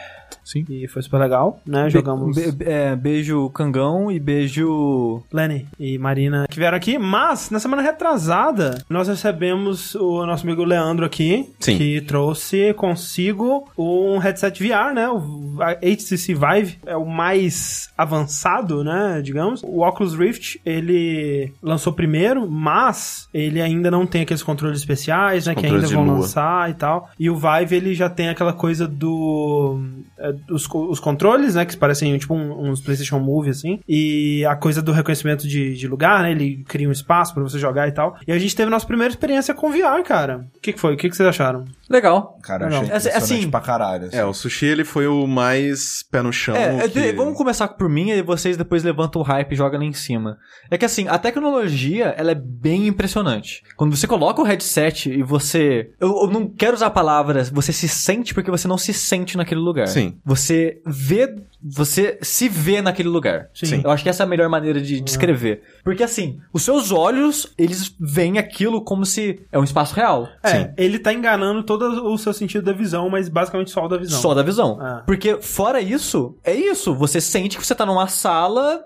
Sim. 0.52 0.66
E 0.70 0.88
foi 0.88 1.02
super 1.02 1.20
legal, 1.20 1.60
né? 1.66 1.89
Jogamos 1.89 2.36
Be- 2.36 2.52
be- 2.52 2.66
é, 2.66 2.95
beijo 2.95 3.50
Cangão 3.52 4.12
e 4.12 4.20
beijo. 4.20 5.22
Lenny 5.32 5.68
e 5.80 5.97
Marina 5.97 6.45
que 6.50 6.58
vieram 6.60 6.78
aqui, 6.78 6.97
mas 6.97 7.50
na 7.50 7.60
semana 7.60 7.82
retrasada 7.82 8.84
nós 8.89 9.08
recebemos 9.08 9.93
o 9.95 10.26
nosso 10.26 10.45
amigo 10.45 10.64
Leandro 10.64 11.06
aqui, 11.06 11.50
Sim. 11.60 11.78
que 11.78 12.02
trouxe 12.02 12.74
consigo 12.74 13.68
um 13.78 14.18
headset 14.18 14.62
VR, 14.64 14.93
né? 14.93 15.08
O 15.10 15.58
HTC 15.62 16.34
Vive 16.34 16.78
é 16.86 16.95
o 16.95 17.06
mais 17.06 17.89
avançado, 17.97 18.84
né? 18.84 19.22
Digamos. 19.24 19.62
O 19.64 19.82
Oculus 19.86 20.16
Rift 20.16 20.60
ele 20.66 21.52
lançou 21.62 21.93
primeiro, 21.93 22.50
mas 22.50 23.28
ele 23.34 23.62
ainda 23.62 23.91
não 23.91 24.06
tem 24.06 24.22
aqueles 24.24 24.43
controles 24.43 24.80
especiais, 24.80 25.45
né? 25.45 25.54
Que 25.54 25.66
ainda 25.66 25.80
controles 25.80 25.91
vão 25.91 26.06
lua. 26.06 26.14
lançar 26.22 26.70
e 26.70 26.74
tal. 26.74 27.10
E 27.20 27.30
o 27.30 27.36
Vive 27.36 27.76
ele 27.76 27.93
já 27.93 28.10
tem 28.10 28.30
aquela 28.30 28.54
coisa 28.54 28.88
do 28.88 29.80
é, 30.18 30.34
os, 30.50 30.68
os 30.70 31.00
controles, 31.00 31.56
né? 31.56 31.66
Que 31.66 31.76
parecem 31.78 32.18
tipo 32.18 32.34
um- 32.34 32.70
uns 32.70 32.82
PlayStation 32.82 33.20
Move, 33.20 33.50
assim. 33.50 33.80
E 33.88 34.46
a 34.46 34.56
coisa 34.56 34.82
do 34.82 34.92
reconhecimento 34.92 35.48
de, 35.48 35.74
de 35.76 35.88
lugar, 35.88 36.24
né? 36.24 36.32
Ele 36.32 36.64
cria 36.68 36.88
um 36.88 36.92
espaço 36.92 37.34
pra 37.34 37.44
você 37.44 37.58
jogar 37.60 37.88
e 37.88 37.92
tal. 37.92 38.16
E 38.28 38.32
a 38.32 38.38
gente 38.40 38.56
teve 38.56 38.68
a 38.68 38.72
nossa 38.72 38.86
primeira 38.86 39.12
experiência 39.12 39.54
com 39.54 39.72
VR, 39.72 40.04
cara. 40.06 40.46
O 40.56 40.60
que, 40.60 40.74
que 40.74 40.80
foi? 40.80 40.94
O 40.94 40.98
que, 40.98 41.10
que 41.10 41.16
vocês 41.16 41.28
acharam? 41.28 41.66
Legal. 41.90 42.38
Cara, 42.44 42.70
Não. 42.70 42.78
achei 42.82 42.92
Assim- 42.92 43.10
impressionante 43.10 43.34
assim- 43.42 43.50
pra 43.52 43.60
caralho. 43.62 44.06
assim. 44.08 44.18
É, 44.18 44.26
o 44.26 44.34
Sushi 44.34 44.66
ele 44.66 44.84
foi 44.84 45.08
o 45.08 45.26
mais 45.26 46.04
pé 46.12 46.22
no 46.22 46.32
chão. 46.32 46.56
É, 46.56 46.86
é, 46.86 46.90
que- 46.90 47.14
vamos 47.14 47.36
começar 47.38 47.68
por 47.70 47.90
mim 47.90 48.10
e 48.12 48.22
vocês 48.22 48.56
depois 48.58 48.84
levantam 48.84 49.22
o 49.22 49.26
hype 49.26 49.52
e 49.52 49.56
jogam 49.56 49.80
lá 49.80 49.86
em 49.86 49.94
cima. 49.94 50.38
É 50.70 50.78
que 50.78 50.86
assim, 50.86 51.08
a 51.08 51.18
tecnologia, 51.18 52.14
ela 52.18 52.32
é 52.32 52.36
bem 52.36 52.88
impressionante. 52.88 53.64
Quando 53.76 53.96
você 53.96 54.06
coloca 54.08 54.42
o 54.42 54.46
headset 54.46 55.10
e 55.10 55.24
você... 55.24 55.90
Eu, 56.00 56.10
eu 56.24 56.28
não 56.28 56.48
quero 56.48 56.76
usar 56.76 56.90
palavras, 56.92 57.50
você 57.50 57.74
se 57.74 57.88
sente 57.88 58.34
porque 58.34 58.52
você 58.52 58.68
não 58.68 58.78
se 58.78 58.94
sente 58.94 59.36
naquele 59.36 59.60
lugar. 59.62 59.88
Sim. 59.88 60.18
Você 60.30 60.80
vê... 60.86 61.36
Você 61.61 62.17
se 62.21 62.47
vê 62.47 62.82
naquele 62.82 63.09
lugar. 63.09 63.49
Sim. 63.53 63.82
Eu 63.84 63.91
acho 63.91 64.01
que 64.01 64.09
essa 64.09 64.23
é 64.23 64.25
a 64.25 64.30
melhor 64.30 64.47
maneira 64.47 64.80
de 64.80 65.01
descrever. 65.01 65.61
Porque 65.84 66.03
assim, 66.03 66.39
os 66.53 66.63
seus 66.63 66.89
olhos, 66.89 67.53
eles 67.57 67.93
veem 67.99 68.38
aquilo 68.38 68.82
como 68.82 69.05
se 69.05 69.41
é 69.51 69.59
um 69.59 69.63
espaço 69.65 69.93
real. 69.93 70.30
É, 70.41 70.71
ele 70.77 70.99
tá 70.99 71.11
enganando 71.11 71.61
todo 71.63 72.13
o 72.13 72.17
seu 72.17 72.32
sentido 72.32 72.63
da 72.63 72.71
visão, 72.71 73.09
mas 73.09 73.27
basicamente 73.27 73.71
só 73.71 73.84
o 73.84 73.89
da 73.89 73.97
visão. 73.97 74.21
Só 74.21 74.34
da 74.34 74.41
visão. 74.41 74.77
Ah. 74.80 75.03
Porque 75.05 75.41
fora 75.41 75.82
isso, 75.82 76.38
é 76.45 76.53
isso. 76.53 76.95
Você 76.95 77.19
sente 77.19 77.57
que 77.57 77.65
você 77.65 77.75
tá 77.75 77.86
numa 77.86 78.07
sala 78.07 78.82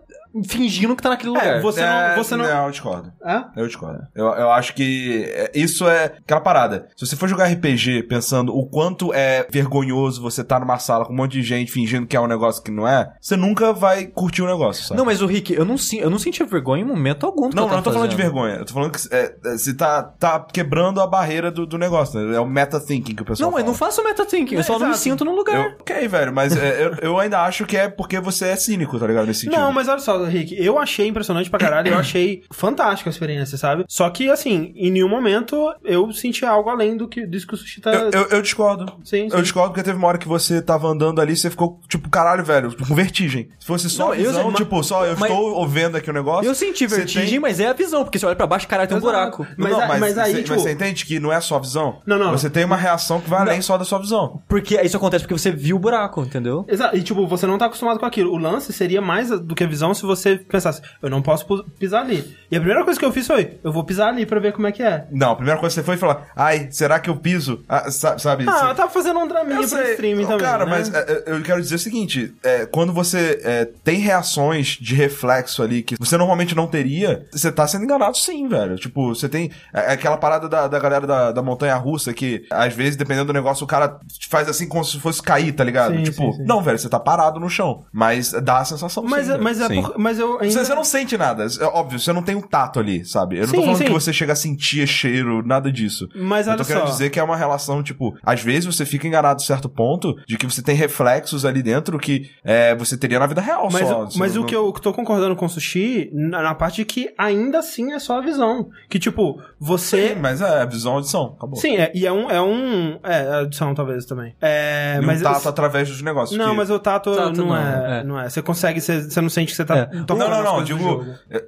fingindo 0.48 0.96
que 0.96 1.04
tá 1.04 1.10
naquele 1.10 1.30
lugar. 1.30 1.46
É, 1.46 1.60
você 1.60 1.82
É, 1.82 2.10
não. 2.16 2.24
Você 2.24 2.36
não... 2.36 2.46
eu 2.46 2.72
discordo. 2.72 3.12
É? 3.26 3.44
Eu 3.56 3.68
discordo. 3.68 4.00
Eu, 4.16 4.26
eu 4.28 4.52
acho 4.52 4.74
que 4.74 5.26
é, 5.30 5.52
isso 5.54 5.88
é 5.88 6.06
aquela 6.06 6.42
parada. 6.42 6.88
Se 6.96 7.06
você 7.06 7.16
for 7.16 7.28
jogar 7.28 7.46
RPG 7.48 8.04
pensando 8.04 8.56
o 8.56 8.66
quanto 8.66 9.14
é 9.14 9.46
vergonhoso 9.50 10.22
você 10.22 10.44
tá 10.44 10.60
numa 10.60 10.80
sala 10.80 11.06
com 11.06 11.14
um 11.14 11.16
monte 11.16 11.34
de 11.34 11.44
gente 11.44 11.72
fingindo 11.72 12.08
que 12.08 12.16
é 12.16 12.20
um 12.20 12.28
negócio 12.28 12.64
que 12.64 12.72
não 12.72 12.88
é, 12.88 13.14
você 13.22 13.36
nunca 13.36 13.74
vai 13.74 14.06
curtir 14.06 14.42
o 14.42 14.48
negócio, 14.48 14.84
sabe? 14.86 14.98
Não, 14.98 15.06
mas 15.06 15.22
o 15.22 15.26
Rick, 15.26 15.54
eu 15.54 15.66
não, 15.66 15.76
eu 16.00 16.10
não 16.10 16.18
senti 16.20 16.44
vergonha 16.44 16.82
em 16.84 16.86
momento 16.86 17.26
algum. 17.26 17.50
Não, 17.54 17.64
eu 17.64 17.70
não, 17.70 17.78
eu 17.78 17.84
tô 17.84 17.92
falando 17.92 18.10
de 18.10 18.16
fazendo. 18.16 18.32
vergonha. 18.34 18.56
Eu 18.56 18.66
tô 18.66 18.74
falando 18.74 18.92
que 18.92 19.14
é, 19.14 19.36
é, 19.46 19.58
você 19.58 19.74
tá, 19.74 20.04
tá 20.04 20.40
quebrando 20.52 21.00
a 21.02 21.08
barreira 21.08 21.52
do, 21.52 21.66
do 21.66 21.78
negócio, 21.78 22.20
né? 22.20 22.36
É 22.36 22.40
o 22.40 22.46
meta-thinking 22.46 23.16
que 23.16 23.22
o 23.22 23.26
pessoal 23.26 23.52
Não, 23.52 23.58
eu 23.58 23.62
fala. 23.64 23.72
não 23.72 23.78
faço 23.78 24.04
metathinking, 24.04 24.56
eu 24.56 24.62
É, 24.62 24.64
só 24.64 24.74
não 24.74 24.80
me 24.80 24.86
exato. 24.94 25.04
sinto 25.04 25.26
no 25.26 25.36
lugar. 25.36 25.56
Eu, 25.56 25.72
ok, 25.80 26.08
velho, 26.08 26.34
mas 26.34 26.56
é, 26.56 26.86
eu, 26.86 26.96
eu 27.02 27.20
ainda 27.20 27.42
acho 27.42 27.66
que 27.66 27.78
é 27.78 27.88
porque 27.90 28.20
você 28.20 28.48
é 28.48 28.56
cínico, 28.56 29.00
tá 29.00 29.08
ligado? 29.08 29.28
Nesse 29.28 29.42
sentido. 29.42 29.60
Não, 29.60 29.72
mas 29.72 29.88
olha 29.88 30.00
só, 30.00 30.23
Rick, 30.28 30.56
eu 30.58 30.78
achei 30.80 31.08
impressionante 31.08 31.50
pra 31.50 31.60
caralho, 31.60 31.90
eu 31.90 31.98
achei 31.98 32.44
fantástica 32.52 33.10
a 33.10 33.12
experiência, 33.12 33.58
sabe? 33.58 33.86
Só 33.88 34.10
que, 34.10 34.30
assim, 34.30 34.74
em 34.76 34.92
nenhum 34.92 35.10
momento 35.10 35.74
eu 35.84 36.12
senti 36.12 36.46
algo 36.46 36.70
além 36.70 36.96
do 36.98 37.08
que, 37.08 37.26
disso 37.26 37.48
que 37.48 37.54
o 37.54 37.58
Sushi 37.58 37.82
tá... 37.82 37.92
Eu, 37.94 38.12
eu, 38.12 38.28
eu 38.30 38.42
discordo. 38.42 38.86
Sim, 39.04 39.30
sim. 39.30 39.36
Eu 39.36 39.42
discordo 39.42 39.70
porque 39.72 39.84
teve 39.84 39.98
uma 39.98 40.08
hora 40.08 40.18
que 40.18 40.28
você 40.28 40.62
tava 40.62 40.88
andando 40.88 41.20
ali 41.22 41.34
e 41.34 41.38
você 41.38 41.50
ficou, 41.50 41.80
tipo, 41.88 42.10
caralho, 42.10 42.44
velho, 42.44 42.76
com 42.88 42.96
vertigem. 42.96 43.50
Se 43.60 43.66
fosse 43.66 43.90
só 43.90 44.06
Não, 44.08 44.14
eu 44.16 44.28
visão, 44.32 44.44
sei, 44.46 44.54
tipo, 44.54 44.84
só 44.84 45.06
eu 45.06 45.16
mas- 45.18 45.30
estou 45.30 45.68
vendo 45.68 45.98
aqui 45.98 46.10
o 46.10 46.14
negócio. 46.14 46.50
Eu 46.50 46.56
senti 46.56 46.86
vertigem, 46.88 47.30
tem- 47.30 47.40
mas 47.40 47.60
é 47.60 47.68
a 47.68 47.74
visão, 47.74 48.04
porque 48.04 48.20
você 48.20 48.26
olha 48.26 48.36
pra 48.36 48.48
baixo, 48.48 48.68
caralho, 48.68 48.88
tem 48.90 48.98
um 48.98 49.02
buraco. 49.02 49.46
Mas 49.58 49.72
não, 49.72 49.82
a- 49.82 49.88
mas, 49.88 50.00
mas 50.00 50.18
aí, 50.18 50.32
você, 50.34 50.38
tipo- 50.44 50.54
mas 50.54 50.62
você 50.64 50.72
entende 50.72 51.06
que 51.06 51.20
não 51.20 51.32
é 51.32 51.40
só 51.42 51.60
visão? 51.60 52.00
Não, 52.06 52.18
não. 52.18 52.32
Você 52.32 52.50
tem 52.50 52.64
uma 52.66 52.76
reação 52.78 53.20
que 53.22 53.30
vai 53.30 53.42
além 53.42 53.62
só 53.62 53.78
da 53.78 53.86
sua 53.86 54.00
visão. 54.00 54.42
Porque 54.48 54.80
isso 54.82 54.98
acontece 54.98 55.24
porque 55.24 55.38
você 55.38 55.52
viu 55.52 55.76
o 55.76 55.80
buraco, 55.80 56.22
entendeu? 56.22 56.66
Exato, 56.68 56.96
e 56.98 57.02
tipo, 57.04 57.26
você 57.28 57.46
não 57.48 57.58
tá 57.58 57.66
acostumado 57.66 58.00
com 58.00 58.06
aquilo. 58.06 58.32
O 58.32 58.38
lance 58.38 58.72
seria 58.74 59.02
mais 59.02 59.30
do 59.30 59.56
que 59.56 59.64
a 59.64 59.68
visão 59.68 59.94
se 59.94 60.04
você 60.04 60.13
pensasse, 60.50 60.82
eu 61.02 61.10
não 61.10 61.22
posso 61.22 61.46
pisar 61.80 62.02
ali. 62.02 62.36
E 62.52 62.56
a 62.56 62.60
primeira 62.60 62.84
coisa 62.84 63.00
que 63.00 63.06
eu 63.06 63.12
fiz 63.12 63.26
foi, 63.28 63.58
eu 63.64 63.72
vou 63.72 63.84
pisar 63.84 64.10
ali 64.10 64.26
pra 64.26 64.40
ver 64.40 64.54
como 64.54 64.68
é 64.68 64.72
que 64.72 64.84
é. 64.84 65.08
Não, 65.12 65.32
a 65.32 65.36
primeira 65.36 65.60
coisa 65.60 65.74
que 65.74 65.82
você 65.82 65.86
foi 65.86 65.98
falar, 65.98 66.28
ai, 66.36 66.68
será 66.72 67.00
que 67.00 67.10
eu 67.10 67.16
piso? 67.16 67.64
Ah, 67.68 67.90
sa- 67.92 68.18
sabe? 68.18 68.46
Ah, 68.48 68.52
você- 68.52 68.66
eu 68.72 68.76
tava 68.76 68.90
fazendo 68.90 69.20
um 69.20 69.28
draminha 69.28 69.68
pro 69.68 69.82
streaming 69.92 70.26
também. 70.26 70.40
Cara, 70.40 70.66
né? 70.66 70.72
mas 70.72 70.94
é, 70.94 71.24
eu 71.28 71.42
quero 71.42 71.62
dizer 71.62 71.76
o 71.76 71.80
seguinte: 71.80 72.34
é, 72.44 72.66
quando 72.66 72.94
você 72.94 73.40
é, 73.44 73.66
tem 73.84 74.00
reações 74.00 74.78
de 74.80 74.96
reflexo 74.96 75.62
ali 75.64 75.82
que 75.84 75.96
você 76.00 76.18
normalmente 76.18 76.56
não 76.56 76.68
teria, 76.68 77.26
você 77.32 77.52
tá 77.52 77.66
sendo 77.68 77.84
enganado 77.86 78.18
sim, 78.18 78.48
velho. 78.48 78.76
Tipo, 78.76 79.10
você 79.16 79.28
tem 79.30 79.52
é, 79.74 79.80
é 79.80 79.92
aquela 79.94 80.18
parada 80.18 80.48
da, 80.48 80.68
da 80.68 80.80
galera 80.80 81.06
da, 81.08 81.32
da 81.32 81.42
montanha 81.42 81.76
russa 81.76 82.14
que, 82.14 82.46
às 82.50 82.74
vezes, 82.74 82.96
dependendo 82.96 83.28
do 83.28 83.34
negócio, 83.34 83.64
o 83.64 83.68
cara 83.68 84.00
faz 84.30 84.48
assim 84.50 84.68
como 84.68 84.84
se 84.84 85.00
fosse 85.00 85.22
cair, 85.22 85.52
tá 85.54 85.64
ligado? 85.64 85.96
Sim, 85.96 86.04
tipo, 86.04 86.32
sim, 86.32 86.38
sim. 86.40 86.44
não, 86.46 86.62
velho, 86.62 86.78
você 86.78 86.90
tá 86.90 87.00
parado 87.00 87.40
no 87.40 87.50
chão. 87.50 87.86
Mas 87.92 88.32
dá 88.32 88.60
a 88.60 88.66
sensação 88.66 89.04
Mas, 89.04 89.28
sim, 89.28 89.34
é- 89.34 89.38
mas, 89.38 89.60
é 89.62 89.68
Sim. 89.68 89.82
por- 89.82 89.98
mas 90.04 90.20
eu 90.20 90.34
ainda... 90.40 90.52
Você, 90.54 90.66
você 90.66 90.76
não 90.76 90.84
sente 90.84 91.18
nada. 91.18 91.46
É 91.60 91.64
óbvio, 91.66 92.00
você 92.00 92.12
não 92.14 92.22
tem 92.22 92.36
um 92.36 92.42
tato 92.42 92.80
ali, 92.80 93.04
sabe? 93.06 93.38
Eu 93.38 93.42
não 93.42 93.48
Sim, 93.48 93.56
tô 93.56 93.62
falando 93.64 93.78
sim. 93.78 93.86
que 93.86 93.92
você 93.92 94.14
chega 94.14 94.34
a 94.34 94.36
sentir 94.36 94.86
cheiro, 94.88 95.42
nada 95.46 95.72
disso. 95.72 96.08
Mas 96.16 96.48
eu 96.48 96.56
tô 96.58 96.66
querendo 96.66 96.86
só. 96.86 96.92
dizer 96.92 97.10
que 97.10 97.20
é 97.20 97.24
uma 97.24 97.36
relação, 97.38 97.82
tipo, 97.82 98.16
às 98.24 98.42
vezes 98.42 98.66
você 98.66 98.86
fica 98.86 99.08
enganado 99.08 99.42
a 99.42 99.46
certo 99.46 99.70
ponto 99.70 100.16
de 100.28 100.38
que 100.38 100.46
você 100.46 100.62
tem 100.62 100.76
reflexos 100.76 101.46
ali 101.46 101.64
dentro 101.64 101.98
que 101.98 102.30
é, 102.44 102.76
você 102.76 102.98
teria 102.98 103.20
na 103.20 103.28
vida 103.28 103.42
real 103.42 103.70
Mas, 103.72 103.88
só. 103.88 104.04
o- 104.04 104.12
Você 104.12 104.20
mas 104.20 104.36
não- 104.36 104.44
o 104.44 104.46
que 104.46 104.56
eu 104.56 104.72
tô 104.74 104.94
concordando 104.94 105.36
com 105.36 105.46
o 105.46 105.50
Sushi, 105.50 106.10
na, 106.14 106.42
na 106.42 106.56
parte 106.56 106.78
de 106.78 106.86
que 106.86 107.14
ainda 107.18 107.60
assim 107.60 107.94
é 107.94 108.00
só 108.00 108.18
a 108.18 108.22
visão. 108.22 108.70
Que, 108.90 109.00
tipo, 109.00 109.42
você... 109.60 110.10
Sim, 110.10 110.16
mas 110.20 110.42
é, 110.42 110.66
visão, 110.66 110.94
audição, 110.94 111.36
acabou. 111.38 111.56
Sim, 111.60 111.78
é, 111.78 111.92
e 111.96 112.06
é 112.06 112.12
um... 112.12 112.30
É, 112.30 112.42
um, 112.42 113.00
é 113.04 113.42
adição, 113.42 113.74
talvez, 113.74 114.06
também. 114.06 114.36
É, 114.42 114.98
E 115.02 115.06
mas... 115.06 115.22
um 115.22 115.24
tato 115.24 115.48
através 115.50 115.88
dos 115.90 116.02
negócios. 116.02 116.38
Não, 116.38 116.52
que- 116.52 116.58
mas 116.58 116.70
o 116.70 116.80
tato, 116.80 117.16
Tato 117.16 117.38
não, 117.38 117.48
não, 117.48 117.56
é, 117.58 118.00
é. 118.00 118.04
não 118.04 118.20
é. 118.20 118.30
Você 118.30 118.42
consegue, 118.42 118.82
você, 118.82 119.02
você 119.04 119.22
não 119.22 119.30
sente 119.30 119.52
que 119.52 119.56
você 119.56 119.66
tá 119.66 119.78
É. 119.92 119.93
Não, 119.94 120.06
não, 120.18 120.44
não, 120.44 120.64
digo. 120.64 121.06
é, 121.30 121.44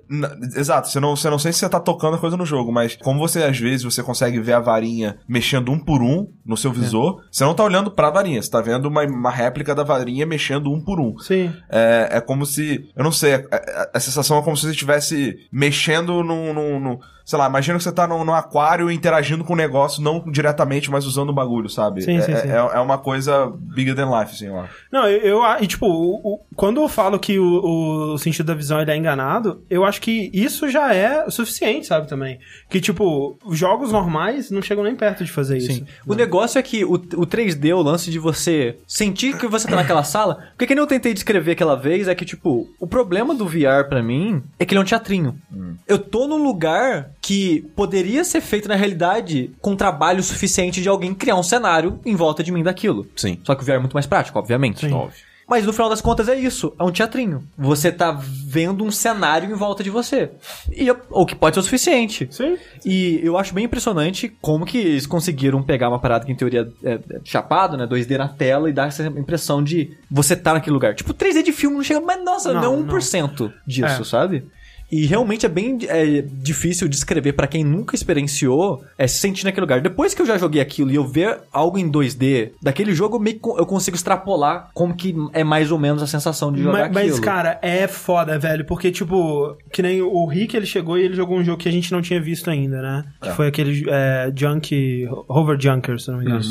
exato, 0.60 0.88
você 0.88 1.00
não, 1.00 1.16
você 1.16 1.30
não 1.30 1.40
sente 1.40 1.56
se 1.56 1.60
você 1.62 1.70
tá 1.70 1.80
tocando 1.80 2.16
a 2.16 2.20
coisa 2.20 2.38
no 2.38 2.46
jogo, 2.46 2.72
mas 2.72 2.96
como 2.98 3.20
você, 3.20 3.44
às 3.44 3.58
vezes, 3.60 3.84
você 3.84 4.04
consegue 4.04 4.40
ver 4.40 4.54
a 4.54 4.60
varinha 4.60 5.18
mexendo 5.28 5.72
um 5.72 5.80
por 5.80 6.02
um 6.02 6.28
no 6.46 6.56
seu 6.56 6.72
visor, 6.72 7.24
você 7.32 7.44
não 7.44 7.54
tá 7.54 7.64
olhando 7.64 7.90
pra 7.92 8.10
varinha, 8.10 8.42
você 8.42 8.50
tá 8.50 8.62
vendo 8.62 8.86
uma, 8.88 9.04
uma 9.04 9.32
réplica 9.32 9.74
da 9.74 9.84
varinha 9.84 10.26
mexendo 10.26 10.72
um 10.72 10.80
por 10.80 11.00
um. 11.00 11.18
Sim. 11.20 11.52
É, 11.70 12.10
é 12.14 12.22
como 12.22 12.46
se. 12.46 12.90
Eu 12.96 13.04
não 13.04 13.12
sei, 13.12 13.34
a, 13.36 13.38
a- 13.52 13.90
a 13.96 14.00
sensação 14.00 14.38
é 14.38 14.42
como 14.44 14.56
se 14.56 14.64
você 14.64 14.72
estivesse 14.72 15.38
mexendo 15.52 16.24
num. 16.24 16.54
num- 16.54 16.80
num- 16.80 17.00
sei 17.26 17.40
lá, 17.40 17.48
imagina 17.48 17.78
que 17.78 17.84
você 17.84 17.92
tá 17.92 18.08
num, 18.08 18.24
num 18.24 18.34
aquário 18.34 18.90
interagindo 18.92 19.44
com 19.44 19.54
o 19.54 19.56
negócio, 19.58 20.02
não 20.02 20.24
diretamente, 20.32 20.90
mas 20.92 21.06
usando 21.06 21.30
o 21.30 21.34
bagulho, 21.34 21.68
sabe? 21.68 22.04
Sim, 22.04 22.18
é, 22.18 22.22
sim, 22.22 22.32
é- 22.34 22.38
sim. 22.38 22.48
É, 22.50 22.56
é 22.56 22.80
uma 22.80 22.98
coisa 23.00 23.52
bigger 23.58 23.96
than 23.96 24.06
life, 24.18 24.34
assim, 24.34 24.50
lá. 24.50 24.70
Não, 24.92 25.08
eu, 25.10 25.42
eu 25.44 25.44
e, 25.62 25.68
tipo, 25.68 25.88
o- 25.88 26.36
o- 26.36 26.40
quando 26.56 26.80
eu 26.80 26.88
falo 26.88 27.18
que 27.20 27.40
o, 27.40 28.14
o 28.14 28.18
sentido 28.18 28.46
da 28.46 28.54
visão 28.54 28.80
ele 28.80 28.92
é 28.92 28.96
enganado, 28.96 29.64
eu 29.70 29.84
acho 29.84 30.00
que 30.02 30.30
isso 30.34 30.70
já 30.70 30.94
é 30.94 31.26
o 31.26 31.32
suficiente, 31.32 31.88
sabe, 31.88 32.08
também. 32.08 32.40
Que, 32.70 32.80
tipo, 32.80 33.38
jogos 33.52 33.92
normais 33.92 34.52
não 34.52 34.62
chegam 34.62 34.84
nem 34.84 34.96
perto 34.96 35.24
de 35.26 35.32
fazer 35.32 35.58
isso. 35.58 35.72
Sim. 35.74 35.86
O 36.08 36.14
negócio 36.14 36.60
é 36.60 36.62
que 36.62 36.86
o, 36.86 36.94
o 36.94 37.26
3D, 37.26 37.76
o 37.76 37.82
lance 37.82 38.12
de 38.12 38.20
você 38.20 38.78
sentir 38.88 39.38
que 39.38 39.48
você 39.48 39.68
tá 39.68 39.76
naquela 39.76 40.04
sala. 40.04 40.44
Porque 40.52 40.68
que 40.68 40.76
nem 40.76 40.82
eu 40.84 40.88
tentei 40.88 41.14
descrever 41.14 41.54
aquela 41.54 41.76
vez 41.76 42.08
é 42.08 42.14
que, 42.16 42.24
tipo, 42.26 42.68
o 42.80 42.86
problema 42.88 43.34
do 43.34 43.48
VR 43.48 43.88
pra 43.90 44.04
mim 44.04 44.44
é 44.60 44.66
que 44.66 44.74
ele 44.74 44.80
é 44.80 44.82
um 44.82 44.86
teatrinho. 44.86 45.36
Eu 45.88 45.98
tô 45.98 46.28
num 46.28 46.44
lugar 46.44 47.10
que 47.26 47.62
poderia 47.76 48.24
ser 48.24 48.40
feito 48.40 48.68
na 48.70 48.76
realidade 48.76 49.50
com 49.60 49.76
trabalho 49.76 50.22
suficiente 50.22 50.80
de 50.80 50.88
alguém 50.88 51.12
criar 51.12 51.36
um 51.36 51.42
cenário 51.42 52.00
em 52.06 52.16
volta 52.16 52.44
de 52.44 52.52
mim 52.52 52.62
daquilo. 52.62 53.08
Sim. 53.16 53.40
Só 53.44 53.56
que 53.56 53.64
o 53.64 53.66
VR 53.66 53.72
é 53.72 53.80
muito 53.80 53.94
mais 53.96 54.06
prático, 54.06 54.38
obviamente. 54.38 54.82
Sim. 54.82 54.94
Óbvio. 54.94 55.18
Mas 55.48 55.66
no 55.66 55.74
final 55.74 55.90
das 55.90 56.02
contas 56.02 56.30
é 56.30 56.36
isso, 56.36 56.72
é 56.80 56.84
um 56.84 56.92
teatrinho. 56.92 57.44
Você 57.58 57.92
tá 57.92 58.12
vendo 58.12 58.84
um 58.84 58.92
cenário 58.92 59.50
em 59.50 59.56
volta 59.56 59.84
de 59.84 59.90
você. 59.90 60.30
E 60.72 60.88
o 60.92 61.26
que 61.26 61.36
pode 61.36 61.56
ser 61.56 61.62
o 61.62 61.64
suficiente. 61.64 62.28
Sim. 62.30 62.60
E 62.86 63.20
eu 63.24 63.38
acho 63.40 63.56
bem 63.56 63.66
impressionante 63.66 64.30
como 64.40 64.64
que 64.64 64.78
eles 64.78 65.08
conseguiram 65.08 65.64
pegar 65.64 65.90
uma 65.90 66.00
parada 66.00 66.26
que 66.26 66.32
em 66.32 66.36
teoria 66.36 66.72
é, 66.84 66.94
é 66.94 67.00
chapado, 67.24 67.76
né? 67.76 67.88
2D 67.88 68.18
na 68.20 68.28
tela 68.28 68.70
e 68.70 68.74
dar 68.74 68.88
essa 68.88 69.04
impressão 69.08 69.64
de 69.64 69.98
você 70.12 70.36
tá 70.36 70.54
naquele 70.54 70.76
lugar. 70.76 70.94
Tipo, 70.94 71.12
3D 71.12 71.42
de 71.42 71.52
filme 71.52 71.76
não 71.76 71.84
chega, 71.84 72.02
mas 72.02 72.24
nossa, 72.24 72.54
não, 72.54 72.84
Não, 72.84 72.96
é 72.96 73.00
1% 73.00 73.52
disso, 73.66 74.02
É. 74.02 74.06
sabe? 74.06 74.46
E 74.96 75.06
realmente 75.08 75.46
é 75.46 75.50
bem 75.50 75.78
é, 75.90 76.22
difícil 76.22 76.88
descrever 76.88 77.34
pra 77.34 77.48
quem 77.48 77.66
nunca 77.66 77.94
experienciou 77.96 78.82
é, 78.98 79.06
se 79.06 79.20
sentir 79.20 79.44
naquele 79.44 79.66
lugar. 79.66 79.82
Depois 79.82 80.14
que 80.14 80.22
eu 80.22 80.26
já 80.26 80.38
joguei 80.38 80.62
aquilo 80.62 80.90
e 80.90 80.96
eu 80.96 81.06
ver 81.06 81.40
algo 81.52 81.78
em 81.78 81.92
2D 81.92 82.52
daquele 82.62 82.96
jogo, 82.96 83.22
eu, 83.22 83.58
eu 83.58 83.66
consigo 83.66 83.98
extrapolar 83.98 84.70
como 84.74 84.96
que 84.96 85.14
é 85.34 85.44
mais 85.44 85.70
ou 85.70 85.78
menos 85.78 86.02
a 86.02 86.08
sensação 86.08 86.50
de 86.50 86.64
jogar 86.64 86.84
Mas, 86.84 86.92
mas, 86.94 87.10
aquilo. 87.10 87.26
cara, 87.26 87.60
é 87.62 87.90
foda, 87.90 88.40
velho, 88.40 88.64
porque, 88.64 88.90
tipo, 88.90 89.58
que 89.70 89.82
nem 89.82 90.02
o 90.02 90.26
Rick, 90.28 90.56
ele 90.56 90.66
chegou 90.66 90.98
e 90.98 91.04
ele 91.04 91.14
jogou 91.14 91.38
um 91.38 91.44
jogo 91.44 91.58
que 91.58 91.68
a 91.68 91.74
gente 91.74 91.92
não 91.92 92.02
tinha 92.02 92.22
visto 92.22 92.50
ainda, 92.50 92.82
né? 92.82 93.04
Que 93.22 93.32
foi 93.32 93.48
aquele 93.48 93.86
é, 93.90 94.32
Junk, 94.34 95.10
Hover 95.28 95.60
Junker, 95.60 96.00
se 96.00 96.10
não 96.10 96.20
me 96.20 96.26
engano. 96.26 96.46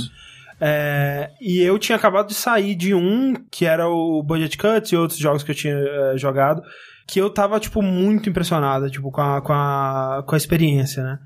É, 0.61 1.31
e 1.41 1.61
eu 1.63 1.79
tinha 1.79 1.97
acabado 1.97 2.29
de 2.29 2.35
sair 2.35 2.75
de 2.75 2.95
um, 2.95 3.35
que 3.51 3.65
era 3.65 3.89
o 3.89 4.23
Budget 4.23 4.59
Cuts 4.59 4.93
e 4.93 4.97
outros 4.97 5.19
jogos 5.19 5.43
que 5.43 5.51
eu 5.51 5.55
tinha 5.55 5.75
é, 5.75 6.19
jogado, 6.19 6.63
que 7.07 7.21
eu 7.21 7.31
tava, 7.31 7.61
tipo, 7.61 7.83
muito 7.83 8.29
impressionado, 8.29 8.91
tipo, 8.91 9.11
com 9.11 9.21
a, 9.21 9.41
com 9.41 9.53
a, 9.53 10.25
com 10.27 10.35
a 10.35 10.39
experiência, 10.39 11.03
né? 11.03 11.19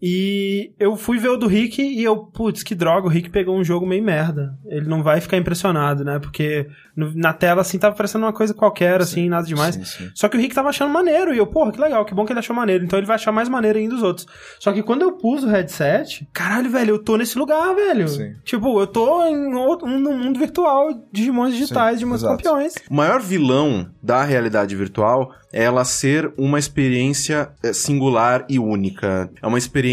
E 0.00 0.72
eu 0.78 0.96
fui 0.96 1.18
ver 1.18 1.30
o 1.30 1.36
do 1.36 1.46
Rick 1.46 1.80
e 1.82 2.02
eu, 2.04 2.16
putz, 2.18 2.62
que 2.62 2.74
droga, 2.74 3.06
o 3.06 3.10
Rick 3.10 3.30
pegou 3.30 3.56
um 3.56 3.64
jogo 3.64 3.86
meio 3.86 4.02
merda. 4.04 4.54
Ele 4.66 4.86
não 4.86 5.02
vai 5.02 5.20
ficar 5.20 5.36
impressionado, 5.38 6.04
né? 6.04 6.18
Porque 6.18 6.68
no- 6.94 7.12
na 7.14 7.32
tela, 7.32 7.62
assim, 7.62 7.78
tava 7.78 7.96
parecendo 7.96 8.24
uma 8.26 8.32
coisa 8.32 8.52
qualquer, 8.52 9.00
assim, 9.00 9.28
nada 9.28 9.46
demais. 9.46 9.74
Sim, 9.74 9.84
sim. 9.84 10.10
Só 10.14 10.28
que 10.28 10.36
o 10.36 10.40
Rick 10.40 10.54
tava 10.54 10.68
achando 10.68 10.92
maneiro. 10.92 11.34
E 11.34 11.38
eu, 11.38 11.46
porra, 11.46 11.72
que 11.72 11.80
legal, 11.80 12.04
que 12.04 12.14
bom 12.14 12.24
que 12.26 12.32
ele 12.32 12.40
achou 12.40 12.54
maneiro. 12.54 12.84
Então 12.84 12.98
ele 12.98 13.06
vai 13.06 13.14
achar 13.16 13.32
mais 13.32 13.48
maneiro 13.48 13.78
ainda 13.78 13.94
os 13.94 14.02
outros. 14.02 14.26
Só 14.60 14.72
que 14.72 14.82
quando 14.82 15.02
eu 15.02 15.12
pus 15.12 15.42
o 15.44 15.48
headset, 15.48 16.28
caralho, 16.32 16.70
velho, 16.70 16.90
eu 16.90 16.98
tô 17.02 17.16
nesse 17.16 17.38
lugar, 17.38 17.74
velho. 17.74 18.08
Sim. 18.08 18.34
Tipo, 18.44 18.78
eu 18.80 18.86
tô 18.86 19.24
em 19.26 19.54
outro, 19.54 19.86
um 19.88 19.98
mundo 19.98 20.38
virtual, 20.38 20.88
Digimons 21.12 21.54
digitais, 21.54 21.94
Digimons 21.94 22.20
exato. 22.22 22.36
campeões. 22.36 22.74
O 22.90 22.94
maior 22.94 23.20
vilão 23.20 23.88
da 24.02 24.22
realidade 24.24 24.76
virtual 24.76 25.32
é 25.52 25.64
ela 25.64 25.84
ser 25.84 26.30
uma 26.36 26.58
experiência 26.58 27.48
eh, 27.62 27.72
singular 27.72 28.44
e 28.48 28.58
única. 28.58 29.30
É 29.40 29.46
uma 29.46 29.56
experiência 29.58 29.85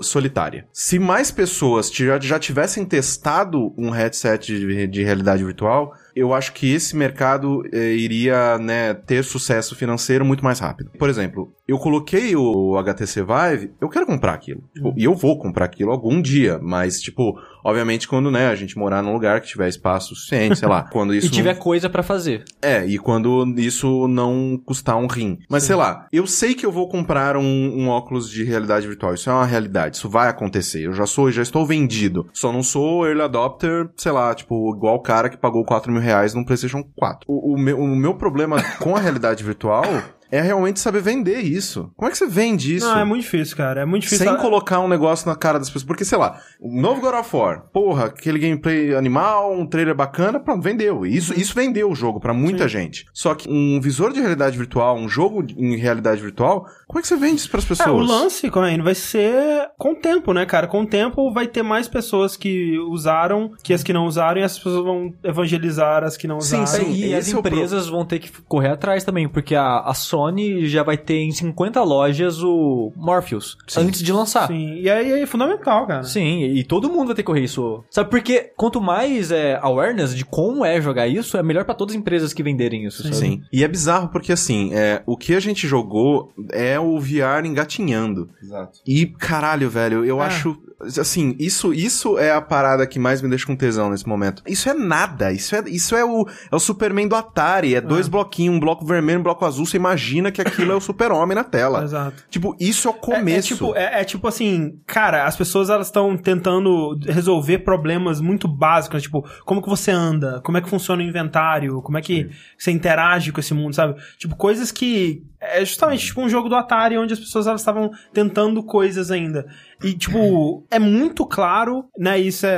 solitária. 0.00 0.66
Se 0.72 0.98
mais 0.98 1.30
pessoas 1.30 1.90
já, 1.90 2.38
tivessem 2.38 2.84
testado 2.84 3.74
um 3.76 3.90
headset 3.90 4.46
de, 4.46 4.86
de 4.86 5.02
realidade 5.02 5.44
virtual, 5.44 5.94
eu 6.14 6.34
acho 6.34 6.52
que 6.52 6.72
esse 6.72 6.96
mercado 6.96 7.62
eh, 7.72 7.92
iria 7.92 8.58
né, 8.58 8.94
ter 8.94 9.24
sucesso 9.24 9.74
financeiro 9.74 10.24
muito 10.24 10.44
mais 10.44 10.58
rápido. 10.58 10.90
Por 10.98 11.08
exemplo, 11.08 11.52
eu 11.70 11.78
coloquei 11.78 12.34
o 12.36 12.76
HTC 12.78 13.22
Vive, 13.22 13.72
eu 13.80 13.88
quero 13.88 14.06
comprar 14.06 14.34
aquilo. 14.34 14.62
Tipo, 14.74 14.92
E 14.96 15.04
eu 15.04 15.14
vou 15.14 15.38
comprar 15.38 15.64
aquilo 15.66 15.90
algum 15.90 16.20
dia, 16.20 16.58
mas, 16.62 17.00
tipo, 17.00 17.38
obviamente 17.64 18.08
quando 18.08 18.30
né, 18.30 18.48
a 18.48 18.54
gente 18.54 18.76
morar 18.78 19.02
num 19.02 19.12
lugar 19.12 19.40
que 19.40 19.48
tiver 19.48 19.68
espaço 19.68 20.14
suficiente, 20.14 20.58
sei 20.58 20.68
lá, 20.68 20.82
quando 20.90 21.14
isso 21.14 21.26
E 21.26 21.30
não- 21.30 21.34
tiver 21.36 21.54
coisa 21.58 21.88
pra 21.88 22.02
fazer. 22.02 22.44
é, 22.62 22.84
e 22.86 22.98
quando 22.98 23.44
isso 23.58 24.06
não 24.08 24.60
custar 24.64 24.96
um 24.96 25.06
rim. 25.06 25.38
Mas 25.48 25.62
sei 25.64 25.76
lá, 25.76 26.06
eu 26.12 26.26
sei 26.26 26.54
que 26.54 26.64
eu 26.66 26.72
vou 26.72 26.88
comprar 26.88 27.36
um, 27.36 27.42
um 27.42 27.88
óculos 27.88 28.30
de 28.30 28.42
realidade 28.44 28.86
virtual. 28.86 29.14
Isso 29.14 29.28
é 29.30 29.32
uma 29.32 29.46
realidade, 29.46 29.96
isso 29.96 30.08
vai 30.08 30.28
acontecer. 30.28 30.82
Eu 30.86 30.92
já 30.92 31.06
sou, 31.06 31.30
já 31.30 31.42
estou 31.42 31.64
vendido. 31.66 32.28
Só 32.32 32.52
não 32.52 32.62
sou 32.62 33.06
early 33.06 33.22
adopter, 33.22 33.88
sei 33.96 34.12
lá, 34.12 34.34
tipo, 34.34 34.74
igual 34.74 34.96
o 34.96 35.00
cara 35.02 35.28
que 35.28 35.36
pagou 35.36 35.64
4 35.64 35.92
mil 35.92 36.00
reais 36.00 36.34
num 36.34 36.44
PlayStation 36.44 36.82
4. 36.96 37.20
O, 37.28 37.54
o 37.54 37.58
meu, 37.58 37.78
o 37.78 37.86
meu 37.96 38.14
problema 38.14 38.56
com 38.78 38.96
a 38.96 39.00
realidade 39.00 39.42
virtual 39.44 39.84
é 40.30 40.40
realmente 40.40 40.80
saber 40.80 41.00
vender 41.02 41.40
isso. 41.40 41.90
Como 41.96 42.08
é 42.08 42.12
que 42.12 42.18
você 42.18 42.26
vende 42.26 42.76
isso? 42.76 42.86
Não, 42.86 42.98
é 42.98 43.04
muito 43.04 43.22
difícil, 43.22 43.56
cara. 43.56 43.80
É 43.80 43.84
muito 43.84 44.02
difícil. 44.04 44.26
Sem 44.26 44.36
colocar 44.36 44.80
um 44.80 44.88
negócio 44.88 45.28
na 45.28 45.34
cara 45.36 45.58
das 45.58 45.68
pessoas. 45.68 45.84
Porque, 45.84 46.04
sei 46.04 46.18
lá, 46.18 46.40
o 46.60 46.80
novo 46.80 47.00
God 47.00 47.14
of 47.14 47.36
War, 47.36 47.64
porra, 47.72 48.06
aquele 48.06 48.38
gameplay 48.38 48.94
animal, 48.94 49.52
um 49.52 49.66
trailer 49.66 49.94
bacana, 49.94 50.38
pronto, 50.38 50.62
vendeu. 50.62 51.04
Isso, 51.04 51.32
isso 51.38 51.54
vendeu 51.54 51.90
o 51.90 51.94
jogo 51.94 52.20
pra 52.20 52.32
muita 52.34 52.68
gente. 52.68 53.06
Só 53.12 53.34
que 53.34 53.48
um 53.50 53.80
visor 53.80 54.12
de 54.12 54.20
realidade 54.20 54.56
virtual, 54.56 54.96
um 54.96 55.08
jogo 55.08 55.44
em 55.56 55.76
realidade 55.76 56.20
virtual, 56.20 56.66
como 56.86 56.98
é 56.98 57.02
que 57.02 57.08
você 57.08 57.16
vende 57.16 57.36
isso 57.36 57.50
pras 57.50 57.64
pessoas? 57.64 57.88
É, 57.88 57.92
o 57.92 57.98
lance, 57.98 58.50
Coen, 58.50 58.80
vai 58.82 58.94
ser 58.94 59.68
com 59.78 59.92
o 59.92 59.96
tempo, 59.96 60.32
né, 60.32 60.44
cara? 60.46 60.66
Com 60.66 60.82
o 60.82 60.86
tempo 60.86 61.32
vai 61.32 61.46
ter 61.46 61.62
mais 61.62 61.88
pessoas 61.88 62.36
que 62.36 62.78
usaram 62.78 63.50
que 63.62 63.72
as 63.72 63.82
que 63.82 63.92
não 63.92 64.06
usaram 64.06 64.40
e 64.40 64.44
as 64.44 64.56
pessoas 64.56 64.84
vão 64.84 65.12
evangelizar 65.24 66.04
as 66.04 66.16
que 66.16 66.26
não 66.28 66.40
Sim, 66.40 66.62
usaram. 66.62 66.84
sim. 66.84 66.92
e 66.92 67.14
as 67.14 67.32
é 67.32 67.36
o 67.36 67.42
pro- 67.42 67.52
empresas 67.52 67.88
vão 67.88 68.04
ter 68.04 68.18
que 68.18 68.30
correr 68.42 68.68
atrás 68.70 69.04
também, 69.04 69.28
porque 69.28 69.54
a, 69.54 69.78
a 69.80 69.94
Sony 69.94 70.19
já 70.66 70.82
vai 70.82 70.96
ter 70.96 71.18
em 71.18 71.30
50 71.32 71.82
lojas 71.82 72.42
o 72.42 72.92
Morpheus 72.96 73.56
antes 73.76 74.02
de 74.02 74.12
lançar. 74.12 74.46
Sim. 74.48 74.60
Sim, 74.60 74.80
e 74.80 74.90
aí 74.90 75.22
é 75.22 75.26
fundamental, 75.26 75.86
cara. 75.86 76.02
e 76.16 76.64
todo 76.64 76.88
mundo 76.90 77.06
vai 77.06 77.14
ter 77.16 77.22
que 77.22 77.26
correr 77.26 77.44
isso. 77.44 77.82
Sabe, 77.90 78.10
porque 78.10 78.52
quanto 78.56 78.80
mais 78.80 79.30
é, 79.30 79.58
awareness 79.62 80.14
de 80.14 80.24
como 80.24 80.64
é 80.64 80.80
jogar 80.80 81.06
isso, 81.08 81.36
é 81.36 81.42
melhor 81.42 81.64
pra 81.64 81.74
todas 81.74 81.94
as 81.94 82.00
empresas 82.00 82.32
que 82.32 82.42
venderem 82.42 82.84
isso, 82.84 83.02
sabe? 83.02 83.14
Sim. 83.16 83.42
E 83.52 83.64
é 83.64 83.68
bizarro 83.68 84.08
porque, 84.08 84.32
assim, 84.32 84.70
é, 84.74 85.02
o 85.06 85.16
que 85.16 85.34
a 85.34 85.40
gente 85.40 85.66
jogou 85.66 86.32
é 86.52 86.78
o 86.78 86.98
VR 87.00 87.44
engatinhando. 87.46 88.28
Exato. 88.42 88.80
E, 88.86 89.06
caralho, 89.06 89.70
velho, 89.70 90.04
eu 90.04 90.20
Ah. 90.20 90.26
acho. 90.26 90.56
Assim, 90.98 91.36
isso, 91.38 91.74
isso 91.74 92.18
é 92.18 92.32
a 92.32 92.40
parada 92.40 92.86
que 92.86 92.98
mais 92.98 93.20
me 93.20 93.28
deixa 93.28 93.44
com 93.46 93.54
tesão 93.54 93.90
nesse 93.90 94.08
momento. 94.08 94.42
Isso 94.46 94.66
é 94.68 94.72
nada. 94.72 95.30
Isso 95.30 95.54
é, 95.54 95.62
isso 95.66 95.94
é, 95.94 96.02
o, 96.02 96.26
é 96.50 96.56
o 96.56 96.58
Superman 96.58 97.06
do 97.06 97.14
Atari. 97.14 97.74
É 97.74 97.82
dois 97.82 98.08
bloquinhos, 98.08 98.56
um 98.56 98.60
bloco 98.60 98.84
vermelho 98.86 99.18
e 99.18 99.20
um 99.20 99.22
bloco 99.22 99.44
azul. 99.44 99.66
Você 99.66 99.76
imagina 99.76 100.09
que 100.32 100.40
aquilo 100.40 100.72
é 100.72 100.74
o 100.74 100.80
Super-Homem 100.80 101.34
na 101.34 101.44
tela. 101.44 101.82
Exato. 101.84 102.24
Tipo, 102.28 102.56
isso 102.58 102.88
é 102.88 102.90
o 102.90 102.94
É- 102.94 102.98
começo. 102.98 103.52
É, 103.52 103.56
tipo, 103.56 103.76
é, 103.76 104.00
é 104.00 104.04
tipo 104.04 104.26
assim, 104.28 104.78
cara, 104.86 105.24
as 105.24 105.36
pessoas 105.36 105.70
elas 105.70 105.86
estão 105.88 106.16
tentando 106.16 106.98
resolver 107.06 107.58
problemas 107.60 108.20
muito 108.20 108.48
básicos, 108.48 109.02
tipo, 109.02 109.24
como 109.44 109.62
que 109.62 109.68
você 109.68 109.90
anda, 109.90 110.40
como 110.44 110.58
é 110.58 110.60
que 110.60 110.68
funciona 110.68 111.02
o 111.02 111.06
inventário, 111.06 111.80
como 111.82 111.98
é 111.98 112.02
que 112.02 112.28
você 112.58 112.70
interage 112.70 113.32
com 113.32 113.40
esse 113.40 113.54
mundo, 113.54 113.74
sabe? 113.74 113.94
Tipo, 114.18 114.34
coisas 114.36 114.72
que 114.72 115.22
é 115.40 115.64
justamente 115.64 116.04
tipo 116.06 116.20
um 116.20 116.28
jogo 116.28 116.48
do 116.50 116.54
Atari 116.54 116.98
onde 116.98 117.14
as 117.14 117.18
pessoas 117.18 117.46
elas 117.46 117.62
estavam 117.62 117.90
tentando 118.12 118.62
coisas 118.62 119.10
ainda. 119.10 119.46
E, 119.82 119.94
tipo, 119.94 120.66
é 120.70 120.78
muito 120.78 121.24
claro, 121.24 121.86
né? 121.98 122.18
Isso 122.18 122.44
é, 122.44 122.56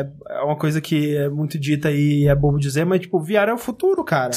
é, 0.00 0.08
é 0.30 0.40
uma 0.42 0.56
coisa 0.56 0.80
que 0.80 1.16
é 1.16 1.28
muito 1.28 1.58
dita 1.58 1.92
e 1.92 2.26
é 2.26 2.34
bobo 2.34 2.58
dizer, 2.58 2.84
mas, 2.84 3.00
tipo, 3.02 3.20
VR 3.20 3.48
é 3.50 3.54
o 3.54 3.58
futuro, 3.58 4.02
cara. 4.02 4.32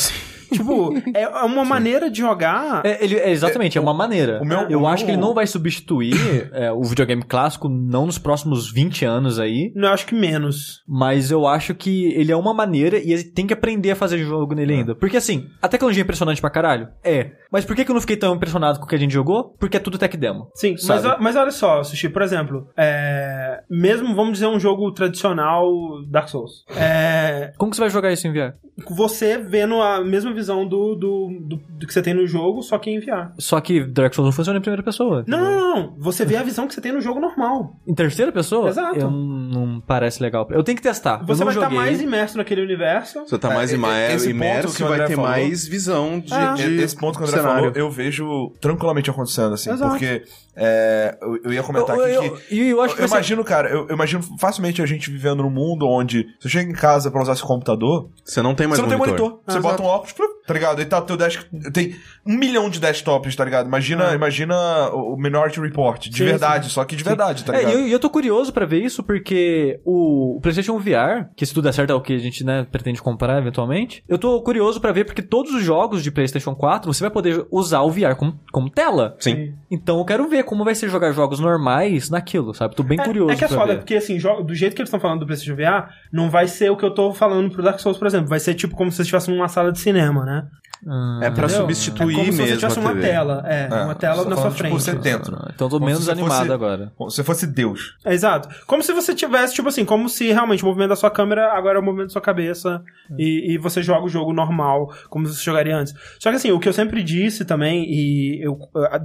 Tipo, 0.51 0.93
é 1.13 1.27
uma 1.45 1.65
maneira 1.65 2.09
de 2.09 2.19
jogar. 2.19 2.85
É, 2.85 3.03
ele, 3.03 3.15
é, 3.15 3.29
exatamente, 3.31 3.77
é, 3.77 3.81
uma 3.81 3.93
maneira. 3.93 4.39
o 4.41 4.45
meu- 4.45 4.61
eu 4.69 4.81
o 4.81 4.87
acho 4.87 5.03
meu- 5.03 5.05
que 5.05 5.11
ele 5.11 5.21
não 5.21 5.33
vai 5.33 5.45
substituir 5.47 6.49
é, 6.53 6.71
o 6.71 6.83
videogame 6.83 7.23
clássico, 7.23 7.67
não 7.69 8.05
nos 8.05 8.17
próximos 8.17 8.71
20 8.71 9.05
anos 9.05 9.39
aí. 9.39 9.71
Eu 9.75 9.87
acho 9.89 10.05
que 10.05 10.15
menos. 10.15 10.83
Mas 10.87 11.31
eu 11.31 11.47
acho 11.47 11.73
que 11.75 12.05
ele 12.13 12.31
é 12.31 12.35
uma 12.35 12.53
maneira 12.53 12.97
e 12.97 13.11
ele 13.11 13.23
tem 13.23 13.45
que 13.47 13.53
aprender 13.53 13.91
a 13.91 13.95
fazer 13.95 14.17
jogo 14.19 14.53
nele 14.55 14.73
ainda. 14.73 14.95
Porque 14.95 15.17
assim, 15.17 15.47
a 15.61 15.67
tecnologia 15.67 16.01
é 16.01 16.05
impressionante 16.05 16.41
pra 16.41 16.49
caralho? 16.49 16.87
É. 17.03 17.31
Mas 17.51 17.63
por 17.65 17.75
que, 17.75 17.85
que 17.85 17.91
eu 17.91 17.93
não 17.93 18.01
fiquei 18.01 18.17
tão 18.17 18.35
impressionado 18.35 18.79
com 18.79 18.85
o 18.85 18.87
que 18.87 18.95
a 18.95 18.99
gente 18.99 19.13
jogou? 19.13 19.55
Porque 19.59 19.77
é 19.77 19.79
tudo 19.79 19.97
tech 19.97 20.15
demo. 20.17 20.49
Sim, 20.53 20.75
mas, 20.87 21.03
mas 21.19 21.35
olha 21.35 21.51
só, 21.51 21.83
Sushi, 21.83 22.09
por 22.09 22.21
exemplo, 22.21 22.67
é, 22.75 23.61
mesmo, 23.69 24.13
vamos 24.15 24.33
dizer, 24.33 24.47
um 24.47 24.59
jogo 24.59 24.91
tradicional 24.91 25.67
Dark 26.09 26.27
Souls. 26.29 26.65
É, 26.75 27.53
Como 27.57 27.71
que 27.71 27.77
você 27.77 27.81
vai 27.81 27.89
jogar 27.89 28.11
isso 28.11 28.27
em 28.27 28.31
VR? 28.33 28.53
você 28.89 29.39
vendo 29.39 29.81
a 29.81 30.03
mesma 30.03 30.31
visão 30.37 30.65
do, 30.67 30.95
do, 30.95 31.27
do, 31.41 31.55
do 31.57 31.85
que 31.87 31.93
você 31.93 32.01
tem 32.01 32.13
no 32.13 32.25
jogo, 32.25 32.61
só 32.61 32.77
que 32.77 32.89
em 32.89 32.99
VR. 32.99 33.31
Só 33.37 33.59
que 33.59 33.83
Dark 33.83 34.13
Souls 34.13 34.27
não 34.27 34.31
funciona 34.31 34.59
em 34.59 34.61
primeira 34.61 34.83
pessoa. 34.83 35.23
Não, 35.27 35.37
não, 35.37 35.51
não, 35.51 35.75
não. 35.75 35.95
Você 35.97 36.23
vê 36.25 36.35
a 36.37 36.43
visão 36.43 36.67
que 36.67 36.73
você 36.73 36.81
tem 36.81 36.91
no 36.91 37.01
jogo 37.01 37.19
normal. 37.19 37.75
Em 37.85 37.93
terceira 37.93 38.31
pessoa? 38.31 38.69
Exato. 38.69 38.97
Eu 38.99 39.11
não 39.11 39.81
parece 39.81 40.21
legal. 40.21 40.47
Eu 40.51 40.63
tenho 40.63 40.75
que 40.77 40.81
testar. 40.83 41.23
Você 41.25 41.43
vai 41.43 41.53
estar 41.53 41.69
mais 41.69 42.01
imerso 42.01 42.37
naquele 42.37 42.61
universo. 42.61 43.19
Você 43.27 43.37
tá 43.37 43.51
É, 43.51 43.53
mais 43.55 43.73
ima- 43.73 43.99
esse 44.07 44.25
ponto 44.27 44.35
imerso 44.37 44.75
que 44.77 44.81
e 44.81 44.85
o 44.85 44.89
vai 44.89 45.05
ter 45.07 45.15
falou- 45.15 45.29
mais 45.31 45.67
visão 45.67 46.19
de, 46.19 46.33
Ah. 46.33 46.53
de 46.53 46.81
Esse 46.81 46.95
ponto 46.95 47.17
que 47.17 47.23
o 47.23 47.27
André 47.27 47.37
cenário. 47.41 47.59
falou, 47.71 47.71
eu 47.75 47.89
vejo 47.91 48.51
tranquilamente 48.61 49.09
acontecendo, 49.09 49.53
assim, 49.53 49.71
Exato. 49.71 49.91
porque 49.91 50.23
é, 50.55 51.17
eu, 51.21 51.37
eu 51.45 51.53
ia 51.53 51.63
comentar 51.63 51.95
Eu, 51.97 52.03
aqui 52.03 52.13
eu, 52.13 52.21
que. 52.37 52.59
eu, 52.59 52.65
eu 52.77 52.81
acho 52.81 52.95
que 52.95 53.01
ser- 53.01 53.07
imagino, 53.07 53.43
cara, 53.43 53.69
eu, 53.69 53.87
eu 53.87 53.95
imagino 53.95 54.23
facilmente 54.39 54.81
a 54.81 54.85
gente 54.85 55.09
vivendo 55.11 55.43
num 55.43 55.49
mundo 55.49 55.87
onde 55.87 56.25
você 56.39 56.49
chega 56.49 56.69
em 56.69 56.73
casa 56.73 57.11
pra 57.11 57.21
usar 57.21 57.35
seu 57.35 57.45
computador, 57.47 58.09
Você 58.25 58.41
não 58.41 58.55
tem 58.55 58.67
mais 58.67 58.79
você 58.79 58.87
não 58.87 58.97
monitor. 58.97 59.15
tem 59.15 59.23
monitor. 59.29 59.43
Você 59.47 59.57
Ah, 59.57 59.61
bota 59.61 59.83
um 59.83 59.85
óculos, 59.85 60.13
plup, 60.13 60.26
tá 60.45 60.53
ligado? 60.53 60.81
E 60.81 60.85
tá 60.85 61.01
teu 61.01 61.17
desk. 61.17 61.43
Tem 61.73 61.95
um 62.25 62.35
milhão 62.37 62.69
de 62.69 62.79
desktops, 62.79 63.35
tá 63.35 63.43
ligado? 63.45 63.67
Imagina, 63.67 64.09
Ah. 64.11 64.15
imagina 64.15 64.55
o 64.93 65.15
Minority 65.17 65.59
Report, 65.59 66.07
de 66.09 66.17
Sim, 66.17 66.25
verdade, 66.25 66.69
só 66.69 66.83
que 66.85 66.95
de 66.95 67.03
verdade, 67.03 67.43
tá 67.43 67.53
É, 67.53 67.59
ligado? 67.59 67.71
e 67.73 67.75
eu, 67.81 67.87
e 67.87 67.91
eu 67.91 67.99
tô 67.99 68.09
curioso 68.09 68.51
pra 68.53 68.65
ver 68.65 68.81
isso 68.83 69.03
porque 69.03 69.79
o, 69.85 70.37
o 70.37 70.41
PlayStation 70.41 70.77
VR, 70.77 71.27
que 71.35 71.45
se 71.45 71.53
tudo 71.53 71.63
der 71.65 71.73
certo 71.73 71.91
é 71.91 71.93
o 71.95 72.01
que 72.01 72.13
a 72.13 72.17
gente 72.17 72.43
né, 72.43 72.65
pretende 72.71 73.01
comprar 73.01 73.37
eventualmente, 73.39 74.03
eu 74.07 74.17
tô 74.17 74.41
curioso 74.41 74.79
pra 74.79 74.91
ver 74.91 75.05
porque 75.05 75.21
todos 75.21 75.53
os 75.53 75.63
jogos 75.63 76.03
de 76.03 76.11
PlayStation 76.11 76.55
4 76.55 76.93
você 76.93 77.01
vai 77.03 77.11
poder 77.11 77.45
usar 77.51 77.81
o 77.81 77.91
VR 77.91 78.15
como, 78.17 78.39
como 78.51 78.69
tela. 78.69 79.15
Sim. 79.19 79.53
Então 79.69 79.99
eu 79.99 80.05
quero 80.05 80.27
ver 80.29 80.43
como 80.43 80.63
vai 80.63 80.75
ser 80.75 80.89
jogar 80.89 81.11
jogos 81.11 81.39
normais 81.39 82.09
naquilo, 82.09 82.53
sabe? 82.53 82.75
Tô 82.75 82.83
bem 82.83 82.97
curioso 82.97 83.31
É, 83.31 83.33
é 83.33 83.37
que 83.37 83.43
é 83.45 83.47
foda, 83.47 83.73
ver. 83.73 83.77
porque 83.77 83.95
assim, 83.95 84.17
jo- 84.17 84.41
do 84.43 84.53
jeito 84.55 84.75
que 84.75 84.81
eles 84.81 84.87
estão 84.89 84.99
falando 84.99 85.19
do 85.19 85.25
PlayStation 85.25 85.55
VR, 85.55 85.89
não 86.11 86.29
vai 86.29 86.47
ser 86.47 86.69
o 86.71 86.77
que 86.77 86.85
eu 86.85 86.93
tô 86.93 87.11
falando 87.13 87.49
pro 87.51 87.61
Dark 87.63 87.79
Souls, 87.79 87.97
por 87.97 88.07
exemplo. 88.07 88.27
Vai 88.27 88.39
ser 88.39 88.53
tipo 88.53 88.75
como 88.75 88.89
se 88.91 88.97
você 88.97 89.01
estivesse 89.03 89.29
numa 89.29 89.47
sala 89.47 89.71
de 89.71 89.79
cinema, 89.79 90.16
né? 90.25 90.47
Ah, 90.87 91.19
É 91.23 91.31
pra 91.31 91.45
Entendeu? 91.45 91.61
substituir 91.61 92.13
é 92.13 92.19
como 92.19 92.31
se 92.31 92.37
mesmo 92.37 92.45
você 92.47 92.55
tivesse 92.57 92.77
a 92.77 92.81
uma 92.81 92.93
TV. 92.93 93.01
tela. 93.07 93.43
É, 93.47 93.63
É, 93.71 93.83
uma 93.83 93.95
tela 93.95 94.15
na 94.17 94.21
sua 94.23 94.35
falando, 94.35 94.51
tipo, 94.51 94.57
frente. 94.59 94.73
você 94.73 94.93
dentro. 94.93 95.35
ah, 95.35 95.49
então 95.51 95.65
eu 95.65 95.71
tô 95.71 95.75
Como 95.77 95.85
menos 95.87 96.03
se 96.03 96.11
animado 96.11 96.37
fosse- 96.37 96.51
agora. 96.51 96.91
Como 96.95 97.09
se 97.09 97.23
fosse 97.23 97.47
Deus. 97.47 97.95
É, 98.05 98.13
Exato. 98.13 98.47
Como 98.67 98.83
se 98.83 98.93
você 98.93 99.15
tivesse, 99.15 99.55
tipo 99.55 99.67
assim, 99.69 99.83
como 99.83 100.07
se 100.07 100.27
realmente 100.31 100.63
o 100.63 100.67
movimento 100.67 100.89
da 100.89 100.95
sua 100.95 101.09
câmera 101.09 101.51
agora 101.51 101.79
é 101.79 101.81
o 101.81 101.83
movimento 101.83 102.09
da 102.09 102.13
sua 102.13 102.21
cabeça 102.21 102.83
e, 103.17 103.53
e 103.53 103.57
você 103.57 103.81
joga 103.81 104.05
o 104.05 104.09
jogo 104.09 104.31
normal, 104.31 104.93
como 105.09 105.25
você 105.25 105.43
jogaria 105.43 105.75
antes. 105.75 105.95
Só 106.19 106.29
que 106.29 106.35
assim, 106.35 106.51
o 106.51 106.59
que 106.59 106.69
eu 106.69 106.73
sempre 106.73 107.01
disse 107.01 107.43
também, 107.43 107.83
e 107.89 108.39
eu, 108.45 108.59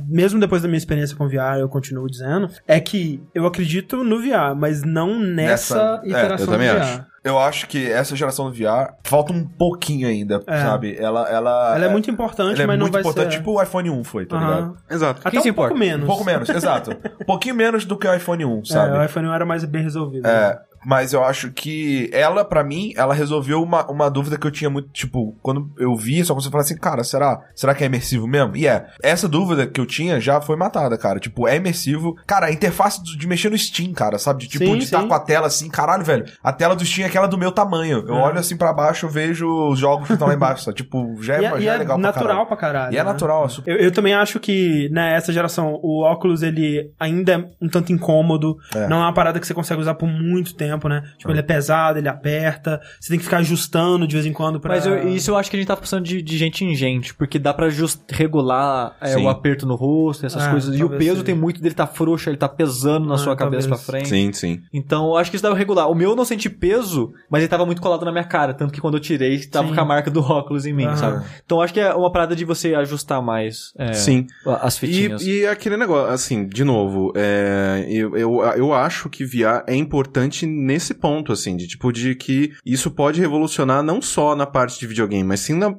mesmo 0.07 0.39
depois 0.39 0.61
da 0.61 0.69
minha 0.69 0.77
experiência 0.79 1.17
com 1.17 1.27
VR, 1.27 1.59
eu 1.59 1.71
continuo 1.71 2.07
dizendo, 2.07 2.51
é 2.69 2.79
que 2.81 3.23
eu 3.35 3.47
acredito 3.47 4.05
no 4.05 4.21
VR, 4.21 4.55
mas 4.55 4.83
não 4.85 5.19
nessa, 5.19 5.75
Nessa- 5.75 6.01
é, 6.05 6.09
iteração 6.09 6.47
eu 6.47 6.53
também 6.53 6.69
do 6.69 6.75
VR. 6.75 6.83
acho. 6.83 7.12
Eu 7.25 7.39
acho 7.39 7.69
que 7.69 7.89
essa 7.89 8.17
geração 8.17 8.51
do 8.51 8.53
VR 8.57 8.95
falta 9.05 9.33
um 9.33 9.45
pouquinho 9.47 10.09
ainda, 10.09 10.43
É. 10.47 10.61
sabe? 10.63 10.97
Ela, 10.99 11.29
ela, 11.31 11.73
Ela 11.77 11.85
é 11.85 11.89
muito 11.89 12.11
importante, 12.11 12.55
ela 12.55 12.63
é 12.65 12.67
mas 12.67 12.79
não 12.79 12.85
muito 12.87 12.93
vai 12.95 13.01
importante, 13.03 13.33
ser... 13.33 13.39
tipo 13.39 13.53
o 13.53 13.63
iPhone 13.63 13.91
1 13.91 14.03
foi, 14.05 14.27
tá 14.27 14.37
ligado? 14.39 14.77
Exato. 14.91 15.21
Até 15.21 15.31
Quem 15.31 15.39
um 15.39 15.43
se 15.43 15.53
pouco 15.53 15.73
importa? 15.73 15.79
menos. 15.87 16.05
Um 16.05 16.07
pouco 16.09 16.25
menos, 16.25 16.49
exato. 16.49 16.91
Um 17.23 17.25
pouquinho 17.25 17.55
menos 17.55 17.85
do 17.85 17.97
que 17.97 18.09
o 18.09 18.15
iPhone 18.15 18.45
1, 18.45 18.59
É, 18.59 18.65
sabe? 18.65 18.97
o 18.99 19.05
iPhone 19.05 19.29
era 19.29 19.47
mais 19.47 19.65
bem 19.65 19.83
resolvido. 19.85 20.27
É, 20.27 20.59
Mas 20.85 21.13
eu 21.13 21.23
acho 21.25 21.51
que 21.53 22.11
ela, 22.13 22.45
pra 22.45 22.65
mim, 22.65 22.93
ela 22.97 23.15
resolveu 23.15 23.63
uma, 23.63 23.89
uma 23.91 24.11
dúvida 24.11 24.37
que 24.37 24.47
eu 24.47 24.51
tinha 24.51 24.69
muito, 24.71 24.89
tipo, 24.91 25.37
quando 25.43 25.71
eu 25.79 25.95
vi, 25.97 26.25
só 26.25 26.35
você 26.35 26.51
falar 26.51 26.63
assim, 26.63 26.77
cara, 26.77 27.05
será, 27.05 27.41
será 27.55 27.75
que 27.75 27.83
é 27.85 27.87
imersivo 27.87 28.27
mesmo? 28.27 28.57
E 28.57 28.67
é, 28.67 28.87
essa 29.03 29.29
dúvida 29.29 29.67
que 29.67 29.81
eu 29.81 29.87
tinha 29.87 30.21
já 30.21 30.41
foi 30.41 30.57
matada, 30.57 30.97
cara. 30.99 31.21
Tipo, 31.21 31.47
é 31.47 31.57
imersivo. 31.57 32.17
Cara, 32.27 32.47
a 32.47 32.53
interface 32.53 33.03
de 33.03 33.27
mexer 33.27 33.51
no 33.51 33.57
Steam, 33.59 33.93
cara, 33.93 34.19
sabe? 34.19 34.41
De, 34.43 34.49
tipo, 34.49 34.65
Sim, 34.65 34.79
de 34.79 34.85
estar 34.85 35.01
sim. 35.03 35.09
com 35.09 35.15
a 35.15 35.21
tela 35.21 35.47
assim, 35.47 35.69
caralho, 35.69 36.05
velho. 36.05 36.25
A 36.43 36.53
tela 36.53 36.75
do 36.75 36.85
Steam 36.85 37.05
é 37.05 37.09
aquela 37.09 37.27
do 37.29 37.39
meu 37.39 37.53
tamanho. 37.53 38.05
Eu 38.07 38.15
É. 38.17 38.23
olho 38.23 38.39
assim 38.39 38.57
pra 38.57 38.73
baixo, 38.73 39.07
eu 39.07 39.11
vejo 39.11 39.47
os 39.69 39.79
jogos 39.79 40.07
que 40.07 40.13
estão 40.15 40.27
lá 40.29 40.35
embaixo, 40.35 40.65
sabe? 40.65 40.77
Tipo, 40.77 41.17
já 41.23 41.35
é, 41.35 41.45
é, 41.45 41.61
já 41.61 41.73
é 41.73 41.75
é 41.75 41.79
legal 41.79 41.97
pra 41.99 42.07
natural 42.09 42.27
caralho. 42.29 42.47
pra 42.49 42.57
caralho. 42.57 42.95
E 42.95 42.97
é 42.97 43.05
né? 43.05 43.13
natural, 43.13 43.47
é. 43.67 43.71
Eu, 43.71 43.77
eu 43.77 43.93
também 43.93 44.15
acho 44.15 44.41
que, 44.41 44.89
nessa 44.91 45.33
geração, 45.33 45.79
o 45.83 46.03
óculos, 46.03 46.43
ele 46.43 46.91
ainda 46.99 47.33
é 47.35 47.45
um 47.61 47.69
tanto 47.69 47.93
incômodo. 47.93 48.57
É. 48.75 48.87
Não 48.89 48.99
é 48.99 49.01
uma 49.01 49.13
parada 49.15 49.39
que 49.39 49.47
você 49.47 49.55
consegue 49.55 49.81
usar 49.81 49.95
por 49.95 50.07
muito 50.09 50.55
tempo, 50.55 50.72
né? 50.89 51.03
Tipo, 51.19 51.31
ele 51.31 51.39
é 51.41 51.43
pesado, 51.43 51.99
ele 51.99 52.09
aperta. 52.09 52.81
Você 53.01 53.09
tem 53.11 53.19
que 53.19 53.25
ficar 53.25 53.39
ajustando 53.39 54.07
de 54.07 54.15
vez 54.15 54.27
em 54.27 54.33
quando 54.33 54.61
pra... 54.61 54.75
Mas 54.75 54.87
eu- 54.87 55.09
isso 55.09 55.31
eu 55.31 55.37
acho 55.37 55.51
que 55.51 55.57
a 55.57 55.59
gente 55.61 55.69
tá 55.69 55.77
precisando 55.77 56.05
de, 56.05 56.21
de 56.23 56.37
gente 56.39 56.65
em 56.65 56.75
gente, 56.75 57.15
porque 57.15 57.39
dá 57.39 57.53
pra 57.53 57.69
just, 57.69 58.01
regular 58.11 58.97
é, 59.01 59.17
o 59.17 59.29
aperto 59.29 59.67
no 59.67 59.75
rosto, 59.75 60.25
essas 60.27 60.45
É, 60.47 60.51
coisas. 60.51 60.75
E 60.79 60.85
o 60.85 60.89
peso 60.91 61.11
seja. 61.13 61.25
tem 61.25 61.35
muito 61.35 61.61
dele 61.61 61.75
tá 61.75 61.87
frouxo, 61.87 62.29
ele 62.31 62.37
tá 62.37 62.49
pesando 62.49 63.07
na 63.07 63.15
Ah, 63.15 63.19
sua 63.19 63.37
cabeça 63.37 63.69
talvez. 63.69 63.85
pra 63.87 63.93
frente. 64.01 64.09
Sim, 64.09 64.33
sim. 64.33 64.61
Então, 64.73 65.07
eu 65.09 65.17
acho 65.17 65.31
que 65.31 65.37
isso 65.37 65.43
dá 65.43 65.51
pra 65.51 65.59
regular. 65.59 65.91
O 65.91 65.95
meu 65.95 66.11
eu 66.11 66.17
não 66.17 66.25
senti 66.25 66.49
peso, 66.51 67.13
mas 67.31 67.41
ele 67.43 67.49
tava 67.49 67.67
muito 67.67 67.81
colado 67.83 68.05
na 68.05 68.13
minha 68.13 68.25
cara. 68.25 68.55
Tanto 68.55 68.73
que 68.73 68.81
quando 68.81 68.95
eu 68.95 69.01
tirei, 69.01 69.39
tava 69.47 69.69
Sim. 69.69 69.75
com 69.75 69.81
a 69.81 69.85
marca 69.85 70.11
do 70.11 70.21
óculos 70.21 70.67
em 70.67 70.73
mim, 70.73 70.85
Aham. 70.85 70.97
sabe? 70.97 71.25
Então, 71.45 71.59
eu 71.59 71.63
acho 71.63 71.73
que 71.75 71.81
é 71.81 71.93
uma 71.95 72.11
parada 72.11 72.35
de 72.37 72.45
você 72.45 72.75
ajustar 72.75 73.21
mais 73.23 73.73
é, 73.79 73.93
Sim. 73.93 74.27
as 74.61 74.79
fitinhas. 74.79 75.23
E, 75.23 75.41
e 75.41 75.47
aquele 75.47 75.77
negócio, 75.77 76.13
assim, 76.13 76.47
de 76.47 76.65
novo, 76.65 77.13
é, 77.17 77.87
eu, 77.89 78.17
eu, 78.17 78.41
eu 78.57 78.73
acho 78.73 79.09
que 79.09 79.25
VR 79.25 79.65
é 79.67 79.75
importante 79.75 80.47
nesse 80.63 80.95
ponto, 80.95 81.33
assim, 81.33 81.57
de 81.57 81.67
tipo, 81.67 81.93
de 81.93 82.15
que 82.15 82.53
isso 82.65 82.91
pode 82.91 83.21
revolucionar 83.21 83.83
não 83.83 84.01
só 84.01 84.37
na 84.37 84.47
parte 84.47 84.79
de 84.79 84.87
videogame, 84.87 85.25
mas 85.25 85.41
sim 85.41 85.55
na, 85.55 85.75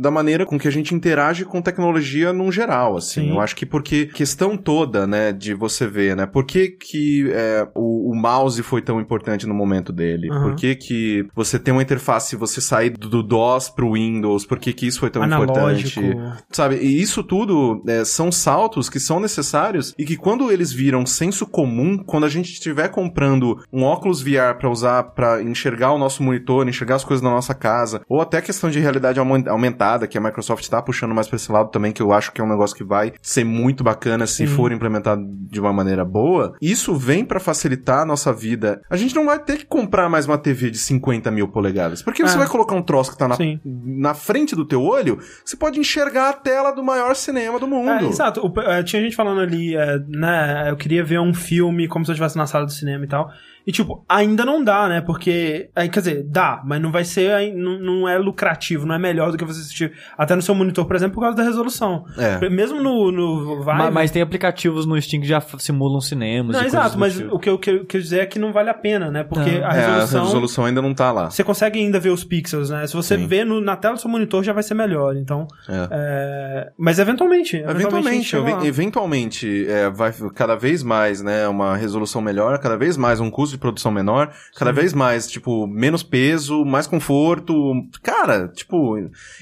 da 0.00 0.10
maneira 0.10 0.46
com 0.46 0.58
que 0.58 0.68
a 0.68 0.70
gente 0.70 0.94
interage 0.94 1.44
com 1.44 1.60
tecnologia 1.60 2.32
num 2.32 2.50
geral, 2.50 2.96
assim. 2.96 3.22
Sim. 3.22 3.30
Eu 3.30 3.40
acho 3.40 3.56
que 3.56 3.66
porque 3.66 4.06
questão 4.06 4.56
toda, 4.56 5.06
né, 5.06 5.32
de 5.32 5.54
você 5.54 5.86
ver, 5.86 6.16
né, 6.16 6.26
por 6.26 6.44
que 6.44 6.68
que 6.68 7.30
é, 7.32 7.66
o, 7.74 8.12
o 8.12 8.14
mouse 8.14 8.62
foi 8.62 8.80
tão 8.80 9.00
importante 9.00 9.46
no 9.46 9.54
momento 9.54 9.92
dele? 9.92 10.30
Aham. 10.30 10.42
Por 10.42 10.54
que 10.54 10.74
que 10.76 11.26
você 11.34 11.58
tem 11.58 11.72
uma 11.72 11.82
interface, 11.82 12.36
você 12.36 12.60
sair 12.60 12.90
do, 12.90 13.08
do 13.08 13.22
DOS 13.22 13.68
pro 13.70 13.92
Windows, 13.92 14.46
por 14.46 14.58
que 14.58 14.72
que 14.72 14.86
isso 14.86 15.00
foi 15.00 15.10
tão 15.10 15.22
analógico. 15.22 16.00
importante? 16.00 16.44
Sabe, 16.50 16.76
e 16.76 17.00
isso 17.00 17.22
tudo 17.22 17.82
é, 17.86 18.04
são 18.04 18.30
saltos 18.30 18.88
que 18.88 19.00
são 19.00 19.18
necessários 19.18 19.94
e 19.98 20.04
que 20.04 20.16
quando 20.16 20.50
eles 20.52 20.72
viram 20.72 21.04
senso 21.04 21.46
comum, 21.46 21.98
quando 21.98 22.24
a 22.24 22.28
gente 22.28 22.52
estiver 22.52 22.88
comprando 22.88 23.60
um 23.72 23.82
óculos 23.82 24.22
VR 24.28 24.56
pra 24.58 24.68
usar 24.70 25.02
pra 25.04 25.42
enxergar 25.42 25.92
o 25.92 25.98
nosso 25.98 26.22
monitor, 26.22 26.68
enxergar 26.68 26.96
as 26.96 27.04
coisas 27.04 27.22
na 27.22 27.30
nossa 27.30 27.54
casa, 27.54 28.02
ou 28.08 28.20
até 28.20 28.40
questão 28.40 28.70
de 28.70 28.78
realidade 28.80 29.18
aumen- 29.18 29.48
aumentada, 29.48 30.06
que 30.06 30.18
a 30.18 30.20
Microsoft 30.20 30.66
tá 30.68 30.80
puxando 30.82 31.14
mais 31.14 31.26
pra 31.28 31.36
esse 31.36 31.50
lado 31.50 31.70
também, 31.70 31.92
que 31.92 32.02
eu 32.02 32.12
acho 32.12 32.32
que 32.32 32.40
é 32.40 32.44
um 32.44 32.48
negócio 32.48 32.76
que 32.76 32.84
vai 32.84 33.12
ser 33.22 33.44
muito 33.44 33.82
bacana 33.84 34.26
se 34.26 34.46
Sim. 34.46 34.46
for 34.46 34.72
implementado 34.72 35.22
de 35.50 35.60
uma 35.60 35.72
maneira 35.72 36.04
boa. 36.04 36.54
Isso 36.60 36.94
vem 36.94 37.24
pra 37.24 37.40
facilitar 37.40 38.00
a 38.00 38.04
nossa 38.04 38.32
vida. 38.32 38.80
A 38.90 38.96
gente 38.96 39.14
não 39.14 39.26
vai 39.26 39.38
ter 39.38 39.58
que 39.58 39.66
comprar 39.66 40.08
mais 40.08 40.26
uma 40.26 40.38
TV 40.38 40.70
de 40.70 40.78
50 40.78 41.30
mil 41.30 41.48
polegadas, 41.48 42.02
porque 42.02 42.22
você 42.26 42.34
É. 42.34 42.38
vai 42.38 42.48
colocar 42.48 42.74
um 42.74 42.82
troço 42.82 43.12
que 43.12 43.18
tá 43.18 43.26
na 43.28 43.36
Sim. 43.36 43.60
na 43.64 44.14
frente 44.14 44.54
do 44.54 44.64
teu 44.64 44.82
olho, 44.82 45.18
você 45.44 45.56
pode 45.56 45.78
enxergar 45.78 46.30
a 46.30 46.32
tela 46.32 46.70
do 46.70 46.82
maior 46.82 47.14
cinema 47.14 47.58
do 47.58 47.66
mundo. 47.66 47.90
É, 47.90 48.04
exato. 48.04 48.40
O- 48.46 48.60
é, 48.60 48.82
tinha 48.82 49.02
gente 49.02 49.16
falando 49.16 49.40
ali, 49.40 49.76
é, 49.76 49.98
né? 50.08 50.66
Eu 50.70 50.76
queria 50.76 51.02
ver 51.04 51.20
um 51.20 51.32
filme 51.34 51.88
como 51.88 52.04
se 52.04 52.10
eu 52.10 52.14
estivesse 52.14 52.36
na 52.36 52.46
sala 52.46 52.64
do 52.66 52.72
cinema 52.72 53.04
e 53.04 53.08
tal. 53.08 53.30
E, 53.68 53.70
tipo, 53.72 54.02
ainda 54.08 54.46
não 54.46 54.64
dá, 54.64 54.88
né? 54.88 55.02
Porque. 55.02 55.68
aí, 55.76 55.90
Quer 55.90 56.00
dizer, 56.00 56.22
dá, 56.26 56.62
mas 56.64 56.80
não 56.80 56.90
vai 56.90 57.04
ser. 57.04 57.52
Não, 57.54 57.78
não 57.78 58.08
é 58.08 58.16
lucrativo, 58.16 58.86
não 58.86 58.94
é 58.94 58.98
melhor 58.98 59.30
do 59.30 59.36
que 59.36 59.44
você 59.44 59.60
assistir 59.60 59.92
até 60.16 60.34
no 60.34 60.40
seu 60.40 60.54
monitor, 60.54 60.86
por 60.86 60.96
exemplo, 60.96 61.16
por 61.16 61.20
causa 61.20 61.36
da 61.36 61.42
resolução. 61.42 62.04
É. 62.16 62.48
Mesmo 62.48 62.80
no, 62.82 63.12
no 63.12 63.56
Vive. 63.58 63.66
Ma- 63.76 63.90
mas, 63.90 64.10
tem 64.10 64.22
aplicativos 64.22 64.86
no 64.86 64.98
Steam 65.02 65.20
que 65.20 65.28
já 65.28 65.38
simulam 65.58 66.00
cinemas. 66.00 66.56
não, 66.56 66.62
e 66.62 66.66
exato, 66.66 66.98
mas 66.98 67.14
tipo. 67.16 67.34
o 67.34 67.38
que 67.38 67.50
eu 67.50 67.58
quero 67.58 67.84
dizer 68.02 68.20
é 68.20 68.26
que 68.26 68.38
não 68.38 68.54
vale 68.54 68.70
a 68.70 68.74
pena, 68.74 69.10
né? 69.10 69.22
Porque 69.22 69.50
a 69.62 69.76
É, 69.76 69.86
resolução. 69.86 70.20
a 70.20 70.24
resolução 70.24 70.64
ainda 70.64 70.80
não 70.80 70.94
tá 70.94 71.12
lá. 71.12 71.28
Você 71.30 71.44
consegue 71.44 71.78
ainda 71.78 72.00
ver 72.00 72.08
os 72.08 72.24
pixels, 72.24 72.70
né? 72.70 72.86
Se 72.86 72.94
você 72.94 73.18
Sim. 73.18 73.26
vê 73.26 73.44
no- 73.44 73.60
na 73.60 73.76
tela 73.76 73.96
do 73.96 74.00
seu 74.00 74.08
monitor, 74.10 74.42
já 74.42 74.54
vai 74.54 74.62
ser 74.62 74.72
melhor. 74.72 75.14
Então. 75.14 75.46
É. 75.68 75.88
é, 75.90 76.68
Mas 76.78 76.98
eventualmente. 76.98 77.56
Eventualmente. 77.56 78.34
a 78.34 78.38
Eventualmente, 78.38 78.66
eventualmente 78.66 79.66
é, 79.68 79.90
vai 79.90 80.10
cada 80.34 80.56
vez 80.56 80.82
mais, 80.82 81.20
né, 81.22 81.46
uma 81.48 81.76
resolução 81.76 82.22
melhor, 82.22 82.58
cada 82.58 82.76
vez 82.78 82.96
mais 82.96 83.20
um 83.20 83.30
custo 83.30 83.57
de 83.58 83.60
produção 83.60 83.90
menor, 83.90 84.30
cada 84.56 84.72
vez 84.72 84.94
mais, 84.94 85.26
tipo, 85.26 85.66
menos 85.66 86.02
peso, 86.02 86.64
mais 86.64 86.86
conforto. 86.86 87.72
Cara, 88.02 88.48
tipo, 88.48 88.96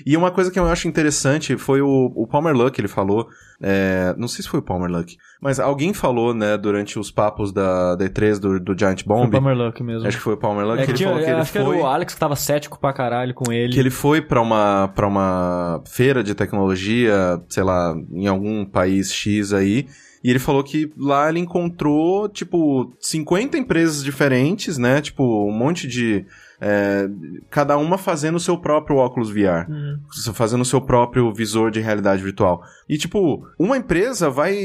e 0.05 0.16
uma 0.16 0.30
coisa 0.30 0.51
que 0.51 0.59
eu 0.59 0.66
acho 0.66 0.88
interessante 0.88 1.56
foi 1.56 1.80
o, 1.82 2.12
o 2.14 2.26
Palmer 2.26 2.55
Luck, 2.55 2.80
ele 2.80 2.88
falou, 2.88 3.28
é, 3.62 4.14
não 4.18 4.26
sei 4.28 4.43
se 4.43 4.48
foi 4.48 4.60
o 4.60 4.62
Palmer 4.62 4.90
Luck, 4.90 5.16
mas 5.40 5.60
alguém 5.60 5.93
falou, 5.94 6.32
né, 6.34 6.56
durante 6.56 6.98
os 6.98 7.10
papos 7.10 7.52
da, 7.52 7.94
da 7.94 8.05
E3 8.06 8.38
do, 8.38 8.59
do 8.60 8.78
Giant 8.78 9.02
Foi 9.05 9.14
Bomb, 9.16 9.28
o 9.28 9.30
Palmer 9.30 9.56
Luck 9.56 9.82
mesmo. 9.82 10.06
acho 10.09 10.16
que 10.16 10.22
foi 10.22 10.34
o 10.34 10.36
Palmer 10.38 10.66
Luck, 10.66 10.78
É 10.78 10.80
que 10.80 10.86
que 10.86 10.90
ele 10.93 10.98
tinha- 10.98 11.09
falou 11.10 11.24
que 11.24 11.30
ele 11.30 11.40
acho 11.40 11.52
que 11.52 11.59
foi... 11.59 11.76
era 11.76 11.84
o 11.84 11.86
Alex 11.86 12.14
que 12.14 12.20
tava 12.20 12.36
cético 12.36 12.78
pra 12.80 12.93
caralho 12.93 13.34
com 13.34 13.52
ele. 13.52 13.72
Que 13.72 13.78
ele 13.78 13.90
foi 13.90 14.20
pra 14.22 14.40
uma 14.40 14.88
para 14.94 15.06
uma 15.06 15.82
feira 15.86 16.22
de 16.22 16.34
tecnologia, 16.34 17.40
sei 17.48 17.62
lá, 17.62 17.94
em 18.10 18.26
algum 18.26 18.64
país 18.64 19.12
X 19.12 19.52
aí, 19.52 19.86
e 20.27 20.31
ele 20.31 20.40
falou 20.40 20.65
que 20.65 20.90
lá 20.98 21.28
ele 21.28 21.39
encontrou, 21.39 22.28
tipo, 22.28 22.93
50 22.98 23.57
empresas 23.57 24.03
diferentes, 24.03 24.77
né? 24.77 25.01
Tipo, 25.01 25.23
um 25.48 25.53
monte 25.53 25.86
de. 25.86 26.27
É, 26.61 27.09
cada 27.51 27.77
uma 27.77 27.99
fazendo 27.99 28.37
o 28.37 28.41
seu 28.41 28.57
próprio 28.59 28.97
óculos 28.97 29.31
VR. 29.31 29.69
Hum. 29.69 29.99
Fazendo 30.35 30.62
o 30.62 30.65
seu 30.65 30.81
próprio 30.81 31.33
visor 31.33 31.70
de 31.70 31.81
realidade 31.81 32.23
virtual. 32.23 32.62
E, 32.89 32.97
tipo, 32.97 33.47
uma 33.59 33.77
empresa 33.77 34.31
vai 34.31 34.57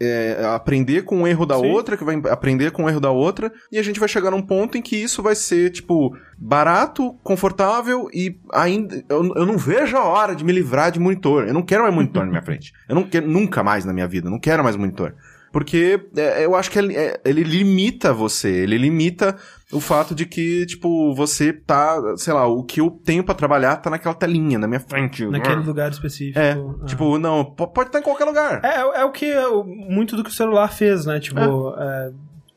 é, 0.00 0.44
aprender 0.54 1.02
com 1.02 1.22
o 1.22 1.26
erro 1.26 1.46
da 1.46 1.56
Sim. 1.56 1.70
outra, 1.70 1.96
que 1.96 2.04
vai 2.04 2.20
aprender 2.30 2.70
com 2.70 2.84
o 2.84 2.88
erro 2.88 3.00
da 3.00 3.10
outra, 3.10 3.52
e 3.70 3.78
a 3.78 3.82
gente 3.82 4.00
vai 4.00 4.08
chegar 4.08 4.30
num 4.30 4.42
ponto 4.42 4.76
em 4.76 4.82
que 4.82 4.96
isso 4.96 5.22
vai 5.22 5.34
ser, 5.34 5.70
tipo, 5.70 6.14
barato, 6.36 7.14
confortável 7.22 8.08
e 8.12 8.38
ainda. 8.52 9.02
Eu, 9.08 9.34
eu 9.34 9.46
não 9.46 9.58
vejo 9.58 9.96
a 9.96 10.04
hora 10.04 10.34
de 10.34 10.44
me 10.44 10.52
livrar 10.52 10.90
de 10.90 11.00
monitor. 11.00 11.46
Eu 11.46 11.54
não 11.54 11.62
quero 11.62 11.82
mais 11.82 11.94
monitor 11.94 12.24
na 12.24 12.30
minha 12.30 12.42
frente. 12.42 12.72
Eu 12.88 12.94
não 12.94 13.04
quero 13.04 13.28
nunca 13.28 13.62
mais 13.62 13.84
na 13.84 13.92
minha 13.92 14.06
vida. 14.06 14.30
Não 14.30 14.38
quero 14.38 14.62
mais 14.62 14.76
monitor. 14.76 15.14
Porque 15.52 16.00
é, 16.16 16.44
eu 16.44 16.54
acho 16.54 16.70
que 16.70 16.78
ele, 16.78 16.96
é, 16.96 17.20
ele 17.24 17.42
limita 17.42 18.12
você, 18.12 18.48
ele 18.50 18.76
limita 18.78 19.36
o 19.72 19.80
fato 19.80 20.14
de 20.14 20.24
que, 20.26 20.64
tipo, 20.66 21.14
você 21.14 21.52
tá, 21.52 22.00
sei 22.16 22.32
lá, 22.32 22.46
o 22.46 22.62
que 22.64 22.80
eu 22.80 22.90
tenho 22.90 23.22
pra 23.24 23.34
trabalhar 23.34 23.76
tá 23.76 23.90
naquela 23.90 24.14
telinha, 24.14 24.58
na 24.58 24.66
minha 24.66 24.80
frente. 24.80 25.26
Naquele 25.26 25.56
lugar 25.62 25.90
específico. 25.90 26.38
É, 26.38 26.52
Ah. 26.52 26.84
tipo, 26.86 27.18
não, 27.18 27.44
po- 27.44 27.68
pode 27.68 27.88
estar 27.88 27.98
em 27.98 28.02
qualquer 28.02 28.24
lugar. 28.24 28.60
É, 28.64 29.00
é 29.00 29.04
o 29.04 29.10
que 29.12 29.32
muito 29.88 30.16
do 30.16 30.24
que 30.24 30.30
o 30.30 30.32
celular 30.32 30.68
fez, 30.72 31.04
né? 31.06 31.18
Tipo, 31.20 31.74
é, 31.78 32.10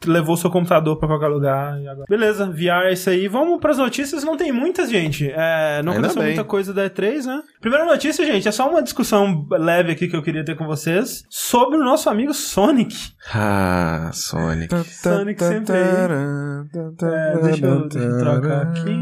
levou 0.06 0.36
seu 0.38 0.50
computador 0.50 0.98
pra 0.98 1.08
qualquer 1.08 1.28
lugar. 1.28 1.80
E 1.82 1.88
agora... 1.88 2.06
Beleza, 2.10 2.46
VR 2.50 2.86
é 2.88 2.94
isso 2.94 3.10
aí. 3.10 3.28
Vamos 3.28 3.60
pras 3.60 3.78
notícias. 3.78 4.24
Não 4.24 4.36
tem 4.38 4.52
muitas, 4.52 4.90
gente. 4.90 5.30
É, 5.30 5.82
não 5.84 5.94
Ainda 5.94 6.08
aconteceu 6.08 6.22
bem. 6.24 6.32
muita 6.36 6.44
coisa 6.44 6.74
da 6.74 6.90
E3, 6.90 7.26
né? 7.26 7.42
Primeira 7.60 7.86
notícia, 7.86 8.26
gente, 8.26 8.48
é 8.48 8.52
só 8.52 8.70
uma 8.70 8.82
discussão 8.82 9.46
leve 9.52 9.92
aqui 9.92 10.08
que 10.08 10.16
eu 10.16 10.24
queria 10.24 10.44
ter 10.46 10.56
com 10.56 10.66
vocês 10.66 11.24
sobre 11.30 11.78
o 11.78 11.84
nosso 11.84 12.10
amigo 12.10 12.34
Sonic. 12.34 12.96
Ah, 13.34 14.10
Sonic. 14.14 14.74
Sonic 14.86 15.44
sempre. 15.44 15.76
É, 15.78 17.38
deixa 17.44 17.66
eu- 17.66 17.88
deixa 17.88 18.08
eu 18.08 18.20
trocar 18.20 18.62
aqui. 18.64 19.02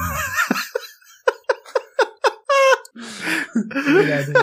Obrigado. 3.55 4.33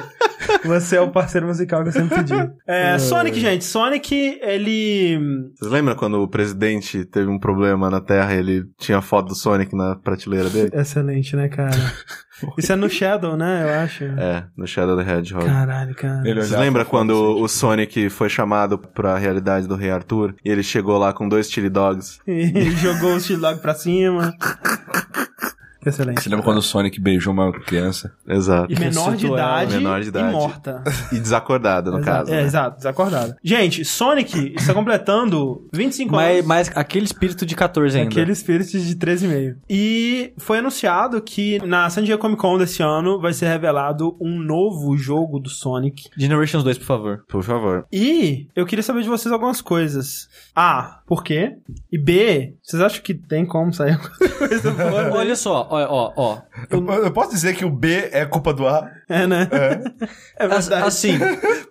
Você 0.64 0.96
é 0.96 1.00
o 1.00 1.10
parceiro 1.10 1.46
musical 1.46 1.82
que 1.82 1.88
eu 1.88 1.92
sempre 1.92 2.16
pedi. 2.16 2.34
É, 2.66 2.98
Sonic, 2.98 3.38
gente. 3.38 3.64
Sonic, 3.64 4.14
ele. 4.42 5.18
Vocês 5.56 5.70
lembram 5.70 5.94
quando 5.94 6.22
o 6.22 6.28
presidente 6.28 7.04
teve 7.04 7.30
um 7.30 7.38
problema 7.38 7.90
na 7.90 8.00
Terra 8.00 8.34
e 8.34 8.38
ele 8.38 8.64
tinha 8.78 9.00
foto 9.00 9.28
do 9.28 9.34
Sonic 9.34 9.74
na 9.74 9.96
prateleira 9.96 10.48
dele? 10.48 10.70
Excelente, 10.72 11.36
né, 11.36 11.48
cara? 11.48 11.76
Isso 12.56 12.72
é 12.72 12.76
no 12.76 12.88
Shadow, 12.88 13.36
né? 13.36 13.64
Eu 13.64 13.80
acho. 13.80 14.04
É, 14.04 14.44
no 14.56 14.66
Shadow 14.66 14.96
the 14.96 15.10
Hedgehog. 15.10 15.44
Caralho, 15.44 15.94
cara. 15.94 16.22
Lembram 16.22 16.84
pra 16.84 16.84
quando 16.84 17.14
foto, 17.14 17.42
o 17.42 17.48
Sonic 17.48 18.08
foi 18.10 18.28
chamado 18.28 18.78
pra 18.78 19.18
realidade 19.18 19.66
do 19.66 19.74
Rei 19.74 19.90
Arthur 19.90 20.34
e 20.44 20.50
ele 20.50 20.62
chegou 20.62 20.96
lá 20.98 21.12
com 21.12 21.28
dois 21.28 21.50
chili 21.50 21.68
dogs? 21.68 22.20
Ele 22.26 22.70
jogou 22.76 23.16
o 23.16 23.20
T-Log 23.20 23.60
pra 23.60 23.74
cima. 23.74 24.32
Excelente. 25.88 26.22
Você 26.22 26.28
lembra 26.28 26.44
quando 26.44 26.58
o 26.58 26.62
Sonic 26.62 27.00
beijou 27.00 27.32
uma 27.32 27.52
criança? 27.52 28.12
Exato. 28.26 28.72
E 28.72 28.78
menor 28.78 29.16
de, 29.16 29.26
idade, 29.26 29.74
menor 29.76 30.00
de 30.00 30.08
idade. 30.08 30.28
e 30.28 30.32
morta. 30.32 30.82
E 31.12 31.18
desacordada, 31.18 31.90
no 31.90 31.98
Exato. 31.98 32.18
caso. 32.18 32.32
É, 32.32 32.36
né? 32.36 32.42
exato, 32.42 32.76
desacordada. 32.76 33.36
Gente, 33.42 33.84
Sonic 33.84 34.54
está 34.56 34.74
completando 34.74 35.66
25 35.72 36.14
Mas, 36.14 36.32
anos. 36.36 36.46
mas 36.46 36.72
aquele 36.74 37.04
espírito 37.06 37.44
de 37.46 37.54
14 37.54 37.98
ainda. 37.98 38.10
Aquele 38.10 38.32
espírito 38.32 38.70
de 38.70 38.94
13,5. 38.96 39.56
E 39.68 40.32
foi 40.38 40.58
anunciado 40.58 41.20
que 41.22 41.58
na 41.66 41.88
San 41.90 42.02
Diego 42.02 42.20
Comic 42.20 42.40
Con 42.40 42.58
desse 42.58 42.82
ano 42.82 43.20
vai 43.20 43.32
ser 43.32 43.46
revelado 43.48 44.16
um 44.20 44.38
novo 44.38 44.96
jogo 44.96 45.38
do 45.38 45.48
Sonic. 45.48 46.08
Generations 46.16 46.62
2, 46.64 46.78
por 46.78 46.84
favor. 46.86 47.24
Por 47.28 47.42
favor. 47.42 47.86
E 47.92 48.46
eu 48.54 48.66
queria 48.66 48.82
saber 48.82 49.02
de 49.02 49.08
vocês 49.08 49.32
algumas 49.32 49.60
coisas. 49.60 50.28
A, 50.54 51.00
por 51.06 51.22
quê? 51.24 51.56
E 51.90 51.98
B, 51.98 52.54
vocês 52.62 52.82
acham 52.82 53.02
que 53.02 53.14
tem 53.14 53.44
como 53.46 53.72
sair 53.72 53.92
alguma 53.92 54.10
coisa 54.38 54.70
boa? 54.70 55.16
Olha 55.18 55.36
só, 55.36 55.68
ó, 55.84 56.12
ó, 56.16 56.22
ó. 56.34 56.38
Eu, 56.70 57.04
eu 57.04 57.12
posso 57.12 57.30
dizer 57.30 57.54
que 57.56 57.64
o 57.64 57.70
B 57.70 58.08
é 58.12 58.24
culpa 58.26 58.52
do 58.52 58.66
A? 58.66 58.90
É, 59.08 59.26
né? 59.26 59.48
É, 60.38 60.44
As- 60.46 60.68
verdade. 60.68 60.86
Assim, 60.88 61.18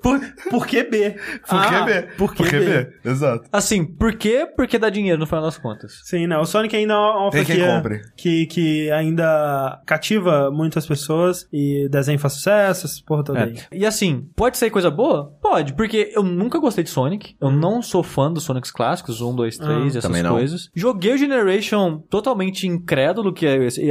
Por, 0.01 0.19
por 0.49 0.65
que 0.67 0.83
B? 0.83 1.11
Por 1.47 1.67
que 1.67 1.75
Ah, 1.75 1.83
B? 1.83 2.01
Por 2.17 2.33
que 2.33 2.43
Por 2.43 2.49
B? 2.51 2.93
Exato. 3.05 3.47
assim, 3.51 3.85
por 3.85 4.13
quê? 4.15 4.47
Porque 4.55 4.77
dá 4.77 4.89
dinheiro 4.89 5.19
no 5.19 5.25
final 5.27 5.43
das 5.43 5.57
contas. 5.57 6.01
Sim, 6.03 6.27
né? 6.27 6.37
O 6.37 6.45
Sonic 6.45 6.75
ainda 6.75 6.93
é 6.93 6.97
uma 6.97 7.29
Tem 7.31 7.45
franquia 7.45 8.01
que, 8.15 8.45
que 8.47 8.91
ainda 8.91 9.81
cativa 9.85 10.49
muitas 10.51 10.85
pessoas 10.85 11.47
e 11.51 11.87
desenho 11.89 12.19
faz 12.19 12.33
sucesso, 12.33 12.85
essa 12.87 13.01
porra 13.05 13.23
toda 13.23 13.43
aí. 13.43 13.55
É. 13.71 13.77
E 13.77 13.85
assim, 13.85 14.27
pode 14.35 14.57
ser 14.57 14.69
coisa 14.69 14.89
boa? 14.89 15.31
Pode, 15.41 15.73
porque 15.73 16.11
eu 16.15 16.23
nunca 16.23 16.59
gostei 16.59 16.83
de 16.83 16.89
Sonic. 16.89 17.35
Eu 17.39 17.51
não 17.51 17.81
sou 17.81 18.03
fã 18.03 18.31
dos 18.31 18.43
Sonics 18.43 18.71
clássicos, 18.71 19.21
1, 19.21 19.35
2, 19.35 19.57
3, 19.57 19.69
Ah, 19.71 19.87
essas 19.87 20.03
também 20.03 20.23
não. 20.23 20.31
coisas. 20.31 20.69
Joguei 20.75 21.13
o 21.13 21.17
Generation 21.17 21.99
totalmente 22.09 22.67
incrédulo 22.67 23.33
que 23.33 23.45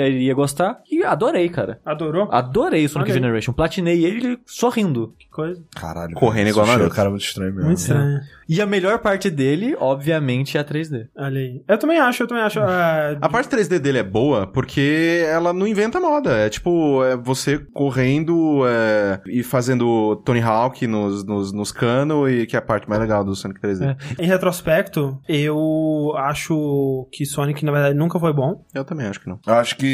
iria 0.08 0.34
gostar 0.34 0.80
e 0.90 1.02
adorei, 1.04 1.48
cara. 1.48 1.80
Adorou? 1.84 2.28
Adorei 2.30 2.84
o 2.84 2.88
Sonic 2.88 3.10
Olha 3.10 3.16
aí. 3.18 3.22
Generation. 3.22 3.52
Platinei 3.52 4.04
ele 4.04 4.38
sorrindo. 4.46 5.14
Que 5.18 5.28
coisa. 5.28 5.62
Caralho. 5.74 6.14
Correndo 6.14 6.48
igual 6.48 6.66
é 6.66 6.70
Naruto. 6.70 6.94
cara 6.94 7.10
muito 7.10 7.24
estranho 7.24 7.52
mesmo. 7.52 7.66
Muito 7.66 7.78
estranho. 7.78 8.20
E 8.48 8.60
a 8.60 8.66
melhor 8.66 9.00
parte 9.00 9.28
dele, 9.28 9.74
obviamente, 9.78 10.56
é 10.56 10.60
a 10.60 10.64
3D. 10.64 11.08
Olha 11.16 11.40
aí. 11.40 11.62
Eu 11.66 11.78
também 11.78 11.98
acho, 11.98 12.22
eu 12.22 12.26
também 12.28 12.44
acho. 12.44 12.60
é, 12.60 13.18
A 13.20 13.28
parte 13.28 13.48
3D 13.48 13.78
dele 13.80 13.98
é 13.98 14.02
boa 14.04 14.46
porque 14.46 15.24
ela 15.28 15.52
não 15.52 15.66
inventa 15.66 15.98
moda. 16.00 16.30
É 16.30 16.48
tipo, 16.48 17.02
é 17.04 17.16
você 17.16 17.58
correndo 17.74 18.62
é, 18.66 19.20
e 19.26 19.42
fazendo 19.42 20.16
Tony 20.24 20.40
Hawk 20.40 20.86
nos, 20.86 21.24
nos, 21.24 21.52
nos 21.52 21.72
canos 21.72 22.30
e 22.30 22.46
que 22.46 22.54
é 22.54 22.58
a 22.58 22.62
parte 22.62 22.88
mais 22.88 23.00
legal 23.00 23.24
do 23.24 23.34
Sonic 23.34 23.60
3D. 23.60 23.96
É. 24.18 24.22
Em 24.22 24.26
retrospecto, 24.26 25.18
eu 25.28 26.12
acho 26.16 27.08
que 27.10 27.24
Sonic, 27.26 27.64
na 27.64 27.72
verdade, 27.72 27.94
nunca 27.96 28.18
foi 28.20 28.32
bom. 28.32 28.64
Eu 28.74 28.84
também 28.84 29.06
acho 29.06 29.20
que 29.20 29.28
não. 29.28 29.40
Eu 29.46 29.54
acho 29.54 29.76
que 29.76 29.85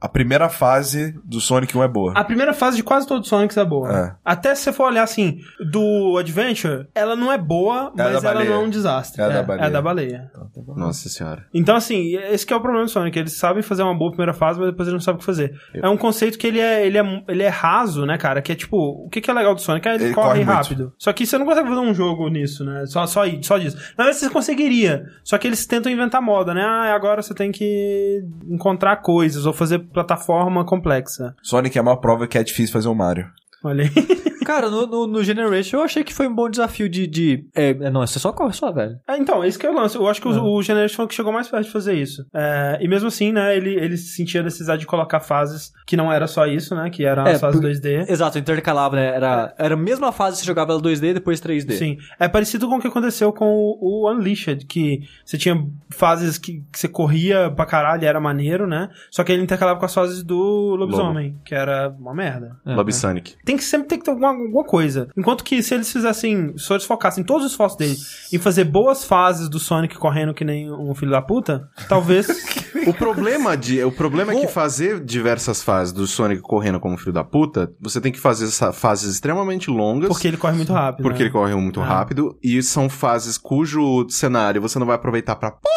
a 0.00 0.08
primeira 0.08 0.48
fase 0.48 1.14
do 1.24 1.40
Sonic 1.40 1.76
1 1.76 1.82
é 1.82 1.88
boa. 1.88 2.12
A 2.16 2.24
primeira 2.24 2.52
fase 2.52 2.76
de 2.76 2.82
quase 2.82 3.06
todos 3.06 3.24
os 3.24 3.28
Sonics 3.28 3.56
é 3.56 3.64
boa. 3.64 3.92
É. 3.92 4.14
Até 4.24 4.54
se 4.54 4.62
você 4.62 4.72
for 4.72 4.84
olhar 4.88 5.02
assim, 5.02 5.38
do 5.70 6.16
Adventure, 6.18 6.86
ela 6.94 7.14
não 7.16 7.32
é 7.32 7.38
boa, 7.38 7.92
É 7.96 8.02
mas 8.02 8.22
da 8.22 8.30
ela 8.30 8.44
não 8.44 8.52
é 8.52 8.58
um 8.58 8.70
desastre. 8.70 9.20
É 9.22 9.24
a 9.24 9.28
da 9.28 9.34
É 9.38 9.42
baleia. 9.42 9.66
a 9.66 9.70
da 9.70 9.82
baleia. 9.82 10.30
Nossa 10.76 11.08
senhora. 11.08 11.44
Então, 11.52 11.76
assim, 11.76 12.16
esse 12.16 12.46
que 12.46 12.52
é 12.52 12.56
o 12.56 12.60
problema 12.60 12.84
do 12.84 12.90
Sonic. 12.90 13.18
Eles 13.18 13.32
sabem 13.34 13.62
fazer 13.62 13.82
uma 13.82 13.94
boa 13.96 14.10
primeira 14.10 14.32
fase, 14.32 14.58
mas 14.60 14.70
depois 14.70 14.88
eles 14.88 14.94
não 14.94 15.00
sabem 15.04 15.16
o 15.16 15.20
que 15.20 15.26
fazer. 15.26 15.54
É 15.74 15.88
um 15.88 15.96
conceito 15.96 16.38
que 16.38 16.46
ele 16.46 16.60
é, 16.60 16.86
ele 16.86 16.98
é, 16.98 17.24
ele 17.28 17.42
é 17.42 17.48
raso, 17.48 18.04
né, 18.06 18.16
cara? 18.18 18.40
Que 18.42 18.52
é 18.52 18.54
tipo, 18.54 18.76
o 18.76 19.08
que, 19.08 19.20
que 19.20 19.30
é 19.30 19.34
legal 19.34 19.54
do 19.54 19.60
Sonic? 19.60 19.86
É 19.88 19.94
ele, 19.94 20.04
Ele 20.04 20.14
corre, 20.14 20.28
corre 20.28 20.44
muito. 20.44 20.56
rápido. 20.56 20.92
Só 20.98 21.12
que 21.12 21.26
você 21.26 21.36
não 21.38 21.46
consegue 21.46 21.68
fazer 21.68 21.80
um 21.80 21.94
jogo 21.94 22.28
nisso, 22.28 22.64
né? 22.64 22.84
Só, 22.86 23.06
só, 23.06 23.22
só 23.42 23.58
disso. 23.58 23.76
Na 23.96 24.04
verdade, 24.04 24.16
você 24.16 24.30
conseguiria. 24.30 25.04
Só 25.24 25.36
que 25.38 25.46
eles 25.46 25.66
tentam 25.66 25.90
inventar 25.90 26.20
moda, 26.22 26.54
né? 26.54 26.62
Ah, 26.64 26.94
agora 26.94 27.22
você 27.22 27.34
tem 27.34 27.50
que 27.52 28.22
encontrar 28.48 28.96
coisas 29.28 29.44
ou 29.44 29.52
fazer 29.52 29.78
plataforma 29.78 30.64
complexa. 30.64 31.34
Sonic 31.42 31.76
é 31.76 31.80
a 31.80 31.84
maior 31.84 31.96
prova 31.96 32.26
que 32.26 32.38
é 32.38 32.42
difícil 32.42 32.72
fazer 32.72 32.88
um 32.88 32.94
Mario. 32.94 33.26
Olha 33.62 33.84
aí. 33.84 33.90
Cara, 34.48 34.70
no, 34.70 34.86
no, 34.86 35.06
no 35.06 35.22
Generation 35.22 35.76
eu 35.76 35.84
achei 35.84 36.02
que 36.02 36.14
foi 36.14 36.26
um 36.26 36.34
bom 36.34 36.48
desafio 36.48 36.88
de. 36.88 37.06
de 37.06 37.44
é, 37.54 37.68
é, 37.68 37.90
não, 37.90 38.00
você 38.00 38.18
só 38.18 38.32
corre 38.32 38.54
só, 38.54 38.72
velho. 38.72 38.98
É, 39.06 39.18
então, 39.18 39.44
esse 39.44 39.58
que 39.58 39.66
é 39.66 39.70
o 39.70 39.74
lance. 39.74 39.94
Eu 39.94 40.08
acho 40.08 40.22
que 40.22 40.26
É. 40.26 40.30
o, 40.30 40.54
o 40.54 40.62
Generation 40.62 40.96
foi 40.96 41.04
o 41.04 41.08
que 41.08 41.14
chegou 41.14 41.30
mais 41.30 41.48
perto 41.48 41.66
de 41.66 41.70
fazer 41.70 41.92
isso. 41.92 42.24
É, 42.34 42.78
e 42.80 42.88
mesmo 42.88 43.08
assim, 43.08 43.30
né, 43.30 43.54
ele, 43.54 43.74
ele 43.74 43.98
sentia 43.98 44.40
a 44.40 44.44
necessidade 44.44 44.80
de 44.80 44.86
colocar 44.86 45.20
fases 45.20 45.70
que 45.86 45.98
não 45.98 46.10
era 46.10 46.26
só 46.26 46.46
isso, 46.46 46.74
né? 46.74 46.88
Que 46.88 47.04
eram 47.04 47.26
É, 47.26 47.32
as 47.32 47.40
fases 47.42 47.60
por- 47.60 47.68
2D. 47.68 48.08
Exato, 48.08 48.38
intercalava, 48.38 48.96
né? 48.96 49.08
Era, 49.14 49.54
era 49.58 49.74
a 49.74 49.76
mesma 49.76 50.12
fase 50.12 50.36
que 50.36 50.40
você 50.40 50.46
jogava 50.46 50.72
ela 50.72 50.80
2D 50.80 51.12
depois 51.12 51.40
3D. 51.42 51.72
Sim. 51.72 51.98
É 52.18 52.26
parecido 52.26 52.66
com 52.70 52.76
o 52.76 52.80
que 52.80 52.86
aconteceu 52.88 53.30
com 53.34 53.44
o, 53.52 53.78
o 54.06 54.10
Unleashed, 54.10 54.64
que 54.64 55.00
você 55.26 55.36
tinha 55.36 55.62
fases 55.90 56.38
que, 56.38 56.62
que 56.72 56.78
você 56.78 56.88
corria 56.88 57.50
pra 57.50 57.66
caralho, 57.66 58.02
era 58.02 58.18
maneiro, 58.18 58.66
né? 58.66 58.88
Só 59.10 59.22
que 59.22 59.30
ele 59.30 59.42
intercalava 59.42 59.78
com 59.78 59.84
as 59.84 59.92
fases 59.92 60.22
do 60.22 60.74
lobisomem, 60.74 61.36
que 61.44 61.54
era 61.54 61.94
uma 61.98 62.14
merda. 62.14 62.56
É, 62.64 62.74
Lobby 62.74 62.92
é. 62.92 62.94
Sonic. 62.94 63.34
Tem 63.44 63.58
que 63.58 63.64
sempre 63.64 63.88
ter 63.88 63.98
que 63.98 64.04
ter 64.04 64.10
alguma, 64.10 64.37
alguma 64.46 64.64
coisa. 64.64 65.08
Enquanto 65.16 65.44
que 65.44 65.62
se 65.62 65.74
eles 65.74 65.90
fizessem, 65.92 66.56
se 66.56 66.72
eles 66.72 66.84
focassem 66.84 67.22
todos 67.24 67.44
os 67.46 67.50
esforços 67.52 67.78
deles 67.78 68.28
em 68.32 68.38
fazer 68.38 68.64
boas 68.64 69.04
fases 69.04 69.48
do 69.48 69.58
Sonic 69.58 69.96
correndo 69.96 70.34
que 70.34 70.44
nem 70.44 70.70
um 70.72 70.94
filho 70.94 71.10
da 71.10 71.22
puta, 71.22 71.68
talvez. 71.88 72.26
O 72.86 72.94
problema, 72.94 73.54
de, 73.54 73.82
o 73.84 73.92
problema 73.92 74.32
é 74.32 74.40
que 74.40 74.46
fazer 74.46 75.04
diversas 75.04 75.62
fases 75.62 75.92
do 75.92 76.06
Sonic 76.06 76.40
correndo 76.40 76.80
como 76.80 76.96
filho 76.96 77.12
da 77.12 77.22
puta, 77.24 77.70
você 77.78 78.00
tem 78.00 78.10
que 78.10 78.18
fazer 78.18 78.46
essa- 78.46 78.72
fases 78.72 79.12
extremamente 79.12 79.68
longas. 79.68 80.08
porque 80.08 80.26
ele 80.26 80.38
corre 80.38 80.54
muito 80.56 80.72
rápido. 80.72 81.02
Porque 81.02 81.18
né? 81.18 81.24
ele 81.24 81.30
corre 81.30 81.54
muito 81.54 81.80
Ah. 81.82 81.84
rápido. 81.84 82.38
E 82.42 82.62
são 82.62 82.88
fases 82.88 83.36
cujo 83.36 84.06
cenário 84.08 84.62
você 84.62 84.78
não 84.78 84.86
vai 84.86 84.96
aproveitar 84.96 85.36
pra 85.36 85.50
porra. 85.50 85.68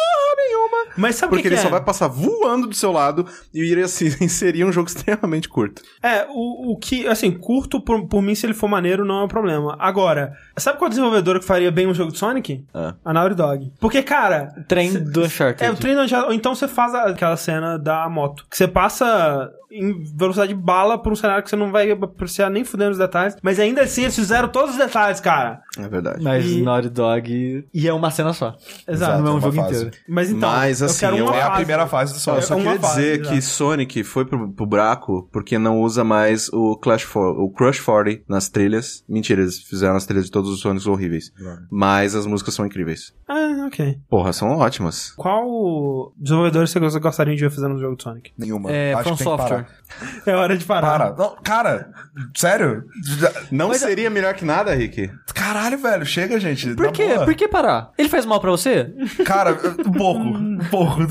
Mas 0.96 1.16
sabe 1.16 1.30
Porque 1.30 1.42
que, 1.42 1.48
ele 1.48 1.56
que 1.56 1.62
só 1.62 1.68
é? 1.68 1.70
vai 1.70 1.82
passar 1.82 2.08
voando 2.08 2.66
do 2.66 2.74
seu 2.74 2.92
lado 2.92 3.26
e 3.52 3.60
iria 3.62 3.88
se 3.88 4.06
inserir 4.22 4.64
um 4.66 4.72
jogo 4.72 4.88
extremamente 4.88 5.48
curto. 5.48 5.82
É, 6.02 6.26
o, 6.28 6.72
o 6.72 6.76
que, 6.76 7.06
assim, 7.06 7.30
curto 7.30 7.80
por, 7.80 8.06
por 8.06 8.22
mim, 8.22 8.34
se 8.34 8.46
ele 8.46 8.54
for 8.54 8.68
maneiro, 8.68 9.04
não 9.04 9.20
é 9.20 9.24
um 9.24 9.28
problema. 9.28 9.76
Agora, 9.78 10.32
sabe 10.56 10.78
qual 10.78 10.88
desenvolvedora 10.88 11.38
que 11.40 11.44
faria 11.46 11.70
bem 11.70 11.86
um 11.86 11.94
jogo 11.94 12.12
de 12.12 12.18
Sonic? 12.18 12.64
Ah. 12.74 12.94
A 13.04 13.12
Naughty 13.12 13.34
Dog. 13.34 13.72
Porque, 13.80 14.02
cara. 14.02 14.48
Trem 14.68 14.90
cê- 14.92 14.98
do 15.00 15.22
Uncharted. 15.24 15.64
É, 15.64 15.70
o 15.70 15.76
treino 15.76 16.06
já. 16.06 16.24
Ou 16.26 16.32
então 16.32 16.54
você 16.54 16.68
faz 16.68 16.94
aquela 16.94 17.36
cena 17.36 17.78
da 17.78 18.08
moto. 18.08 18.44
Que 18.50 18.56
você 18.56 18.68
passa 18.68 19.50
em 19.72 20.02
velocidade 20.16 20.52
de 20.54 20.58
bala 20.60 20.98
por 20.98 21.12
um 21.12 21.16
cenário 21.16 21.42
que 21.42 21.50
você 21.50 21.56
não 21.56 21.70
vai 21.72 21.90
apreciar 21.90 22.50
nem 22.50 22.64
fudendo 22.64 22.92
os 22.92 22.98
detalhes. 22.98 23.36
Mas 23.42 23.58
ainda 23.58 23.82
assim, 23.82 24.02
eles 24.02 24.14
fizeram 24.14 24.48
todos 24.48 24.72
os 24.72 24.76
detalhes, 24.76 25.20
cara. 25.20 25.60
É 25.78 25.88
verdade. 25.88 26.22
Mas 26.22 26.44
E- 26.46 26.62
Naughty 26.62 26.88
Dog. 26.90 27.66
E 27.72 27.88
é 27.88 27.92
uma 27.92 28.10
cena 28.10 28.32
só. 28.32 28.54
Exato. 28.86 29.18
não 29.22 29.26
é 29.26 29.30
um 29.30 29.34
uma 29.34 29.40
jogo 29.40 29.56
fase. 29.56 29.74
inteiro. 29.76 29.96
Mas 30.08 30.30
então. 30.30 30.50
Mas, 30.50 30.82
assim, 30.82 31.04
eu 31.06 31.10
quero 31.10 31.16
eu- 31.22 31.26
uma 31.26 31.36
É 31.36 31.42
a 31.42 31.50
primeira 31.52 31.86
fase 31.86 32.12
do 32.12 32.18
Sonic. 32.18 32.42
eu 32.42 32.48
só 32.48 32.54
É 32.54 32.62
queria 32.62 32.78
fase, 32.80 32.94
dizer 32.96 33.20
exato. 33.20 33.34
que 33.34 33.42
Sonic 33.42 34.04
foi 34.04 34.24
pro, 34.24 34.52
pro 34.52 34.66
buraco 34.66 35.28
porque 35.32 35.58
não 35.58 35.80
usa 35.80 36.04
mais 36.04 36.48
o 36.52 36.76
Clash 36.76 37.02
for, 37.02 37.38
o 37.40 37.48
Crush 37.50 37.80
40 37.80 38.22
nas 38.28 38.48
trilhas. 38.48 39.04
Mentira, 39.08 39.40
eles 39.42 39.58
fizeram 39.60 39.96
as 39.96 40.04
trilhas 40.06 40.26
de 40.26 40.30
todos 40.30 40.50
os 40.50 40.60
Sonics 40.60 40.86
horríveis. 40.86 41.32
Mas 41.70 42.14
as 42.14 42.26
músicas 42.26 42.54
são 42.54 42.66
incríveis. 42.66 43.12
Ah, 43.28 43.64
ok. 43.66 43.98
Porra, 44.08 44.32
são 44.32 44.48
ótimas. 44.58 45.12
Qual 45.16 46.12
desenvolvedor 46.16 46.66
você 46.68 46.78
gostaria 46.98 47.34
de 47.34 47.40
ver 47.40 47.50
fazendo 47.50 47.74
um 47.74 47.78
jogo 47.78 47.96
de 47.96 48.02
Sonic? 48.02 48.32
Nenhuma. 48.36 48.70
É, 48.70 48.92
Acho 48.94 49.04
From 49.04 49.16
Software. 49.16 49.61
Parar. 49.62 49.82
É 50.26 50.34
hora 50.34 50.56
de 50.56 50.64
parar. 50.64 50.98
Para. 50.98 51.14
Não, 51.16 51.36
cara, 51.42 51.90
sério? 52.34 52.84
Não 53.50 53.74
seria 53.74 54.08
melhor 54.08 54.32
que 54.34 54.44
nada, 54.44 54.72
Rick? 54.74 55.10
Caralho, 55.34 55.76
velho, 55.76 56.06
chega, 56.06 56.40
gente. 56.40 56.74
Por 56.74 56.90
quê? 56.92 57.08
boa. 57.14 57.24
Por 57.26 57.34
que 57.34 57.46
parar? 57.46 57.90
Ele 57.98 58.08
faz 58.08 58.24
mal 58.24 58.40
pra 58.40 58.50
você? 58.50 58.90
Cara, 59.24 59.52
um 59.86 59.92
pouco. 59.92 60.22
Um 60.52 60.58
pouco. 60.70 61.06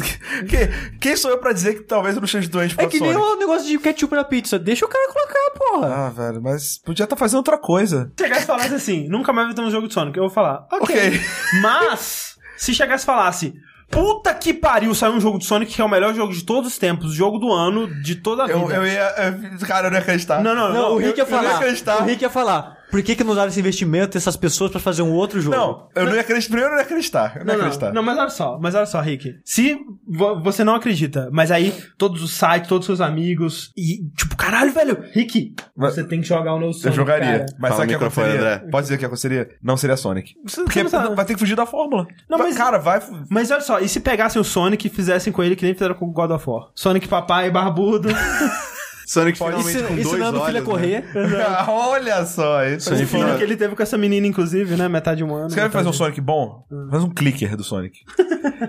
Que- 0.47 0.97
quem 0.99 1.15
sou 1.15 1.29
eu 1.29 1.37
pra 1.37 1.51
dizer 1.53 1.75
que 1.75 1.81
talvez 1.81 2.15
eu 2.15 2.21
não 2.21 2.27
seja 2.27 2.47
doente 2.49 2.73
pra 2.73 2.85
É 2.85 2.87
que 2.87 2.99
nem 2.99 3.11
Sonic? 3.13 3.31
o 3.31 3.39
negócio 3.39 3.67
de 3.67 3.77
ketchup 3.77 4.15
na 4.15 4.23
pizza. 4.23 4.57
Deixa 4.57 4.85
o 4.85 4.89
cara 4.89 5.11
colocar, 5.13 5.51
porra. 5.57 6.05
Ah, 6.05 6.09
velho, 6.09 6.41
mas 6.41 6.77
podia 6.79 7.03
estar 7.03 7.15
fazendo 7.15 7.37
outra 7.37 7.57
coisa. 7.57 8.11
chegasse 8.17 8.43
e 8.43 8.47
falasse 8.47 8.73
assim, 8.73 9.07
nunca 9.09 9.31
mais 9.33 9.47
vai 9.47 9.55
ter 9.55 9.61
um 9.61 9.69
jogo 9.71 9.87
de 9.87 9.93
Sonic, 9.93 10.17
eu 10.17 10.23
vou 10.23 10.31
falar, 10.31 10.65
ok. 10.71 10.81
Ok. 10.95 11.21
Mas, 11.61 12.35
se 12.57 12.73
chegasse 12.73 13.03
e 13.03 13.05
falasse, 13.05 13.53
puta 13.91 14.33
que 14.33 14.53
pariu, 14.53 14.95
saiu 14.95 15.13
um 15.13 15.19
jogo 15.21 15.37
de 15.37 15.45
Sonic 15.45 15.73
que 15.73 15.81
é 15.81 15.85
o 15.85 15.89
melhor 15.89 16.13
jogo 16.15 16.33
de 16.33 16.43
todos 16.43 16.71
os 16.71 16.77
tempos, 16.77 17.13
jogo 17.13 17.37
do 17.37 17.51
ano, 17.51 17.87
de 18.01 18.15
toda 18.15 18.43
a 18.43 18.47
vida. 18.47 18.57
Eu, 18.59 18.71
eu 18.71 18.87
ia. 18.87 19.13
eu- 19.59 19.67
cara, 19.67 19.87
eu 19.87 19.91
não 19.91 19.97
ia 19.97 20.01
acreditar. 20.01 20.41
Não, 20.41 20.55
não, 20.55 20.73
Não, 20.73 20.91
o 20.93 20.97
Rick 20.97 21.17
ia 21.19 21.23
eu 21.23 21.29
não 21.29 21.37
ia 21.37 21.43
falar. 21.43 21.57
acreditar. 21.57 22.01
O 22.01 22.05
Rick 22.05 22.23
ia 22.23 22.29
falar. 22.29 22.77
Por 22.91 23.01
que, 23.01 23.15
que 23.15 23.23
não 23.23 23.31
usaram 23.31 23.47
esse 23.49 23.59
investimento 23.59 24.13
dessas 24.13 24.35
pessoas 24.35 24.69
pra 24.69 24.79
fazer 24.79 25.01
um 25.01 25.11
outro 25.13 25.39
jogo? 25.41 25.55
Não, 25.55 25.87
eu 25.95 26.05
não 26.05 26.13
ia 26.15 26.21
acreditar. 26.21 26.49
Primeiro 26.49 26.67
eu 26.67 26.71
não 26.71 26.77
ia 26.79 26.83
acreditar. 26.85 27.33
Eu 27.37 27.39
não, 27.39 27.45
Não, 27.45 27.53
ia 27.53 27.57
não, 27.57 27.65
acreditar. 27.65 27.93
não, 27.93 28.03
mas 28.03 28.17
olha 28.19 28.29
só, 28.29 28.59
mas 28.61 28.75
olha 28.75 28.85
só, 28.85 28.99
Rick. 29.01 29.35
Se 29.45 29.77
vo- 30.07 30.39
você 30.41 30.63
não 30.63 30.75
acredita, 30.75 31.29
mas 31.31 31.49
aí 31.51 31.73
todos 31.97 32.21
os 32.21 32.31
sites, 32.33 32.67
todos 32.67 32.87
os 32.89 32.97
seus 32.97 33.01
amigos, 33.01 33.71
e 33.77 34.03
tipo, 34.17 34.35
caralho, 34.35 34.71
velho, 34.73 34.97
Rick, 35.13 35.55
Mas- 35.75 35.95
você 35.95 36.03
tem 36.03 36.21
que 36.21 36.27
jogar 36.27 36.53
o 36.53 36.59
novo 36.59 36.73
Sonic. 36.73 36.87
Eu 36.87 36.93
jogaria. 36.93 37.31
cara. 37.39 37.45
Mas 37.59 37.69
Fala 37.69 37.81
sabe 37.81 37.85
o 37.85 37.97
que 37.99 38.03
aconteceria? 38.05 38.35
André. 38.39 38.57
Pode 38.69 38.83
dizer 38.85 38.97
que 38.97 39.05
aconteceria? 39.05 39.49
Não 39.63 39.77
seria 39.77 39.97
Sonic. 39.97 40.33
Você- 40.45 40.63
Porque 40.63 40.83
você 40.83 40.97
não 40.97 41.15
vai 41.15 41.25
ter 41.25 41.33
que 41.33 41.39
fugir 41.39 41.55
da 41.55 41.65
fórmula. 41.65 42.05
Não, 42.29 42.37
Vai- 42.37 42.47
mas- 42.47 42.57
Cara, 42.57 42.77
vai. 42.77 43.01
Mas 43.29 43.49
olha 43.51 43.61
só, 43.61 43.79
e 43.79 43.87
se 43.87 43.99
pegassem 43.99 44.39
o 44.41 44.43
Sonic 44.45 44.87
e 44.87 44.89
fizessem 44.89 45.31
com 45.31 45.41
ele 45.43 45.55
que 45.55 45.63
nem 45.65 45.73
fizeram 45.73 45.95
com 45.95 46.05
o 46.05 46.11
God 46.11 46.31
of 46.31 46.49
War? 46.49 46.69
Sonic 46.75 47.07
papai 47.07 47.49
barbudo. 47.49 48.09
Sonic 49.11 49.37
Pode 49.39 49.57
finalmente 49.57 49.77
Ensi- 49.77 49.87
com 49.87 49.93
dois 49.95 50.07
ensinando 50.07 50.39
o 50.41 50.45
filho 50.45 50.57
a 50.57 50.61
olhos, 50.61 50.81
né? 50.81 51.01
correr. 51.03 51.67
Olha 51.69 52.25
só, 52.25 52.63
isso 52.65 52.89
O 52.91 52.93
aí 52.93 53.05
filho 53.05 53.37
que 53.37 53.43
ele 53.43 53.57
teve 53.57 53.75
com 53.75 53.83
essa 53.83 53.97
menina, 53.97 54.25
inclusive, 54.25 54.75
né? 54.77 54.87
Metade 54.87 55.21
humana. 55.21 55.49
Você 55.49 55.55
quer 55.55 55.69
fazer 55.69 55.89
um 55.89 55.93
Sonic 55.93 56.21
bom? 56.21 56.63
Faz 56.89 57.03
um 57.03 57.09
clicker 57.09 57.57
do 57.57 57.63
Sonic. 57.63 57.99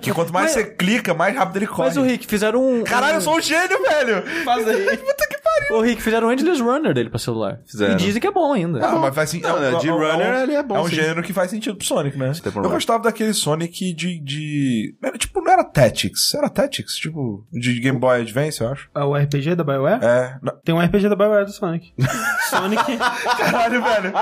que 0.01 0.13
quanto 0.13 0.33
mais 0.33 0.47
Mas- 0.47 0.53
você 0.55 0.65
clica, 0.65 1.15
mais 1.15 1.37
rápido 1.37 1.59
ele 1.59 1.67
corre. 1.69 1.89
Mas 1.89 1.97
o 1.97 2.03
Rick, 2.03 2.27
fizeram 2.27 2.61
um... 2.61 2.83
Caralho, 2.83 3.19
eu 3.19 3.21
sou 3.21 3.37
um 3.37 3.41
gênio, 3.41 3.81
velho! 3.83 4.23
Faz 4.45 4.67
aí. 4.67 4.87
O 5.71 5.81
Rick, 5.81 6.03
fizeram 6.03 6.29
um 6.29 6.33
Endless 6.33 6.61
Runner 6.63 6.93
dele 6.95 7.09
pra 7.11 7.19
celular. 7.19 7.61
Fizeram. 7.67 7.95
E 7.95 7.97
dizem 7.97 8.21
que 8.21 8.27
é 8.27 8.31
bom 8.31 8.53
ainda. 8.53 8.85
Ah, 8.87 8.97
mas 8.97 9.15
faz 9.15 9.31
sim. 9.31 9.41
Não, 9.41 9.59
né, 9.59 9.75
de 9.79 9.89
runner, 9.89 10.43
ele 10.43 10.55
é 10.55 10.63
bom, 10.63 10.77
É 10.77 10.81
um 10.81 10.89
sim. 10.89 10.95
gênero 10.97 11.23
que 11.23 11.33
faz 11.33 11.51
sentido 11.51 11.77
pro 11.77 11.87
Sonic, 11.87 12.17
né? 12.19 12.33
Eu 12.55 12.71
gostava 12.71 13.03
daquele 13.03 13.33
Sonic 13.33 13.93
de. 13.95 14.21
de... 14.21 14.95
Era, 15.03 15.17
tipo, 15.17 15.41
não 15.41 15.53
era 15.53 15.65
Tactics. 15.65 16.35
Era 16.35 16.49
Tactics, 16.51 16.95
tipo, 16.97 17.47
de 17.53 17.79
Game 17.81 17.99
Boy 17.99 18.21
Advance, 18.21 18.61
eu 18.61 18.69
acho. 18.69 18.89
Ah, 18.95 19.07
O 19.07 19.15
RPG 19.17 19.55
da 19.55 19.65
BioWare? 19.65 20.05
É. 20.05 20.37
não- 20.43 20.57
Tem 20.65 20.75
um 20.75 20.81
RPG 20.81 21.09
da 21.09 21.17
BioWare 21.17 21.45
do 21.47 21.53
Sonic. 21.53 21.93
Sonic. 22.51 22.83
Caralho, 23.39 23.83
velho. 23.83 24.13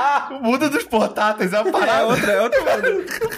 Muda 0.43 0.69
dos 0.71 0.85
portáteis, 0.85 1.53
é 1.53 1.61
uma 1.61 1.69
É 1.69 1.73
parada. 1.73 2.07
outra, 2.07 2.33
é 2.33 2.41
outra. 2.43 2.61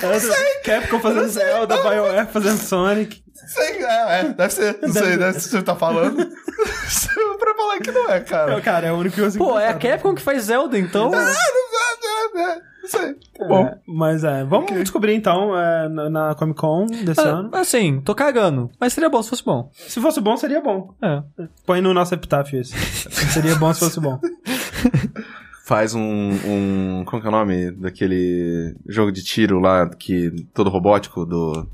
É 0.02 0.06
outra. 0.14 0.36
Capcom 0.64 1.01
fazendo 1.01 1.28
Zelda, 1.28 1.77
BioWare 1.77 2.27
fazendo 2.28 2.59
Sonic. 2.59 3.21
Sei, 3.47 3.85
é, 3.85 4.20
é, 4.20 4.24
deve 4.32 4.52
ser. 4.52 4.78
Não 4.82 4.93
sei, 4.93 5.16
deve 5.16 5.32
ser 5.32 5.39
o 5.39 5.43
que 5.43 5.56
você 5.56 5.62
tá 5.62 5.77
falando. 5.77 6.16
pra 7.39 7.55
falar 7.55 7.78
que 7.81 7.93
não 7.93 8.10
é, 8.10 8.20
cara. 8.20 8.60
Cara, 8.60 8.86
é 8.86 8.93
o 8.93 8.97
único 8.97 9.16
que 9.16 9.20
eu 9.20 9.32
Pô, 9.32 9.59
é 9.59 9.69
a 9.69 9.74
pensar. 9.74 9.97
Capcom 9.97 10.14
que 10.14 10.23
faz 10.23 10.44
Zelda, 10.44 10.78
então... 10.78 11.10
É, 11.14 12.62
Não 12.82 12.89
sei. 12.89 13.14
Tá 13.39 13.47
bom. 13.47 13.66
É, 13.66 13.78
mas 13.86 14.24
é, 14.24 14.44
vamos 14.44 14.73
descobrir 14.73 15.14
então 15.14 15.56
é, 15.56 15.89
na, 15.89 16.10
na 16.10 16.35
Comic 16.35 16.59
Con 16.59 16.86
desse 16.86 17.20
ano. 17.20 17.51
Ah, 17.52 17.60
assim, 17.60 18.01
tô 18.01 18.14
cagando. 18.14 18.70
Mas 18.78 18.93
seria 18.93 19.09
bom 19.09 19.23
se 19.23 19.31
fosse 19.31 19.44
bom. 19.44 19.70
Se 19.73 20.01
fosse 20.01 20.20
bom, 20.20 20.36
seria 20.36 20.60
bom. 20.60 20.94
É. 21.01 21.23
Põe 21.64 21.81
no 21.81 21.94
nosso 21.94 22.14
epitáfio 22.14 22.60
isso. 22.60 22.74
seria 23.32 23.55
bom 23.55 23.73
se 23.73 23.81
fosse 23.81 24.01
bom. 24.01 24.19
Faz 25.64 25.94
um, 25.94 26.01
um. 26.01 27.05
Como 27.06 27.23
que 27.23 27.27
é 27.27 27.31
o 27.31 27.32
nome? 27.32 27.70
Daquele 27.70 28.74
jogo 28.89 29.12
de 29.12 29.23
tiro 29.23 29.60
lá, 29.60 29.89
que 29.89 30.31
todo 30.52 30.69
robótico 30.69 31.24
do. 31.24 31.69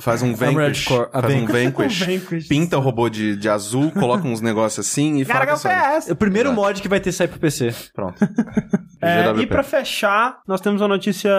Faz 0.00 0.22
um 0.22 0.34
Vanquish. 0.34 0.84
Faz 0.84 1.24
um 1.34 1.46
Vanquish. 1.46 2.00
Vanquish. 2.06 2.48
Pinta 2.48 2.76
o 2.78 2.80
robô 2.80 3.08
de, 3.08 3.36
de 3.36 3.48
azul, 3.48 3.90
coloca 3.92 4.26
uns 4.26 4.40
negócios 4.40 4.86
assim 4.86 5.20
e 5.20 5.24
fala 5.24 5.46
que 5.46 5.68
é. 5.68 5.98
É 6.08 6.12
o 6.12 6.16
primeiro 6.16 6.48
Exato. 6.48 6.60
mod 6.60 6.82
que 6.82 6.88
vai 6.88 6.98
ter 7.00 7.12
sair 7.12 7.28
pro 7.28 7.38
PC. 7.38 7.74
Pronto. 7.94 8.18
É, 9.02 9.30
e 9.40 9.46
pra 9.46 9.62
fechar, 9.62 10.40
nós 10.46 10.60
temos 10.60 10.82
uma 10.82 10.88
notícia 10.88 11.30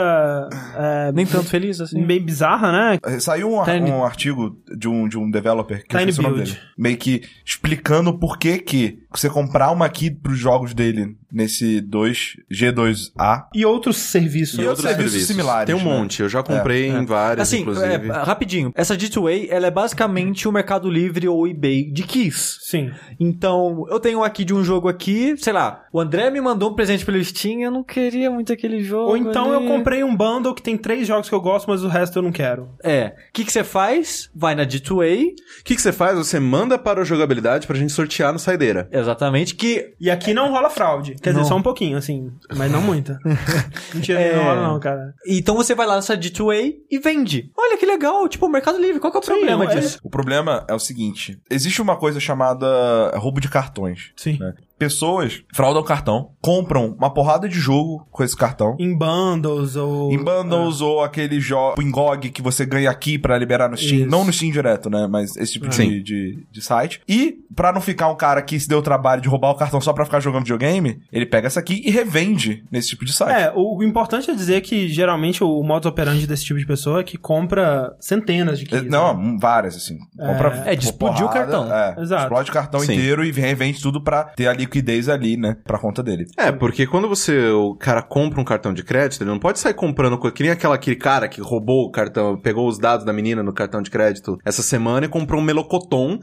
é, 0.75 1.11
Nem 1.11 1.27
tanto 1.27 1.45
feliz 1.47 1.79
assim. 1.79 2.03
bem 2.03 2.19
bizarra, 2.19 2.71
né? 2.71 3.19
Saiu 3.19 3.53
um, 3.55 3.63
Tiny- 3.63 3.91
um 3.91 4.03
artigo 4.03 4.57
de 4.75 4.87
um, 4.87 5.07
de 5.07 5.15
um 5.15 5.29
developer 5.29 5.85
que 5.87 5.95
eu 5.95 5.99
Tiny 5.99 6.09
esqueci 6.09 6.19
o 6.19 6.23
nome 6.23 6.35
Build. 6.43 6.53
dele. 6.55 6.65
Meio 6.75 6.97
que 6.97 7.21
explicando 7.45 8.17
por 8.17 8.39
que 8.39 8.57
que 8.57 8.97
você 9.11 9.29
comprar 9.29 9.71
uma 9.71 9.89
key 9.89 10.09
pros 10.11 10.37
jogos 10.37 10.73
dele 10.73 11.15
nesse 11.31 11.81
2, 11.81 12.35
G2A. 12.51 13.45
E 13.53 13.65
outros 13.65 13.97
serviços. 13.97 14.59
E 14.59 14.65
outros 14.65 14.85
serviços 14.87 15.25
similares, 15.25 15.65
Tem 15.65 15.75
um 15.75 15.79
né? 15.79 15.83
monte. 15.99 16.21
Eu 16.21 16.29
já 16.29 16.43
comprei 16.43 16.89
em 16.89 17.05
várias, 17.05 17.47
Assim, 17.47 17.61
inclusive. 17.61 18.09
é, 18.09 18.11
rapidinho. 18.23 18.71
Essa 18.75 18.95
G2A, 18.97 19.47
ela 19.49 19.67
é 19.67 19.71
basicamente 19.71 20.47
o 20.47 20.51
Mercado 20.51 20.89
Livre 20.89 21.27
ou 21.27 21.47
eBay 21.47 21.91
de 21.91 22.03
keys. 22.03 22.59
Sim. 22.61 22.91
Então, 23.19 23.85
eu 23.89 23.99
tenho 23.99 24.23
aqui 24.23 24.43
de 24.43 24.53
um 24.53 24.63
jogo 24.63 24.87
aqui, 24.87 25.35
sei 25.37 25.53
lá, 25.53 25.85
o 25.91 25.99
André 25.99 26.29
me 26.29 26.41
mandou 26.41 26.71
um 26.71 26.75
presente 26.75 27.05
pelo 27.05 27.23
Steam, 27.23 27.61
eu 27.61 27.71
não 27.71 27.83
queria 27.83 28.29
muito 28.31 28.51
aquele 28.51 28.83
jogo. 28.83 29.09
Ou 29.11 29.17
então 29.17 29.53
ali. 29.53 29.65
eu 29.65 29.71
comprei 29.71 30.03
um 30.03 30.15
bundle 30.15 30.53
que 30.53 30.61
tem 30.61 30.77
três 30.77 31.07
jogos 31.07 31.29
que 31.29 31.35
eu 31.35 31.41
gosto, 31.41 31.67
mas 31.69 31.83
o 31.83 31.87
resto 31.87 32.19
eu 32.19 32.23
não 32.23 32.31
quero. 32.31 32.69
É. 32.83 33.13
O 33.29 33.33
que 33.33 33.49
você 33.51 33.63
faz? 33.63 34.29
Vai 34.35 34.55
na 34.55 34.65
G2A, 34.65 35.31
O 35.61 35.63
que, 35.63 35.79
você 35.79 35.91
faz? 35.91 36.17
Você 36.17 36.39
manda 36.39 36.77
para 36.77 37.01
o 37.01 37.05
jogabilidade 37.05 37.67
pra 37.67 37.77
gente 37.77 37.91
sortear 37.91 38.31
no 38.33 38.39
saideira. 38.39 38.87
Exatamente, 39.01 39.55
que 39.55 39.93
E 39.99 40.09
aqui 40.09 40.33
não 40.33 40.51
rola 40.51 40.69
fraude. 40.69 41.15
Quer 41.21 41.33
Não. 41.33 41.39
dizer, 41.41 41.49
só 41.49 41.57
um 41.57 41.61
pouquinho, 41.61 41.97
assim. 41.97 42.31
Mas 42.55 42.71
não 42.71 42.81
muita. 42.81 43.19
Mentira, 43.93 44.19
É. 44.19 44.35
não 44.35 44.43
rola 44.43 44.61
não, 44.67 44.79
cara. 44.79 45.13
Então 45.27 45.55
você 45.55 45.75
vai 45.75 45.85
lá 45.87 45.95
nessa 45.95 46.15
G2A 46.17 46.73
e 46.89 46.99
vende. 46.99 47.51
Olha 47.57 47.77
que 47.77 47.85
legal, 47.85 48.27
tipo, 48.29 48.45
o 48.45 48.49
Mercado 48.49 48.77
Livre, 48.79 48.99
qual 48.99 49.11
que 49.11 49.17
é 49.17 49.19
o 49.19 49.23
Sim, 49.23 49.31
problema 49.33 49.65
é- 49.65 49.75
disso? 49.75 49.99
O 50.03 50.09
problema 50.09 50.65
é 50.67 50.73
o 50.73 50.79
seguinte: 50.79 51.39
existe 51.49 51.81
uma 51.81 51.95
coisa 51.97 52.19
chamada 52.19 53.11
roubo 53.17 53.39
de 53.41 53.49
cartões. 53.49 54.11
Sim. 54.15 54.37
né? 54.39 54.53
Pessoas 54.81 55.43
fraudam 55.53 55.79
o 55.79 55.85
cartão, 55.85 56.31
compram 56.41 56.95
uma 56.97 57.13
porrada 57.13 57.47
de 57.47 57.59
jogo 57.59 58.07
com 58.09 58.23
esse 58.23 58.35
cartão. 58.35 58.75
Em 58.79 58.97
bundles 58.97 59.75
ou... 59.75 60.11
Em 60.11 60.17
bundles 60.17 60.81
ou 60.81 61.03
aquele 61.03 61.39
jogo 61.39 61.79
em 61.79 61.91
GOG 61.91 62.31
que 62.31 62.41
você 62.41 62.65
ganha 62.65 62.89
aqui 62.89 63.19
pra 63.19 63.37
liberar 63.37 63.69
no 63.69 63.77
Steam. 63.77 63.99
Isso. 64.01 64.09
Não 64.09 64.25
no 64.25 64.33
Steam 64.33 64.51
direto, 64.51 64.89
né? 64.89 65.05
Mas 65.05 65.37
esse 65.37 65.53
tipo 65.53 65.67
de, 65.67 66.01
de, 66.01 66.47
de 66.51 66.61
site. 66.63 66.99
E, 67.07 67.37
pra 67.55 67.71
não 67.71 67.79
ficar 67.79 68.07
um 68.07 68.15
cara 68.15 68.41
que 68.41 68.59
se 68.59 68.67
deu 68.67 68.79
o 68.79 68.81
trabalho 68.81 69.21
de 69.21 69.29
roubar 69.29 69.51
o 69.51 69.55
cartão 69.55 69.79
só 69.79 69.93
pra 69.93 70.03
ficar 70.03 70.19
jogando 70.19 70.45
videogame, 70.45 70.99
ele 71.13 71.27
pega 71.27 71.45
essa 71.45 71.59
aqui 71.59 71.79
e 71.85 71.91
revende 71.91 72.63
nesse 72.71 72.89
tipo 72.89 73.05
de 73.05 73.13
site. 73.13 73.39
É, 73.39 73.53
o, 73.55 73.77
o 73.77 73.83
importante 73.83 74.31
é 74.31 74.33
dizer 74.33 74.61
que 74.61 74.87
geralmente 74.87 75.43
o 75.43 75.61
modus 75.61 75.85
operandi 75.91 76.25
desse 76.25 76.43
tipo 76.45 76.57
de 76.57 76.65
pessoa 76.65 77.01
é 77.01 77.03
que 77.03 77.19
compra 77.19 77.95
centenas 77.99 78.57
de 78.57 78.65
keys. 78.65 78.89
Não, 78.89 79.15
né? 79.15 79.37
várias, 79.39 79.75
assim. 79.75 79.99
Compra 80.17 80.63
É, 80.65 80.75
de 80.75 80.85
explodir 80.85 81.23
o 81.23 81.29
cartão. 81.29 81.71
É, 81.71 81.95
Exato. 81.99 82.23
explode 82.23 82.49
o 82.49 82.53
cartão 82.53 82.79
Sim. 82.79 82.93
inteiro 82.93 83.23
e 83.23 83.31
revende 83.31 83.79
tudo 83.79 84.01
pra 84.01 84.23
ter 84.23 84.47
a 84.47 84.53
liquidez 84.71 85.09
ali, 85.09 85.35
né? 85.35 85.57
Pra 85.65 85.77
conta 85.77 86.01
dele. 86.01 86.25
É, 86.37 86.51
porque 86.51 86.87
quando 86.87 87.09
você, 87.09 87.49
o 87.49 87.75
cara 87.75 88.01
compra 88.01 88.39
um 88.39 88.45
cartão 88.45 88.73
de 88.73 88.83
crédito, 88.83 89.21
ele 89.21 89.29
não 89.29 89.37
pode 89.39 89.59
sair 89.59 89.73
comprando 89.73 90.17
coisa. 90.17 90.33
Que 90.33 90.43
nem 90.43 90.51
aquela, 90.51 90.75
aquele 90.75 90.95
cara 90.95 91.27
que 91.27 91.41
roubou 91.41 91.85
o 91.85 91.91
cartão, 91.91 92.37
pegou 92.37 92.67
os 92.67 92.79
dados 92.79 93.05
da 93.05 93.11
menina 93.11 93.43
no 93.43 93.53
cartão 93.53 93.81
de 93.81 93.91
crédito 93.91 94.37
essa 94.45 94.61
semana 94.61 95.05
e 95.05 95.09
comprou 95.09 95.41
um 95.41 95.43
melocotom 95.43 96.17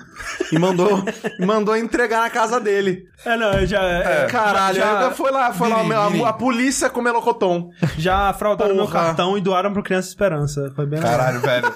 e 0.51 0.59
mandou, 0.59 1.05
mandou 1.39 1.77
entregar 1.77 2.23
na 2.23 2.31
casa 2.31 2.59
dele. 2.59 3.05
É, 3.25 3.37
não, 3.37 3.53
eu 3.53 3.67
já... 3.67 3.83
é, 3.83 4.27
Caralho, 4.27 4.77
já, 4.77 5.11
foi 5.11 5.31
lá, 5.31 5.53
foi 5.53 5.69
lá, 5.69 5.81
a, 5.81 6.29
a 6.29 6.33
polícia 6.33 6.89
com 6.89 7.03
melocotom. 7.03 7.71
já 7.99 8.33
fraudaram 8.33 8.75
meu 8.75 8.87
Porra. 8.87 9.07
cartão 9.07 9.37
e 9.37 9.41
doaram 9.41 9.73
pro 9.73 9.83
Criança 9.83 10.09
Esperança. 10.09 10.73
Foi 10.75 10.87
bem 10.87 11.01
legal. 11.01 11.19
Caralho, 11.19 11.41
velho. 11.41 11.75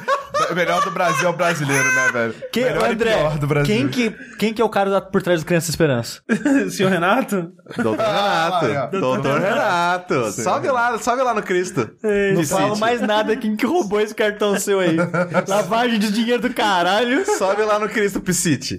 O 0.51 0.55
melhor 0.55 0.83
do 0.85 0.91
Brasil 0.91 1.27
é 1.27 1.31
o 1.31 1.37
brasileiro, 1.37 1.95
né, 1.95 2.11
velho? 2.13 2.35
Quem, 2.53 2.65
melhor 2.65 2.91
André, 2.91 3.17
pior 3.17 3.39
do 3.39 3.47
Brasil. 3.47 3.75
quem 3.75 3.89
que, 3.89 4.11
quem 4.39 4.53
que 4.55 4.61
é 4.61 4.65
o 4.65 4.69
cara 4.69 5.01
por 5.01 5.23
trás 5.23 5.41
do 5.41 5.47
Criança 5.47 5.71
Esperança? 5.71 6.21
Senhor 6.71 6.91
Renato? 6.91 7.53
Doutor 7.77 8.05
Ah, 8.05 8.61
Renato. 8.63 9.01
Doutor 9.01 9.41
Renato. 9.41 10.33
Salve 10.33 10.71
lá, 10.71 10.99
salve 10.99 11.23
lá 11.23 11.35
no 11.35 11.43
Cristo. 11.43 11.91
Não 12.35 12.41
De 12.43 12.47
falo 12.49 12.77
mais 12.79 13.01
nada. 13.01 13.37
Quem 13.37 13.57
que 13.57 13.67
roubou 13.67 14.01
esse 14.01 14.15
cartão 14.15 14.59
seu 14.59 14.81
aí? 14.81 14.97
Lavagem 15.49 15.99
de 15.99 16.11
dinheiro 16.13 16.43
do 16.43 16.53
caralho. 16.53 17.25
Sobe 17.39 17.63
lá 17.63 17.79
no 17.79 17.89
Cristo 17.89 18.21
Piscite. 18.21 18.79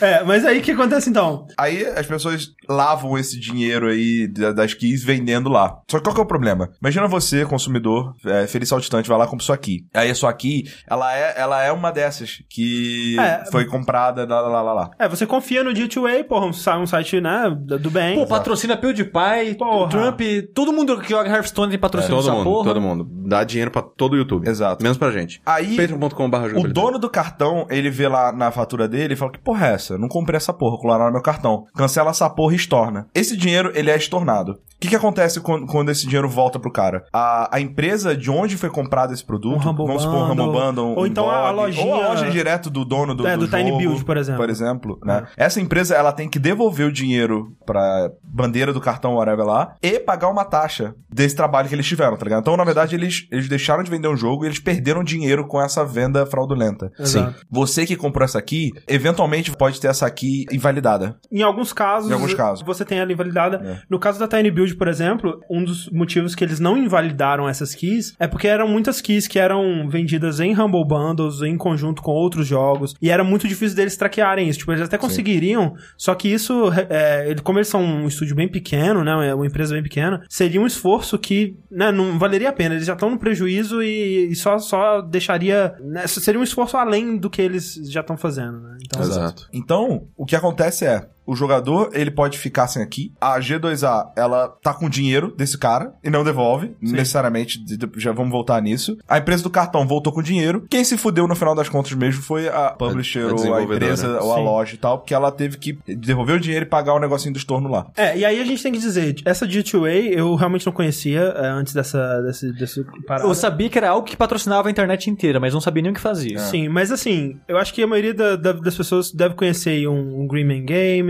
É, 0.00 0.22
mas 0.24 0.44
aí 0.44 0.58
o 0.58 0.62
que 0.62 0.72
acontece 0.72 1.08
então? 1.10 1.46
Aí 1.58 1.84
as 1.86 2.06
pessoas 2.06 2.48
lavam 2.68 3.16
esse 3.18 3.38
dinheiro 3.38 3.88
aí 3.88 4.26
da- 4.28 4.52
das 4.52 4.74
keys 4.74 5.02
vendendo 5.04 5.48
lá. 5.48 5.78
Só 5.90 5.98
que 5.98 6.04
qual 6.04 6.14
que 6.14 6.20
é 6.20 6.24
o 6.24 6.26
problema? 6.26 6.70
Imagina 6.80 7.06
você, 7.08 7.44
consumidor, 7.44 8.14
é, 8.24 8.46
feliz 8.46 8.68
saltitante, 8.68 9.08
vai 9.08 9.18
lá 9.18 9.24
e 9.24 9.28
compra 9.28 9.44
sua 9.44 9.56
key. 9.56 9.84
Aí 9.94 10.10
a 10.10 10.14
sua 10.14 10.32
key, 10.32 10.45
ela 10.88 11.16
é, 11.16 11.34
ela 11.40 11.62
é 11.62 11.72
uma 11.72 11.90
dessas 11.92 12.42
que 12.48 13.16
É. 13.18 13.44
foi 13.50 13.64
comprada 13.66 14.26
lá, 14.26 14.40
lá, 14.40 14.62
lá, 14.62 14.72
lá. 14.72 14.90
É, 14.98 15.08
você 15.08 15.26
confia 15.26 15.62
no 15.62 15.70
G2A, 15.72 16.24
porra, 16.24 16.46
um, 16.46 16.82
um 16.82 16.86
site, 16.86 17.20
né, 17.20 17.50
do 17.80 17.90
bem. 17.90 18.16
Pô, 18.16 18.26
patrocina 18.26 18.76
PewDiePie, 18.76 19.54
Porra. 19.58 19.88
Trump, 19.88 20.20
todo 20.54 20.72
mundo 20.72 20.98
que 21.00 21.10
joga 21.10 21.28
Hearthstone 21.28 21.70
tem 21.70 21.78
patrocínio 21.78 22.16
Todo 22.16 22.24
dessa 22.24 22.36
mundo, 22.36 22.44
porra. 22.44 22.64
todo 22.64 22.80
mundo. 22.80 23.08
Dá 23.28 23.44
dinheiro 23.44 23.70
pra 23.70 23.82
todo 23.82 24.12
o 24.14 24.16
YouTube. 24.16 24.48
Exato. 24.48 24.82
Menos 24.82 24.98
pra 24.98 25.10
gente. 25.10 25.40
Aí 25.44 25.76
Patreon.com.br 25.76 26.56
o 26.56 26.68
dono 26.68 26.98
do 26.98 27.08
cartão, 27.10 27.66
ele 27.70 27.90
vê 27.90 28.08
lá 28.08 28.32
na 28.32 28.50
fatura 28.50 28.86
dele 28.88 29.14
e 29.14 29.16
fala 29.16 29.32
que 29.32 29.38
porra 29.38 29.68
é 29.68 29.72
essa? 29.74 29.94
Eu 29.94 29.98
não 29.98 30.08
comprei 30.08 30.36
essa 30.36 30.52
porra, 30.52 30.78
colaram 30.78 31.06
no 31.06 31.12
meu 31.12 31.22
cartão. 31.22 31.64
Cancela 31.74 32.10
essa 32.10 32.28
porra 32.30 32.52
e 32.52 32.56
estorna. 32.56 33.06
Esse 33.14 33.36
dinheiro, 33.36 33.72
ele 33.74 33.90
é 33.90 33.96
estornado. 33.96 34.58
O 34.86 34.88
que, 34.88 34.90
que 34.90 34.96
acontece 34.96 35.40
quando, 35.40 35.66
quando 35.66 35.90
esse 35.90 36.04
dinheiro 36.06 36.28
volta 36.28 36.58
pro 36.60 36.70
cara? 36.70 37.04
A, 37.12 37.56
a 37.56 37.60
empresa 37.60 38.16
de 38.16 38.30
onde 38.30 38.56
foi 38.56 38.70
comprado 38.70 39.12
esse 39.12 39.24
produto, 39.24 39.68
Um 39.68 39.74
vamos 39.74 40.02
supor 40.02 40.14
um 40.18 40.32
Humble 40.32 40.52
Bundle, 40.52 40.94
ou 40.96 41.02
um 41.02 41.06
então 41.06 41.28
a 41.30 41.52
blog, 41.52 41.56
lojinha- 41.66 41.86
Ou 41.86 41.94
a 42.04 42.08
loja 42.08 42.30
direto 42.30 42.70
do 42.70 42.84
dono 42.84 43.14
do, 43.14 43.26
É, 43.26 43.36
do, 43.36 43.46
do 43.46 43.50
Tiny 43.50 43.68
jogo, 43.70 43.78
Build, 43.78 44.04
por 44.04 44.16
exemplo. 44.16 44.40
Por 44.40 44.50
exemplo, 44.50 44.98
né? 45.04 45.26
Essa 45.36 45.60
empresa, 45.60 45.94
ela 45.96 46.12
tem 46.12 46.28
que 46.28 46.38
devolver 46.38 46.86
o 46.86 46.92
dinheiro 46.92 47.48
pra 47.66 48.10
bandeira 48.22 48.72
do 48.72 48.80
cartão, 48.80 49.14
whatever 49.14 49.44
lá, 49.44 49.74
e 49.82 49.98
pagar 49.98 50.28
uma 50.28 50.44
taxa 50.44 50.94
desse 51.10 51.34
trabalho 51.34 51.68
que 51.68 51.74
eles 51.74 51.86
tiveram, 51.86 52.16
tá 52.16 52.24
ligado? 52.24 52.42
Então, 52.42 52.56
na 52.56 52.64
verdade, 52.64 52.94
eles, 52.94 53.26
eles 53.32 53.48
deixaram 53.48 53.82
de 53.82 53.90
vender 53.90 54.08
um 54.08 54.16
jogo 54.16 54.44
e 54.44 54.48
eles 54.48 54.58
perderam 54.60 55.02
dinheiro 55.02 55.46
com 55.46 55.60
essa 55.60 55.84
venda 55.84 56.24
fraudulenta. 56.26 56.90
Exato. 56.98 57.44
Você 57.50 57.84
que 57.86 57.96
comprou 57.96 58.24
essa 58.24 58.38
aqui, 58.38 58.70
eventualmente 58.86 59.50
pode 59.52 59.80
ter 59.80 59.88
essa 59.88 60.06
aqui 60.06 60.44
invalidada. 60.52 61.16
Em 61.32 61.42
alguns 61.42 61.72
casos, 61.72 62.10
Em 62.10 62.14
alguns 62.14 62.34
casos. 62.34 62.64
você 62.64 62.84
tem 62.84 62.98
ela 62.98 63.10
invalidada. 63.12 63.56
É. 63.64 63.80
No 63.88 63.98
caso 63.98 64.18
da 64.18 64.28
Tiny 64.28 64.50
Build, 64.50 64.75
por 64.76 64.88
exemplo, 64.88 65.40
um 65.50 65.64
dos 65.64 65.88
motivos 65.90 66.34
que 66.34 66.44
eles 66.44 66.60
não 66.60 66.76
invalidaram 66.76 67.48
essas 67.48 67.74
keys 67.74 68.14
é 68.18 68.26
porque 68.26 68.46
eram 68.46 68.68
muitas 68.68 69.00
keys 69.00 69.26
que 69.26 69.38
eram 69.38 69.88
vendidas 69.88 70.40
em 70.40 70.58
Humble 70.58 70.86
Bundles, 70.86 71.42
em 71.42 71.56
conjunto 71.56 72.02
com 72.02 72.12
outros 72.12 72.46
jogos, 72.46 72.94
e 73.00 73.10
era 73.10 73.24
muito 73.24 73.48
difícil 73.48 73.76
deles 73.76 73.96
traquearem 73.96 74.48
isso. 74.48 74.60
Tipo, 74.60 74.72
eles 74.72 74.82
até 74.82 74.98
conseguiriam, 74.98 75.74
só 75.96 76.14
que 76.14 76.28
isso, 76.28 76.70
é, 76.88 77.34
como 77.42 77.58
eles 77.58 77.68
são 77.68 77.82
um 77.82 78.06
estúdio 78.06 78.36
bem 78.36 78.48
pequeno, 78.48 79.02
né, 79.04 79.34
uma 79.34 79.46
empresa 79.46 79.74
bem 79.74 79.82
pequena, 79.82 80.22
seria 80.28 80.60
um 80.60 80.66
esforço 80.66 81.18
que 81.18 81.56
né, 81.70 81.90
não 81.90 82.18
valeria 82.18 82.50
a 82.50 82.52
pena. 82.52 82.74
Eles 82.74 82.86
já 82.86 82.94
estão 82.94 83.10
no 83.10 83.18
prejuízo 83.18 83.82
e, 83.82 84.28
e 84.30 84.34
só, 84.34 84.58
só 84.58 85.00
deixaria... 85.00 85.74
Né, 85.80 86.06
seria 86.06 86.40
um 86.40 86.44
esforço 86.44 86.76
além 86.76 87.16
do 87.16 87.30
que 87.30 87.40
eles 87.40 87.74
já 87.90 88.00
estão 88.00 88.16
fazendo, 88.16 88.60
né? 88.60 88.76
Então, 88.84 89.02
Exato. 89.02 89.48
Então, 89.52 90.08
o 90.16 90.24
que 90.24 90.36
acontece 90.36 90.84
é, 90.84 91.06
o 91.26 91.34
jogador, 91.34 91.90
ele 91.92 92.10
pode 92.10 92.38
ficar 92.38 92.68
sem 92.68 92.82
aqui. 92.82 93.12
A 93.20 93.38
G2A, 93.40 94.10
ela 94.16 94.48
tá 94.62 94.72
com 94.72 94.88
dinheiro 94.88 95.34
desse 95.36 95.58
cara 95.58 95.92
e 96.04 96.08
não 96.10 96.22
devolve, 96.24 96.74
necessariamente. 96.80 97.62
de- 97.62 97.76
de- 97.76 97.86
Já 97.96 98.12
vamos 98.12 98.30
voltar 98.30 98.60
nisso. 98.62 98.96
A 99.08 99.18
empresa 99.18 99.42
do 99.42 99.50
cartão 99.50 99.86
voltou 99.86 100.12
com 100.12 100.22
dinheiro. 100.22 100.66
Quem 100.70 100.84
se 100.84 100.96
fudeu 100.96 101.26
no 101.26 101.34
final 101.34 101.54
das 101.54 101.68
contas 101.68 101.92
mesmo 101.92 102.22
foi 102.22 102.48
a 102.48 102.70
publisher 102.70 103.24
a 103.30 103.34
ou 103.34 103.54
a 103.54 103.62
empresa 103.62 104.20
ou 104.20 104.32
a 104.32 104.36
Sim. 104.36 104.44
loja 104.44 104.74
e 104.74 104.78
tal, 104.78 104.98
porque 104.98 105.14
ela 105.14 105.30
teve 105.32 105.56
que 105.58 105.78
devolver 105.86 106.36
o 106.36 106.40
dinheiro 106.40 106.64
e 106.64 106.68
pagar 106.68 106.94
o 106.94 106.98
negocinho 107.00 107.32
do 107.32 107.38
estorno 107.38 107.68
lá. 107.68 107.86
É, 107.96 108.16
e 108.18 108.24
aí 108.24 108.40
a 108.40 108.44
gente 108.44 108.62
tem 108.62 108.72
que 108.72 108.78
dizer, 108.78 109.16
essa 109.24 109.46
G2A 109.46 110.12
eu 110.12 110.34
realmente 110.34 110.64
não 110.66 110.72
conhecia 110.72 111.20
é, 111.20 111.46
antes 111.48 111.72
dessa, 111.72 112.20
desse, 112.22 112.52
desse 112.52 112.84
parada. 113.06 113.28
Eu 113.28 113.34
sabia 113.34 113.68
que 113.68 113.78
era 113.78 113.90
algo 113.90 114.06
que 114.06 114.16
patrocinava 114.16 114.68
a 114.68 114.70
internet 114.70 115.08
inteira, 115.10 115.40
mas 115.40 115.52
não 115.54 115.60
sabia 115.60 115.82
nem 115.82 115.92
o 115.92 115.94
que 115.94 116.00
fazia. 116.00 116.38
Sim, 116.38 116.68
mas 116.68 116.90
assim, 116.92 117.38
eu 117.48 117.56
acho 117.58 117.72
que 117.74 117.82
a 117.82 117.86
maioria 117.86 118.14
da- 118.14 118.36
da- 118.36 118.52
das 118.52 118.76
pessoas 118.76 119.12
deve 119.12 119.34
conhecer 119.34 119.70
aí 119.70 119.88
um, 119.88 120.22
um 120.22 120.26
Greenman 120.26 120.64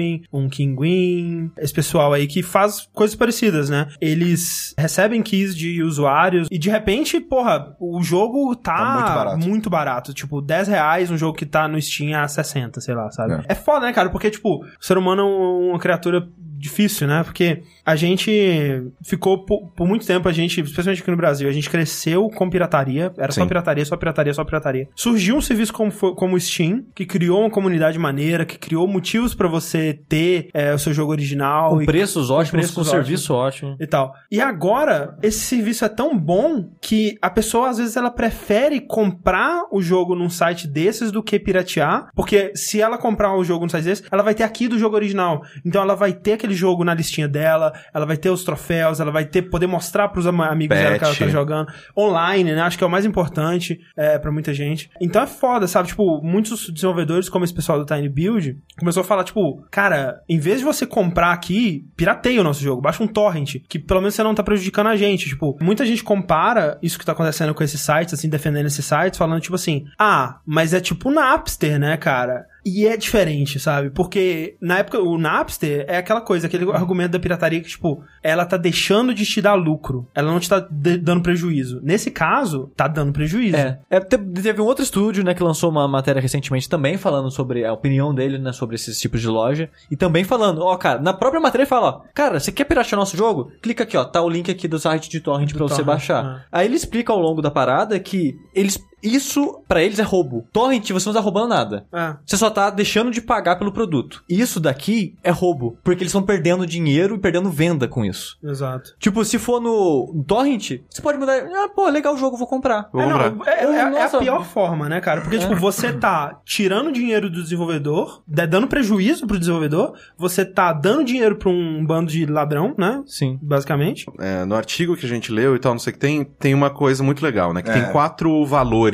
Gaming, 0.06 0.22
um 0.32 0.48
King 0.48 0.76
Win, 0.80 1.50
esse 1.58 1.72
pessoal 1.72 2.12
aí 2.12 2.26
que 2.26 2.42
faz 2.42 2.88
coisas 2.92 3.16
parecidas, 3.16 3.68
né? 3.68 3.88
Eles 4.00 4.74
recebem 4.78 5.22
keys 5.22 5.56
de 5.56 5.82
usuários 5.82 6.48
e 6.50 6.58
de 6.58 6.70
repente, 6.70 7.20
porra, 7.20 7.76
o 7.80 8.02
jogo 8.02 8.54
tá, 8.54 8.76
Tá 8.76 8.94
muito 8.94 9.14
barato. 9.14 9.48
muito 9.48 9.70
barato. 9.70 10.14
Tipo, 10.14 10.40
10 10.40 10.68
reais 10.68 11.10
um 11.10 11.16
jogo 11.16 11.36
que 11.36 11.46
tá 11.46 11.66
no 11.68 11.80
Steam 11.80 12.18
a 12.18 12.26
60, 12.28 12.80
sei 12.80 12.94
lá, 12.94 13.10
sabe? 13.10 13.34
É. 13.34 13.42
É, 13.48 13.54
foda, 13.54 13.86
né, 13.86 13.92
cara? 13.92 14.10
Porque, 14.10 14.30
tipo, 14.30 14.64
o 14.64 14.84
ser 14.84 14.96
humano 14.98 15.22
é 15.22 15.24
um- 15.24 15.70
uma 15.70 15.78
criatura 15.78 16.26
difícil, 16.58 17.06
né? 17.06 17.22
Porque 17.22 17.62
a 17.86 17.94
gente 17.94 18.82
ficou 19.04 19.44
por, 19.44 19.70
por 19.70 19.86
muito 19.86 20.04
tempo, 20.04 20.28
a 20.28 20.32
gente, 20.32 20.60
especialmente 20.60 21.02
aqui 21.02 21.10
no 21.10 21.16
Brasil, 21.16 21.48
a 21.48 21.52
gente 21.52 21.70
cresceu 21.70 22.28
com 22.28 22.50
pirataria, 22.50 23.12
era 23.16 23.30
só 23.30 23.42
Sim. 23.42 23.46
pirataria, 23.48 23.84
só 23.84 23.96
pirataria, 23.96 24.34
só 24.34 24.44
pirataria. 24.44 24.88
Surgiu 24.96 25.36
um 25.36 25.40
serviço 25.40 25.72
como, 25.72 25.92
como 25.92 26.34
o 26.34 26.40
Steam, 26.40 26.84
que 26.94 27.06
criou 27.06 27.42
uma 27.42 27.50
comunidade 27.50 27.96
maneira, 27.96 28.44
que 28.44 28.58
criou 28.58 28.88
motivos 28.88 29.36
pra 29.36 29.46
você 29.46 30.00
ter 30.08 30.48
é, 30.52 30.74
o 30.74 30.78
seu 30.78 30.92
jogo 30.92 31.12
original 31.12 31.70
Com 31.70 31.82
e, 31.82 31.86
preços 31.86 32.28
ótimos, 32.28 32.50
preços 32.50 32.74
com 32.74 32.80
ótimos. 32.80 32.96
serviço 32.96 33.34
ótimo. 33.34 33.76
e 33.78 33.86
tal. 33.86 34.12
E 34.32 34.40
agora, 34.40 35.16
esse 35.22 35.38
serviço 35.38 35.84
é 35.84 35.88
tão 35.88 36.18
bom 36.18 36.68
que 36.80 37.16
a 37.22 37.30
pessoa, 37.30 37.70
às 37.70 37.78
vezes, 37.78 37.96
ela 37.96 38.10
prefere 38.10 38.80
comprar 38.80 39.62
o 39.70 39.80
jogo 39.80 40.16
num 40.16 40.28
site 40.28 40.66
desses 40.66 41.12
do 41.12 41.22
que 41.22 41.38
piratear, 41.38 42.08
porque 42.16 42.50
se 42.56 42.80
ela 42.80 42.98
comprar 42.98 43.32
o 43.36 43.44
jogo 43.44 43.64
num 43.64 43.68
site 43.68 43.84
desses, 43.84 44.06
ela 44.10 44.24
vai 44.24 44.34
ter 44.34 44.42
aqui 44.42 44.66
do 44.66 44.76
jogo 44.76 44.96
original. 44.96 45.42
Então 45.64 45.80
ela 45.80 45.94
vai 45.94 46.12
ter 46.12 46.32
aquele 46.32 46.54
jogo 46.54 46.82
na 46.82 46.92
listinha 46.94 47.28
dela, 47.28 47.72
ela 47.92 48.06
vai 48.06 48.16
ter 48.16 48.30
os 48.30 48.44
troféus, 48.44 49.00
ela 49.00 49.10
vai 49.10 49.24
ter 49.24 49.42
poder 49.42 49.66
mostrar 49.66 50.08
pros 50.08 50.26
amigos 50.26 50.76
dela 50.76 50.98
que 50.98 51.04
ela 51.04 51.14
tá 51.14 51.28
jogando 51.28 51.72
online, 51.96 52.52
né? 52.52 52.60
Acho 52.62 52.78
que 52.78 52.84
é 52.84 52.86
o 52.86 52.90
mais 52.90 53.04
importante 53.04 53.80
é, 53.96 54.18
para 54.18 54.30
muita 54.30 54.52
gente. 54.52 54.90
Então 55.00 55.22
é 55.22 55.26
foda, 55.26 55.66
sabe? 55.66 55.88
Tipo, 55.88 56.20
muitos 56.22 56.70
desenvolvedores, 56.70 57.28
como 57.28 57.44
esse 57.44 57.54
pessoal 57.54 57.78
do 57.78 57.86
Tiny 57.86 58.08
Build, 58.08 58.58
começou 58.78 59.00
a 59.02 59.04
falar, 59.04 59.24
tipo, 59.24 59.64
cara, 59.70 60.20
em 60.28 60.38
vez 60.38 60.58
de 60.58 60.64
você 60.64 60.86
comprar 60.86 61.32
aqui, 61.32 61.86
pirateia 61.96 62.40
o 62.40 62.44
nosso 62.44 62.62
jogo, 62.62 62.82
baixa 62.82 63.02
um 63.02 63.08
torrent, 63.08 63.56
que 63.68 63.78
pelo 63.78 64.00
menos 64.00 64.14
você 64.14 64.22
não 64.22 64.34
tá 64.34 64.42
prejudicando 64.42 64.88
a 64.88 64.96
gente. 64.96 65.28
Tipo, 65.28 65.56
muita 65.60 65.84
gente 65.86 66.02
compara 66.02 66.78
isso 66.82 66.98
que 66.98 67.04
tá 67.04 67.12
acontecendo 67.12 67.54
com 67.54 67.62
esses 67.62 67.80
sites, 67.80 68.14
assim, 68.14 68.28
defendendo 68.28 68.66
esses 68.66 68.84
sites, 68.84 69.18
falando, 69.18 69.40
tipo 69.40 69.54
assim, 69.54 69.84
ah, 69.98 70.40
mas 70.46 70.74
é 70.74 70.80
tipo 70.80 71.10
Napster, 71.10 71.78
né, 71.78 71.96
cara? 71.96 72.46
E 72.68 72.84
é 72.84 72.96
diferente, 72.96 73.60
sabe? 73.60 73.90
Porque 73.90 74.56
na 74.60 74.78
época 74.78 74.98
o 75.00 75.16
Napster 75.16 75.84
é 75.86 75.98
aquela 75.98 76.20
coisa, 76.20 76.48
aquele 76.48 76.68
argumento 76.72 77.12
da 77.12 77.18
pirataria 77.20 77.60
que, 77.60 77.68
tipo, 77.68 78.02
ela 78.20 78.44
tá 78.44 78.56
deixando 78.56 79.14
de 79.14 79.24
te 79.24 79.40
dar 79.40 79.54
lucro. 79.54 80.08
Ela 80.12 80.32
não 80.32 80.40
te 80.40 80.48
tá 80.48 80.58
dando 80.68 81.22
prejuízo. 81.22 81.80
Nesse 81.80 82.10
caso, 82.10 82.68
tá 82.76 82.88
dando 82.88 83.12
prejuízo. 83.12 83.56
É, 83.56 83.78
é, 83.88 84.00
te- 84.00 84.18
teve 84.18 84.60
um 84.60 84.64
outro 84.64 84.82
estúdio, 84.82 85.22
né, 85.22 85.32
que 85.32 85.42
lançou 85.44 85.70
uma 85.70 85.86
matéria 85.86 86.20
recentemente 86.20 86.68
também 86.68 86.96
falando 86.98 87.30
sobre 87.30 87.64
a 87.64 87.72
opinião 87.72 88.12
dele, 88.12 88.36
né, 88.36 88.50
sobre 88.52 88.74
esses 88.74 88.98
tipos 89.00 89.20
de 89.20 89.28
loja. 89.28 89.70
E 89.88 89.96
também 89.96 90.24
falando, 90.24 90.58
ó, 90.62 90.76
cara, 90.76 91.00
na 91.00 91.12
própria 91.12 91.40
matéria 91.40 91.62
ele 91.62 91.68
fala, 91.68 91.86
ó, 91.88 92.00
cara, 92.12 92.40
você 92.40 92.50
quer 92.50 92.64
piratear 92.64 92.98
nosso 92.98 93.16
jogo? 93.16 93.52
Clica 93.62 93.84
aqui, 93.84 93.96
ó, 93.96 94.04
tá 94.04 94.20
o 94.20 94.28
link 94.28 94.50
aqui 94.50 94.66
do 94.66 94.78
site 94.80 95.08
de 95.08 95.20
torrent 95.20 95.52
pra 95.52 95.62
você 95.62 95.74
torrent, 95.76 95.86
baixar. 95.86 96.46
Aí 96.50 96.66
ele 96.66 96.74
explica 96.74 97.12
ao 97.12 97.20
longo 97.20 97.40
da 97.40 97.50
parada 97.50 97.96
que 98.00 98.34
eles, 98.52 98.76
isso 99.02 99.62
pra 99.68 99.82
eles 99.82 99.98
é 99.98 100.02
roubo. 100.02 100.46
Torrent, 100.52 100.90
você 100.90 101.08
não 101.08 101.14
tá 101.14 101.20
roubando 101.20 101.48
nada. 101.48 101.86
É. 101.92 102.14
Você 102.24 102.36
só 102.36 102.50
tá 102.50 102.70
deixando 102.70 103.10
de 103.10 103.20
pagar 103.20 103.56
pelo 103.56 103.72
produto. 103.72 104.22
Isso 104.28 104.58
daqui 104.58 105.14
é 105.22 105.30
roubo, 105.30 105.78
porque 105.84 106.02
eles 106.02 106.10
estão 106.10 106.22
perdendo 106.22 106.66
dinheiro 106.66 107.14
e 107.14 107.18
perdendo 107.18 107.50
venda 107.50 107.86
com 107.86 108.04
isso. 108.04 108.36
Exato. 108.42 108.90
Tipo, 108.98 109.24
se 109.24 109.38
for 109.38 109.60
no 109.60 110.24
Torrent, 110.26 110.80
você 110.88 111.02
pode 111.02 111.18
mudar. 111.18 111.36
Ah, 111.38 111.68
pô, 111.74 111.88
legal 111.88 112.14
o 112.14 112.18
jogo, 112.18 112.36
vou 112.36 112.46
comprar. 112.46 112.88
Vou 112.92 113.02
É, 113.02 113.04
comprar. 113.06 113.30
não, 113.32 113.44
é, 113.46 113.64
é- 113.64 113.98
é 113.98 114.02
a 114.04 114.08
pior 114.18 114.44
forma, 114.44 114.88
né, 114.88 115.00
cara? 115.00 115.20
Porque, 115.20 115.38
tipo, 115.38 115.54
você 115.56 115.92
tá 115.92 116.40
tirando 116.44 116.90
dinheiro 116.92 117.28
do 117.30 117.42
desenvolvedor, 117.42 118.22
da- 118.26 118.46
dando 118.46 118.66
prejuízo 118.66 119.26
pro 119.26 119.38
desenvolvedor, 119.38 119.92
você 120.16 120.44
tá 120.44 120.72
dando 120.72 121.04
dinheiro 121.04 121.36
pra 121.36 121.48
um 121.50 121.84
bando 121.84 122.10
de 122.10 122.26
ladrão, 122.26 122.74
né? 122.76 123.02
Sim. 123.06 123.38
Basicamente. 123.42 124.06
É, 124.18 124.44
no 124.44 124.54
artigo 124.54 124.96
que 124.96 125.06
a 125.06 125.08
gente 125.08 125.30
leu 125.32 125.54
e 125.54 125.58
tal, 125.58 125.72
não 125.72 125.78
sei 125.78 125.90
o 125.90 125.94
que 125.94 126.00
tem, 126.00 126.24
tem 126.24 126.54
uma 126.54 126.70
coisa 126.70 127.02
muito 127.02 127.22
legal, 127.22 127.52
né? 127.52 127.62
Que 127.62 127.70
É. 127.70 127.72
tem 127.74 127.92
quatro 127.92 128.44
valores. 128.46 128.85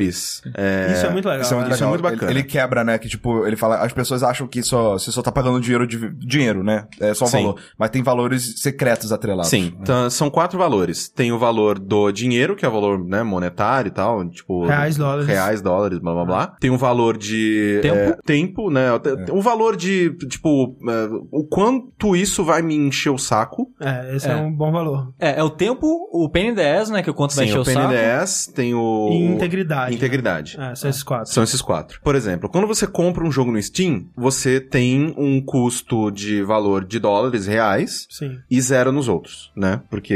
É, 0.55 0.93
Isso 0.93 1.05
é 1.05 1.09
muito 1.09 1.27
legal. 1.27 1.41
Isso 1.41 1.53
é 1.53 1.57
muito, 1.57 1.71
é. 1.71 1.73
Isso 1.73 1.83
é 1.83 1.87
muito 1.87 2.01
bacana. 2.01 2.31
Ele, 2.31 2.39
ele 2.39 2.47
quebra, 2.47 2.83
né? 2.83 2.97
Que 2.97 3.07
tipo, 3.07 3.45
ele 3.45 3.55
fala, 3.55 3.77
as 3.77 3.93
pessoas 3.93 4.23
acham 4.23 4.47
que 4.47 4.63
só, 4.63 4.93
você 4.93 5.11
só 5.11 5.21
tá 5.21 5.31
pagando 5.31 5.59
dinheiro 5.59 5.87
de 5.87 6.09
dinheiro, 6.15 6.63
né? 6.63 6.87
É 6.99 7.13
só 7.13 7.25
o 7.25 7.27
Sim. 7.27 7.43
valor. 7.43 7.59
Mas 7.77 7.89
tem 7.89 8.01
valores 8.01 8.61
secretos 8.61 9.11
atrelados. 9.11 9.49
Sim, 9.49 9.73
então, 9.79 10.09
são 10.09 10.29
quatro 10.29 10.57
valores. 10.57 11.09
Tem 11.09 11.31
o 11.31 11.39
valor 11.39 11.79
do 11.79 12.11
dinheiro, 12.11 12.55
que 12.55 12.65
é 12.65 12.69
o 12.69 12.71
valor 12.71 13.03
né, 13.03 13.23
monetário 13.23 13.89
e 13.89 13.91
tal, 13.91 14.27
tipo... 14.29 14.65
Reais, 14.65 14.97
dólares. 14.97 15.27
Reais, 15.27 15.61
dólares, 15.61 15.99
blá 15.99 16.13
blá 16.13 16.25
blá. 16.25 16.47
Tem 16.59 16.69
um 16.69 16.77
valor 16.77 17.17
de... 17.17 17.79
Tempo. 17.81 17.95
é, 17.95 18.17
tempo, 18.25 18.69
né? 18.69 18.87
Um 19.31 19.41
valor 19.41 19.75
de, 19.75 20.11
tipo, 20.27 20.75
é, 20.87 21.09
o 21.31 21.43
quanto 21.43 22.15
isso 22.15 22.43
vai 22.43 22.61
me 22.61 22.75
encher 22.75 23.09
o 23.09 23.17
saco. 23.17 23.71
É, 23.79 24.15
esse 24.15 24.27
é. 24.27 24.31
É. 24.31 24.35
um 24.35 24.51
bom 24.51 24.71
valor. 24.71 25.13
É, 25.19 25.39
é 25.39 25.43
o 25.43 25.49
tempo, 25.49 25.87
o 26.11 26.29
PNDS, 26.29 26.89
né? 26.89 27.01
Que 27.01 27.09
é 27.09 27.11
o 27.11 27.15
quanto 27.15 27.35
vai 27.35 27.45
Sim, 27.45 27.51
encher 27.51 27.59
o 27.59 27.61
o 27.61 27.65
saco. 27.65 27.89
PNDS, 27.89 28.47
tem 28.47 28.73
o... 28.73 29.09
E 29.11 29.25
integridade. 29.25 29.82
Integridade. 29.91 30.57
É, 30.59 30.75
são 30.75 30.89
esses 30.89 31.03
quatro. 31.03 31.31
São 31.33 31.43
esses 31.43 31.61
quatro. 31.61 31.99
Por 32.03 32.15
exemplo, 32.15 32.49
quando 32.49 32.67
você 32.67 32.85
compra 32.87 33.23
um 33.23 33.31
jogo 33.31 33.51
no 33.51 33.61
Steam, 33.61 34.05
você 34.15 34.59
tem 34.59 35.13
um 35.17 35.41
custo 35.41 36.11
de 36.11 36.41
valor 36.43 36.85
de 36.85 36.99
dólares 36.99 37.47
reais 37.47 38.07
Sim. 38.09 38.37
e 38.49 38.59
zero 38.61 38.91
nos 38.91 39.07
outros, 39.07 39.51
né? 39.55 39.81
Porque 39.89 40.13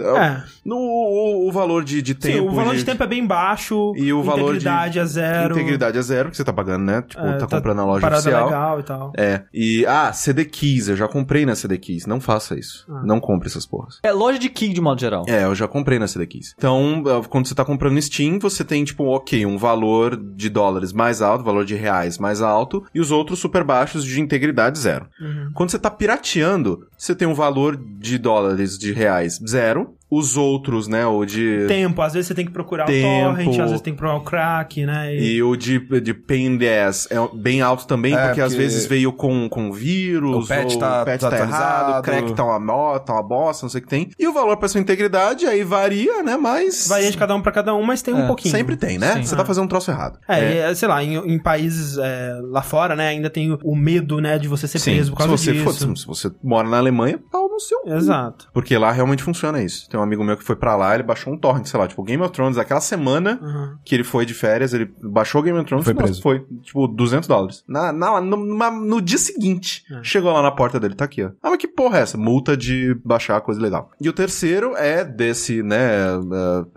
É. 0.00 0.42
no, 0.64 0.76
o, 0.76 1.48
o 1.48 1.52
valor 1.52 1.84
de, 1.84 2.00
de 2.02 2.12
Sim, 2.12 2.18
tempo... 2.18 2.48
o 2.50 2.54
valor 2.54 2.72
de 2.72 2.76
de 2.76 2.84
tempo 2.84 3.02
é 3.02 3.06
bem 3.06 3.26
baixo. 3.26 3.92
E 3.96 4.12
o 4.12 4.22
valor 4.22 4.52
de- 4.52 4.66
Integridade 4.66 4.98
é 4.98 5.04
zero. 5.06 5.54
Integridade 5.54 5.98
é 5.98 6.02
zero, 6.02 6.30
que 6.30 6.36
você 6.36 6.44
tá 6.44 6.52
pagando, 6.52 6.84
né? 6.84 7.02
Tipo, 7.02 7.22
É, 7.22 7.38
tá, 7.38 7.46
comprando 7.46 7.76
na 7.78 7.84
loja 7.86 8.00
parada 8.02 8.20
oficial. 8.20 8.44
legal 8.46 8.80
e 8.80 8.82
tal. 8.82 9.12
É. 9.16 9.42
E, 9.52 9.86
ah, 9.86 10.12
CD 10.12 10.44
Keys, 10.44 10.88
eu 10.88 10.96
já 10.96 11.08
comprei 11.08 11.46
na 11.46 11.54
CD 11.54 11.78
Keys. 11.78 12.06
Não 12.06 12.20
faça 12.20 12.58
isso. 12.58 12.84
Ah. 12.90 13.02
Não 13.04 13.18
compre 13.18 13.48
essas 13.48 13.64
porras. 13.66 13.98
É 14.02 14.12
loja 14.12 14.38
de 14.38 14.48
King 14.50 14.74
de 14.74 14.80
modo 14.80 15.00
geral. 15.00 15.24
É, 15.26 15.44
eu 15.44 15.54
já 15.54 15.66
comprei 15.66 15.98
na 15.98 16.06
CD 16.06 16.26
Keys. 16.26 16.54
Então, 16.56 17.02
eh, 17.06 17.26
quando 17.28 17.46
você 17.48 17.54
tá 17.54 17.64
comprando 17.64 17.94
no 17.94 18.02
Steam, 18.02 18.38
você 18.38 18.62
tem, 18.64 18.84
tipo, 18.84 19.04
ok, 19.08 19.44
um 19.46 19.58
valor 19.58 20.16
de 20.16 20.48
dólares 20.48 20.92
mais 20.92 21.22
alto, 21.22 21.44
valor 21.44 21.64
de 21.64 21.74
reais 21.74 22.18
mais 22.18 22.40
alto, 22.40 22.84
e 22.94 23.00
os 23.00 23.10
outros 23.10 23.38
super 23.38 23.64
baixos 23.64 24.04
de 24.04 24.20
integridade 24.20 24.78
zero. 24.78 25.06
Uhum. 25.20 25.50
Quando 25.54 25.70
você 25.70 25.78
tá 25.78 25.90
pirateando, 25.90 26.86
você 26.96 27.14
tem 27.14 27.26
um 27.26 27.34
valor 27.34 27.76
de 27.76 28.18
dólares, 28.18 28.78
de 28.78 28.92
reais 28.92 29.40
zero, 29.48 29.95
os 30.08 30.36
outros, 30.36 30.86
né, 30.86 31.04
o 31.04 31.24
de... 31.24 31.64
Tempo, 31.66 32.00
às 32.00 32.12
vezes 32.12 32.28
você 32.28 32.34
tem 32.34 32.44
que 32.46 32.52
procurar 32.52 32.84
Tempo. 32.84 33.06
o 33.08 33.30
torrent, 33.32 33.48
às 33.58 33.70
vezes 33.70 33.80
tem 33.80 33.92
que 33.92 33.98
procurar 33.98 34.20
o 34.20 34.24
crack, 34.24 34.86
né? 34.86 35.14
E... 35.14 35.36
E 35.36 35.42
o 35.42 35.56
de, 35.56 35.80
de 36.00 36.14
Pain 36.14 36.56
10 36.56 37.08
é 37.10 37.16
bem 37.34 37.60
alto 37.60 37.86
também, 37.88 38.14
É, 38.14 38.26
porque 38.26 38.40
às 38.40 38.52
porque 38.52 38.62
vezes 38.62 38.86
veio 38.86 39.12
com, 39.12 39.48
com 39.48 39.72
vírus, 39.72 40.44
O 40.44 40.48
patch 40.48 40.74
ou 40.74 40.78
tá 40.78 41.02
o 41.02 41.04
patch 41.04 41.20
tá 41.20 41.26
errado, 41.36 41.40
desatualizado. 41.40 41.98
o 41.98 42.02
crack 42.02 42.34
tá 42.34 42.44
uma, 42.44 42.60
mó, 42.60 42.98
tá 43.00 43.12
uma 43.14 43.22
bosta, 43.22 43.64
não 43.66 43.70
sei 43.70 43.80
o 43.80 43.82
que 43.84 43.88
tem. 43.90 44.08
E 44.16 44.28
o 44.28 44.32
valor 44.32 44.56
pra 44.58 44.68
sua 44.68 44.80
integridade 44.80 45.44
aí 45.44 45.64
varia, 45.64 46.22
né, 46.22 46.36
mas... 46.36 46.86
Varia 46.86 47.10
de 47.10 47.18
cada 47.18 47.34
um 47.34 47.42
pra 47.42 47.50
cada 47.50 47.74
um, 47.74 47.82
mas 47.82 48.00
tem 48.00 48.14
um 48.14 48.22
É, 48.24 48.26
pouquinho. 48.28 48.54
Sempre 48.54 48.76
tem, 48.76 48.98
né? 48.98 49.14
Sim. 49.16 49.22
Você 49.24 49.34
tá 49.36 49.44
fazendo 49.44 49.64
um 49.64 49.68
troço 49.68 49.90
errado. 49.90 50.18
É, 50.28 50.40
e, 50.40 50.58
é, 50.58 50.74
sei 50.76 50.86
lá, 50.88 51.02
em, 51.02 51.16
em 51.16 51.38
países 51.38 51.98
é, 51.98 52.38
lá 52.44 52.62
fora, 52.62 52.94
né, 52.94 53.08
ainda 53.08 53.28
tem 53.28 53.58
o, 53.62 53.74
medo, 53.74 54.20
né, 54.20 54.38
de 54.38 54.46
você 54.46 54.68
ser 54.68 54.78
Sim, 54.78 54.94
preso 54.94 55.10
por 55.12 55.20
se 55.22 55.26
causa 55.28 55.42
você, 55.42 55.52
disso. 55.52 55.64
for, 55.64 55.96
se 55.96 56.06
você 56.06 56.30
mora 56.44 56.68
na 56.68 56.78
Alemanha, 56.78 57.18
pau 57.30 57.48
no 57.48 57.58
seu 57.58 57.80
cu. 57.80 57.90
Exato. 57.92 58.48
Porque 58.52 58.78
lá 58.78 58.92
realmente 58.92 59.22
funciona 59.22 59.60
isso. 59.62 59.88
Tem 59.96 60.00
um 60.00 60.04
amigo 60.04 60.22
meu 60.22 60.36
que 60.36 60.44
foi 60.44 60.54
pra 60.56 60.76
lá, 60.76 60.94
ele 60.94 61.02
baixou 61.02 61.32
um 61.32 61.38
torrent, 61.38 61.64
sei 61.64 61.80
lá, 61.80 61.88
tipo 61.88 62.02
Game 62.02 62.22
of 62.22 62.30
Thrones, 62.30 62.58
aquela 62.58 62.82
semana 62.82 63.38
Uhum. 63.42 63.78
que 63.82 63.94
ele 63.94 64.04
foi 64.04 64.26
de 64.26 64.34
férias, 64.34 64.74
ele 64.74 64.92
baixou 65.02 65.42
Game 65.42 65.58
of 65.58 65.66
Thrones 65.66 65.84
Foi 65.86 65.94
nossa, 65.94 66.04
preso. 66.06 66.20
Foi, 66.22 66.44
tipo, 66.62 66.86
200 66.86 67.26
dólares. 67.26 67.64
Na, 67.66 67.92
na, 67.94 68.20
no, 68.20 68.36
numa- 68.36 68.70
no 68.70 69.00
dia 69.00 69.16
seguinte, 69.16 69.84
É. 69.90 70.00
chegou 70.02 70.30
lá 70.32 70.42
na 70.42 70.50
porta 70.50 70.78
dele, 70.78 70.94
tá 70.94 71.06
aqui, 71.06 71.24
ó. 71.24 71.28
Ah, 71.42 71.48
mas 71.48 71.56
que 71.58 71.66
porra 71.66 71.98
é 71.98 72.02
essa? 72.02 72.18
Multa 72.18 72.54
de 72.56 72.94
baixar 73.02 73.40
coisa 73.40 73.58
legal. 73.60 73.90
E 73.98 74.06
o 74.06 74.12
terceiro 74.12 74.76
é 74.76 75.02
desse, 75.02 75.62
né, 75.62 75.76
é, 75.78 76.10